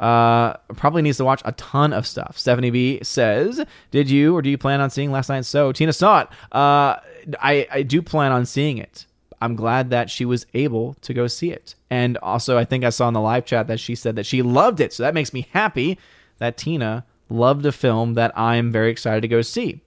Uh, 0.00 0.54
probably 0.76 1.02
needs 1.02 1.18
to 1.18 1.24
watch 1.26 1.42
a 1.44 1.52
ton 1.52 1.92
of 1.92 2.06
stuff. 2.06 2.38
Stephanie 2.38 2.70
B 2.70 3.00
says, 3.02 3.62
"Did 3.90 4.08
you 4.08 4.34
or 4.34 4.40
do 4.40 4.48
you 4.48 4.56
plan 4.56 4.80
on 4.80 4.88
seeing 4.88 5.12
Last 5.12 5.28
Night 5.28 5.44
So?" 5.44 5.72
Tina 5.72 5.92
saw 5.92 6.20
it. 6.22 6.28
Uh, 6.50 6.96
I 7.38 7.66
I 7.70 7.82
do 7.82 8.00
plan 8.00 8.32
on 8.32 8.46
seeing 8.46 8.78
it. 8.78 9.06
I'm 9.42 9.56
glad 9.56 9.90
that 9.90 10.10
she 10.10 10.24
was 10.24 10.46
able 10.54 10.94
to 11.02 11.14
go 11.14 11.26
see 11.26 11.50
it. 11.50 11.74
And 11.90 12.16
also, 12.18 12.58
I 12.58 12.64
think 12.64 12.84
I 12.84 12.90
saw 12.90 13.08
in 13.08 13.14
the 13.14 13.20
live 13.20 13.44
chat 13.44 13.68
that 13.68 13.80
she 13.80 13.94
said 13.94 14.16
that 14.16 14.26
she 14.26 14.42
loved 14.42 14.80
it. 14.80 14.92
So 14.92 15.02
that 15.02 15.14
makes 15.14 15.32
me 15.32 15.46
happy 15.52 15.98
that 16.38 16.56
Tina 16.56 17.04
loved 17.28 17.64
a 17.64 17.72
film 17.72 18.14
that 18.14 18.36
I'm 18.38 18.72
very 18.72 18.90
excited 18.90 19.20
to 19.22 19.28
go 19.28 19.42
see. 19.42 19.80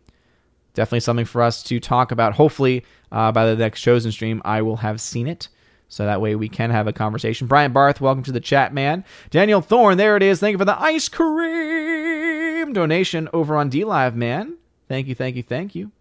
Definitely 0.73 1.01
something 1.01 1.25
for 1.25 1.41
us 1.41 1.61
to 1.63 1.79
talk 1.79 2.11
about. 2.11 2.33
Hopefully, 2.33 2.83
uh, 3.11 3.31
by 3.31 3.45
the 3.45 3.55
next 3.55 3.81
Chosen 3.81 4.11
stream, 4.11 4.41
I 4.43 4.61
will 4.61 4.77
have 4.77 4.99
seen 4.99 5.27
it. 5.27 5.47
So 5.87 6.05
that 6.05 6.21
way 6.21 6.35
we 6.35 6.49
can 6.49 6.71
have 6.71 6.87
a 6.87 6.93
conversation. 6.93 7.45
Brian 7.45 7.71
Barth, 7.71 8.01
welcome 8.01 8.23
to 8.23 8.31
the 8.31 8.39
chat, 8.39 8.73
man. 8.73 9.05
Daniel 9.29 9.61
Thorne, 9.61 9.97
there 9.97 10.17
it 10.17 10.23
is. 10.23 10.39
Thank 10.39 10.53
you 10.53 10.57
for 10.57 10.65
the 10.65 10.81
ice 10.81 11.07
cream 11.07 12.73
donation 12.73 13.29
over 13.31 13.55
on 13.55 13.69
DLive, 13.69 14.15
man. 14.15 14.57
Thank 14.87 15.07
you, 15.07 15.13
thank 15.13 15.35
you, 15.35 15.43
thank 15.43 15.75
you. 15.75 15.91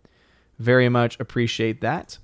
Very 0.59 0.89
much 0.89 1.21
appreciate 1.21 1.83
that. 1.83 2.17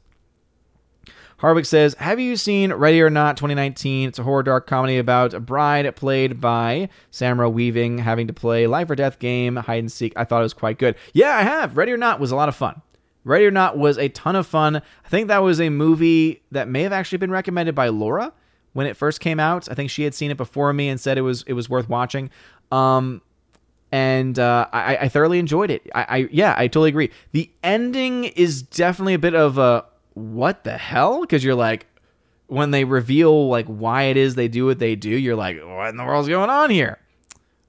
Harwick 1.40 1.66
says, 1.66 1.94
Have 1.94 2.18
you 2.18 2.36
seen 2.36 2.72
Ready 2.72 3.00
or 3.00 3.10
Not 3.10 3.36
2019? 3.36 4.08
It's 4.08 4.18
a 4.18 4.24
horror 4.24 4.42
dark 4.42 4.66
comedy 4.66 4.98
about 4.98 5.34
a 5.34 5.40
bride 5.40 5.94
played 5.94 6.40
by 6.40 6.88
Samara 7.12 7.48
Weaving 7.48 7.98
having 7.98 8.26
to 8.26 8.32
play 8.32 8.66
life 8.66 8.90
or 8.90 8.96
death 8.96 9.20
game, 9.20 9.54
hide 9.54 9.78
and 9.78 9.92
seek. 9.92 10.12
I 10.16 10.24
thought 10.24 10.40
it 10.40 10.42
was 10.42 10.54
quite 10.54 10.78
good. 10.78 10.96
Yeah, 11.12 11.36
I 11.36 11.42
have. 11.42 11.76
Ready 11.76 11.92
or 11.92 11.96
Not 11.96 12.18
was 12.18 12.32
a 12.32 12.36
lot 12.36 12.48
of 12.48 12.56
fun. 12.56 12.82
Ready 13.22 13.46
or 13.46 13.52
Not 13.52 13.78
was 13.78 13.98
a 13.98 14.08
ton 14.08 14.34
of 14.34 14.48
fun. 14.48 14.76
I 14.76 15.08
think 15.08 15.28
that 15.28 15.38
was 15.38 15.60
a 15.60 15.70
movie 15.70 16.42
that 16.50 16.66
may 16.66 16.82
have 16.82 16.92
actually 16.92 17.18
been 17.18 17.30
recommended 17.30 17.74
by 17.74 17.88
Laura 17.88 18.32
when 18.72 18.88
it 18.88 18.96
first 18.96 19.20
came 19.20 19.38
out. 19.38 19.70
I 19.70 19.74
think 19.74 19.90
she 19.90 20.02
had 20.02 20.14
seen 20.14 20.32
it 20.32 20.36
before 20.36 20.72
me 20.72 20.88
and 20.88 21.00
said 21.00 21.18
it 21.18 21.22
was 21.22 21.44
it 21.46 21.52
was 21.52 21.70
worth 21.70 21.88
watching. 21.88 22.30
Um, 22.72 23.22
and 23.90 24.38
uh, 24.38 24.68
I, 24.72 24.96
I, 24.96 25.08
thoroughly 25.08 25.38
enjoyed 25.38 25.70
it. 25.70 25.88
I, 25.94 26.02
I, 26.02 26.28
yeah, 26.30 26.54
I 26.58 26.66
totally 26.66 26.90
agree. 26.90 27.10
The 27.32 27.50
ending 27.62 28.24
is 28.24 28.60
definitely 28.60 29.14
a 29.14 29.18
bit 29.18 29.34
of 29.34 29.56
a 29.56 29.86
what 30.18 30.64
the 30.64 30.76
hell? 30.76 31.20
Because 31.20 31.44
you're 31.44 31.54
like, 31.54 31.86
when 32.46 32.70
they 32.70 32.84
reveal 32.84 33.48
like 33.48 33.66
why 33.66 34.04
it 34.04 34.16
is 34.16 34.34
they 34.34 34.48
do 34.48 34.66
what 34.66 34.78
they 34.78 34.96
do, 34.96 35.10
you're 35.10 35.36
like, 35.36 35.58
what 35.62 35.88
in 35.90 35.96
the 35.96 36.04
world's 36.04 36.28
going 36.28 36.50
on 36.50 36.70
here? 36.70 36.98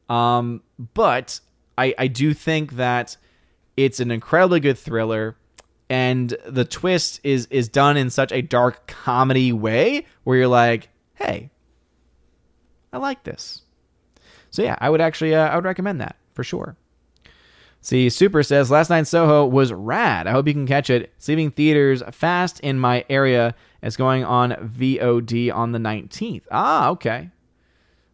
Um, 0.07 0.63
but 0.93 1.39
I 1.77 1.93
I 1.97 2.07
do 2.07 2.34
think 2.34 2.73
that 2.73 3.17
it's 3.77 3.99
an 3.99 4.09
incredibly 4.09 4.59
good 4.59 4.77
thriller, 4.77 5.35
and 5.89 6.35
the 6.47 6.65
twist 6.65 7.19
is 7.23 7.45
is 7.47 7.69
done 7.69 7.97
in 7.97 8.09
such 8.09 8.31
a 8.31 8.41
dark 8.41 8.88
comedy 8.88 9.51
way 9.51 10.05
where 10.23 10.38
you're 10.38 10.47
like, 10.47 10.89
hey, 11.13 11.51
I 12.91 12.97
like 12.97 13.23
this. 13.23 13.61
So 14.49 14.63
yeah, 14.63 14.77
I 14.80 14.89
would 14.89 15.01
actually 15.01 15.35
uh, 15.35 15.47
I 15.47 15.55
would 15.55 15.65
recommend 15.65 16.01
that 16.01 16.15
for 16.34 16.43
sure. 16.43 16.76
See, 17.89 18.07
Super 18.11 18.43
says 18.43 18.69
last 18.69 18.91
night 18.91 19.07
Soho 19.07 19.47
was 19.47 19.73
rad. 19.73 20.27
I 20.27 20.31
hope 20.31 20.45
you 20.45 20.53
can 20.53 20.67
catch 20.67 20.91
it. 20.91 21.11
It's 21.17 21.27
leaving 21.27 21.49
theaters 21.49 22.03
fast 22.11 22.59
in 22.59 22.77
my 22.77 23.03
area. 23.09 23.55
It's 23.81 23.97
going 23.97 24.23
on 24.23 24.51
VOD 24.51 25.51
on 25.51 25.71
the 25.71 25.79
19th. 25.79 26.43
Ah, 26.51 26.89
okay. 26.89 27.31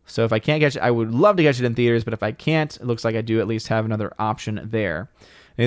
So 0.05 0.23
if 0.23 0.31
I 0.31 0.39
can't 0.39 0.61
catch 0.61 0.77
it, 0.77 0.81
I 0.81 0.91
would 0.91 1.13
love 1.13 1.35
to 1.35 1.43
catch 1.43 1.59
it 1.59 1.65
in 1.65 1.75
theaters, 1.75 2.05
but 2.05 2.13
if 2.13 2.23
I 2.23 2.31
can't, 2.31 2.73
it 2.73 2.85
looks 2.85 3.03
like 3.03 3.17
I 3.17 3.21
do 3.21 3.41
at 3.41 3.47
least 3.49 3.67
have 3.67 3.83
another 3.83 4.13
option 4.17 4.61
there. 4.63 5.09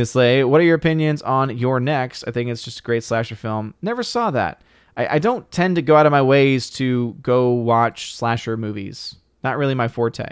Slay, 0.04 0.42
what 0.42 0.62
are 0.62 0.64
your 0.64 0.76
opinions 0.76 1.20
on 1.20 1.58
You're 1.58 1.78
Next? 1.78 2.24
I 2.26 2.30
think 2.30 2.48
it's 2.48 2.62
just 2.62 2.80
a 2.80 2.84
great 2.84 3.04
slasher 3.04 3.36
film. 3.36 3.74
Never 3.82 4.02
saw 4.02 4.30
that. 4.30 4.62
I, 4.96 5.16
I 5.16 5.18
don't 5.18 5.50
tend 5.50 5.76
to 5.76 5.82
go 5.82 5.96
out 5.96 6.06
of 6.06 6.12
my 6.12 6.22
ways 6.22 6.70
to 6.70 7.14
go 7.20 7.50
watch 7.50 8.14
slasher 8.14 8.56
movies. 8.56 9.16
Not 9.44 9.58
really 9.58 9.74
my 9.74 9.88
forte. 9.88 10.30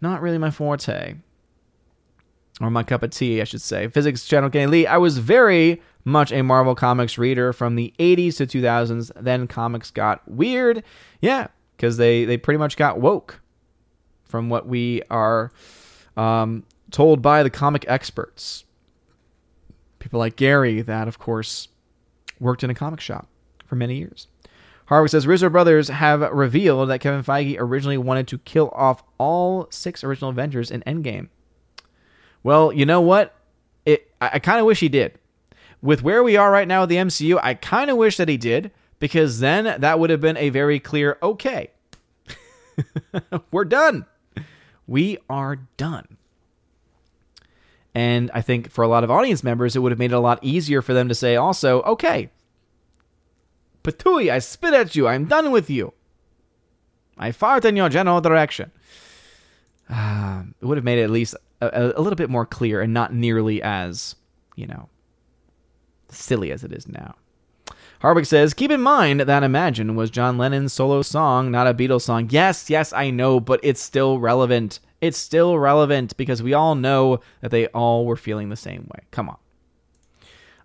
Not 0.00 0.22
really 0.22 0.38
my 0.38 0.50
forte 0.50 1.16
or 2.60 2.70
my 2.70 2.82
cup 2.82 3.02
of 3.02 3.10
tea, 3.10 3.40
I 3.40 3.44
should 3.44 3.60
say. 3.60 3.88
Physics 3.88 4.24
Channel 4.24 4.50
Kenny 4.50 4.66
Lee. 4.66 4.86
I 4.86 4.96
was 4.96 5.18
very 5.18 5.82
much 6.04 6.32
a 6.32 6.42
Marvel 6.42 6.74
Comics 6.74 7.18
reader 7.18 7.52
from 7.52 7.74
the 7.74 7.92
80s 7.98 8.36
to 8.36 8.46
2000s. 8.46 9.10
Then 9.16 9.46
comics 9.46 9.90
got 9.90 10.26
weird. 10.28 10.82
Yeah, 11.20 11.48
because 11.76 11.96
they, 11.96 12.24
they 12.24 12.36
pretty 12.36 12.58
much 12.58 12.76
got 12.76 13.00
woke 13.00 13.40
from 14.24 14.48
what 14.48 14.66
we 14.66 15.02
are 15.10 15.52
um, 16.16 16.64
told 16.90 17.22
by 17.22 17.42
the 17.42 17.50
comic 17.50 17.84
experts. 17.88 18.64
People 19.98 20.20
like 20.20 20.36
Gary, 20.36 20.82
that, 20.82 21.08
of 21.08 21.18
course, 21.18 21.68
worked 22.38 22.62
in 22.62 22.70
a 22.70 22.74
comic 22.74 23.00
shop 23.00 23.26
for 23.64 23.74
many 23.74 23.96
years. 23.96 24.28
Harwick 24.88 25.10
says 25.10 25.26
Russo 25.26 25.48
brothers 25.48 25.88
have 25.88 26.20
revealed 26.20 26.90
that 26.90 27.00
Kevin 27.00 27.22
Feige 27.24 27.56
originally 27.58 27.96
wanted 27.96 28.28
to 28.28 28.38
kill 28.38 28.68
off 28.74 29.02
all 29.16 29.66
six 29.70 30.04
original 30.04 30.30
Avengers 30.30 30.70
in 30.70 30.82
Endgame. 30.82 31.28
Well, 32.44 32.72
you 32.72 32.86
know 32.86 33.00
what? 33.00 33.34
It 33.84 34.12
I, 34.20 34.30
I 34.34 34.38
kind 34.38 34.60
of 34.60 34.66
wish 34.66 34.78
he 34.78 34.88
did. 34.88 35.18
With 35.82 36.02
where 36.02 36.22
we 36.22 36.36
are 36.36 36.52
right 36.52 36.68
now 36.68 36.82
with 36.82 36.90
the 36.90 36.96
MCU, 36.96 37.40
I 37.42 37.54
kind 37.54 37.90
of 37.90 37.96
wish 37.96 38.16
that 38.18 38.28
he 38.28 38.36
did 38.36 38.70
because 39.00 39.40
then 39.40 39.80
that 39.80 39.98
would 39.98 40.10
have 40.10 40.20
been 40.20 40.36
a 40.36 40.50
very 40.50 40.78
clear 40.78 41.18
okay. 41.22 41.70
We're 43.50 43.64
done. 43.64 44.06
We 44.86 45.18
are 45.28 45.56
done. 45.76 46.16
And 47.94 48.30
I 48.34 48.40
think 48.40 48.70
for 48.70 48.82
a 48.82 48.88
lot 48.88 49.04
of 49.04 49.10
audience 49.10 49.44
members, 49.44 49.76
it 49.76 49.80
would 49.80 49.92
have 49.92 49.98
made 49.98 50.12
it 50.12 50.16
a 50.16 50.20
lot 50.20 50.42
easier 50.42 50.82
for 50.82 50.94
them 50.94 51.08
to 51.08 51.14
say 51.14 51.36
also, 51.36 51.82
okay, 51.82 52.30
Patui, 53.84 54.32
I 54.32 54.38
spit 54.40 54.74
at 54.74 54.96
you. 54.96 55.06
I'm 55.06 55.26
done 55.26 55.52
with 55.52 55.70
you. 55.70 55.92
I 57.16 57.30
fart 57.30 57.64
in 57.64 57.76
your 57.76 57.88
general 57.88 58.20
direction. 58.20 58.72
Uh, 59.88 60.42
it 60.60 60.64
would 60.64 60.78
have 60.78 60.84
made 60.84 60.98
it 60.98 61.04
at 61.04 61.10
least 61.10 61.36
a, 61.60 61.92
a 61.96 62.00
little 62.00 62.16
bit 62.16 62.30
more 62.30 62.46
clear 62.46 62.80
and 62.80 62.92
not 62.92 63.12
nearly 63.12 63.62
as, 63.62 64.16
you 64.56 64.66
know, 64.66 64.88
silly 66.08 66.52
as 66.52 66.64
it 66.64 66.72
is 66.72 66.88
now. 66.88 67.14
Harwick 68.00 68.26
says, 68.26 68.52
keep 68.52 68.70
in 68.70 68.82
mind 68.82 69.20
that 69.20 69.42
Imagine 69.42 69.96
was 69.96 70.10
John 70.10 70.36
Lennon's 70.36 70.74
solo 70.74 71.00
song, 71.00 71.50
not 71.50 71.66
a 71.66 71.72
Beatles 71.72 72.02
song. 72.02 72.28
Yes, 72.30 72.68
yes, 72.68 72.92
I 72.92 73.10
know, 73.10 73.40
but 73.40 73.60
it's 73.62 73.80
still 73.80 74.18
relevant. 74.18 74.78
It's 75.00 75.16
still 75.16 75.58
relevant 75.58 76.16
because 76.16 76.42
we 76.42 76.52
all 76.52 76.74
know 76.74 77.20
that 77.40 77.50
they 77.50 77.68
all 77.68 78.04
were 78.04 78.16
feeling 78.16 78.50
the 78.50 78.56
same 78.56 78.88
way. 78.94 79.04
Come 79.10 79.30
on. 79.30 79.38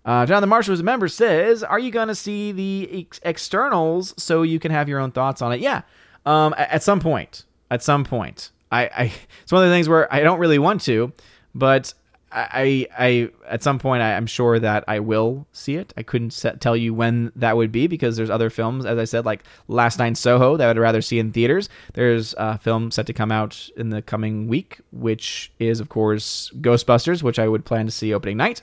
Uh, 0.04 0.26
Jonathan 0.26 0.48
Marshall, 0.48 0.72
who's 0.72 0.80
a 0.80 0.84
member, 0.84 1.08
says, 1.08 1.62
Are 1.62 1.78
you 1.78 1.90
going 1.90 2.08
to 2.08 2.14
see 2.14 2.52
the 2.52 3.00
ex- 3.06 3.20
externals 3.22 4.14
so 4.22 4.42
you 4.42 4.58
can 4.58 4.70
have 4.70 4.88
your 4.88 4.98
own 4.98 5.10
thoughts 5.12 5.42
on 5.42 5.52
it? 5.52 5.60
Yeah, 5.60 5.82
um, 6.26 6.54
at, 6.56 6.70
at 6.70 6.82
some 6.82 7.00
point. 7.00 7.44
At 7.70 7.82
some 7.82 8.04
point. 8.04 8.50
I, 8.70 8.82
I 8.82 9.12
it's 9.42 9.52
one 9.52 9.62
of 9.62 9.68
the 9.68 9.74
things 9.74 9.88
where 9.88 10.12
I 10.12 10.20
don't 10.20 10.38
really 10.38 10.58
want 10.58 10.82
to, 10.82 11.12
but 11.54 11.94
I, 12.32 12.86
I 12.96 13.30
at 13.48 13.62
some 13.62 13.80
point 13.80 14.02
I, 14.02 14.10
am 14.10 14.26
sure 14.26 14.60
that 14.60 14.84
I 14.86 15.00
will 15.00 15.48
see 15.52 15.74
it. 15.74 15.92
I 15.96 16.04
couldn't 16.04 16.30
set, 16.30 16.60
tell 16.60 16.76
you 16.76 16.94
when 16.94 17.32
that 17.34 17.56
would 17.56 17.72
be 17.72 17.88
because 17.88 18.16
there's 18.16 18.30
other 18.30 18.50
films, 18.50 18.86
as 18.86 18.98
I 18.98 19.04
said, 19.04 19.24
like 19.24 19.42
Last 19.66 19.98
Night 19.98 20.08
in 20.08 20.14
Soho 20.14 20.56
that 20.56 20.68
I'd 20.68 20.78
rather 20.78 21.02
see 21.02 21.18
in 21.18 21.32
theaters. 21.32 21.68
There's 21.94 22.34
a 22.38 22.56
film 22.58 22.92
set 22.92 23.06
to 23.06 23.12
come 23.12 23.32
out 23.32 23.68
in 23.76 23.90
the 23.90 24.00
coming 24.00 24.46
week, 24.46 24.78
which 24.92 25.50
is 25.58 25.80
of 25.80 25.88
course 25.88 26.52
Ghostbusters, 26.60 27.22
which 27.22 27.40
I 27.40 27.48
would 27.48 27.64
plan 27.64 27.86
to 27.86 27.92
see 27.92 28.14
opening 28.14 28.36
night. 28.36 28.62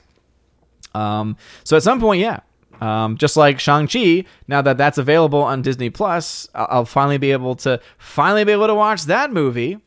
Um, 0.94 1.36
so 1.62 1.76
at 1.76 1.82
some 1.82 2.00
point, 2.00 2.22
yeah, 2.22 2.40
um, 2.80 3.18
just 3.18 3.36
like 3.36 3.60
Shang 3.60 3.86
Chi, 3.86 4.24
now 4.46 4.62
that 4.62 4.78
that's 4.78 4.96
available 4.96 5.42
on 5.42 5.60
Disney 5.60 5.90
Plus, 5.90 6.48
I'll, 6.54 6.68
I'll 6.70 6.84
finally 6.86 7.18
be 7.18 7.32
able 7.32 7.54
to 7.56 7.80
finally 7.98 8.44
be 8.44 8.52
able 8.52 8.68
to 8.68 8.74
watch 8.74 9.04
that 9.04 9.30
movie 9.30 9.78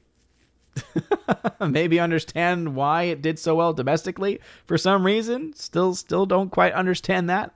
maybe 1.60 1.99
understand 1.99 2.76
why 2.76 3.03
it 3.03 3.22
did 3.22 3.39
so 3.39 3.56
well 3.56 3.73
domestically 3.73 4.39
for 4.65 4.77
some 4.77 5.06
reason. 5.06 5.53
Still, 5.56 5.95
still 5.95 6.26
don't 6.26 6.49
quite 6.49 6.73
understand 6.73 7.30
that. 7.30 7.53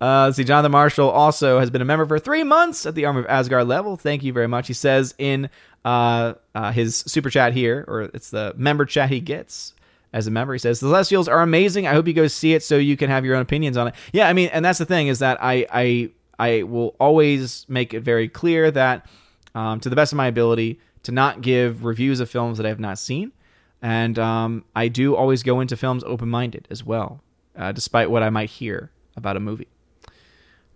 Uh, 0.00 0.26
let's 0.26 0.36
see, 0.36 0.44
Jonathan 0.44 0.72
Marshall 0.72 1.10
also 1.10 1.58
has 1.58 1.70
been 1.70 1.82
a 1.82 1.84
member 1.84 2.06
for 2.06 2.18
three 2.18 2.44
months 2.44 2.86
at 2.86 2.94
the 2.94 3.04
Army 3.04 3.20
of 3.20 3.26
Asgard 3.26 3.66
level. 3.66 3.96
Thank 3.96 4.22
you 4.22 4.32
very 4.32 4.46
much. 4.46 4.68
He 4.68 4.72
says 4.72 5.14
in 5.18 5.50
uh, 5.84 6.34
uh, 6.54 6.70
his 6.70 6.98
super 6.98 7.30
chat 7.30 7.52
here, 7.52 7.84
or 7.88 8.02
it's 8.02 8.30
the 8.30 8.54
member 8.56 8.84
chat 8.84 9.10
he 9.10 9.20
gets 9.20 9.74
as 10.12 10.26
a 10.26 10.30
member. 10.30 10.52
He 10.52 10.58
says 10.60 10.78
the 10.78 10.86
Celestials 10.86 11.26
are 11.26 11.42
amazing. 11.42 11.86
I 11.86 11.94
hope 11.94 12.06
you 12.06 12.12
go 12.12 12.28
see 12.28 12.54
it 12.54 12.62
so 12.62 12.76
you 12.76 12.96
can 12.96 13.10
have 13.10 13.24
your 13.24 13.34
own 13.34 13.42
opinions 13.42 13.76
on 13.76 13.88
it. 13.88 13.94
Yeah, 14.12 14.28
I 14.28 14.32
mean, 14.34 14.50
and 14.52 14.64
that's 14.64 14.78
the 14.78 14.86
thing 14.86 15.08
is 15.08 15.18
that 15.18 15.38
I 15.42 15.66
I 15.70 16.10
I 16.38 16.62
will 16.62 16.94
always 17.00 17.66
make 17.68 17.92
it 17.92 18.00
very 18.00 18.28
clear 18.28 18.70
that 18.70 19.06
um, 19.54 19.80
to 19.80 19.90
the 19.90 19.96
best 19.96 20.12
of 20.12 20.16
my 20.16 20.28
ability 20.28 20.80
to 21.08 21.12
not 21.12 21.40
give 21.40 21.86
reviews 21.86 22.20
of 22.20 22.28
films 22.28 22.58
that 22.58 22.66
I 22.66 22.68
have 22.68 22.78
not 22.78 22.98
seen, 22.98 23.32
and 23.80 24.18
um, 24.18 24.62
I 24.76 24.88
do 24.88 25.16
always 25.16 25.42
go 25.42 25.60
into 25.60 25.74
films 25.74 26.04
open 26.04 26.28
minded 26.28 26.68
as 26.70 26.84
well, 26.84 27.22
uh, 27.56 27.72
despite 27.72 28.10
what 28.10 28.22
I 28.22 28.28
might 28.28 28.50
hear 28.50 28.90
about 29.16 29.38
a 29.38 29.40
movie. 29.40 29.68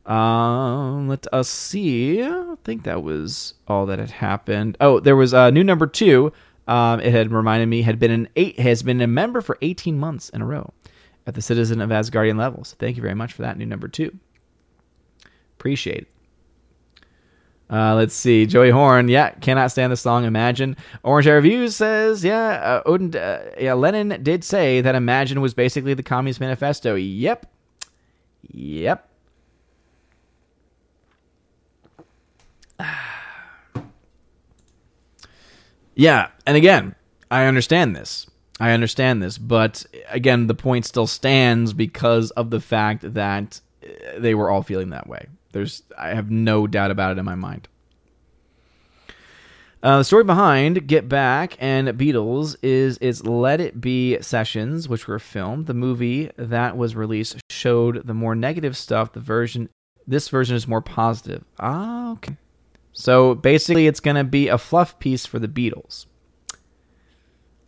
Um, 0.07 1.07
let 1.07 1.27
us 1.35 1.51
see. 1.51 2.23
I 2.25 2.55
think 2.65 2.85
that 2.85 3.03
was 3.03 3.53
all 3.69 3.85
that 3.87 3.99
had 3.99 4.11
happened. 4.11 4.79
Oh, 4.81 5.01
there 5.01 5.17
was 5.17 5.35
a 5.35 5.39
uh, 5.39 5.51
new 5.51 5.63
number 5.63 5.87
two. 5.87 6.33
Um, 6.67 7.01
it 7.01 7.13
had 7.13 7.31
reminded 7.31 7.67
me 7.67 7.83
had 7.83 7.99
been 7.99 8.11
an 8.11 8.29
eight 8.35 8.59
has 8.59 8.83
been 8.83 9.03
a 9.03 9.07
member 9.07 9.43
for 9.43 9.59
18 9.61 9.99
months 9.99 10.31
in 10.31 10.41
a 10.41 10.47
row 10.47 10.73
at 11.27 11.35
the 11.35 11.43
Citizen 11.43 11.83
of 11.83 11.91
Asgardian 11.91 12.39
level. 12.39 12.65
So 12.65 12.77
thank 12.79 12.97
you 12.97 13.03
very 13.03 13.15
much 13.15 13.35
for 13.35 13.43
that 13.43 13.59
new 13.59 13.67
number 13.67 13.87
two. 13.87 14.19
Appreciate 15.59 15.99
it. 15.99 16.09
Uh, 17.73 17.95
let's 17.95 18.15
see. 18.15 18.45
Joey 18.45 18.69
Horn, 18.69 19.09
yeah, 19.09 19.31
cannot 19.31 19.71
stand 19.71 19.91
the 19.91 19.97
song 19.97 20.27
Imagine. 20.27 20.77
Orange 21.03 21.27
Air 21.27 21.37
Reviews 21.37 21.75
says, 21.75 22.23
yeah, 22.23 22.51
uh, 22.63 22.83
Odin, 22.85 23.17
uh, 23.17 23.51
yeah, 23.59 23.73
Lennon 23.73 24.23
did 24.23 24.45
say 24.45 24.83
that 24.83 24.95
Imagine 24.95 25.41
was 25.41 25.55
basically 25.55 25.95
the 25.95 26.03
Communist 26.03 26.39
Manifesto. 26.39 26.95
Yep. 26.97 27.47
Yep. 28.51 29.09
yeah, 35.95 36.29
and 36.47 36.59
again, 36.59 36.95
I 37.31 37.47
understand 37.47 37.97
this. 37.97 38.27
I 38.61 38.73
understand 38.73 39.23
this, 39.23 39.39
but 39.39 39.87
again, 40.11 40.47
the 40.47 40.55
point 40.55 40.85
still 40.85 41.07
stands 41.07 41.73
because 41.73 42.33
of 42.33 42.51
the 42.51 42.61
fact 42.61 43.15
that 43.15 43.63
uh, 43.83 44.19
they 44.19 44.35
were 44.35 44.51
all 44.51 44.63
feeling 44.63 44.91
that 44.91 45.07
way. 45.07 45.27
There's, 45.53 45.83
I 45.99 46.09
have 46.09 46.31
no 46.31 46.67
doubt 46.67 46.91
about 46.91 47.13
it 47.13 47.19
in 47.19 47.25
my 47.25 47.35
mind. 47.35 47.69
Uh, 49.83 49.99
the 49.99 50.05
story 50.05 50.23
behind 50.23 50.87
Get 50.87 51.09
Back 51.09 51.57
and 51.59 51.89
Beatles 51.89 52.55
is 52.63 52.99
its 53.01 53.25
Let 53.25 53.61
It 53.61 53.81
Be 53.81 54.17
sessions, 54.21 54.89
which 54.89 55.09
were 55.09 55.19
filmed. 55.19 55.67
The 55.67 55.75
movie 55.75 56.31
that 56.37 56.77
was 56.77 56.95
released 56.95 57.41
showed 57.51 58.07
the 58.07 58.15
more 58.15 58.37
negative 58.37 58.77
stuff. 58.77 59.13
The 59.13 59.19
version, 59.19 59.69
this 60.07 60.29
version 60.29 60.55
is 60.55 60.69
more 60.69 60.83
positive. 60.83 61.45
Ah, 61.59 62.13
okay. 62.13 62.37
So 62.93 63.35
basically, 63.35 63.89
it's 63.89 63.99
going 63.99 64.15
to 64.17 64.25
be 64.25 64.47
a 64.47 64.59
fluff 64.59 65.01
piece 65.01 65.27
for 65.27 65.41
the 65.41 65.49
Beatles. 65.49 66.07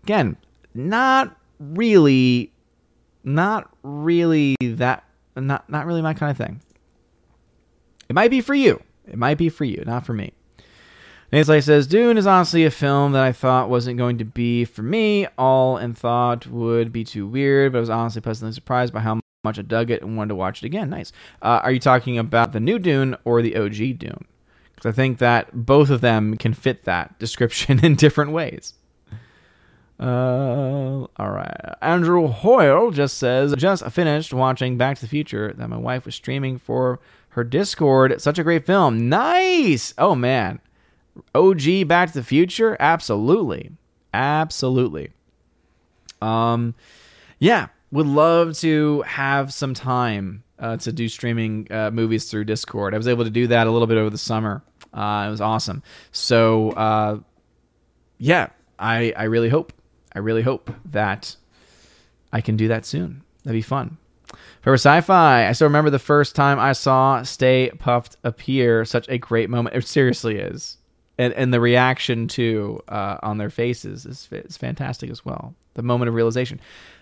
Again, 0.05 0.37
not 0.73 1.37
really, 1.59 2.53
not 3.25 3.71
really 3.83 4.55
that, 4.61 5.03
not 5.35 5.69
not 5.69 5.87
really 5.87 6.03
my 6.03 6.15
kind 6.15 6.31
of 6.31 6.37
thing. 6.37 6.61
It 8.09 8.15
might 8.15 8.31
be 8.31 8.41
for 8.41 8.55
you. 8.55 8.83
It 9.07 9.19
might 9.19 9.39
be 9.39 9.49
for 9.49 9.65
you, 9.65 9.83
not 9.87 10.07
for 10.07 10.13
me. 10.13 10.33
Nate 11.33 11.65
says, 11.65 11.89
Dune 11.89 12.17
is 12.17 12.29
honestly 12.29 12.65
a 12.65 12.71
film 12.71 13.13
that 13.13 13.25
I 13.25 13.33
thought 13.33 13.69
wasn't 13.69 13.99
going 13.99 14.19
to 14.19 14.25
be 14.25 14.65
for 14.65 14.83
me. 14.83 15.27
All 15.37 15.77
and 15.77 15.99
thought 15.99 16.47
would 16.47 16.93
be 16.93 17.03
too 17.03 17.27
weird, 17.27 17.73
but 17.73 17.79
I 17.79 17.81
was 17.81 17.91
honestly 17.91 18.21
pleasantly 18.21 18.53
surprised 18.53 18.93
by 18.93 19.01
how 19.01 19.19
much 19.43 19.59
I 19.59 19.63
dug 19.63 19.91
it 19.91 20.03
and 20.03 20.17
wanted 20.17 20.29
to 20.29 20.37
watch 20.37 20.63
it 20.63 20.67
again. 20.67 20.91
Nice. 20.91 21.13
Uh, 21.43 21.61
are 21.63 21.73
you 21.73 21.81
talking 21.81 22.19
about 22.19 22.53
the 22.53 22.61
new 22.61 22.79
Dune 22.79 23.17
or 23.25 23.43
the 23.43 23.57
OG 23.57 23.99
Dune? 23.99 24.25
Because 24.75 24.87
I 24.87 24.93
think 24.93 25.19
that 25.19 25.67
both 25.67 25.91
of 25.91 26.01
them 26.01 26.37
can 26.37 26.55
fit 26.55 26.85
that 26.85 27.19
description 27.19 27.85
in 27.85 27.97
different 27.97 28.31
ways. 28.31 28.75
Uh, 29.99 31.07
all 31.17 31.31
right. 31.31 31.75
Andrew 31.81 32.27
Hoyle 32.27 32.91
just 32.91 33.19
says, 33.19 33.55
just 33.57 33.85
finished 33.91 34.35
watching 34.35 34.77
Back 34.77 34.97
to 34.97 35.03
the 35.03 35.09
Future 35.09 35.53
that 35.57 35.69
my 35.69 35.77
wife 35.77 36.05
was 36.05 36.15
streaming 36.15 36.59
for 36.59 36.99
her 37.35 37.45
Discord. 37.45 38.21
Such 38.21 38.39
a 38.39 38.45
great 38.45 38.67
film. 38.67 39.09
Nice. 39.09 39.95
Oh, 39.99 40.15
man. 40.15 40.61
OG 41.35 41.87
Back 41.87 42.09
to 42.09 42.15
the 42.15 42.25
Future? 42.25 42.77
Absolutely. 42.81 43.73
Absolutely. 44.13 45.11
Um, 46.23 46.75
yeah, 47.39 47.69
would 47.91 48.07
love 48.07 48.57
to 48.59 49.03
have 49.03 49.53
some 49.53 49.75
time 49.75 50.43
uh, 50.59 50.77
to 50.79 50.93
do 50.93 51.09
streaming 51.09 51.67
uh, 51.71 51.91
movies 51.91 52.31
through 52.31 52.45
Discord. 52.45 52.95
I 52.95 52.97
was 52.97 53.09
able 53.09 53.25
to 53.25 53.31
do 53.31 53.49
that 53.49 53.67
a 53.67 53.71
little 53.71 53.87
bit 53.87 53.99
over 53.99 54.11
the 54.11 54.19
summer. 54.19 54.63
Uh, 54.93 55.25
it 55.27 55.31
was 55.31 55.41
awesome. 55.41 55.83
So 56.13 56.71
uh, 56.71 57.19
yeah, 58.19 58.49
I 58.79 59.13
I 59.17 59.25
really 59.25 59.49
hope 59.49 59.73
I 60.13 60.21
really 60.21 60.43
hope 60.43 60.71
that 60.93 61.37
I 62.33 62.41
can 62.41 62.57
do 62.57 62.69
that 62.69 62.87
soon. 62.87 63.23
That'd 63.43 63.59
be 63.59 63.63
fun. 63.63 63.99
For 64.65 64.73
sci-fi, 64.73 65.47
I 65.47 65.53
still 65.53 65.67
remember 65.67 65.91
the 65.91 65.99
first 65.99 66.35
time 66.35 66.59
I 66.59 66.73
saw 66.73 67.23
Stay 67.23 67.71
Puft 67.77 68.17
appear. 68.25 68.87
Such 68.87 69.07
a 69.11 69.19
great 69.19 69.51
moment. 69.51 69.77
It 69.77 69.87
seriously 69.87 70.39
is, 70.39 70.79
and 71.19 71.35
and 71.35 71.53
the 71.53 71.61
reaction 71.61 72.29
to 72.29 72.81
uh, 72.89 73.19
on 73.23 73.37
their 73.37 73.51
faces 73.51 74.07
is 74.07 74.27
is 74.33 74.57
fantastic 74.57 75.11
as 75.11 75.23
well. 75.23 75.55
The 75.75 75.83
moment 75.83 76.09
of 76.09 76.15
realization. 76.15 76.61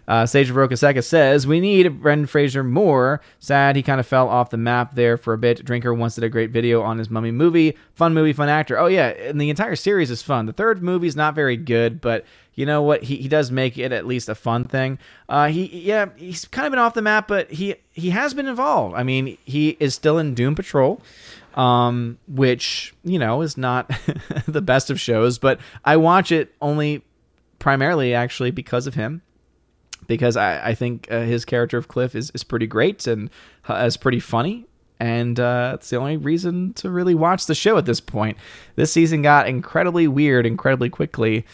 Uh, 0.08 0.26
Sage 0.26 0.50
of 0.50 0.56
Rokaseka 0.56 1.04
says, 1.04 1.46
We 1.46 1.60
need 1.60 2.02
Brendan 2.02 2.26
Fraser 2.26 2.64
more. 2.64 3.20
Sad 3.38 3.76
he 3.76 3.82
kind 3.82 4.00
of 4.00 4.06
fell 4.06 4.28
off 4.28 4.50
the 4.50 4.56
map 4.56 4.94
there 4.94 5.16
for 5.16 5.32
a 5.32 5.38
bit. 5.38 5.64
Drinker 5.64 5.94
once 5.94 6.16
did 6.16 6.24
a 6.24 6.28
great 6.28 6.50
video 6.50 6.82
on 6.82 6.98
his 6.98 7.08
mummy 7.08 7.30
movie. 7.30 7.76
Fun 7.94 8.12
movie, 8.12 8.32
fun 8.32 8.48
actor. 8.48 8.78
Oh, 8.78 8.86
yeah, 8.86 9.08
and 9.08 9.40
the 9.40 9.50
entire 9.50 9.76
series 9.76 10.10
is 10.10 10.20
fun. 10.20 10.46
The 10.46 10.52
third 10.52 10.82
movie 10.82 11.06
is 11.06 11.14
not 11.14 11.36
very 11.36 11.56
good, 11.56 12.00
but 12.00 12.24
you 12.54 12.66
know 12.66 12.82
what? 12.82 13.04
He, 13.04 13.16
he 13.16 13.28
does 13.28 13.50
make 13.50 13.78
it 13.78 13.92
at 13.92 14.06
least 14.06 14.28
a 14.28 14.34
fun 14.34 14.64
thing. 14.64 14.98
Uh, 15.28 15.48
he 15.48 15.66
yeah, 15.80 16.06
he's 16.16 16.44
kind 16.44 16.66
of 16.66 16.72
been 16.72 16.78
off 16.78 16.94
the 16.94 17.02
map, 17.02 17.28
but 17.28 17.50
he 17.50 17.76
he 17.92 18.10
has 18.10 18.34
been 18.34 18.46
involved. 18.46 18.94
I 18.94 19.02
mean, 19.02 19.38
he 19.44 19.76
is 19.80 19.94
still 19.94 20.18
in 20.18 20.34
Doom 20.34 20.54
Patrol, 20.54 21.00
um, 21.54 22.18
which 22.28 22.94
you 23.04 23.18
know 23.18 23.42
is 23.42 23.56
not 23.56 23.90
the 24.46 24.62
best 24.62 24.90
of 24.90 25.00
shows, 25.00 25.38
but 25.38 25.60
I 25.84 25.96
watch 25.96 26.30
it 26.30 26.54
only 26.60 27.02
primarily 27.58 28.12
actually 28.12 28.50
because 28.50 28.86
of 28.86 28.94
him 28.94 29.22
because 30.06 30.36
I, 30.36 30.70
I 30.70 30.74
think 30.74 31.06
uh, 31.10 31.20
his 31.20 31.44
character 31.44 31.78
of 31.78 31.88
Cliff 31.88 32.14
is, 32.14 32.30
is 32.34 32.44
pretty 32.44 32.66
great 32.66 33.06
and 33.06 33.30
uh, 33.68 33.74
is 33.86 33.96
pretty 33.96 34.20
funny. 34.20 34.66
And 35.00 35.40
uh, 35.40 35.72
it's 35.74 35.90
the 35.90 35.96
only 35.96 36.16
reason 36.16 36.74
to 36.74 36.90
really 36.90 37.14
watch 37.14 37.46
the 37.46 37.56
show 37.56 37.76
at 37.76 37.86
this 37.86 38.00
point. 38.00 38.38
This 38.76 38.92
season 38.92 39.22
got 39.22 39.48
incredibly 39.48 40.06
weird 40.06 40.46
incredibly 40.46 40.90
quickly. 40.90 41.44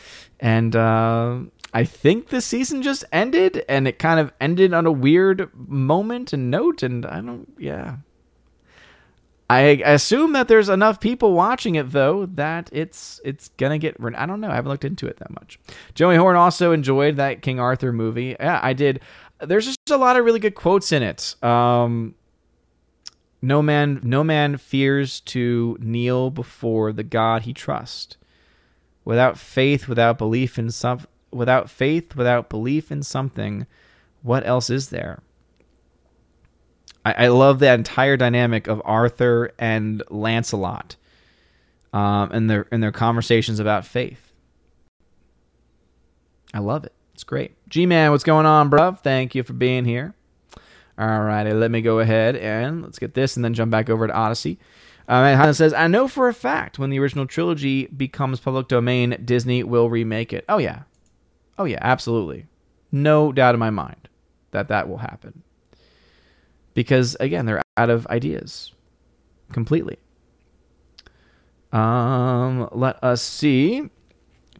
And 0.40 0.77
uh, 0.77 1.40
I 1.74 1.85
think 1.85 2.28
the 2.28 2.40
season 2.40 2.82
just 2.82 3.05
ended 3.12 3.65
and 3.69 3.89
it 3.89 3.98
kind 3.98 4.20
of 4.20 4.32
ended 4.40 4.73
on 4.73 4.86
a 4.86 4.93
weird 4.93 5.51
moment 5.55 6.32
and 6.32 6.51
note. 6.51 6.82
And 6.82 7.05
I 7.05 7.20
don't, 7.20 7.52
yeah, 7.59 7.97
I 9.51 9.60
assume 9.85 10.35
that 10.35 10.47
there's 10.48 10.69
enough 10.69 11.01
people 11.01 11.32
watching 11.32 11.74
it 11.74 11.90
though 11.90 12.27
that 12.27 12.69
it's 12.70 13.19
it's 13.24 13.48
gonna 13.56 13.78
get. 13.78 13.97
I 14.15 14.27
don't 14.27 14.40
know. 14.40 14.51
I 14.51 14.55
haven't 14.55 14.70
looked 14.70 14.85
into 14.85 15.06
it 15.06 15.16
that 15.19 15.31
much. 15.31 15.59
Joey 15.94 16.16
Horn 16.16 16.36
also 16.36 16.73
enjoyed 16.73 17.16
that 17.16 17.40
King 17.40 17.59
Arthur 17.59 17.93
movie. 17.93 18.36
Yeah, 18.39 18.60
I 18.62 18.74
did. 18.74 19.01
There's 19.40 19.65
just 19.65 19.90
a 19.90 19.97
lot 19.97 20.19
of 20.19 20.24
really 20.24 20.40
good 20.40 20.55
quotes 20.55 20.93
in 20.93 21.02
it. 21.02 21.43
Um, 21.43 22.15
no 23.40 23.62
man, 23.62 24.01
no 24.02 24.23
man 24.23 24.59
fears 24.59 25.20
to 25.20 25.78
kneel 25.81 26.31
before 26.31 26.93
the 26.93 27.05
God 27.05 27.43
he 27.43 27.55
trusts. 27.55 28.17
Without 29.09 29.39
faith, 29.39 29.89
without 29.89 30.18
belief 30.18 30.59
in 30.59 30.70
some, 30.70 31.01
without 31.30 31.70
faith, 31.70 32.14
without 32.14 32.51
belief 32.51 32.93
in 32.93 33.02
something, 33.02 33.66
what 34.20 34.47
else 34.47 34.68
is 34.68 34.90
there? 34.90 35.22
I, 37.06 37.24
I 37.24 37.28
love 37.28 37.60
that 37.60 37.78
entire 37.78 38.18
dynamic 38.18 38.66
of 38.66 38.82
Arthur 38.85 39.52
and 39.59 40.02
Lancelot, 40.10 40.97
um, 41.94 42.32
and 42.32 42.51
their 42.51 42.66
and 42.70 42.82
their 42.82 42.93
conversations 42.93 43.60
about 43.60 43.86
faith. 43.86 44.30
I 46.52 46.59
love 46.59 46.85
it. 46.85 46.93
It's 47.14 47.24
great. 47.24 47.56
G 47.66 47.86
Man, 47.86 48.10
what's 48.10 48.24
going 48.24 48.44
on, 48.44 48.68
bro? 48.68 48.93
Thank 48.93 49.35
you 49.35 49.43
for 49.43 49.55
being 49.55 49.86
here. 49.86 50.14
All 50.98 51.22
righty, 51.22 51.55
let 51.55 51.70
me 51.70 51.80
go 51.80 52.01
ahead 52.01 52.36
and 52.36 52.82
let's 52.82 52.98
get 52.98 53.14
this 53.14 53.36
and 53.36 53.44
then 53.44 53.55
jump 53.55 53.70
back 53.70 53.89
over 53.89 54.06
to 54.06 54.12
Odysee. 54.12 54.59
Uh, 55.09 55.35
Hannah 55.35 55.55
says, 55.55 55.72
I 55.72 55.89
know 55.89 56.06
for 56.06 56.28
a 56.28 56.35
fact 56.35 56.78
when 56.78 56.90
the 56.90 56.98
original 57.01 57.26
trilogy 57.26 57.86
becomes 57.86 58.40
public 58.40 58.68
domain, 58.68 59.16
Disney 59.24 59.64
will 59.64 59.90
remake 59.90 60.32
it. 60.35 60.44
Oh, 60.48 60.59
yeah. 60.59 60.82
Oh, 61.59 61.64
yeah, 61.64 61.78
absolutely. 61.80 62.47
No 62.93 63.32
doubt 63.32 63.55
in 63.55 63.59
my 63.59 63.70
mind 63.70 64.09
that 64.51 64.68
that 64.68 64.89
will 64.89 64.98
happen 64.98 65.43
because 66.74 67.16
again 67.20 67.44
they're 67.44 67.60
out 67.76 67.90
of 67.90 68.06
ideas 68.06 68.72
completely 69.52 69.98
um 71.72 72.68
let 72.72 73.02
us 73.02 73.20
see 73.20 73.90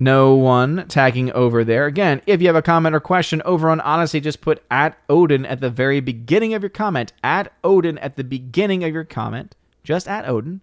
No 0.01 0.35
one 0.37 0.87
tagging 0.89 1.33
over 1.33 1.65
there. 1.65 1.87
Again, 1.87 2.23
if 2.27 2.41
you 2.41 2.47
have 2.47 2.57
a 2.57 2.63
comment 2.63 2.95
or 2.95 3.01
question 3.01 3.43
over 3.45 3.69
on 3.69 3.81
Odysee, 3.81 4.21
just 4.21 4.41
put 4.41 4.63
at 4.71 4.97
Odin 5.09 5.45
at 5.45 5.61
the 5.61 5.71
very 5.71 6.01
beginning 6.01 6.55
of 6.55 6.63
your 6.63 6.71
comment. 6.71 7.13
At 7.25 7.53
Odin 7.65 7.99
at 7.99 8.17
the 8.17 8.25
beginning 8.25 8.85
of 8.85 8.93
your 8.93 9.05
comment. 9.05 9.57
Just 9.89 10.07
at 10.07 10.29
Odin. 10.29 10.61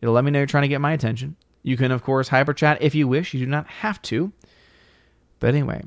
It'll 0.00 0.14
let 0.14 0.24
me 0.24 0.32
know 0.32 0.40
you're 0.40 0.46
trying 0.46 0.62
to 0.62 0.68
get 0.68 0.80
my 0.80 0.92
attention. 0.92 1.36
You 1.62 1.76
can, 1.76 1.92
of 1.92 2.02
course, 2.02 2.26
hyper 2.26 2.52
chat 2.52 2.82
if 2.82 2.92
you 2.92 3.06
wish. 3.06 3.32
You 3.32 3.38
do 3.38 3.46
not 3.46 3.68
have 3.68 4.02
to. 4.02 4.32
But 5.38 5.50
anyway, 5.50 5.84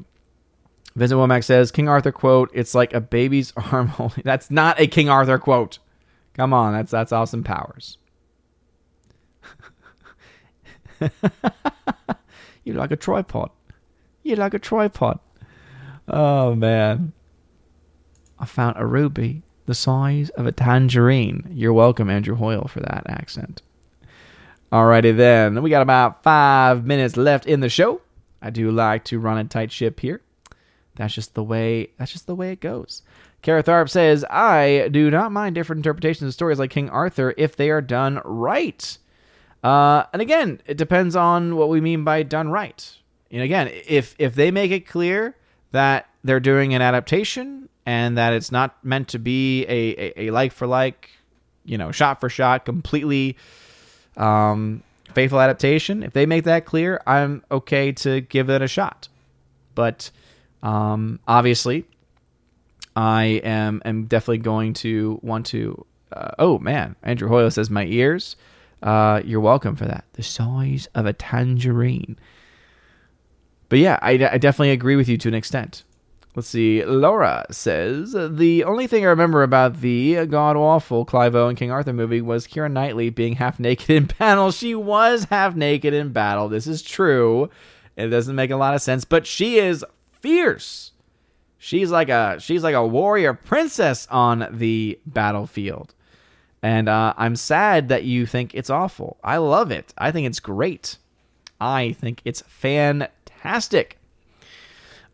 Vincent 0.95 1.19
Womack 1.19 1.43
says 1.43 1.69
King 1.69 1.89
Arthur 1.89 2.13
quote, 2.13 2.49
it's 2.53 2.73
like 2.73 2.93
a 2.93 3.01
baby's 3.01 3.51
arm 3.73 3.87
holding. 3.87 4.23
That's 4.23 4.49
not 4.49 4.79
a 4.79 4.87
King 4.87 5.09
Arthur 5.09 5.37
quote. 5.37 5.79
Come 6.33 6.53
on, 6.53 6.71
that's 6.71 6.91
that's 6.91 7.11
awesome 7.11 7.43
Powers. 7.43 7.97
You're 12.63 12.77
like 12.77 12.91
a 12.91 12.95
tripod. 12.95 13.49
You're 14.23 14.37
like 14.37 14.53
a 14.53 14.59
tripod. 14.59 15.19
Oh 16.07 16.55
man. 16.55 17.11
I 18.39 18.45
found 18.45 18.77
a 18.77 18.85
ruby 18.85 19.43
the 19.65 19.75
size 19.75 20.29
of 20.31 20.45
a 20.45 20.51
tangerine. 20.51 21.47
You're 21.51 21.73
welcome, 21.73 22.09
Andrew 22.09 22.35
Hoyle, 22.35 22.67
for 22.67 22.79
that 22.81 23.03
accent. 23.07 23.61
Alrighty 24.71 25.15
then. 25.15 25.61
We 25.61 25.69
got 25.69 25.81
about 25.81 26.23
five 26.23 26.85
minutes 26.85 27.17
left 27.17 27.45
in 27.45 27.59
the 27.59 27.69
show. 27.69 28.01
I 28.41 28.49
do 28.49 28.71
like 28.71 29.05
to 29.05 29.19
run 29.19 29.37
a 29.37 29.43
tight 29.45 29.71
ship 29.71 29.99
here. 29.99 30.21
That's 30.95 31.13
just 31.13 31.33
the 31.33 31.43
way 31.43 31.89
that's 31.97 32.11
just 32.11 32.27
the 32.27 32.35
way 32.35 32.51
it 32.51 32.59
goes. 32.59 33.01
Kara 33.41 33.63
Tharp 33.63 33.89
says, 33.89 34.25
I 34.29 34.87
do 34.91 35.11
not 35.11 35.31
mind 35.31 35.55
different 35.55 35.79
interpretations 35.79 36.29
of 36.29 36.33
stories 36.33 36.57
like 36.57 36.71
King 36.71 36.89
Arthur 36.89 37.33
if 37.37 37.55
they 37.55 37.69
are 37.69 37.81
done 37.81 38.21
right. 38.25 38.97
Uh, 39.63 40.03
and 40.13 40.21
again, 40.21 40.61
it 40.65 40.77
depends 40.77 41.15
on 41.15 41.55
what 41.55 41.69
we 41.69 41.79
mean 41.81 42.03
by 42.03 42.23
done 42.23 42.49
right. 42.49 42.97
And 43.31 43.41
again, 43.41 43.69
if 43.87 44.15
if 44.17 44.35
they 44.35 44.51
make 44.51 44.71
it 44.71 44.87
clear 44.87 45.35
that 45.71 46.07
they're 46.23 46.39
doing 46.39 46.73
an 46.73 46.81
adaptation 46.81 47.69
and 47.85 48.17
that 48.17 48.33
it's 48.33 48.51
not 48.51 48.83
meant 48.83 49.09
to 49.09 49.19
be 49.19 49.63
a, 49.65 49.95
a, 49.97 50.27
a 50.27 50.31
like 50.31 50.51
for 50.51 50.67
like, 50.67 51.09
you 51.63 51.77
know, 51.77 51.91
shot 51.91 52.19
for 52.19 52.29
shot, 52.29 52.65
completely 52.65 53.37
um, 54.17 54.83
faithful 55.13 55.39
adaptation, 55.39 56.03
if 56.03 56.13
they 56.13 56.25
make 56.25 56.43
that 56.45 56.65
clear, 56.65 57.01
I'm 57.05 57.43
okay 57.51 57.91
to 57.93 58.21
give 58.21 58.49
it 58.49 58.61
a 58.61 58.67
shot. 58.67 59.07
But 59.73 60.11
um, 60.63 61.19
obviously, 61.27 61.85
I 62.95 63.41
am 63.43 63.81
am 63.85 64.05
definitely 64.05 64.39
going 64.39 64.73
to 64.75 65.19
want 65.21 65.47
to. 65.47 65.85
Uh, 66.11 66.31
oh 66.39 66.59
man, 66.59 66.95
Andrew 67.03 67.27
Hoyle 67.27 67.51
says 67.51 67.69
my 67.69 67.85
ears. 67.85 68.35
Uh, 68.83 69.21
you're 69.25 69.39
welcome 69.39 69.75
for 69.75 69.85
that. 69.85 70.05
The 70.13 70.23
size 70.23 70.87
of 70.93 71.05
a 71.05 71.13
tangerine. 71.13 72.17
But 73.67 73.79
yeah, 73.79 73.97
I, 74.01 74.11
I 74.11 74.37
definitely 74.37 74.71
agree 74.71 74.95
with 74.95 75.09
you 75.09 75.17
to 75.17 75.27
an 75.27 75.33
extent. 75.33 75.83
Let's 76.35 76.49
see. 76.49 76.83
Laura 76.83 77.45
says 77.49 78.13
the 78.13 78.65
only 78.65 78.87
thing 78.87 79.05
I 79.05 79.09
remember 79.09 79.41
about 79.41 79.79
the 79.79 80.25
god 80.25 80.57
awful 80.57 81.05
Clive 81.05 81.33
Owen 81.33 81.55
King 81.55 81.71
Arthur 81.71 81.93
movie 81.93 82.19
was 82.19 82.45
Keira 82.45 82.69
Knightley 82.69 83.09
being 83.09 83.35
half 83.35 83.57
naked 83.59 83.89
in 83.89 84.05
battle. 84.19 84.51
She 84.51 84.75
was 84.75 85.25
half 85.25 85.55
naked 85.55 85.93
in 85.93 86.11
battle. 86.11 86.49
This 86.49 86.67
is 86.67 86.81
true. 86.81 87.49
It 87.95 88.07
doesn't 88.07 88.35
make 88.35 88.51
a 88.51 88.57
lot 88.57 88.73
of 88.73 88.81
sense, 88.81 89.05
but 89.05 89.25
she 89.25 89.59
is 89.59 89.85
fierce. 90.19 90.91
She's 91.57 91.89
like 91.89 92.09
a 92.09 92.37
she's 92.39 92.63
like 92.63 92.75
a 92.75 92.85
warrior 92.85 93.33
princess 93.33 94.05
on 94.11 94.47
the 94.51 94.99
battlefield. 95.05 95.93
And 96.61 96.89
uh, 96.89 97.13
I'm 97.15 97.37
sad 97.37 97.89
that 97.89 98.03
you 98.03 98.25
think 98.25 98.53
it's 98.53 98.69
awful. 98.69 99.17
I 99.23 99.37
love 99.37 99.71
it. 99.71 99.93
I 99.97 100.11
think 100.11 100.27
it's 100.27 100.39
great. 100.41 100.97
I 101.61 101.93
think 101.93 102.21
it's 102.25 102.41
fantastic. 102.41 103.99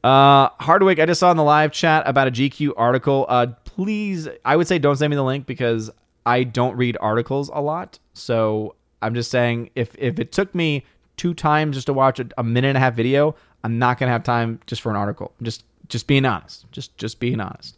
Uh, 0.03 0.49
Hardwick, 0.59 0.99
I 0.99 1.05
just 1.05 1.19
saw 1.19 1.31
in 1.31 1.37
the 1.37 1.43
live 1.43 1.71
chat 1.71 2.03
about 2.07 2.27
a 2.27 2.31
GQ 2.31 2.73
article. 2.75 3.25
Uh, 3.29 3.47
please, 3.65 4.27
I 4.43 4.55
would 4.55 4.67
say 4.67 4.79
don't 4.79 4.95
send 4.95 5.11
me 5.11 5.15
the 5.15 5.23
link 5.23 5.45
because 5.45 5.91
I 6.25 6.43
don't 6.43 6.75
read 6.75 6.97
articles 6.99 7.49
a 7.53 7.61
lot. 7.61 7.99
So 8.13 8.75
I'm 9.01 9.13
just 9.13 9.31
saying 9.31 9.69
if 9.75 9.95
if 9.97 10.19
it 10.19 10.31
took 10.31 10.53
me 10.55 10.85
two 11.17 11.33
times 11.33 11.75
just 11.75 11.87
to 11.87 11.93
watch 11.93 12.19
a, 12.19 12.27
a 12.37 12.43
minute 12.43 12.69
and 12.69 12.77
a 12.77 12.79
half 12.79 12.95
video, 12.95 13.35
I'm 13.63 13.79
not 13.79 13.99
gonna 13.99 14.11
have 14.11 14.23
time 14.23 14.59
just 14.65 14.81
for 14.81 14.89
an 14.89 14.95
article. 14.95 15.33
Just 15.41 15.63
just 15.87 16.07
being 16.07 16.25
honest. 16.25 16.65
Just 16.71 16.97
just 16.97 17.19
being 17.19 17.39
honest. 17.39 17.77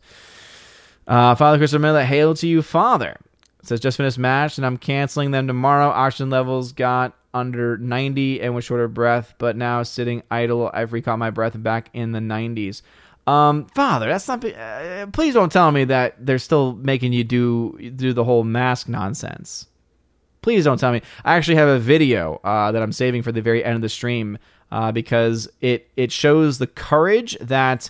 Uh, 1.08 1.36
Father 1.36 1.58
Christopher 1.58 1.82
Miller, 1.82 2.04
hail 2.04 2.34
to 2.36 2.48
you, 2.48 2.62
Father. 2.62 3.18
Says 3.64 3.80
just 3.80 3.98
finished 3.98 4.18
match 4.18 4.58
and 4.58 4.66
I'm 4.66 4.78
canceling 4.78 5.32
them 5.32 5.48
tomorrow. 5.48 5.88
Oxygen 5.88 6.30
levels 6.30 6.72
got 6.74 7.14
under 7.34 7.77
90 7.77 8.41
and 8.41 8.53
was 8.53 8.64
short 8.64 8.81
of 8.81 8.93
breath, 8.93 9.34
but 9.38 9.55
now 9.55 9.84
sitting 9.84 10.23
idle. 10.30 10.69
I've 10.73 10.93
recaught 10.93 11.19
my 11.19 11.30
breath 11.30 11.61
back 11.61 11.89
in 11.93 12.11
the 12.11 12.19
90s. 12.19 12.81
Um, 13.26 13.68
Father, 13.68 14.07
that's 14.07 14.27
not. 14.27 14.43
Uh, 14.43 15.07
please 15.07 15.34
don't 15.34 15.51
tell 15.51 15.72
me 15.72 15.85
that 15.85 16.26
they're 16.26 16.39
still 16.39 16.73
making 16.73 17.14
you 17.14 17.23
do 17.23 17.91
do 17.95 18.11
the 18.11 18.23
whole 18.23 18.43
mask 18.43 18.89
nonsense. 18.89 19.68
Please 20.41 20.65
don't 20.65 20.77
tell 20.77 20.91
me. 20.91 21.01
I 21.23 21.35
actually 21.35 21.55
have 21.55 21.69
a 21.69 21.80
video 21.80 22.41
uh, 22.43 22.73
that 22.73 22.81
I'm 22.81 22.91
saving 22.91 23.22
for 23.22 23.31
the 23.31 23.41
very 23.41 23.64
end 23.64 23.76
of 23.76 23.81
the 23.81 23.88
stream 23.88 24.38
uh, 24.73 24.91
because 24.91 25.47
it 25.61 25.89
it 25.95 26.11
shows 26.11 26.57
the 26.57 26.68
courage 26.68 27.38
that 27.39 27.89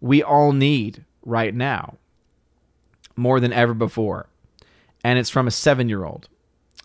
we 0.00 0.22
all 0.22 0.52
need 0.52 1.04
right 1.22 1.54
now 1.54 1.96
more 3.16 3.38
than 3.38 3.52
ever 3.52 3.74
before, 3.74 4.28
and 5.04 5.18
it's 5.18 5.30
from 5.30 5.46
a 5.46 5.50
seven 5.50 5.90
year 5.90 6.04
old. 6.04 6.28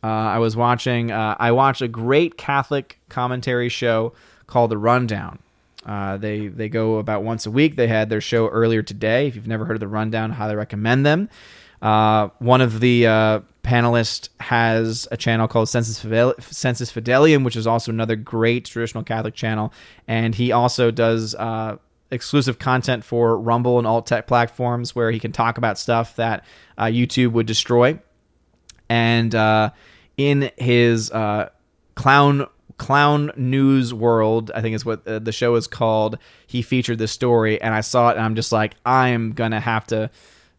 Uh, 0.04 0.08
I 0.08 0.40
was 0.40 0.56
watching. 0.56 1.12
Uh, 1.12 1.36
I 1.40 1.52
watched 1.52 1.82
a 1.82 1.88
great 1.88 2.38
Catholic 2.38 3.00
commentary 3.10 3.70
show 3.70 4.14
called 4.48 4.72
The 4.72 4.78
Rundown. 4.78 5.40
Uh, 5.86 6.18
they 6.18 6.48
they 6.48 6.70
go 6.70 6.98
about 6.98 7.24
once 7.24 7.46
a 7.46 7.52
week. 7.52 7.76
They 7.76 7.88
had 7.88 8.10
their 8.10 8.22
show 8.22 8.48
earlier 8.48 8.82
today. 8.82 9.28
If 9.28 9.36
you've 9.36 9.48
never 9.48 9.66
heard 9.66 9.76
of 9.76 9.80
The 9.80 9.88
Rundown, 9.88 10.32
I 10.32 10.36
highly 10.36 10.56
recommend 10.56 11.06
them. 11.06 11.30
Uh, 11.82 12.30
one 12.38 12.62
of 12.62 12.80
the 12.80 13.08
uh, 13.08 13.40
panelists 13.64 14.30
has 14.40 15.08
a 15.12 15.18
channel 15.18 15.48
called 15.48 15.68
Census, 15.68 16.00
Fidel- 16.00 16.36
Sensus 16.40 16.92
Fidelium, 16.92 17.44
which 17.44 17.56
is 17.56 17.66
also 17.66 17.92
another 17.92 18.16
great 18.16 18.66
traditional 18.66 19.04
Catholic 19.04 19.34
channel, 19.34 19.74
and 20.08 20.36
he 20.36 20.52
also 20.52 20.92
does 20.92 21.34
uh, 21.36 21.78
exclusive 22.12 22.60
content 22.60 23.04
for 23.04 23.36
Rumble 23.38 23.80
and 23.80 23.88
alt 23.88 24.06
tech 24.06 24.28
platforms 24.28 24.96
where 24.96 25.10
he 25.10 25.20
can 25.20 25.32
talk 25.32 25.58
about 25.58 25.80
stuff 25.80 26.16
that 26.18 26.44
YouTube 26.78 27.32
would 27.32 27.48
destroy. 27.48 28.00
And 28.90 29.34
in 30.18 30.52
his 30.58 31.12
uh, 31.12 31.50
clown 31.96 32.48
clown 32.78 33.32
news 33.36 33.94
world 33.94 34.50
i 34.56 34.62
think 34.62 34.74
is 34.74 34.84
what 34.84 35.08
uh, 35.08 35.20
the 35.20 35.32
show 35.32 35.54
is 35.54 35.68
called 35.68 36.18
he 36.48 36.64
featured 36.64 36.98
this 36.98 37.12
story 37.12 37.62
and 37.62 37.76
i 37.76 37.82
saw 37.82 38.10
it 38.10 38.14
and 38.14 38.26
i'm 38.26 38.34
just 38.34 38.52
like 38.52 38.74
i'm 38.88 39.34
gonna 39.34 39.60
have 39.60 39.86
to 39.86 40.10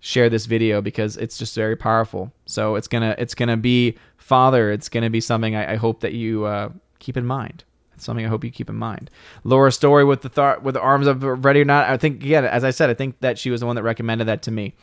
share 0.05 0.29
this 0.29 0.47
video 0.47 0.83
because 0.83 1.16
it's 1.16 1.39
just 1.39 1.55
very 1.55 1.77
powerful. 1.77 2.33
So 2.45 2.74
it's 2.74 2.89
gonna 2.89 3.15
it's 3.19 3.37
gonna 3.37 3.57
be 3.57 3.97
father. 4.19 4.73
It's 4.73 4.89
gonna 4.89 5.09
be 5.09 5.20
something 5.20 5.55
i, 5.55 5.74
I 5.74 5.77
hope 5.77 6.01
that 6.01 6.12
you 6.12 6.45
uh, 6.45 6.70
keep 6.99 7.16
in 7.16 7.24
mind. 7.24 7.62
It's 7.95 8.05
something 8.05 8.27
i 8.27 8.29
hope 8.29 8.43
you 8.45 8.51
keep 8.51 8.69
in 8.69 8.74
mind. 8.74 9.11
Laura 9.45 9.70
story 9.70 10.05
with 10.05 10.23
the 10.23 10.29
th- 10.29 10.61
with 10.61 10.74
the 10.74 10.81
arms 10.81 11.07
up 11.07 11.19
ready 11.20 11.61
or 11.61 11.65
not. 11.65 11.89
I 11.89 11.97
think 11.97 12.23
again 12.23 12.45
as 12.45 12.65
i 12.65 12.70
said 12.70 12.91
i 12.91 12.95
think 12.95 13.20
that 13.20 13.39
she 13.39 13.51
was 13.51 13.61
the 13.61 13.66
one 13.66 13.77
that 13.77 13.85
recommended 13.85 14.27
that 14.27 14.43
to 14.43 14.51
me. 14.51 14.74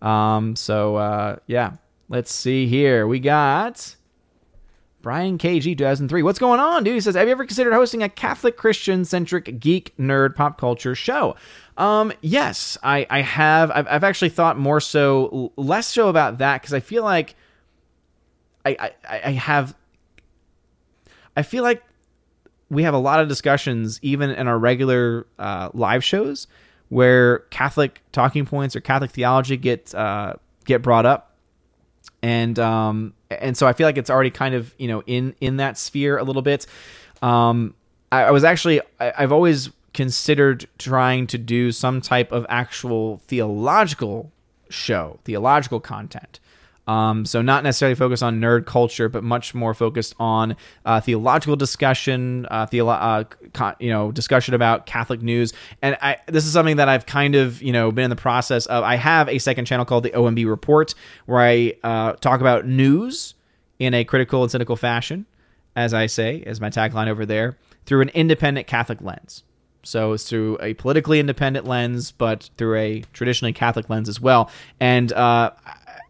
Um 0.00 0.54
so 0.54 0.94
uh 0.96 1.36
yeah 1.48 1.72
let's 2.08 2.32
see 2.32 2.68
here. 2.68 3.06
We 3.06 3.18
got 3.18 3.96
Brian 5.02 5.36
KG 5.36 5.76
2003. 5.76 6.22
What's 6.22 6.38
going 6.38 6.60
on, 6.60 6.84
dude? 6.84 6.94
He 6.94 7.00
says, 7.00 7.16
Have 7.16 7.26
you 7.26 7.32
ever 7.32 7.44
considered 7.44 7.74
hosting 7.74 8.02
a 8.02 8.08
Catholic 8.08 8.56
Christian 8.56 9.04
centric 9.04 9.58
geek 9.58 9.94
nerd 9.98 10.36
pop 10.36 10.58
culture 10.58 10.94
show? 10.94 11.36
Um, 11.76 12.12
yes, 12.20 12.78
I, 12.82 13.06
I 13.10 13.20
have. 13.20 13.70
I've, 13.72 13.88
I've 13.88 14.04
actually 14.04 14.28
thought 14.28 14.58
more 14.58 14.80
so, 14.80 15.52
less 15.56 15.88
so 15.88 16.08
about 16.08 16.38
that 16.38 16.62
because 16.62 16.72
I 16.72 16.80
feel 16.80 17.02
like 17.02 17.34
I, 18.64 18.92
I, 19.08 19.20
I 19.24 19.30
have. 19.32 19.74
I 21.36 21.42
feel 21.42 21.62
like 21.62 21.82
we 22.70 22.84
have 22.84 22.94
a 22.94 22.98
lot 22.98 23.20
of 23.20 23.28
discussions, 23.28 23.98
even 24.02 24.30
in 24.30 24.46
our 24.48 24.58
regular 24.58 25.26
uh, 25.38 25.70
live 25.74 26.04
shows, 26.04 26.46
where 26.90 27.40
Catholic 27.50 28.00
talking 28.12 28.46
points 28.46 28.76
or 28.76 28.80
Catholic 28.80 29.10
theology 29.10 29.56
get 29.56 29.94
uh, 29.94 30.34
get 30.64 30.82
brought 30.82 31.06
up, 31.06 31.36
and 32.22 32.58
um, 32.58 33.14
and 33.40 33.56
so 33.56 33.66
I 33.66 33.72
feel 33.72 33.86
like 33.86 33.98
it's 33.98 34.10
already 34.10 34.30
kind 34.30 34.54
of 34.54 34.74
you 34.78 34.88
know 34.88 35.02
in 35.06 35.34
in 35.40 35.56
that 35.58 35.78
sphere 35.78 36.18
a 36.18 36.24
little 36.24 36.42
bit. 36.42 36.66
Um, 37.20 37.74
I, 38.10 38.24
I 38.24 38.30
was 38.30 38.44
actually 38.44 38.80
I, 39.00 39.12
I've 39.18 39.32
always 39.32 39.70
considered 39.94 40.66
trying 40.78 41.26
to 41.28 41.38
do 41.38 41.70
some 41.70 42.00
type 42.00 42.32
of 42.32 42.46
actual 42.48 43.18
theological 43.26 44.32
show, 44.70 45.18
theological 45.24 45.80
content. 45.80 46.40
Um, 46.88 47.24
so 47.24 47.42
not 47.42 47.62
necessarily 47.62 47.94
focused 47.94 48.24
on 48.24 48.40
nerd 48.40 48.66
culture, 48.66 49.08
but 49.08 49.22
much 49.22 49.54
more 49.54 49.72
focused 49.72 50.16
on 50.18 50.56
uh, 50.84 51.00
theological 51.00 51.54
discussion, 51.54 52.46
uh, 52.50 52.66
theolo- 52.66 52.98
uh, 53.00 53.24
con- 53.52 53.76
you 53.78 53.88
know, 53.88 54.10
discussion 54.10 54.52
about 54.54 54.84
Catholic 54.84 55.22
news. 55.22 55.52
And 55.80 55.96
I, 56.02 56.16
this 56.26 56.44
is 56.44 56.52
something 56.52 56.76
that 56.76 56.88
I've 56.88 57.06
kind 57.06 57.36
of, 57.36 57.62
you 57.62 57.72
know, 57.72 57.92
been 57.92 58.04
in 58.04 58.10
the 58.10 58.16
process 58.16 58.66
of. 58.66 58.82
I 58.82 58.96
have 58.96 59.28
a 59.28 59.38
second 59.38 59.66
channel 59.66 59.84
called 59.84 60.02
the 60.02 60.10
OMB 60.10 60.44
Report, 60.48 60.92
where 61.26 61.40
I 61.40 61.74
uh, 61.84 62.14
talk 62.14 62.40
about 62.40 62.66
news 62.66 63.34
in 63.78 63.94
a 63.94 64.04
critical 64.04 64.42
and 64.42 64.50
cynical 64.50 64.76
fashion. 64.76 65.26
as 65.76 65.94
I 65.94 66.06
say, 66.06 66.42
as 66.46 66.60
my 66.60 66.68
tagline 66.68 67.08
over 67.08 67.24
there, 67.24 67.56
through 67.86 68.02
an 68.02 68.10
independent 68.10 68.66
Catholic 68.66 69.00
lens. 69.00 69.42
So 69.84 70.12
it's 70.12 70.28
through 70.28 70.58
a 70.60 70.74
politically 70.74 71.18
independent 71.18 71.66
lens, 71.66 72.12
but 72.12 72.50
through 72.56 72.76
a 72.76 73.00
traditionally 73.12 73.52
Catholic 73.52 73.90
lens 73.90 74.08
as 74.08 74.20
well. 74.20 74.50
And 74.78 75.12
uh, 75.12 75.50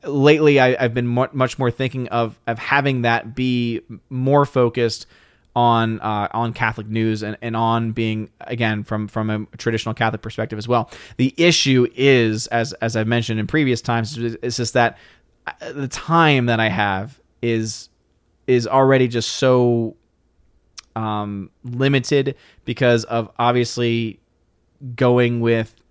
lately, 0.05 0.61
I, 0.61 0.81
have 0.81 0.95
been 0.95 1.07
much 1.07 1.59
more 1.59 1.71
thinking 1.71 2.09
of 2.09 2.39
of 2.47 2.59
having 2.59 3.03
that 3.03 3.35
be 3.35 3.81
more 4.11 4.45
focused 4.45 5.07
on 5.55 6.01
uh, 6.01 6.29
on 6.33 6.53
Catholic 6.53 6.87
news 6.87 7.23
and, 7.23 7.37
and 7.43 7.57
on 7.57 7.93
being 7.93 8.31
again 8.41 8.85
from 8.85 9.09
from 9.09 9.31
a 9.31 9.57
traditional 9.57 9.95
Catholic 9.95 10.23
perspective 10.23 10.59
as 10.59 10.67
well. 10.67 10.91
The 11.17 11.35
issue 11.37 11.87
is, 11.95 12.47
as 12.49 12.73
as 12.75 12.97
I've 12.97 13.07
mentioned 13.07 13.39
in 13.41 13.47
previous 13.47 13.81
times, 13.81 14.17
is 14.17 14.57
just 14.57 14.75
that 14.75 14.99
uh, 15.47 15.73
the 15.73 15.89
time 15.89 16.47
that 16.47 16.61
I 16.61 16.69
have 16.69 17.21
is 17.43 17.89
is 18.47 18.67
already 18.67 19.09
just 19.09 19.31
so 19.31 19.97
um, 20.97 21.51
limited 21.65 22.35
because 22.65 23.05
of 23.05 23.31
obviously 23.39 24.21
going 24.97 25.41
with 25.41 25.82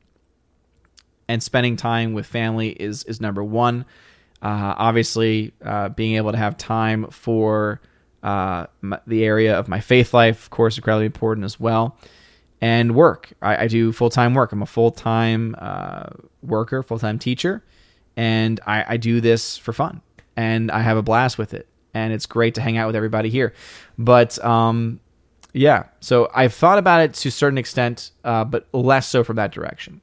and 1.31 1.41
spending 1.41 1.77
time 1.77 2.11
with 2.13 2.25
family 2.25 2.69
is 2.69 3.03
is 3.05 3.21
number 3.21 3.43
one. 3.43 3.85
Uh, 4.41 4.73
obviously, 4.77 5.53
uh, 5.63 5.89
being 5.89 6.15
able 6.15 6.31
to 6.31 6.37
have 6.37 6.57
time 6.57 7.07
for 7.09 7.79
uh, 8.21 8.65
my, 8.81 8.99
the 9.07 9.23
area 9.23 9.57
of 9.57 9.67
my 9.67 9.79
faith 9.79 10.13
life, 10.13 10.43
of 10.43 10.49
course, 10.49 10.77
incredibly 10.77 11.05
important 11.05 11.45
as 11.45 11.59
well. 11.59 11.97
And 12.59 12.95
work. 12.95 13.31
I, 13.41 13.63
I 13.63 13.67
do 13.67 13.91
full 13.91 14.09
time 14.09 14.33
work. 14.33 14.51
I'm 14.51 14.61
a 14.61 14.65
full 14.65 14.91
time 14.91 15.55
uh, 15.57 16.07
worker, 16.43 16.83
full 16.83 16.99
time 16.99 17.17
teacher, 17.17 17.63
and 18.17 18.59
I, 18.67 18.85
I 18.89 18.97
do 18.97 19.21
this 19.21 19.57
for 19.57 19.71
fun, 19.71 20.01
and 20.35 20.69
I 20.69 20.81
have 20.81 20.97
a 20.97 21.01
blast 21.01 21.37
with 21.37 21.53
it 21.53 21.67
and 21.93 22.13
it's 22.13 22.25
great 22.25 22.55
to 22.55 22.61
hang 22.61 22.77
out 22.77 22.87
with 22.87 22.95
everybody 22.95 23.29
here. 23.29 23.53
But 23.97 24.43
um, 24.45 25.01
yeah, 25.53 25.83
so 25.99 26.29
I've 26.33 26.53
thought 26.53 26.77
about 26.77 27.01
it 27.01 27.13
to 27.15 27.27
a 27.27 27.31
certain 27.31 27.57
extent, 27.57 28.11
uh, 28.23 28.45
but 28.45 28.67
less 28.73 29.07
so 29.07 29.25
from 29.25 29.35
that 29.35 29.51
direction. 29.51 29.99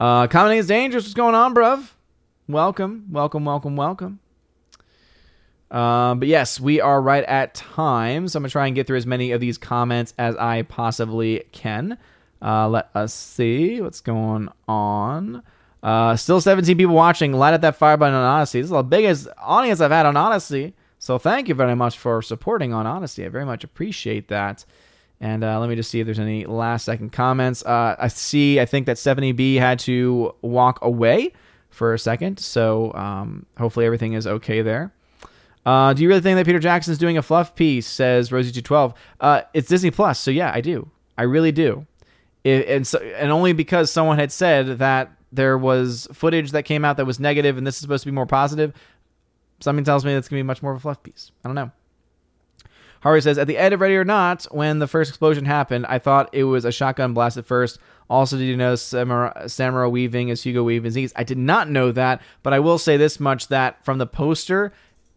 Uh, 0.00 0.26
commenting 0.28 0.58
is 0.58 0.66
dangerous. 0.66 1.04
What's 1.04 1.14
going 1.14 1.34
on, 1.34 1.54
bruv? 1.54 1.90
Welcome, 2.46 3.06
welcome, 3.10 3.44
welcome, 3.44 3.76
welcome. 3.76 4.20
Uh, 5.70 6.14
but 6.14 6.28
yes, 6.28 6.60
we 6.60 6.80
are 6.80 7.00
right 7.00 7.24
at 7.24 7.54
time, 7.54 8.28
so 8.28 8.38
I'm 8.38 8.42
gonna 8.42 8.50
try 8.50 8.66
and 8.66 8.76
get 8.76 8.86
through 8.86 8.96
as 8.96 9.06
many 9.06 9.32
of 9.32 9.40
these 9.40 9.58
comments 9.58 10.14
as 10.16 10.36
I 10.36 10.62
possibly 10.62 11.44
can. 11.52 11.98
Uh, 12.40 12.68
let 12.68 12.90
us 12.94 13.12
see 13.12 13.80
what's 13.80 14.00
going 14.00 14.48
on. 14.68 15.42
Uh, 15.82 16.16
still 16.16 16.40
17 16.40 16.76
people 16.76 16.94
watching. 16.94 17.32
Light 17.32 17.54
up 17.54 17.60
that 17.60 17.76
fire 17.76 17.96
button 17.96 18.14
on 18.14 18.40
Odysee. 18.40 18.60
This 18.60 18.66
is 18.66 18.70
the 18.70 18.82
biggest 18.82 19.28
audience 19.36 19.80
I've 19.80 19.90
had 19.90 20.06
on 20.06 20.16
Odysee. 20.16 20.72
So 20.98 21.18
thank 21.18 21.48
you 21.48 21.54
very 21.54 21.74
much 21.76 21.98
for 21.98 22.22
supporting 22.22 22.72
on 22.72 22.86
Odysee. 22.86 23.26
I 23.26 23.28
very 23.28 23.44
much 23.44 23.64
appreciate 23.64 24.28
that. 24.28 24.64
And 25.20 25.42
uh, 25.42 25.58
let 25.58 25.68
me 25.68 25.74
just 25.74 25.90
see 25.90 26.00
if 26.00 26.06
there's 26.06 26.18
any 26.18 26.46
last 26.46 26.84
second 26.84 27.12
comments. 27.12 27.64
Uh, 27.64 27.96
I 27.98 28.08
see, 28.08 28.60
I 28.60 28.66
think 28.66 28.86
that 28.86 28.96
70B 28.96 29.58
had 29.58 29.80
to 29.80 30.34
walk 30.42 30.78
away 30.82 31.32
for 31.70 31.92
a 31.92 31.98
second. 31.98 32.38
So 32.38 32.92
um, 32.94 33.46
hopefully 33.58 33.84
everything 33.84 34.12
is 34.12 34.26
okay 34.26 34.62
there. 34.62 34.92
Uh, 35.66 35.92
do 35.92 36.02
you 36.02 36.08
really 36.08 36.20
think 36.20 36.36
that 36.36 36.46
Peter 36.46 36.60
Jackson 36.60 36.92
is 36.92 36.98
doing 36.98 37.18
a 37.18 37.22
fluff 37.22 37.54
piece? 37.54 37.86
Says 37.86 38.30
Rosie212. 38.30 38.94
Uh, 39.20 39.42
it's 39.54 39.68
Disney 39.68 39.90
Plus. 39.90 40.18
So 40.20 40.30
yeah, 40.30 40.52
I 40.54 40.60
do. 40.60 40.90
I 41.16 41.24
really 41.24 41.52
do. 41.52 41.86
It, 42.44 42.68
and, 42.68 42.86
so, 42.86 42.98
and 42.98 43.32
only 43.32 43.52
because 43.52 43.90
someone 43.90 44.18
had 44.18 44.30
said 44.30 44.78
that 44.78 45.12
there 45.32 45.58
was 45.58 46.08
footage 46.12 46.52
that 46.52 46.62
came 46.62 46.84
out 46.84 46.96
that 46.96 47.06
was 47.06 47.20
negative 47.20 47.58
and 47.58 47.66
this 47.66 47.74
is 47.74 47.80
supposed 47.80 48.04
to 48.04 48.10
be 48.10 48.14
more 48.14 48.26
positive. 48.26 48.72
Something 49.60 49.84
tells 49.84 50.04
me 50.04 50.14
that's 50.14 50.28
going 50.28 50.38
to 50.38 50.44
be 50.44 50.46
much 50.46 50.62
more 50.62 50.72
of 50.72 50.78
a 50.78 50.80
fluff 50.80 51.02
piece. 51.02 51.32
I 51.44 51.48
don't 51.48 51.56
know. 51.56 51.72
Harvey 53.00 53.20
says, 53.20 53.38
at 53.38 53.46
the 53.46 53.58
end 53.58 53.74
of 53.74 53.80
Ready 53.80 53.96
or 53.96 54.04
Not, 54.04 54.44
when 54.50 54.78
the 54.78 54.86
first 54.86 55.08
explosion 55.08 55.44
happened, 55.44 55.86
I 55.88 55.98
thought 55.98 56.30
it 56.32 56.44
was 56.44 56.64
a 56.64 56.72
shotgun 56.72 57.14
blast 57.14 57.36
at 57.36 57.46
first. 57.46 57.78
Also, 58.10 58.36
did 58.36 58.44
you 58.44 58.56
know 58.56 58.74
Samara, 58.74 59.90
Weaving 59.90 60.30
is 60.30 60.42
Hugo 60.42 60.64
Weaving's 60.64 60.96
Weaving? 60.96 61.12
I 61.14 61.24
did 61.24 61.38
not 61.38 61.68
know 61.68 61.92
that, 61.92 62.22
but 62.42 62.52
I 62.52 62.58
will 62.58 62.78
say 62.78 62.96
this 62.96 63.20
much 63.20 63.48
that 63.48 63.84
from 63.84 63.98
the 63.98 64.06
poster, 64.06 64.72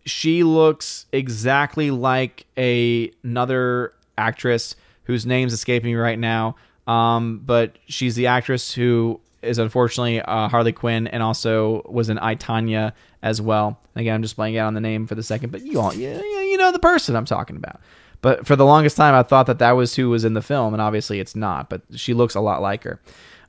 she 0.05 0.43
looks 0.43 1.05
exactly 1.11 1.89
like 1.91 2.45
a, 2.57 3.11
another 3.23 3.93
actress 4.17 4.75
whose 5.03 5.25
name's 5.25 5.53
escaping 5.53 5.91
me 5.91 5.95
right 5.95 6.19
now. 6.19 6.55
Um, 6.87 7.41
but 7.45 7.77
she's 7.87 8.15
the 8.15 8.27
actress 8.27 8.73
who 8.73 9.21
is 9.41 9.57
unfortunately 9.57 10.22
uh, 10.22 10.47
Harley 10.47 10.72
Quinn 10.72 11.07
and 11.07 11.23
also 11.23 11.84
was 11.89 12.09
in 12.09 12.19
I, 12.19 12.35
Tonya 12.35 12.93
as 13.23 13.41
well. 13.41 13.80
Again, 13.95 14.15
I'm 14.15 14.22
just 14.22 14.38
blanking 14.38 14.59
out 14.59 14.68
on 14.68 14.73
the 14.73 14.81
name 14.81 15.07
for 15.07 15.15
the 15.15 15.23
second, 15.23 15.51
but 15.51 15.61
you 15.61 15.80
all 15.80 15.93
you, 15.93 16.09
you 16.09 16.57
know 16.57 16.72
the 16.72 16.80
person 16.80 17.15
I'm 17.15 17.26
talking 17.26 17.55
about. 17.55 17.80
But 18.22 18.45
for 18.45 18.55
the 18.55 18.65
longest 18.65 18.97
time, 18.97 19.15
I 19.15 19.23
thought 19.23 19.47
that 19.47 19.59
that 19.59 19.72
was 19.72 19.95
who 19.95 20.09
was 20.09 20.26
in 20.26 20.35
the 20.35 20.41
film, 20.41 20.73
and 20.73 20.81
obviously 20.81 21.19
it's 21.19 21.35
not. 21.35 21.69
But 21.69 21.81
she 21.95 22.13
looks 22.13 22.35
a 22.35 22.41
lot 22.41 22.61
like 22.61 22.84
her. 22.84 22.99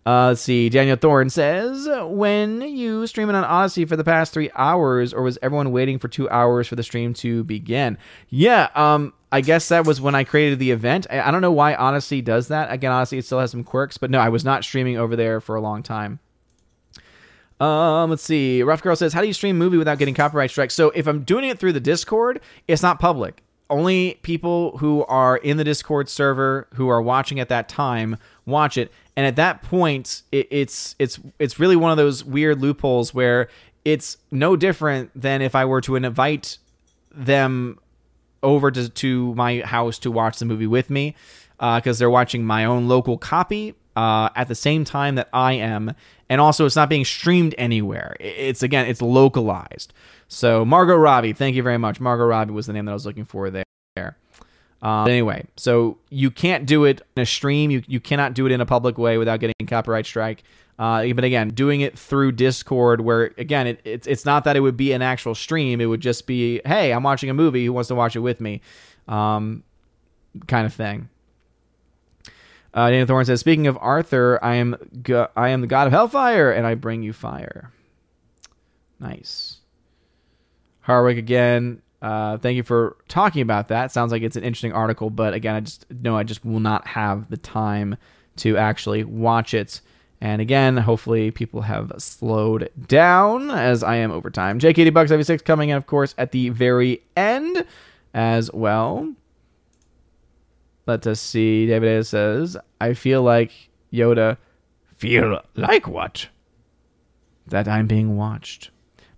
Uh, 0.04 0.28
let's 0.28 0.40
see. 0.40 0.68
Daniel 0.68 0.96
Thorne 0.96 1.30
says, 1.30 1.88
"When 2.06 2.62
you 2.62 3.06
streaming 3.06 3.36
on 3.36 3.44
Odysee 3.44 3.84
for 3.84 3.96
the 3.96 4.02
past 4.02 4.32
three 4.32 4.50
hours, 4.54 5.14
or 5.14 5.22
was 5.22 5.38
everyone 5.42 5.70
waiting 5.70 5.98
for 5.98 6.08
two 6.08 6.28
hours 6.28 6.66
for 6.66 6.74
the 6.74 6.82
stream 6.82 7.14
to 7.14 7.44
begin?" 7.44 7.98
Yeah, 8.28 8.68
um, 8.74 9.12
I 9.32 9.40
guess 9.40 9.68
that 9.70 9.86
was 9.86 10.00
when 10.00 10.14
I 10.14 10.24
created 10.24 10.58
the 10.58 10.70
event. 10.70 11.06
I, 11.10 11.22
I 11.22 11.30
don't 11.30 11.40
know 11.40 11.52
why 11.52 11.74
Odysee 11.74 12.22
does 12.22 12.48
that. 12.48 12.70
Again, 12.70 12.92
Odysee 12.92 13.18
it 13.18 13.24
still 13.24 13.40
has 13.40 13.50
some 13.50 13.64
quirks, 13.64 13.96
but 13.96 14.10
no, 14.10 14.20
I 14.20 14.28
was 14.28 14.44
not 14.44 14.62
streaming 14.62 14.98
over 14.98 15.16
there 15.16 15.40
for 15.40 15.56
a 15.56 15.60
long 15.60 15.82
time. 15.82 16.20
Um, 17.58 18.10
let's 18.10 18.22
see. 18.22 18.62
Rough 18.62 18.82
Girl 18.82 18.94
says, 18.94 19.12
"How 19.12 19.20
do 19.20 19.26
you 19.26 19.32
stream 19.32 19.56
movie 19.56 19.78
without 19.78 19.98
getting 19.98 20.14
copyright 20.14 20.50
strikes?" 20.50 20.74
So 20.74 20.90
if 20.90 21.06
I'm 21.06 21.22
doing 21.22 21.44
it 21.48 21.58
through 21.58 21.72
the 21.72 21.80
Discord, 21.80 22.40
it's 22.68 22.82
not 22.82 23.00
public. 23.00 23.42
Only 23.70 24.18
people 24.22 24.76
who 24.78 25.04
are 25.06 25.38
in 25.38 25.56
the 25.56 25.64
Discord 25.64 26.08
server 26.08 26.68
who 26.74 26.88
are 26.88 27.00
watching 27.00 27.40
at 27.40 27.48
that 27.48 27.68
time 27.68 28.18
watch 28.44 28.76
it 28.76 28.92
and 29.16 29.26
at 29.26 29.36
that 29.36 29.62
point 29.62 30.22
it, 30.32 30.48
it's 30.50 30.94
it's 30.98 31.18
it's 31.38 31.58
really 31.58 31.76
one 31.76 31.90
of 31.90 31.96
those 31.96 32.24
weird 32.24 32.60
loopholes 32.60 33.14
where 33.14 33.48
it's 33.84 34.16
no 34.30 34.56
different 34.56 35.10
than 35.14 35.42
if 35.42 35.54
I 35.54 35.64
were 35.64 35.80
to 35.82 35.96
invite 35.96 36.58
them 37.14 37.78
over 38.42 38.70
to, 38.70 38.88
to 38.88 39.34
my 39.34 39.60
house 39.60 39.98
to 40.00 40.10
watch 40.10 40.38
the 40.38 40.44
movie 40.44 40.66
with 40.66 40.90
me 40.90 41.14
because 41.56 41.98
uh, 41.98 42.00
they're 42.00 42.10
watching 42.10 42.44
my 42.44 42.64
own 42.64 42.88
local 42.88 43.18
copy 43.18 43.74
uh, 43.96 44.28
at 44.34 44.48
the 44.48 44.54
same 44.54 44.84
time 44.84 45.14
that 45.16 45.28
I 45.32 45.52
am, 45.52 45.94
and 46.28 46.40
also 46.40 46.66
it's 46.66 46.76
not 46.76 46.88
being 46.88 47.04
streamed 47.04 47.54
anywhere. 47.58 48.16
It's 48.18 48.62
again, 48.62 48.86
it's 48.86 49.02
localized. 49.02 49.92
So 50.28 50.64
Margot 50.64 50.96
Robbie, 50.96 51.34
thank 51.34 51.56
you 51.56 51.62
very 51.62 51.78
much. 51.78 52.00
Margot 52.00 52.24
Robbie 52.24 52.52
was 52.52 52.66
the 52.66 52.72
name 52.72 52.86
that 52.86 52.92
I 52.92 52.94
was 52.94 53.06
looking 53.06 53.24
for 53.24 53.50
there. 53.50 53.64
Um, 54.82 55.06
anyway, 55.06 55.46
so 55.56 55.98
you 56.10 56.30
can't 56.30 56.66
do 56.66 56.84
it 56.84 57.02
in 57.16 57.22
a 57.22 57.26
stream. 57.26 57.70
You, 57.70 57.82
you 57.86 58.00
cannot 58.00 58.34
do 58.34 58.46
it 58.46 58.52
in 58.52 58.60
a 58.60 58.66
public 58.66 58.98
way 58.98 59.16
without 59.16 59.38
getting 59.38 59.54
a 59.60 59.64
copyright 59.64 60.06
strike. 60.06 60.42
Uh, 60.78 61.12
but 61.12 61.22
again, 61.24 61.50
doing 61.50 61.80
it 61.82 61.98
through 61.98 62.32
Discord, 62.32 63.00
where 63.00 63.32
again, 63.38 63.66
it, 63.66 63.80
it's 63.84 64.06
it's 64.06 64.24
not 64.24 64.44
that 64.44 64.56
it 64.56 64.60
would 64.60 64.76
be 64.76 64.92
an 64.92 65.02
actual 65.02 65.34
stream. 65.34 65.80
It 65.80 65.86
would 65.86 66.00
just 66.00 66.26
be, 66.26 66.60
hey, 66.64 66.92
I'm 66.92 67.02
watching 67.02 67.30
a 67.30 67.34
movie. 67.34 67.64
Who 67.64 67.72
wants 67.72 67.88
to 67.88 67.94
watch 67.94 68.16
it 68.16 68.20
with 68.20 68.40
me? 68.40 68.62
Um, 69.06 69.62
kind 70.46 70.66
of 70.66 70.72
thing. 70.74 71.08
Uh, 72.74 72.88
Daniel 72.88 73.06
Thorne 73.06 73.26
says, 73.26 73.40
"Speaking 73.40 73.66
of 73.66 73.76
Arthur, 73.80 74.38
I 74.42 74.54
am 74.54 74.76
go- 75.02 75.28
I 75.36 75.50
am 75.50 75.60
the 75.60 75.66
god 75.66 75.86
of 75.86 75.92
hellfire, 75.92 76.50
and 76.50 76.66
I 76.66 76.74
bring 76.74 77.02
you 77.02 77.12
fire." 77.12 77.70
Nice. 78.98 79.58
Harwick 80.86 81.18
again. 81.18 81.82
Uh, 82.00 82.38
thank 82.38 82.56
you 82.56 82.62
for 82.62 82.96
talking 83.08 83.42
about 83.42 83.68
that. 83.68 83.92
Sounds 83.92 84.10
like 84.10 84.22
it's 84.22 84.36
an 84.36 84.42
interesting 84.42 84.72
article, 84.72 85.10
but 85.10 85.34
again, 85.34 85.54
I 85.54 85.60
just 85.60 85.86
no, 85.90 86.16
I 86.16 86.22
just 86.24 86.44
will 86.44 86.60
not 86.60 86.86
have 86.86 87.28
the 87.30 87.36
time 87.36 87.96
to 88.36 88.56
actually 88.56 89.04
watch 89.04 89.54
it. 89.54 89.80
And 90.22 90.40
again, 90.40 90.76
hopefully 90.76 91.32
people 91.32 91.62
have 91.62 91.92
slowed 91.98 92.70
down 92.86 93.50
as 93.50 93.82
I 93.82 93.96
am 93.96 94.12
over 94.12 94.30
time. 94.30 94.60
JKD 94.60 94.94
Bucks 94.94 95.08
76 95.08 95.42
coming 95.42 95.70
in, 95.70 95.76
of 95.76 95.88
course, 95.88 96.14
at 96.16 96.30
the 96.30 96.48
very 96.50 97.02
end 97.16 97.66
as 98.14 98.48
well. 98.52 99.14
Let 100.86 101.08
us 101.08 101.18
see. 101.18 101.66
David 101.66 101.88
A 101.98 102.04
says, 102.04 102.56
I 102.80 102.94
feel 102.94 103.24
like 103.24 103.50
Yoda. 103.92 104.36
Feel 104.96 105.40
like 105.56 105.88
what? 105.88 106.28
That 107.48 107.66
I'm 107.66 107.88
being 107.88 108.16
watched. 108.16 108.70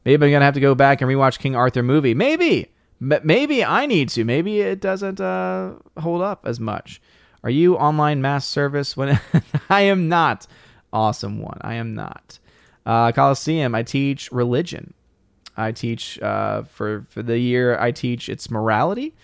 Maybe 0.07 0.25
I'm 0.25 0.31
going 0.31 0.41
to 0.41 0.47
have 0.47 0.55
to 0.55 0.61
go 0.61 0.75
back 0.75 1.03
and 1.03 1.11
rewatch 1.11 1.39
King 1.39 1.55
Arthur 1.55 1.83
movie. 1.83 2.15
Maybe 2.15 2.71
maybe 2.99 3.63
I 3.63 3.85
need 3.85 4.09
to. 4.11 4.25
Maybe 4.25 4.61
it 4.61 4.81
doesn't 4.81 5.21
uh, 5.21 5.75
hold 5.99 6.23
up 6.23 6.47
as 6.47 6.59
much. 6.59 7.03
Are 7.43 7.51
you 7.51 7.77
online 7.77 8.23
mass 8.23 8.47
service? 8.47 8.97
When 8.97 9.21
I 9.69 9.83
am 9.83 10.09
not. 10.09 10.47
Awesome 10.95 11.41
one. 11.41 11.59
I 11.61 11.75
am 11.75 11.95
not. 11.95 12.39
Uh, 12.87 13.11
Coliseum. 13.11 13.75
I 13.75 13.83
teach 13.83 14.31
religion. 14.31 14.95
I 15.57 15.73
teach 15.73 16.21
uh, 16.23 16.63
for 16.63 17.07
for 17.11 17.23
the 17.23 17.39
year. 17.39 17.79
I 17.79 17.91
teach 17.91 18.29
its 18.29 18.51
morality 18.51 19.15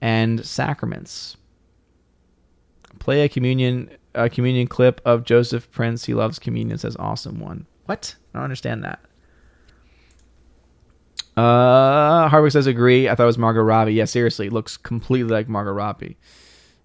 and 0.00 0.46
sacraments. 0.46 1.36
Play 3.00 3.22
a 3.22 3.28
communion 3.28 3.90
a 4.14 4.30
communion 4.30 4.68
clip 4.68 5.00
of 5.04 5.24
Joseph 5.24 5.70
Prince. 5.72 6.04
He 6.04 6.14
loves 6.14 6.38
communion. 6.38 6.78
Says 6.78 6.96
awesome 6.98 7.40
one. 7.40 7.66
What? 7.86 8.14
I 8.32 8.38
don't 8.38 8.44
understand 8.44 8.84
that. 8.84 9.00
Uh, 11.36 12.28
Hardwick 12.28 12.52
says 12.52 12.66
agree. 12.66 13.08
I 13.08 13.14
thought 13.14 13.24
it 13.24 13.26
was 13.26 13.38
Margot 13.38 13.62
Robbie. 13.62 13.94
Yeah, 13.94 14.04
seriously, 14.04 14.48
looks 14.48 14.76
completely 14.76 15.32
like 15.32 15.48
Margot 15.48 15.72
Robbie. 15.72 16.18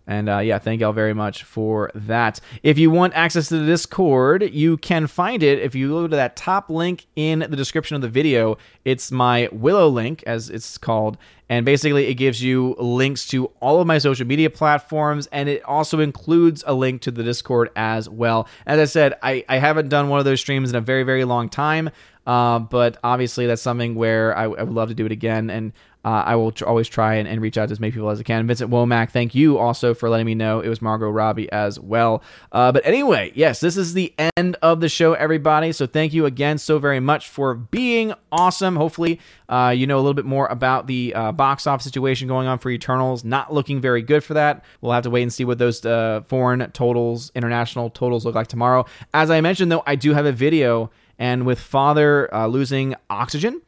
And 0.07 0.29
uh, 0.29 0.39
yeah, 0.39 0.59
thank 0.59 0.81
y'all 0.81 0.93
very 0.93 1.13
much 1.13 1.43
for 1.43 1.91
that. 1.95 2.39
If 2.61 2.77
you 2.77 2.91
want 2.91 3.13
access 3.15 3.49
to 3.49 3.57
the 3.57 3.65
Discord, 3.65 4.43
you 4.53 4.77
can 4.77 5.07
find 5.07 5.41
it 5.41 5.59
if 5.59 5.73
you 5.73 5.89
go 5.89 6.07
to 6.07 6.15
that 6.15 6.35
top 6.35 6.69
link 6.69 7.07
in 7.15 7.39
the 7.39 7.55
description 7.55 7.95
of 7.95 8.01
the 8.01 8.09
video. 8.09 8.57
It's 8.83 9.11
my 9.11 9.49
Willow 9.51 9.89
link, 9.89 10.23
as 10.27 10.49
it's 10.49 10.77
called. 10.77 11.17
And 11.49 11.65
basically, 11.65 12.07
it 12.07 12.15
gives 12.15 12.41
you 12.41 12.75
links 12.79 13.27
to 13.27 13.45
all 13.59 13.79
of 13.79 13.87
my 13.87 13.99
social 13.99 14.25
media 14.25 14.49
platforms, 14.49 15.27
and 15.31 15.47
it 15.47 15.63
also 15.63 15.99
includes 15.99 16.63
a 16.65 16.73
link 16.73 17.01
to 17.01 17.11
the 17.11 17.23
Discord 17.23 17.69
as 17.75 18.09
well. 18.09 18.47
As 18.65 18.79
I 18.79 18.85
said, 18.85 19.13
I, 19.21 19.45
I 19.47 19.57
haven't 19.57 19.89
done 19.89 20.09
one 20.09 20.19
of 20.19 20.25
those 20.25 20.39
streams 20.39 20.71
in 20.71 20.75
a 20.75 20.81
very, 20.81 21.03
very 21.03 21.23
long 21.23 21.49
time. 21.49 21.89
Uh, 22.25 22.57
but 22.57 22.97
obviously, 23.03 23.45
that's 23.45 23.61
something 23.61 23.93
where 23.93 24.35
I, 24.35 24.43
I, 24.43 24.47
would 24.47 24.73
love 24.73 24.89
to 24.89 24.95
do 24.95 25.05
it 25.05 25.11
again. 25.11 25.51
And 25.51 25.73
uh, 26.05 26.23
I 26.23 26.35
will 26.35 26.51
tr- 26.51 26.65
always 26.65 26.87
try 26.87 27.15
and, 27.15 27.27
and, 27.27 27.41
reach 27.41 27.57
out 27.57 27.69
to 27.69 27.71
as 27.71 27.79
many 27.79 27.91
people 27.91 28.11
as 28.11 28.19
I 28.19 28.23
can. 28.23 28.45
Vincent 28.45 28.69
Womack, 28.69 29.09
thank 29.09 29.33
you 29.33 29.57
also 29.57 29.95
for 29.95 30.07
letting 30.07 30.27
me 30.27 30.35
know 30.35 30.59
it 30.59 30.69
was 30.69 30.79
Margot 30.79 31.09
Robbie 31.09 31.51
as 31.51 31.79
well. 31.79 32.21
Uh, 32.51 32.71
but 32.71 32.85
anyway, 32.85 33.31
yes, 33.33 33.59
this 33.59 33.75
is 33.75 33.95
the 33.95 34.13
end 34.37 34.55
of 34.61 34.81
the 34.81 34.87
show, 34.87 35.13
everybody. 35.13 35.71
So 35.71 35.87
thank 35.87 36.13
you 36.13 36.27
again 36.27 36.59
so 36.59 36.77
very 36.77 36.99
much 36.99 37.27
for 37.27 37.55
being 37.55 38.13
awesome. 38.31 38.75
Hopefully, 38.75 39.19
uh, 39.49 39.73
you 39.75 39.87
know 39.87 39.97
a 39.97 40.01
little 40.01 40.13
bit 40.13 40.25
more 40.25 40.45
about 40.47 40.85
the 40.85 41.11
uh, 41.15 41.31
box 41.31 41.65
office 41.65 41.85
situation 41.85 42.27
going 42.27 42.47
on 42.47 42.59
for 42.59 42.69
Eternals. 42.69 43.23
Not 43.23 43.51
looking 43.51 43.81
very 43.81 44.03
good 44.03 44.23
for 44.23 44.35
that. 44.35 44.63
We'll 44.81 44.91
have 44.91 45.03
to 45.03 45.09
wait 45.09 45.23
and 45.23 45.33
see 45.33 45.43
what 45.43 45.57
those 45.57 45.83
uh, 45.83 46.21
foreign 46.27 46.69
totals, 46.71 47.31
international 47.33 47.89
totals 47.89 48.25
look 48.25 48.35
like 48.35 48.47
tomorrow. 48.47 48.85
As 49.15 49.31
I 49.31 49.41
mentioned, 49.41 49.71
though, 49.71 49.83
I 49.87 49.95
do 49.95 50.13
have 50.13 50.27
a 50.27 50.31
video. 50.31 50.91
And 51.17 51.45
with 51.45 51.61
Father 51.61 52.33
uh, 52.33 52.47
losing 52.47 52.93
oxygen, 53.09 53.61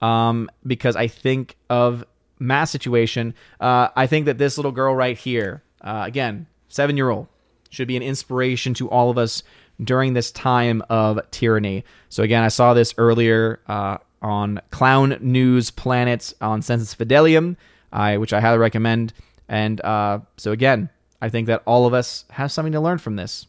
um, 0.00 0.50
because 0.66 0.96
I 0.96 1.06
think 1.06 1.56
of 1.70 2.04
mass 2.38 2.70
situation. 2.70 3.34
Uh, 3.60 3.88
I 3.96 4.06
think 4.06 4.26
that 4.26 4.38
this 4.38 4.58
little 4.58 4.72
girl 4.72 4.94
right 4.94 5.16
here, 5.16 5.62
uh, 5.80 6.02
again, 6.06 6.46
seven 6.68 6.96
year 6.96 7.10
old, 7.10 7.28
should 7.70 7.88
be 7.88 7.96
an 7.96 8.02
inspiration 8.02 8.74
to 8.74 8.88
all 8.88 9.10
of 9.10 9.18
us 9.18 9.42
during 9.82 10.14
this 10.14 10.30
time 10.30 10.82
of 10.88 11.18
tyranny. 11.30 11.84
So 12.08 12.22
again, 12.22 12.42
I 12.42 12.48
saw 12.48 12.74
this 12.74 12.94
earlier 12.98 13.60
uh, 13.66 13.98
on 14.22 14.60
Clown 14.70 15.18
News 15.20 15.70
Planet 15.70 16.32
on 16.40 16.62
Sensus 16.62 16.94
Fidelium, 16.94 17.56
I, 17.92 18.16
which 18.18 18.32
I 18.32 18.40
highly 18.40 18.58
recommend. 18.58 19.12
And 19.48 19.80
uh, 19.80 20.20
so 20.36 20.52
again, 20.52 20.90
I 21.20 21.28
think 21.28 21.48
that 21.48 21.62
all 21.66 21.86
of 21.86 21.94
us 21.94 22.24
have 22.30 22.52
something 22.52 22.72
to 22.72 22.80
learn 22.80 22.98
from 22.98 23.16
this. 23.16 23.46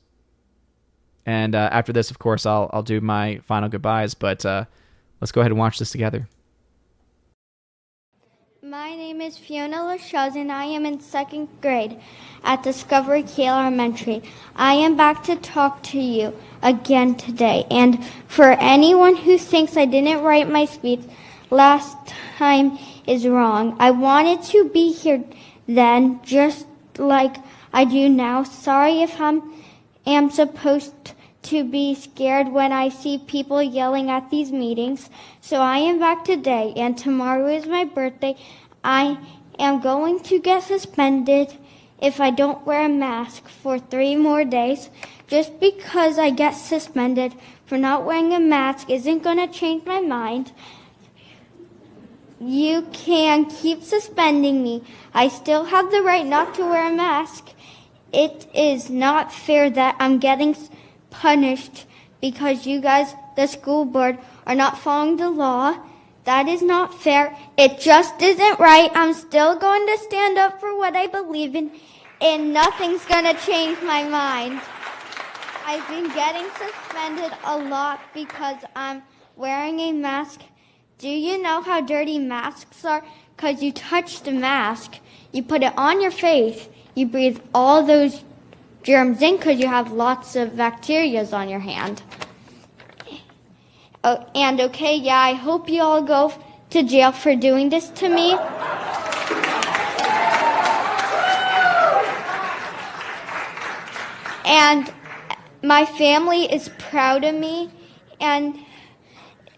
And 1.25 1.55
uh, 1.55 1.69
after 1.71 1.91
this, 1.91 2.11
of 2.11 2.19
course, 2.19 2.45
I'll 2.45 2.69
I'll 2.71 2.83
do 2.83 3.01
my 3.01 3.39
final 3.43 3.67
goodbyes. 3.67 4.13
But 4.13 4.45
uh, 4.45 4.65
let's 5.21 5.31
go 5.31 5.41
ahead 5.41 5.51
and 5.51 5.59
watch 5.59 5.79
this 5.79 5.91
together. 5.91 6.27
My 8.75 8.93
name 8.93 9.21
is 9.21 9.37
Fiona 9.37 9.77
Lachuz 9.77 10.35
and 10.35 10.51
I 10.51 10.65
am 10.65 10.85
in 10.85 10.99
second 10.99 11.47
grade 11.61 11.97
at 12.43 12.61
Discovery 12.61 13.23
Kale 13.23 13.57
Elementary. 13.57 14.21
I 14.53 14.73
am 14.73 14.97
back 14.97 15.23
to 15.23 15.37
talk 15.37 15.81
to 15.83 15.97
you 15.97 16.33
again 16.61 17.15
today. 17.15 17.65
And 17.71 18.03
for 18.27 18.51
anyone 18.51 19.15
who 19.15 19.37
thinks 19.37 19.77
I 19.77 19.85
didn't 19.85 20.23
write 20.23 20.49
my 20.49 20.65
speech 20.65 20.99
last 21.49 21.95
time 22.37 22.77
is 23.07 23.25
wrong. 23.25 23.77
I 23.79 23.91
wanted 23.91 24.43
to 24.51 24.67
be 24.67 24.91
here 24.91 25.23
then 25.69 26.19
just 26.25 26.67
like 26.97 27.37
I 27.71 27.85
do 27.85 28.09
now. 28.09 28.43
Sorry 28.43 29.03
if 29.03 29.21
I 29.21 29.39
am 30.05 30.29
supposed 30.29 31.13
to 31.45 31.63
be 31.63 31.93
scared 31.93 32.51
when 32.51 32.71
I 32.71 32.89
see 32.89 33.19
people 33.19 33.61
yelling 33.61 34.09
at 34.09 34.31
these 34.31 34.51
meetings. 34.51 35.11
So 35.41 35.57
I 35.57 35.77
am 35.77 35.99
back 35.99 36.25
today, 36.25 36.73
and 36.75 36.97
tomorrow 36.97 37.47
is 37.47 37.67
my 37.67 37.85
birthday. 37.85 38.35
I 38.85 39.17
am 39.57 39.81
going 39.81 40.19
to 40.25 40.39
get 40.39 40.61
suspended 40.61 41.57
if 41.99 42.21
I 42.21 42.29
don't 42.29 42.65
wear 42.67 42.85
a 42.85 42.89
mask 42.89 43.49
for 43.49 43.79
three 43.79 44.15
more 44.15 44.45
days. 44.45 44.89
Just 45.27 45.59
because 45.59 46.19
I 46.19 46.29
get 46.29 46.51
suspended 46.51 47.33
for 47.65 47.79
not 47.79 48.05
wearing 48.05 48.31
a 48.31 48.39
mask 48.39 48.91
isn't 48.91 49.23
going 49.23 49.37
to 49.37 49.47
change 49.47 49.85
my 49.85 50.01
mind. 50.01 50.51
You 52.39 52.83
can 52.93 53.45
keep 53.45 53.81
suspending 53.81 54.61
me. 54.61 54.83
I 55.15 55.29
still 55.29 55.65
have 55.65 55.89
the 55.89 56.03
right 56.03 56.25
not 56.25 56.53
to 56.55 56.65
wear 56.65 56.87
a 56.87 56.95
mask. 56.95 57.53
It 58.13 58.45
is 58.53 58.91
not 58.91 59.33
fair 59.33 59.71
that 59.71 59.95
I'm 59.99 60.19
getting 60.19 60.55
punished 61.09 61.87
because 62.21 62.67
you 62.67 62.81
guys, 62.81 63.15
the 63.35 63.47
school 63.47 63.83
board, 63.83 64.19
are 64.45 64.53
not 64.53 64.77
following 64.77 65.17
the 65.17 65.31
law. 65.31 65.79
That 66.25 66.47
is 66.47 66.63
not 66.63 66.93
fair. 66.93 67.37
It 67.55 67.79
just 67.79 68.19
isn't 68.21 68.59
right. 68.59 68.91
I'm 68.95 69.13
still 69.13 69.55
going 69.57 69.85
to 69.85 69.97
stand 69.99 70.37
up 70.37 70.59
for 70.59 70.75
what 70.75 70.95
I 70.95 71.05
believe 71.07 71.55
in, 71.55 71.71
and 72.19 72.51
nothing's 72.51 73.05
going 73.05 73.25
to 73.25 73.45
change 73.45 73.81
my 73.83 74.03
mind. 74.03 74.59
I've 75.67 75.87
been 75.87 76.07
getting 76.09 76.47
suspended 76.57 77.31
a 77.43 77.57
lot 77.57 77.99
because 78.13 78.57
I'm 78.75 79.03
wearing 79.35 79.79
a 79.79 79.91
mask. 79.91 80.41
Do 80.97 81.09
you 81.09 81.41
know 81.41 81.61
how 81.61 81.81
dirty 81.81 82.17
masks 82.17 82.83
are? 82.85 83.03
Because 83.35 83.61
you 83.61 83.71
touch 83.71 84.21
the 84.21 84.31
mask, 84.31 84.97
you 85.31 85.43
put 85.43 85.61
it 85.61 85.77
on 85.77 86.01
your 86.01 86.11
face, 86.11 86.69
you 86.95 87.05
breathe 87.05 87.39
all 87.53 87.83
those 87.83 88.23
germs 88.81 89.21
in 89.21 89.37
because 89.37 89.59
you 89.59 89.67
have 89.67 89.91
lots 89.91 90.35
of 90.35 90.51
bacterias 90.51 91.33
on 91.33 91.49
your 91.49 91.59
hand. 91.59 92.01
Oh, 94.07 94.23
and 94.35 94.61
okay, 94.61 94.95
yeah, 94.95 95.17
I 95.17 95.33
hope 95.33 95.67
you 95.67 95.81
all 95.81 96.03
go 96.03 96.31
to 96.69 96.83
jail 96.83 97.11
for 97.11 97.35
doing 97.35 97.69
this 97.69 97.89
to 97.89 98.07
me. 98.07 98.33
And 104.45 104.93
my 105.63 105.87
family 105.87 106.43
is 106.53 106.69
proud 106.77 107.23
of 107.23 107.33
me, 107.33 107.71
and 108.21 108.59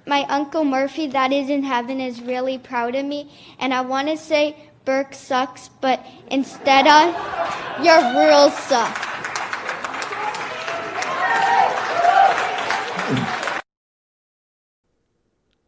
my 0.05 0.23
Uncle 0.29 0.63
Murphy, 0.63 1.07
that 1.07 1.33
is 1.33 1.49
in 1.49 1.63
heaven, 1.63 1.99
is 1.99 2.21
really 2.21 2.57
proud 2.57 2.95
of 2.95 3.05
me. 3.05 3.29
And 3.59 3.73
I 3.73 3.81
want 3.81 4.07
to 4.07 4.15
say, 4.15 4.55
Burke 4.85 5.13
sucks, 5.13 5.69
but 5.81 5.99
instead 6.31 6.87
of, 6.87 7.13
your 7.83 7.99
rules 8.15 8.57
suck. 8.57 8.95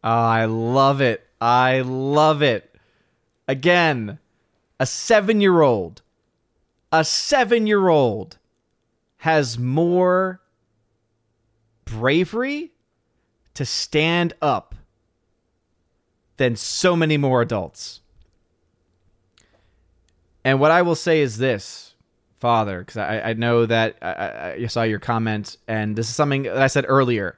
Oh, 0.02 0.08
I 0.10 0.46
love 0.46 1.00
it. 1.00 1.26
I 1.40 1.80
love 1.80 2.42
it. 2.42 2.74
Again, 3.46 4.18
a 4.78 4.86
seven 4.86 5.40
year 5.40 5.60
old, 5.60 6.02
a 6.92 7.04
seven 7.04 7.66
year 7.66 7.88
old 7.88 8.38
has 9.18 9.58
more 9.58 10.40
bravery 11.84 12.72
to 13.54 13.64
stand 13.64 14.32
up 14.40 14.74
than 16.38 16.56
so 16.56 16.96
many 16.96 17.18
more 17.18 17.42
adults. 17.42 18.00
And 20.42 20.58
what 20.58 20.70
I 20.70 20.80
will 20.80 20.94
say 20.94 21.20
is 21.20 21.36
this, 21.36 21.94
Father, 22.38 22.78
because 22.78 22.96
I, 22.96 23.20
I, 23.20 23.32
know 23.34 23.66
that 23.66 23.96
I, 24.00 24.54
I 24.62 24.66
saw 24.68 24.84
your 24.84 24.98
comment, 24.98 25.58
and 25.68 25.94
this 25.94 26.08
is 26.08 26.14
something 26.14 26.44
that 26.44 26.56
I 26.56 26.68
said 26.68 26.86
earlier 26.88 27.36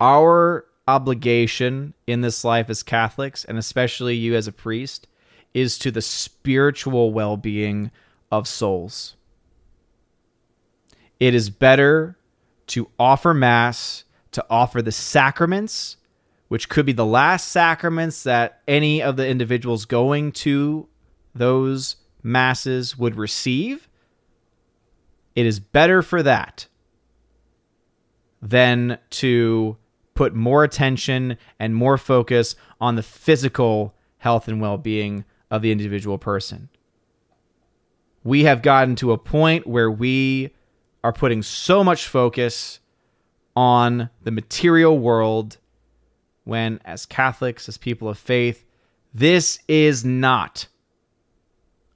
our 0.00 0.66
obligation 0.86 1.94
in 2.06 2.20
this 2.20 2.44
life 2.44 2.68
as 2.68 2.82
Catholics, 2.82 3.44
and 3.44 3.58
especially 3.58 4.14
you 4.14 4.34
as 4.34 4.46
a 4.46 4.52
priest, 4.52 5.06
is 5.52 5.78
to 5.78 5.90
the 5.90 6.02
spiritual 6.02 7.12
well 7.12 7.36
being 7.36 7.90
of 8.30 8.48
souls. 8.48 9.16
It 11.20 11.34
is 11.34 11.48
better 11.48 12.18
to 12.68 12.88
offer 12.98 13.32
Mass, 13.32 14.04
to 14.32 14.44
offer 14.50 14.82
the 14.82 14.92
sacraments, 14.92 15.96
which 16.48 16.68
could 16.68 16.84
be 16.84 16.92
the 16.92 17.06
last 17.06 17.48
sacraments 17.48 18.24
that 18.24 18.62
any 18.66 19.02
of 19.02 19.16
the 19.16 19.26
individuals 19.26 19.84
going 19.84 20.32
to 20.32 20.88
those 21.34 21.96
Masses 22.22 22.96
would 22.96 23.16
receive. 23.16 23.88
It 25.34 25.46
is 25.46 25.60
better 25.60 26.00
for 26.02 26.22
that 26.22 26.66
than 28.40 28.98
to 29.10 29.76
put 30.14 30.34
more 30.34 30.64
attention 30.64 31.36
and 31.58 31.74
more 31.74 31.98
focus 31.98 32.56
on 32.80 32.94
the 32.94 33.02
physical 33.02 33.94
health 34.18 34.48
and 34.48 34.60
well 34.60 34.78
being 34.78 35.24
of 35.50 35.62
the 35.62 35.72
individual 35.72 36.18
person. 36.18 36.68
We 38.22 38.44
have 38.44 38.62
gotten 38.62 38.96
to 38.96 39.12
a 39.12 39.18
point 39.18 39.66
where 39.66 39.90
we 39.90 40.54
are 41.02 41.12
putting 41.12 41.42
so 41.42 41.84
much 41.84 42.06
focus 42.06 42.80
on 43.54 44.08
the 44.22 44.30
material 44.30 44.98
world 44.98 45.58
when, 46.44 46.80
as 46.84 47.06
Catholics, 47.06 47.68
as 47.68 47.76
people 47.76 48.08
of 48.08 48.18
faith, 48.18 48.64
this 49.12 49.58
is 49.68 50.04
not 50.04 50.66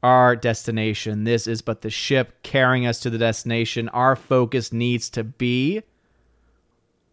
our 0.02 0.36
destination. 0.36 1.24
This 1.24 1.46
is 1.46 1.62
but 1.62 1.82
the 1.82 1.90
ship 1.90 2.42
carrying 2.42 2.86
us 2.86 3.00
to 3.00 3.10
the 3.10 3.18
destination. 3.18 3.88
Our 3.88 4.14
focus 4.14 4.72
needs 4.72 5.10
to 5.10 5.24
be 5.24 5.82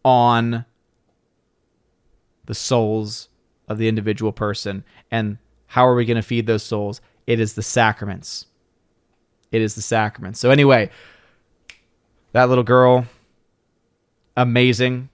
on 0.03 0.65
the 2.45 2.55
souls 2.55 3.30
of 3.67 3.77
the 3.77 3.88
individual 3.88 4.31
person. 4.31 4.84
And 5.11 5.38
how 5.67 5.88
are 5.88 5.95
we 5.95 6.05
going 6.05 6.15
to 6.15 6.22
feed 6.22 6.47
those 6.47 6.63
souls? 6.63 7.01
It 7.27 7.39
is 7.39 7.53
the 7.53 7.63
sacraments. 7.63 8.45
It 9.51 9.61
is 9.61 9.76
the 9.76 9.81
sacraments. 9.81 10.39
So, 10.39 10.51
anyway, 10.51 10.89
that 12.34 12.49
little 12.49 12.63
girl, 12.63 13.05
amazing, 14.35 15.09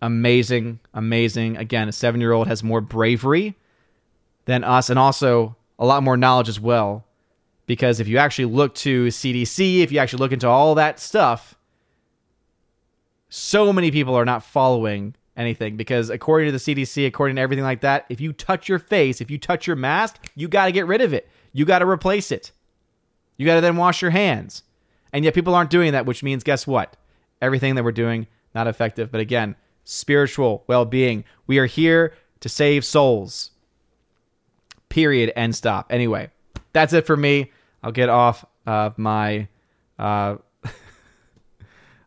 amazing, 0.00 0.80
amazing. 0.94 1.56
Again, 1.56 1.88
a 1.88 1.92
seven 1.92 2.20
year 2.20 2.32
old 2.32 2.48
has 2.48 2.62
more 2.62 2.80
bravery 2.80 3.56
than 4.44 4.64
us 4.64 4.90
and 4.90 4.98
also 4.98 5.56
a 5.78 5.86
lot 5.86 6.02
more 6.02 6.16
knowledge 6.16 6.48
as 6.48 6.60
well. 6.60 7.04
Because 7.66 8.00
if 8.00 8.08
you 8.08 8.18
actually 8.18 8.46
look 8.46 8.74
to 8.76 9.06
CDC, 9.06 9.80
if 9.80 9.92
you 9.92 9.98
actually 9.98 10.18
look 10.18 10.32
into 10.32 10.48
all 10.48 10.74
that 10.74 10.98
stuff, 11.00 11.54
so 13.28 13.72
many 13.72 13.90
people 13.90 14.14
are 14.14 14.24
not 14.24 14.44
following 14.44 15.14
anything 15.36 15.76
because 15.76 16.10
according 16.10 16.52
to 16.52 16.52
the 16.52 16.58
CDC, 16.58 17.06
according 17.06 17.36
to 17.36 17.42
everything 17.42 17.64
like 17.64 17.80
that, 17.80 18.06
if 18.08 18.20
you 18.20 18.32
touch 18.32 18.68
your 18.68 18.78
face, 18.78 19.20
if 19.20 19.30
you 19.30 19.38
touch 19.38 19.66
your 19.66 19.76
mask, 19.76 20.24
you 20.34 20.48
got 20.48 20.66
to 20.66 20.72
get 20.72 20.86
rid 20.86 21.00
of 21.00 21.12
it. 21.12 21.28
You 21.52 21.64
got 21.64 21.80
to 21.80 21.88
replace 21.88 22.30
it. 22.30 22.52
You 23.36 23.46
got 23.46 23.56
to 23.56 23.60
then 23.60 23.76
wash 23.76 24.02
your 24.02 24.10
hands. 24.10 24.62
And 25.12 25.24
yet 25.24 25.34
people 25.34 25.54
aren't 25.54 25.70
doing 25.70 25.92
that, 25.92 26.06
which 26.06 26.22
means 26.22 26.42
guess 26.42 26.66
what? 26.66 26.96
Everything 27.40 27.74
that 27.74 27.84
we're 27.84 27.92
doing 27.92 28.26
not 28.54 28.66
effective. 28.66 29.10
But 29.10 29.20
again, 29.20 29.56
spiritual 29.84 30.64
well-being. 30.66 31.24
We 31.46 31.58
are 31.58 31.66
here 31.66 32.14
to 32.40 32.48
save 32.48 32.84
souls. 32.84 33.50
Period 34.88 35.32
and 35.36 35.54
stop. 35.54 35.86
Anyway, 35.90 36.30
that's 36.72 36.92
it 36.92 37.06
for 37.06 37.16
me. 37.16 37.50
I'll 37.82 37.92
get 37.92 38.08
off 38.08 38.44
of 38.66 38.98
my 38.98 39.48
uh 39.98 40.36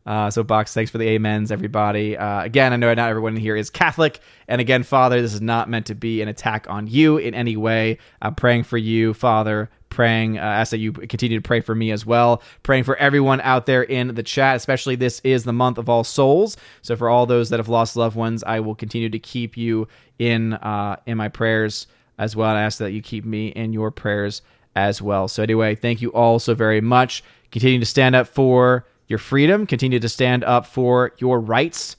uh, 0.06 0.30
so, 0.30 0.44
Box, 0.44 0.74
thanks 0.74 0.92
for 0.92 1.00
the 1.00 1.16
amens, 1.16 1.52
everybody. 1.52 2.16
Uh, 2.16 2.44
again, 2.44 2.74
I 2.74 2.76
know 2.76 2.94
not 2.94 3.10
everyone 3.10 3.36
here 3.36 3.56
is 3.56 3.72
Catholic. 3.72 4.20
And 4.48 4.62
again, 4.62 4.84
Father, 4.84 5.20
this 5.20 5.34
is 5.34 5.42
not 5.42 5.68
meant 5.68 5.88
to 5.88 5.96
be 5.96 6.22
an 6.22 6.28
attack 6.28 6.70
on 6.70 6.86
you 6.86 7.18
in 7.18 7.34
any 7.34 7.58
way. 7.58 7.98
I'm 8.22 8.36
praying 8.36 8.64
for 8.64 8.78
you, 8.78 9.14
Father. 9.16 9.70
Praying, 9.90 10.38
uh, 10.38 10.42
ask 10.42 10.72
that 10.72 10.78
you 10.78 10.92
continue 10.92 11.38
to 11.40 11.42
pray 11.42 11.62
for 11.62 11.74
me 11.74 11.90
as 11.90 12.06
well. 12.06 12.44
Praying 12.64 12.84
for 12.84 12.98
everyone 12.98 13.40
out 13.42 13.66
there 13.66 13.82
in 13.82 14.14
the 14.14 14.24
chat, 14.24 14.58
especially 14.58 14.96
this 14.96 15.22
is 15.24 15.46
the 15.46 15.54
month 15.54 15.78
of 15.78 15.88
All 15.88 16.04
Souls. 16.04 16.58
So, 16.82 16.98
for 16.98 17.10
all 17.10 17.26
those 17.26 17.50
that 17.50 17.60
have 17.60 17.70
lost 17.70 17.96
loved 17.96 18.18
ones, 18.18 18.44
I 18.44 18.60
will 18.60 18.76
continue 18.76 19.10
to 19.10 19.20
keep 19.20 19.56
you 19.56 19.88
in 20.20 20.54
uh, 20.54 20.98
in 21.06 21.18
my 21.18 21.30
prayers 21.30 21.88
as 22.18 22.36
well. 22.36 22.50
And 22.50 22.60
I 22.60 22.64
ask 22.64 22.78
that 22.80 22.92
you 22.92 23.02
keep 23.02 23.24
me 23.24 23.48
in 23.48 23.72
your 23.72 23.90
prayers 23.90 24.42
as 24.76 25.02
well. 25.02 25.30
So, 25.30 25.42
anyway, 25.42 25.76
thank 25.76 26.02
you 26.02 26.10
all 26.10 26.40
so 26.40 26.54
very 26.54 26.82
much. 26.82 27.24
Continue 27.52 27.80
to 27.80 27.86
stand 27.86 28.16
up 28.16 28.28
for 28.28 28.86
your 29.08 29.20
freedom, 29.20 29.68
continue 29.68 30.00
to 30.00 30.10
stand 30.10 30.44
up 30.44 30.66
for 30.66 31.14
your 31.18 31.40
rights 31.40 31.96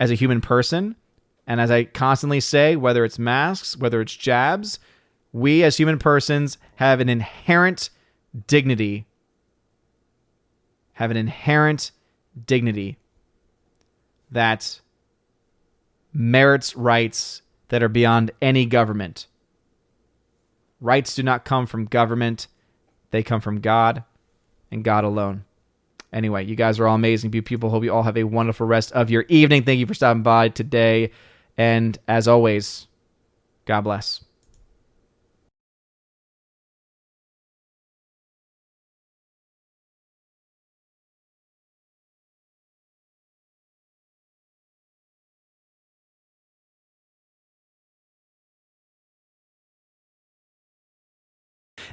as 0.00 0.10
a 0.10 0.14
human 0.14 0.40
person. 0.40 0.96
And 1.46 1.60
as 1.60 1.70
I 1.70 1.84
constantly 1.84 2.40
say, 2.40 2.76
whether 2.76 3.04
it's 3.04 3.18
masks, 3.18 3.76
whether 3.76 4.00
it's 4.00 4.16
jabs, 4.16 4.78
we 5.32 5.62
as 5.62 5.76
human 5.76 5.98
persons 5.98 6.58
have 6.76 7.00
an 7.00 7.08
inherent 7.08 7.90
dignity, 8.46 9.06
have 10.94 11.10
an 11.10 11.16
inherent 11.16 11.92
dignity 12.46 12.98
that 14.30 14.80
merits 16.12 16.74
rights 16.74 17.42
that 17.68 17.82
are 17.82 17.88
beyond 17.88 18.30
any 18.40 18.66
government. 18.66 19.26
Rights 20.80 21.14
do 21.14 21.22
not 21.22 21.44
come 21.44 21.66
from 21.66 21.86
government, 21.86 22.48
they 23.10 23.22
come 23.22 23.40
from 23.40 23.60
God 23.60 24.04
and 24.70 24.84
God 24.84 25.04
alone. 25.04 25.45
Anyway, 26.16 26.42
you 26.46 26.56
guys 26.56 26.80
are 26.80 26.88
all 26.88 26.94
amazing, 26.94 27.30
beautiful 27.30 27.46
people. 27.46 27.68
Hope 27.68 27.84
you 27.84 27.92
all 27.92 28.02
have 28.02 28.16
a 28.16 28.24
wonderful 28.24 28.66
rest 28.66 28.90
of 28.92 29.10
your 29.10 29.26
evening. 29.28 29.64
Thank 29.64 29.80
you 29.80 29.86
for 29.86 29.92
stopping 29.92 30.22
by 30.22 30.48
today. 30.48 31.10
And 31.58 31.98
as 32.08 32.26
always, 32.26 32.86
God 33.66 33.82
bless. 33.82 34.25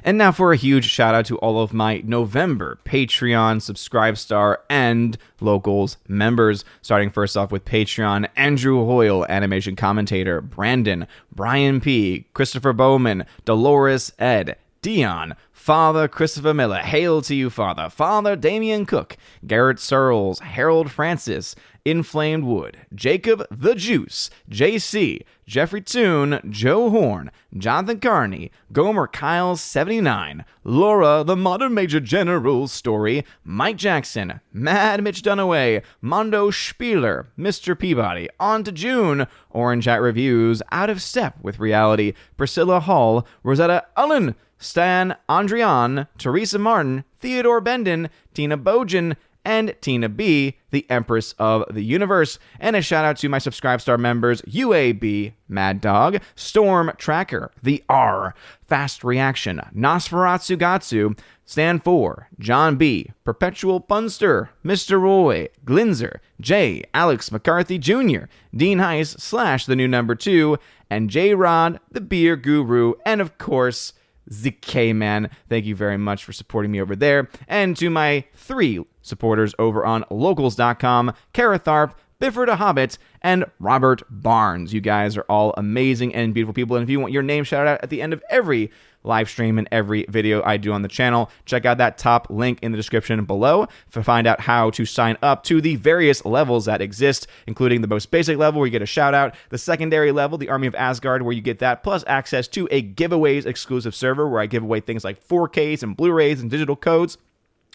And 0.06 0.18
now 0.18 0.32
for 0.32 0.52
a 0.52 0.56
huge 0.56 0.84
shout 0.84 1.14
out 1.14 1.24
to 1.26 1.38
all 1.38 1.62
of 1.62 1.72
my 1.72 2.02
November 2.04 2.78
Patreon, 2.84 3.62
Subscribestar, 3.62 4.58
and 4.68 5.16
Locals 5.40 5.96
members. 6.06 6.62
Starting 6.82 7.08
first 7.08 7.38
off 7.38 7.50
with 7.50 7.64
Patreon, 7.64 8.28
Andrew 8.36 8.84
Hoyle, 8.84 9.24
animation 9.30 9.76
commentator, 9.76 10.42
Brandon, 10.42 11.06
Brian 11.34 11.80
P., 11.80 12.26
Christopher 12.34 12.74
Bowman, 12.74 13.24
Dolores 13.46 14.12
Ed, 14.18 14.58
Dion, 14.82 15.36
Father 15.50 16.06
Christopher 16.06 16.52
Miller, 16.52 16.80
hail 16.80 17.22
to 17.22 17.34
you, 17.34 17.48
Father. 17.48 17.88
Father 17.88 18.36
Damian 18.36 18.84
Cook, 18.84 19.16
Garrett 19.46 19.80
Searles, 19.80 20.40
Harold 20.40 20.90
Francis, 20.90 21.56
Inflamed 21.84 22.44
Wood, 22.44 22.78
Jacob 22.94 23.46
the 23.50 23.74
Juice, 23.74 24.30
JC, 24.50 25.20
Jeffrey 25.46 25.82
Toon, 25.82 26.40
Joe 26.48 26.88
Horn, 26.88 27.30
Jonathan 27.54 28.00
Carney, 28.00 28.50
Gomer 28.72 29.06
Kyle 29.06 29.54
79, 29.54 30.46
Laura 30.64 31.22
the 31.24 31.36
Modern 31.36 31.74
Major 31.74 32.00
General 32.00 32.68
Story, 32.68 33.22
Mike 33.44 33.76
Jackson, 33.76 34.40
Mad 34.50 35.02
Mitch 35.02 35.20
Dunaway, 35.22 35.82
Mondo 36.00 36.50
Spieler, 36.50 37.26
Mr. 37.38 37.78
Peabody, 37.78 38.28
On 38.40 38.64
to 38.64 38.72
June, 38.72 39.26
Orange 39.50 39.84
Hat 39.84 40.00
Reviews, 40.00 40.62
Out 40.72 40.88
of 40.88 41.02
Step 41.02 41.36
with 41.42 41.58
Reality, 41.58 42.14
Priscilla 42.38 42.80
Hall, 42.80 43.26
Rosetta 43.42 43.84
Ullen, 43.98 44.34
Stan 44.56 45.16
Andrian, 45.28 46.08
Teresa 46.16 46.58
Martin, 46.58 47.04
Theodore 47.18 47.60
Bendon, 47.60 48.08
Tina 48.32 48.56
Bojan, 48.56 49.16
and 49.44 49.74
Tina 49.80 50.08
B, 50.08 50.56
the 50.70 50.88
Empress 50.90 51.34
of 51.38 51.64
the 51.70 51.84
Universe. 51.84 52.38
And 52.58 52.76
a 52.76 52.82
shout 52.82 53.04
out 53.04 53.16
to 53.18 53.28
my 53.28 53.38
Subscribe 53.38 53.80
Star 53.80 53.98
members 53.98 54.42
UAB, 54.42 55.34
Mad 55.48 55.80
Dog, 55.80 56.20
Storm 56.34 56.92
Tracker, 56.98 57.50
The 57.62 57.82
R, 57.88 58.34
Fast 58.66 59.04
Reaction, 59.04 59.60
Nosferatu 59.74 60.56
Gatsu, 60.56 61.18
Stand 61.46 61.84
for 61.84 62.28
John 62.38 62.76
B, 62.76 63.10
Perpetual 63.22 63.80
Punster, 63.80 64.50
Mr. 64.64 65.00
Roy, 65.00 65.48
Glinzer, 65.64 66.20
Jay, 66.40 66.82
Alex 66.94 67.30
McCarthy 67.30 67.78
Jr., 67.78 68.24
Dean 68.56 68.78
Heiss 68.78 69.20
slash 69.20 69.66
the 69.66 69.76
new 69.76 69.86
number 69.86 70.14
two, 70.14 70.58
and 70.88 71.10
J 71.10 71.34
Rod, 71.34 71.80
the 71.90 72.00
Beer 72.00 72.36
Guru, 72.36 72.94
and 73.04 73.20
of 73.20 73.36
course, 73.36 73.92
ZK 74.30 74.94
Man. 74.94 75.30
Thank 75.48 75.64
you 75.64 75.74
very 75.74 75.96
much 75.96 76.24
for 76.24 76.32
supporting 76.32 76.70
me 76.70 76.80
over 76.80 76.96
there. 76.96 77.28
And 77.48 77.76
to 77.76 77.90
my 77.90 78.24
three 78.34 78.84
supporters 79.02 79.54
over 79.58 79.84
on 79.84 80.04
locals.com, 80.10 81.12
Kara 81.32 81.58
Tharp, 81.58 81.94
Bifford 82.20 82.48
a 82.48 82.56
Hobbit, 82.56 82.96
and 83.22 83.44
Robert 83.58 84.02
Barnes. 84.08 84.72
You 84.72 84.80
guys 84.80 85.16
are 85.16 85.26
all 85.28 85.52
amazing 85.56 86.14
and 86.14 86.32
beautiful 86.32 86.54
people. 86.54 86.76
And 86.76 86.82
if 86.82 86.88
you 86.88 87.00
want 87.00 87.12
your 87.12 87.22
name 87.22 87.44
shouted 87.44 87.70
out 87.70 87.80
at 87.82 87.90
the 87.90 88.00
end 88.00 88.12
of 88.12 88.22
every 88.30 88.70
live 89.04 89.28
stream 89.28 89.58
and 89.58 89.68
every 89.70 90.06
video 90.08 90.42
I 90.44 90.56
do 90.56 90.72
on 90.72 90.82
the 90.82 90.88
channel, 90.88 91.30
check 91.44 91.64
out 91.64 91.78
that 91.78 91.98
top 91.98 92.28
link 92.30 92.58
in 92.62 92.72
the 92.72 92.76
description 92.76 93.24
below 93.24 93.68
to 93.92 94.02
find 94.02 94.26
out 94.26 94.40
how 94.40 94.70
to 94.70 94.84
sign 94.84 95.16
up 95.22 95.44
to 95.44 95.60
the 95.60 95.76
various 95.76 96.24
levels 96.24 96.64
that 96.64 96.80
exist, 96.80 97.26
including 97.46 97.80
the 97.80 97.88
most 97.88 98.10
basic 98.10 98.38
level 98.38 98.60
where 98.60 98.66
you 98.66 98.72
get 98.72 98.82
a 98.82 98.86
shout 98.86 99.14
out, 99.14 99.34
the 99.50 99.58
secondary 99.58 100.12
level, 100.12 100.38
the 100.38 100.48
Army 100.48 100.66
of 100.66 100.74
Asgard, 100.74 101.22
where 101.22 101.32
you 101.32 101.42
get 101.42 101.60
that, 101.60 101.82
plus 101.82 102.04
access 102.06 102.48
to 102.48 102.66
a 102.70 102.82
giveaways 102.82 103.46
exclusive 103.46 103.94
server 103.94 104.28
where 104.28 104.40
I 104.40 104.46
give 104.46 104.62
away 104.62 104.80
things 104.80 105.04
like 105.04 105.26
4Ks 105.26 105.82
and 105.82 105.96
Blu 105.96 106.12
rays 106.12 106.40
and 106.40 106.50
digital 106.50 106.76
codes 106.76 107.18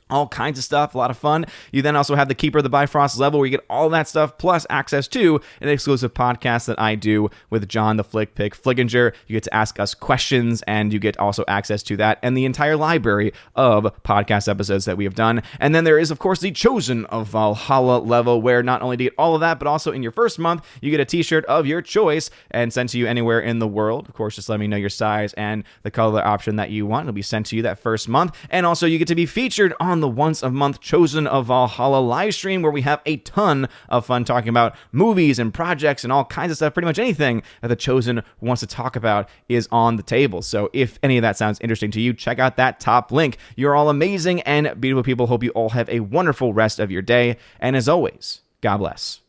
all 0.10 0.28
kinds 0.28 0.58
of 0.58 0.66
stuff, 0.66 0.96
a 0.96 0.98
lot 0.98 1.12
of 1.12 1.18
fun. 1.18 1.46
You 1.72 1.82
then 1.82 1.96
also 1.96 2.16
have 2.16 2.28
the 2.28 2.36
Keeper 2.36 2.60
of 2.60 2.64
the 2.64 2.70
Bifrost 2.70 3.20
level 3.20 3.40
where 3.40 3.48
you 3.48 3.58
get 3.58 3.66
all 3.70 3.90
that 3.90 4.08
stuff 4.08 4.38
plus 4.38 4.66
access 4.70 5.08
to 5.10 5.42
an 5.62 5.70
exclusive 5.70 6.14
podcast 6.14 6.66
that 6.66 6.80
I 6.80 6.96
do 6.96 7.30
with 7.50 7.68
John 7.70 7.98
the 7.98 8.04
Flick 8.04 8.36
Pick 8.36 8.56
Flickinger. 8.56 9.14
You 9.28 9.34
get 9.34 9.44
to 9.44 9.54
ask 9.54 9.80
us 9.80 9.94
questions 9.94 10.64
and 10.64 10.92
you 10.92 11.00
get 11.00 11.18
also 11.18 11.44
access 11.48 11.84
to 11.84 11.98
that 11.98 12.20
and 12.22 12.36
the 12.36 12.46
entire 12.46 12.76
library 12.76 13.34
of 13.56 13.84
podcast 14.04 14.48
episodes 14.48 14.86
that 14.86 14.98
we 14.98 15.04
have 15.04 15.16
done. 15.16 15.44
And 15.60 15.74
then 15.74 15.84
there 15.84 16.00
is, 16.00 16.12
of 16.12 16.20
course, 16.20 16.40
the 16.40 16.52
Chosen 16.52 17.06
of 17.06 17.28
Valhalla 17.28 18.00
level 18.00 18.42
where 18.42 18.64
not 18.64 18.82
only 18.82 18.98
do 18.98 19.06
you 19.06 19.10
get 19.10 19.20
all 19.20 19.36
of 19.36 19.42
that, 19.42 19.60
but 19.60 19.68
also 19.68 19.92
in 19.92 20.04
your 20.04 20.12
first 20.12 20.40
month, 20.40 20.66
you 20.82 20.92
get 20.92 21.00
a 21.00 21.06
t 21.06 21.22
shirt 21.24 21.46
of 21.46 21.66
your 21.66 21.82
choice 21.82 22.30
and 22.52 22.72
sent 22.72 22.90
to 22.90 22.98
you 22.98 23.08
anywhere 23.08 23.40
in 23.40 23.60
the 23.60 23.68
world. 23.68 24.08
Of 24.08 24.16
course, 24.16 24.36
just 24.36 24.50
let 24.50 24.60
me 24.60 24.68
know 24.68 24.78
your 24.78 24.90
size 24.90 25.34
and 25.34 25.64
the 25.84 25.92
color 25.92 26.26
option 26.26 26.56
that 26.58 26.70
you 26.70 26.86
want. 26.86 27.06
It'll 27.06 27.14
be 27.14 27.22
sent 27.22 27.48
to 27.48 27.56
you 27.56 27.62
that 27.64 27.80
first 27.80 28.08
month. 28.08 28.36
And 28.50 28.66
also, 28.66 28.86
you 28.86 28.98
get 28.98 29.08
to 29.10 29.16
be 29.16 29.26
featured 29.26 29.74
the 30.02 30.08
once 30.08 30.44
a 30.44 30.50
month 30.50 30.80
Chosen 30.80 31.28
of 31.28 31.48
Valhalla 31.48 32.00
live 32.00 32.34
stream 32.34 32.62
where 32.62 32.72
we 32.72 32.82
have 32.82 33.02
a 33.06 33.18
ton 33.18 33.68
of 33.88 34.06
fun 34.06 34.24
talking 34.24 34.50
about 34.50 34.76
movies 34.92 35.40
and 35.40 35.54
projects 35.54 36.04
and 36.04 36.14
all 36.14 36.26
kinds 36.26 36.52
of 36.52 36.58
stuff. 36.58 36.74
Pretty 36.74 36.86
much 36.86 37.00
anything 37.00 37.44
that 37.62 37.68
the 37.68 37.76
Chosen 37.76 38.24
wants 38.42 38.60
to 38.62 38.68
talk 38.68 38.96
about 38.96 39.30
is 39.48 39.68
on 39.72 39.96
the 39.96 40.04
table. 40.04 40.42
So 40.42 40.70
if 40.74 41.00
any 41.04 41.18
of 41.18 41.22
that 41.22 41.38
sounds 41.38 41.60
interesting 41.62 41.92
to 41.92 42.02
you, 42.02 42.14
check 42.14 42.40
out 42.40 42.58
that 42.58 42.80
top 42.80 43.12
link. 43.12 43.38
You're 43.56 43.76
all 43.76 43.90
amazing 43.90 44.42
and 44.42 44.80
beautiful 44.80 45.04
people. 45.04 45.28
Hope 45.28 45.44
you 45.44 45.52
all 45.52 45.70
have 45.70 45.90
a 45.90 46.00
wonderful 46.02 46.54
rest 46.54 46.80
of 46.80 46.92
your 46.92 47.02
day. 47.02 47.38
And 47.60 47.76
as 47.76 47.88
always, 47.88 48.42
God 48.62 48.78
bless. 48.78 49.22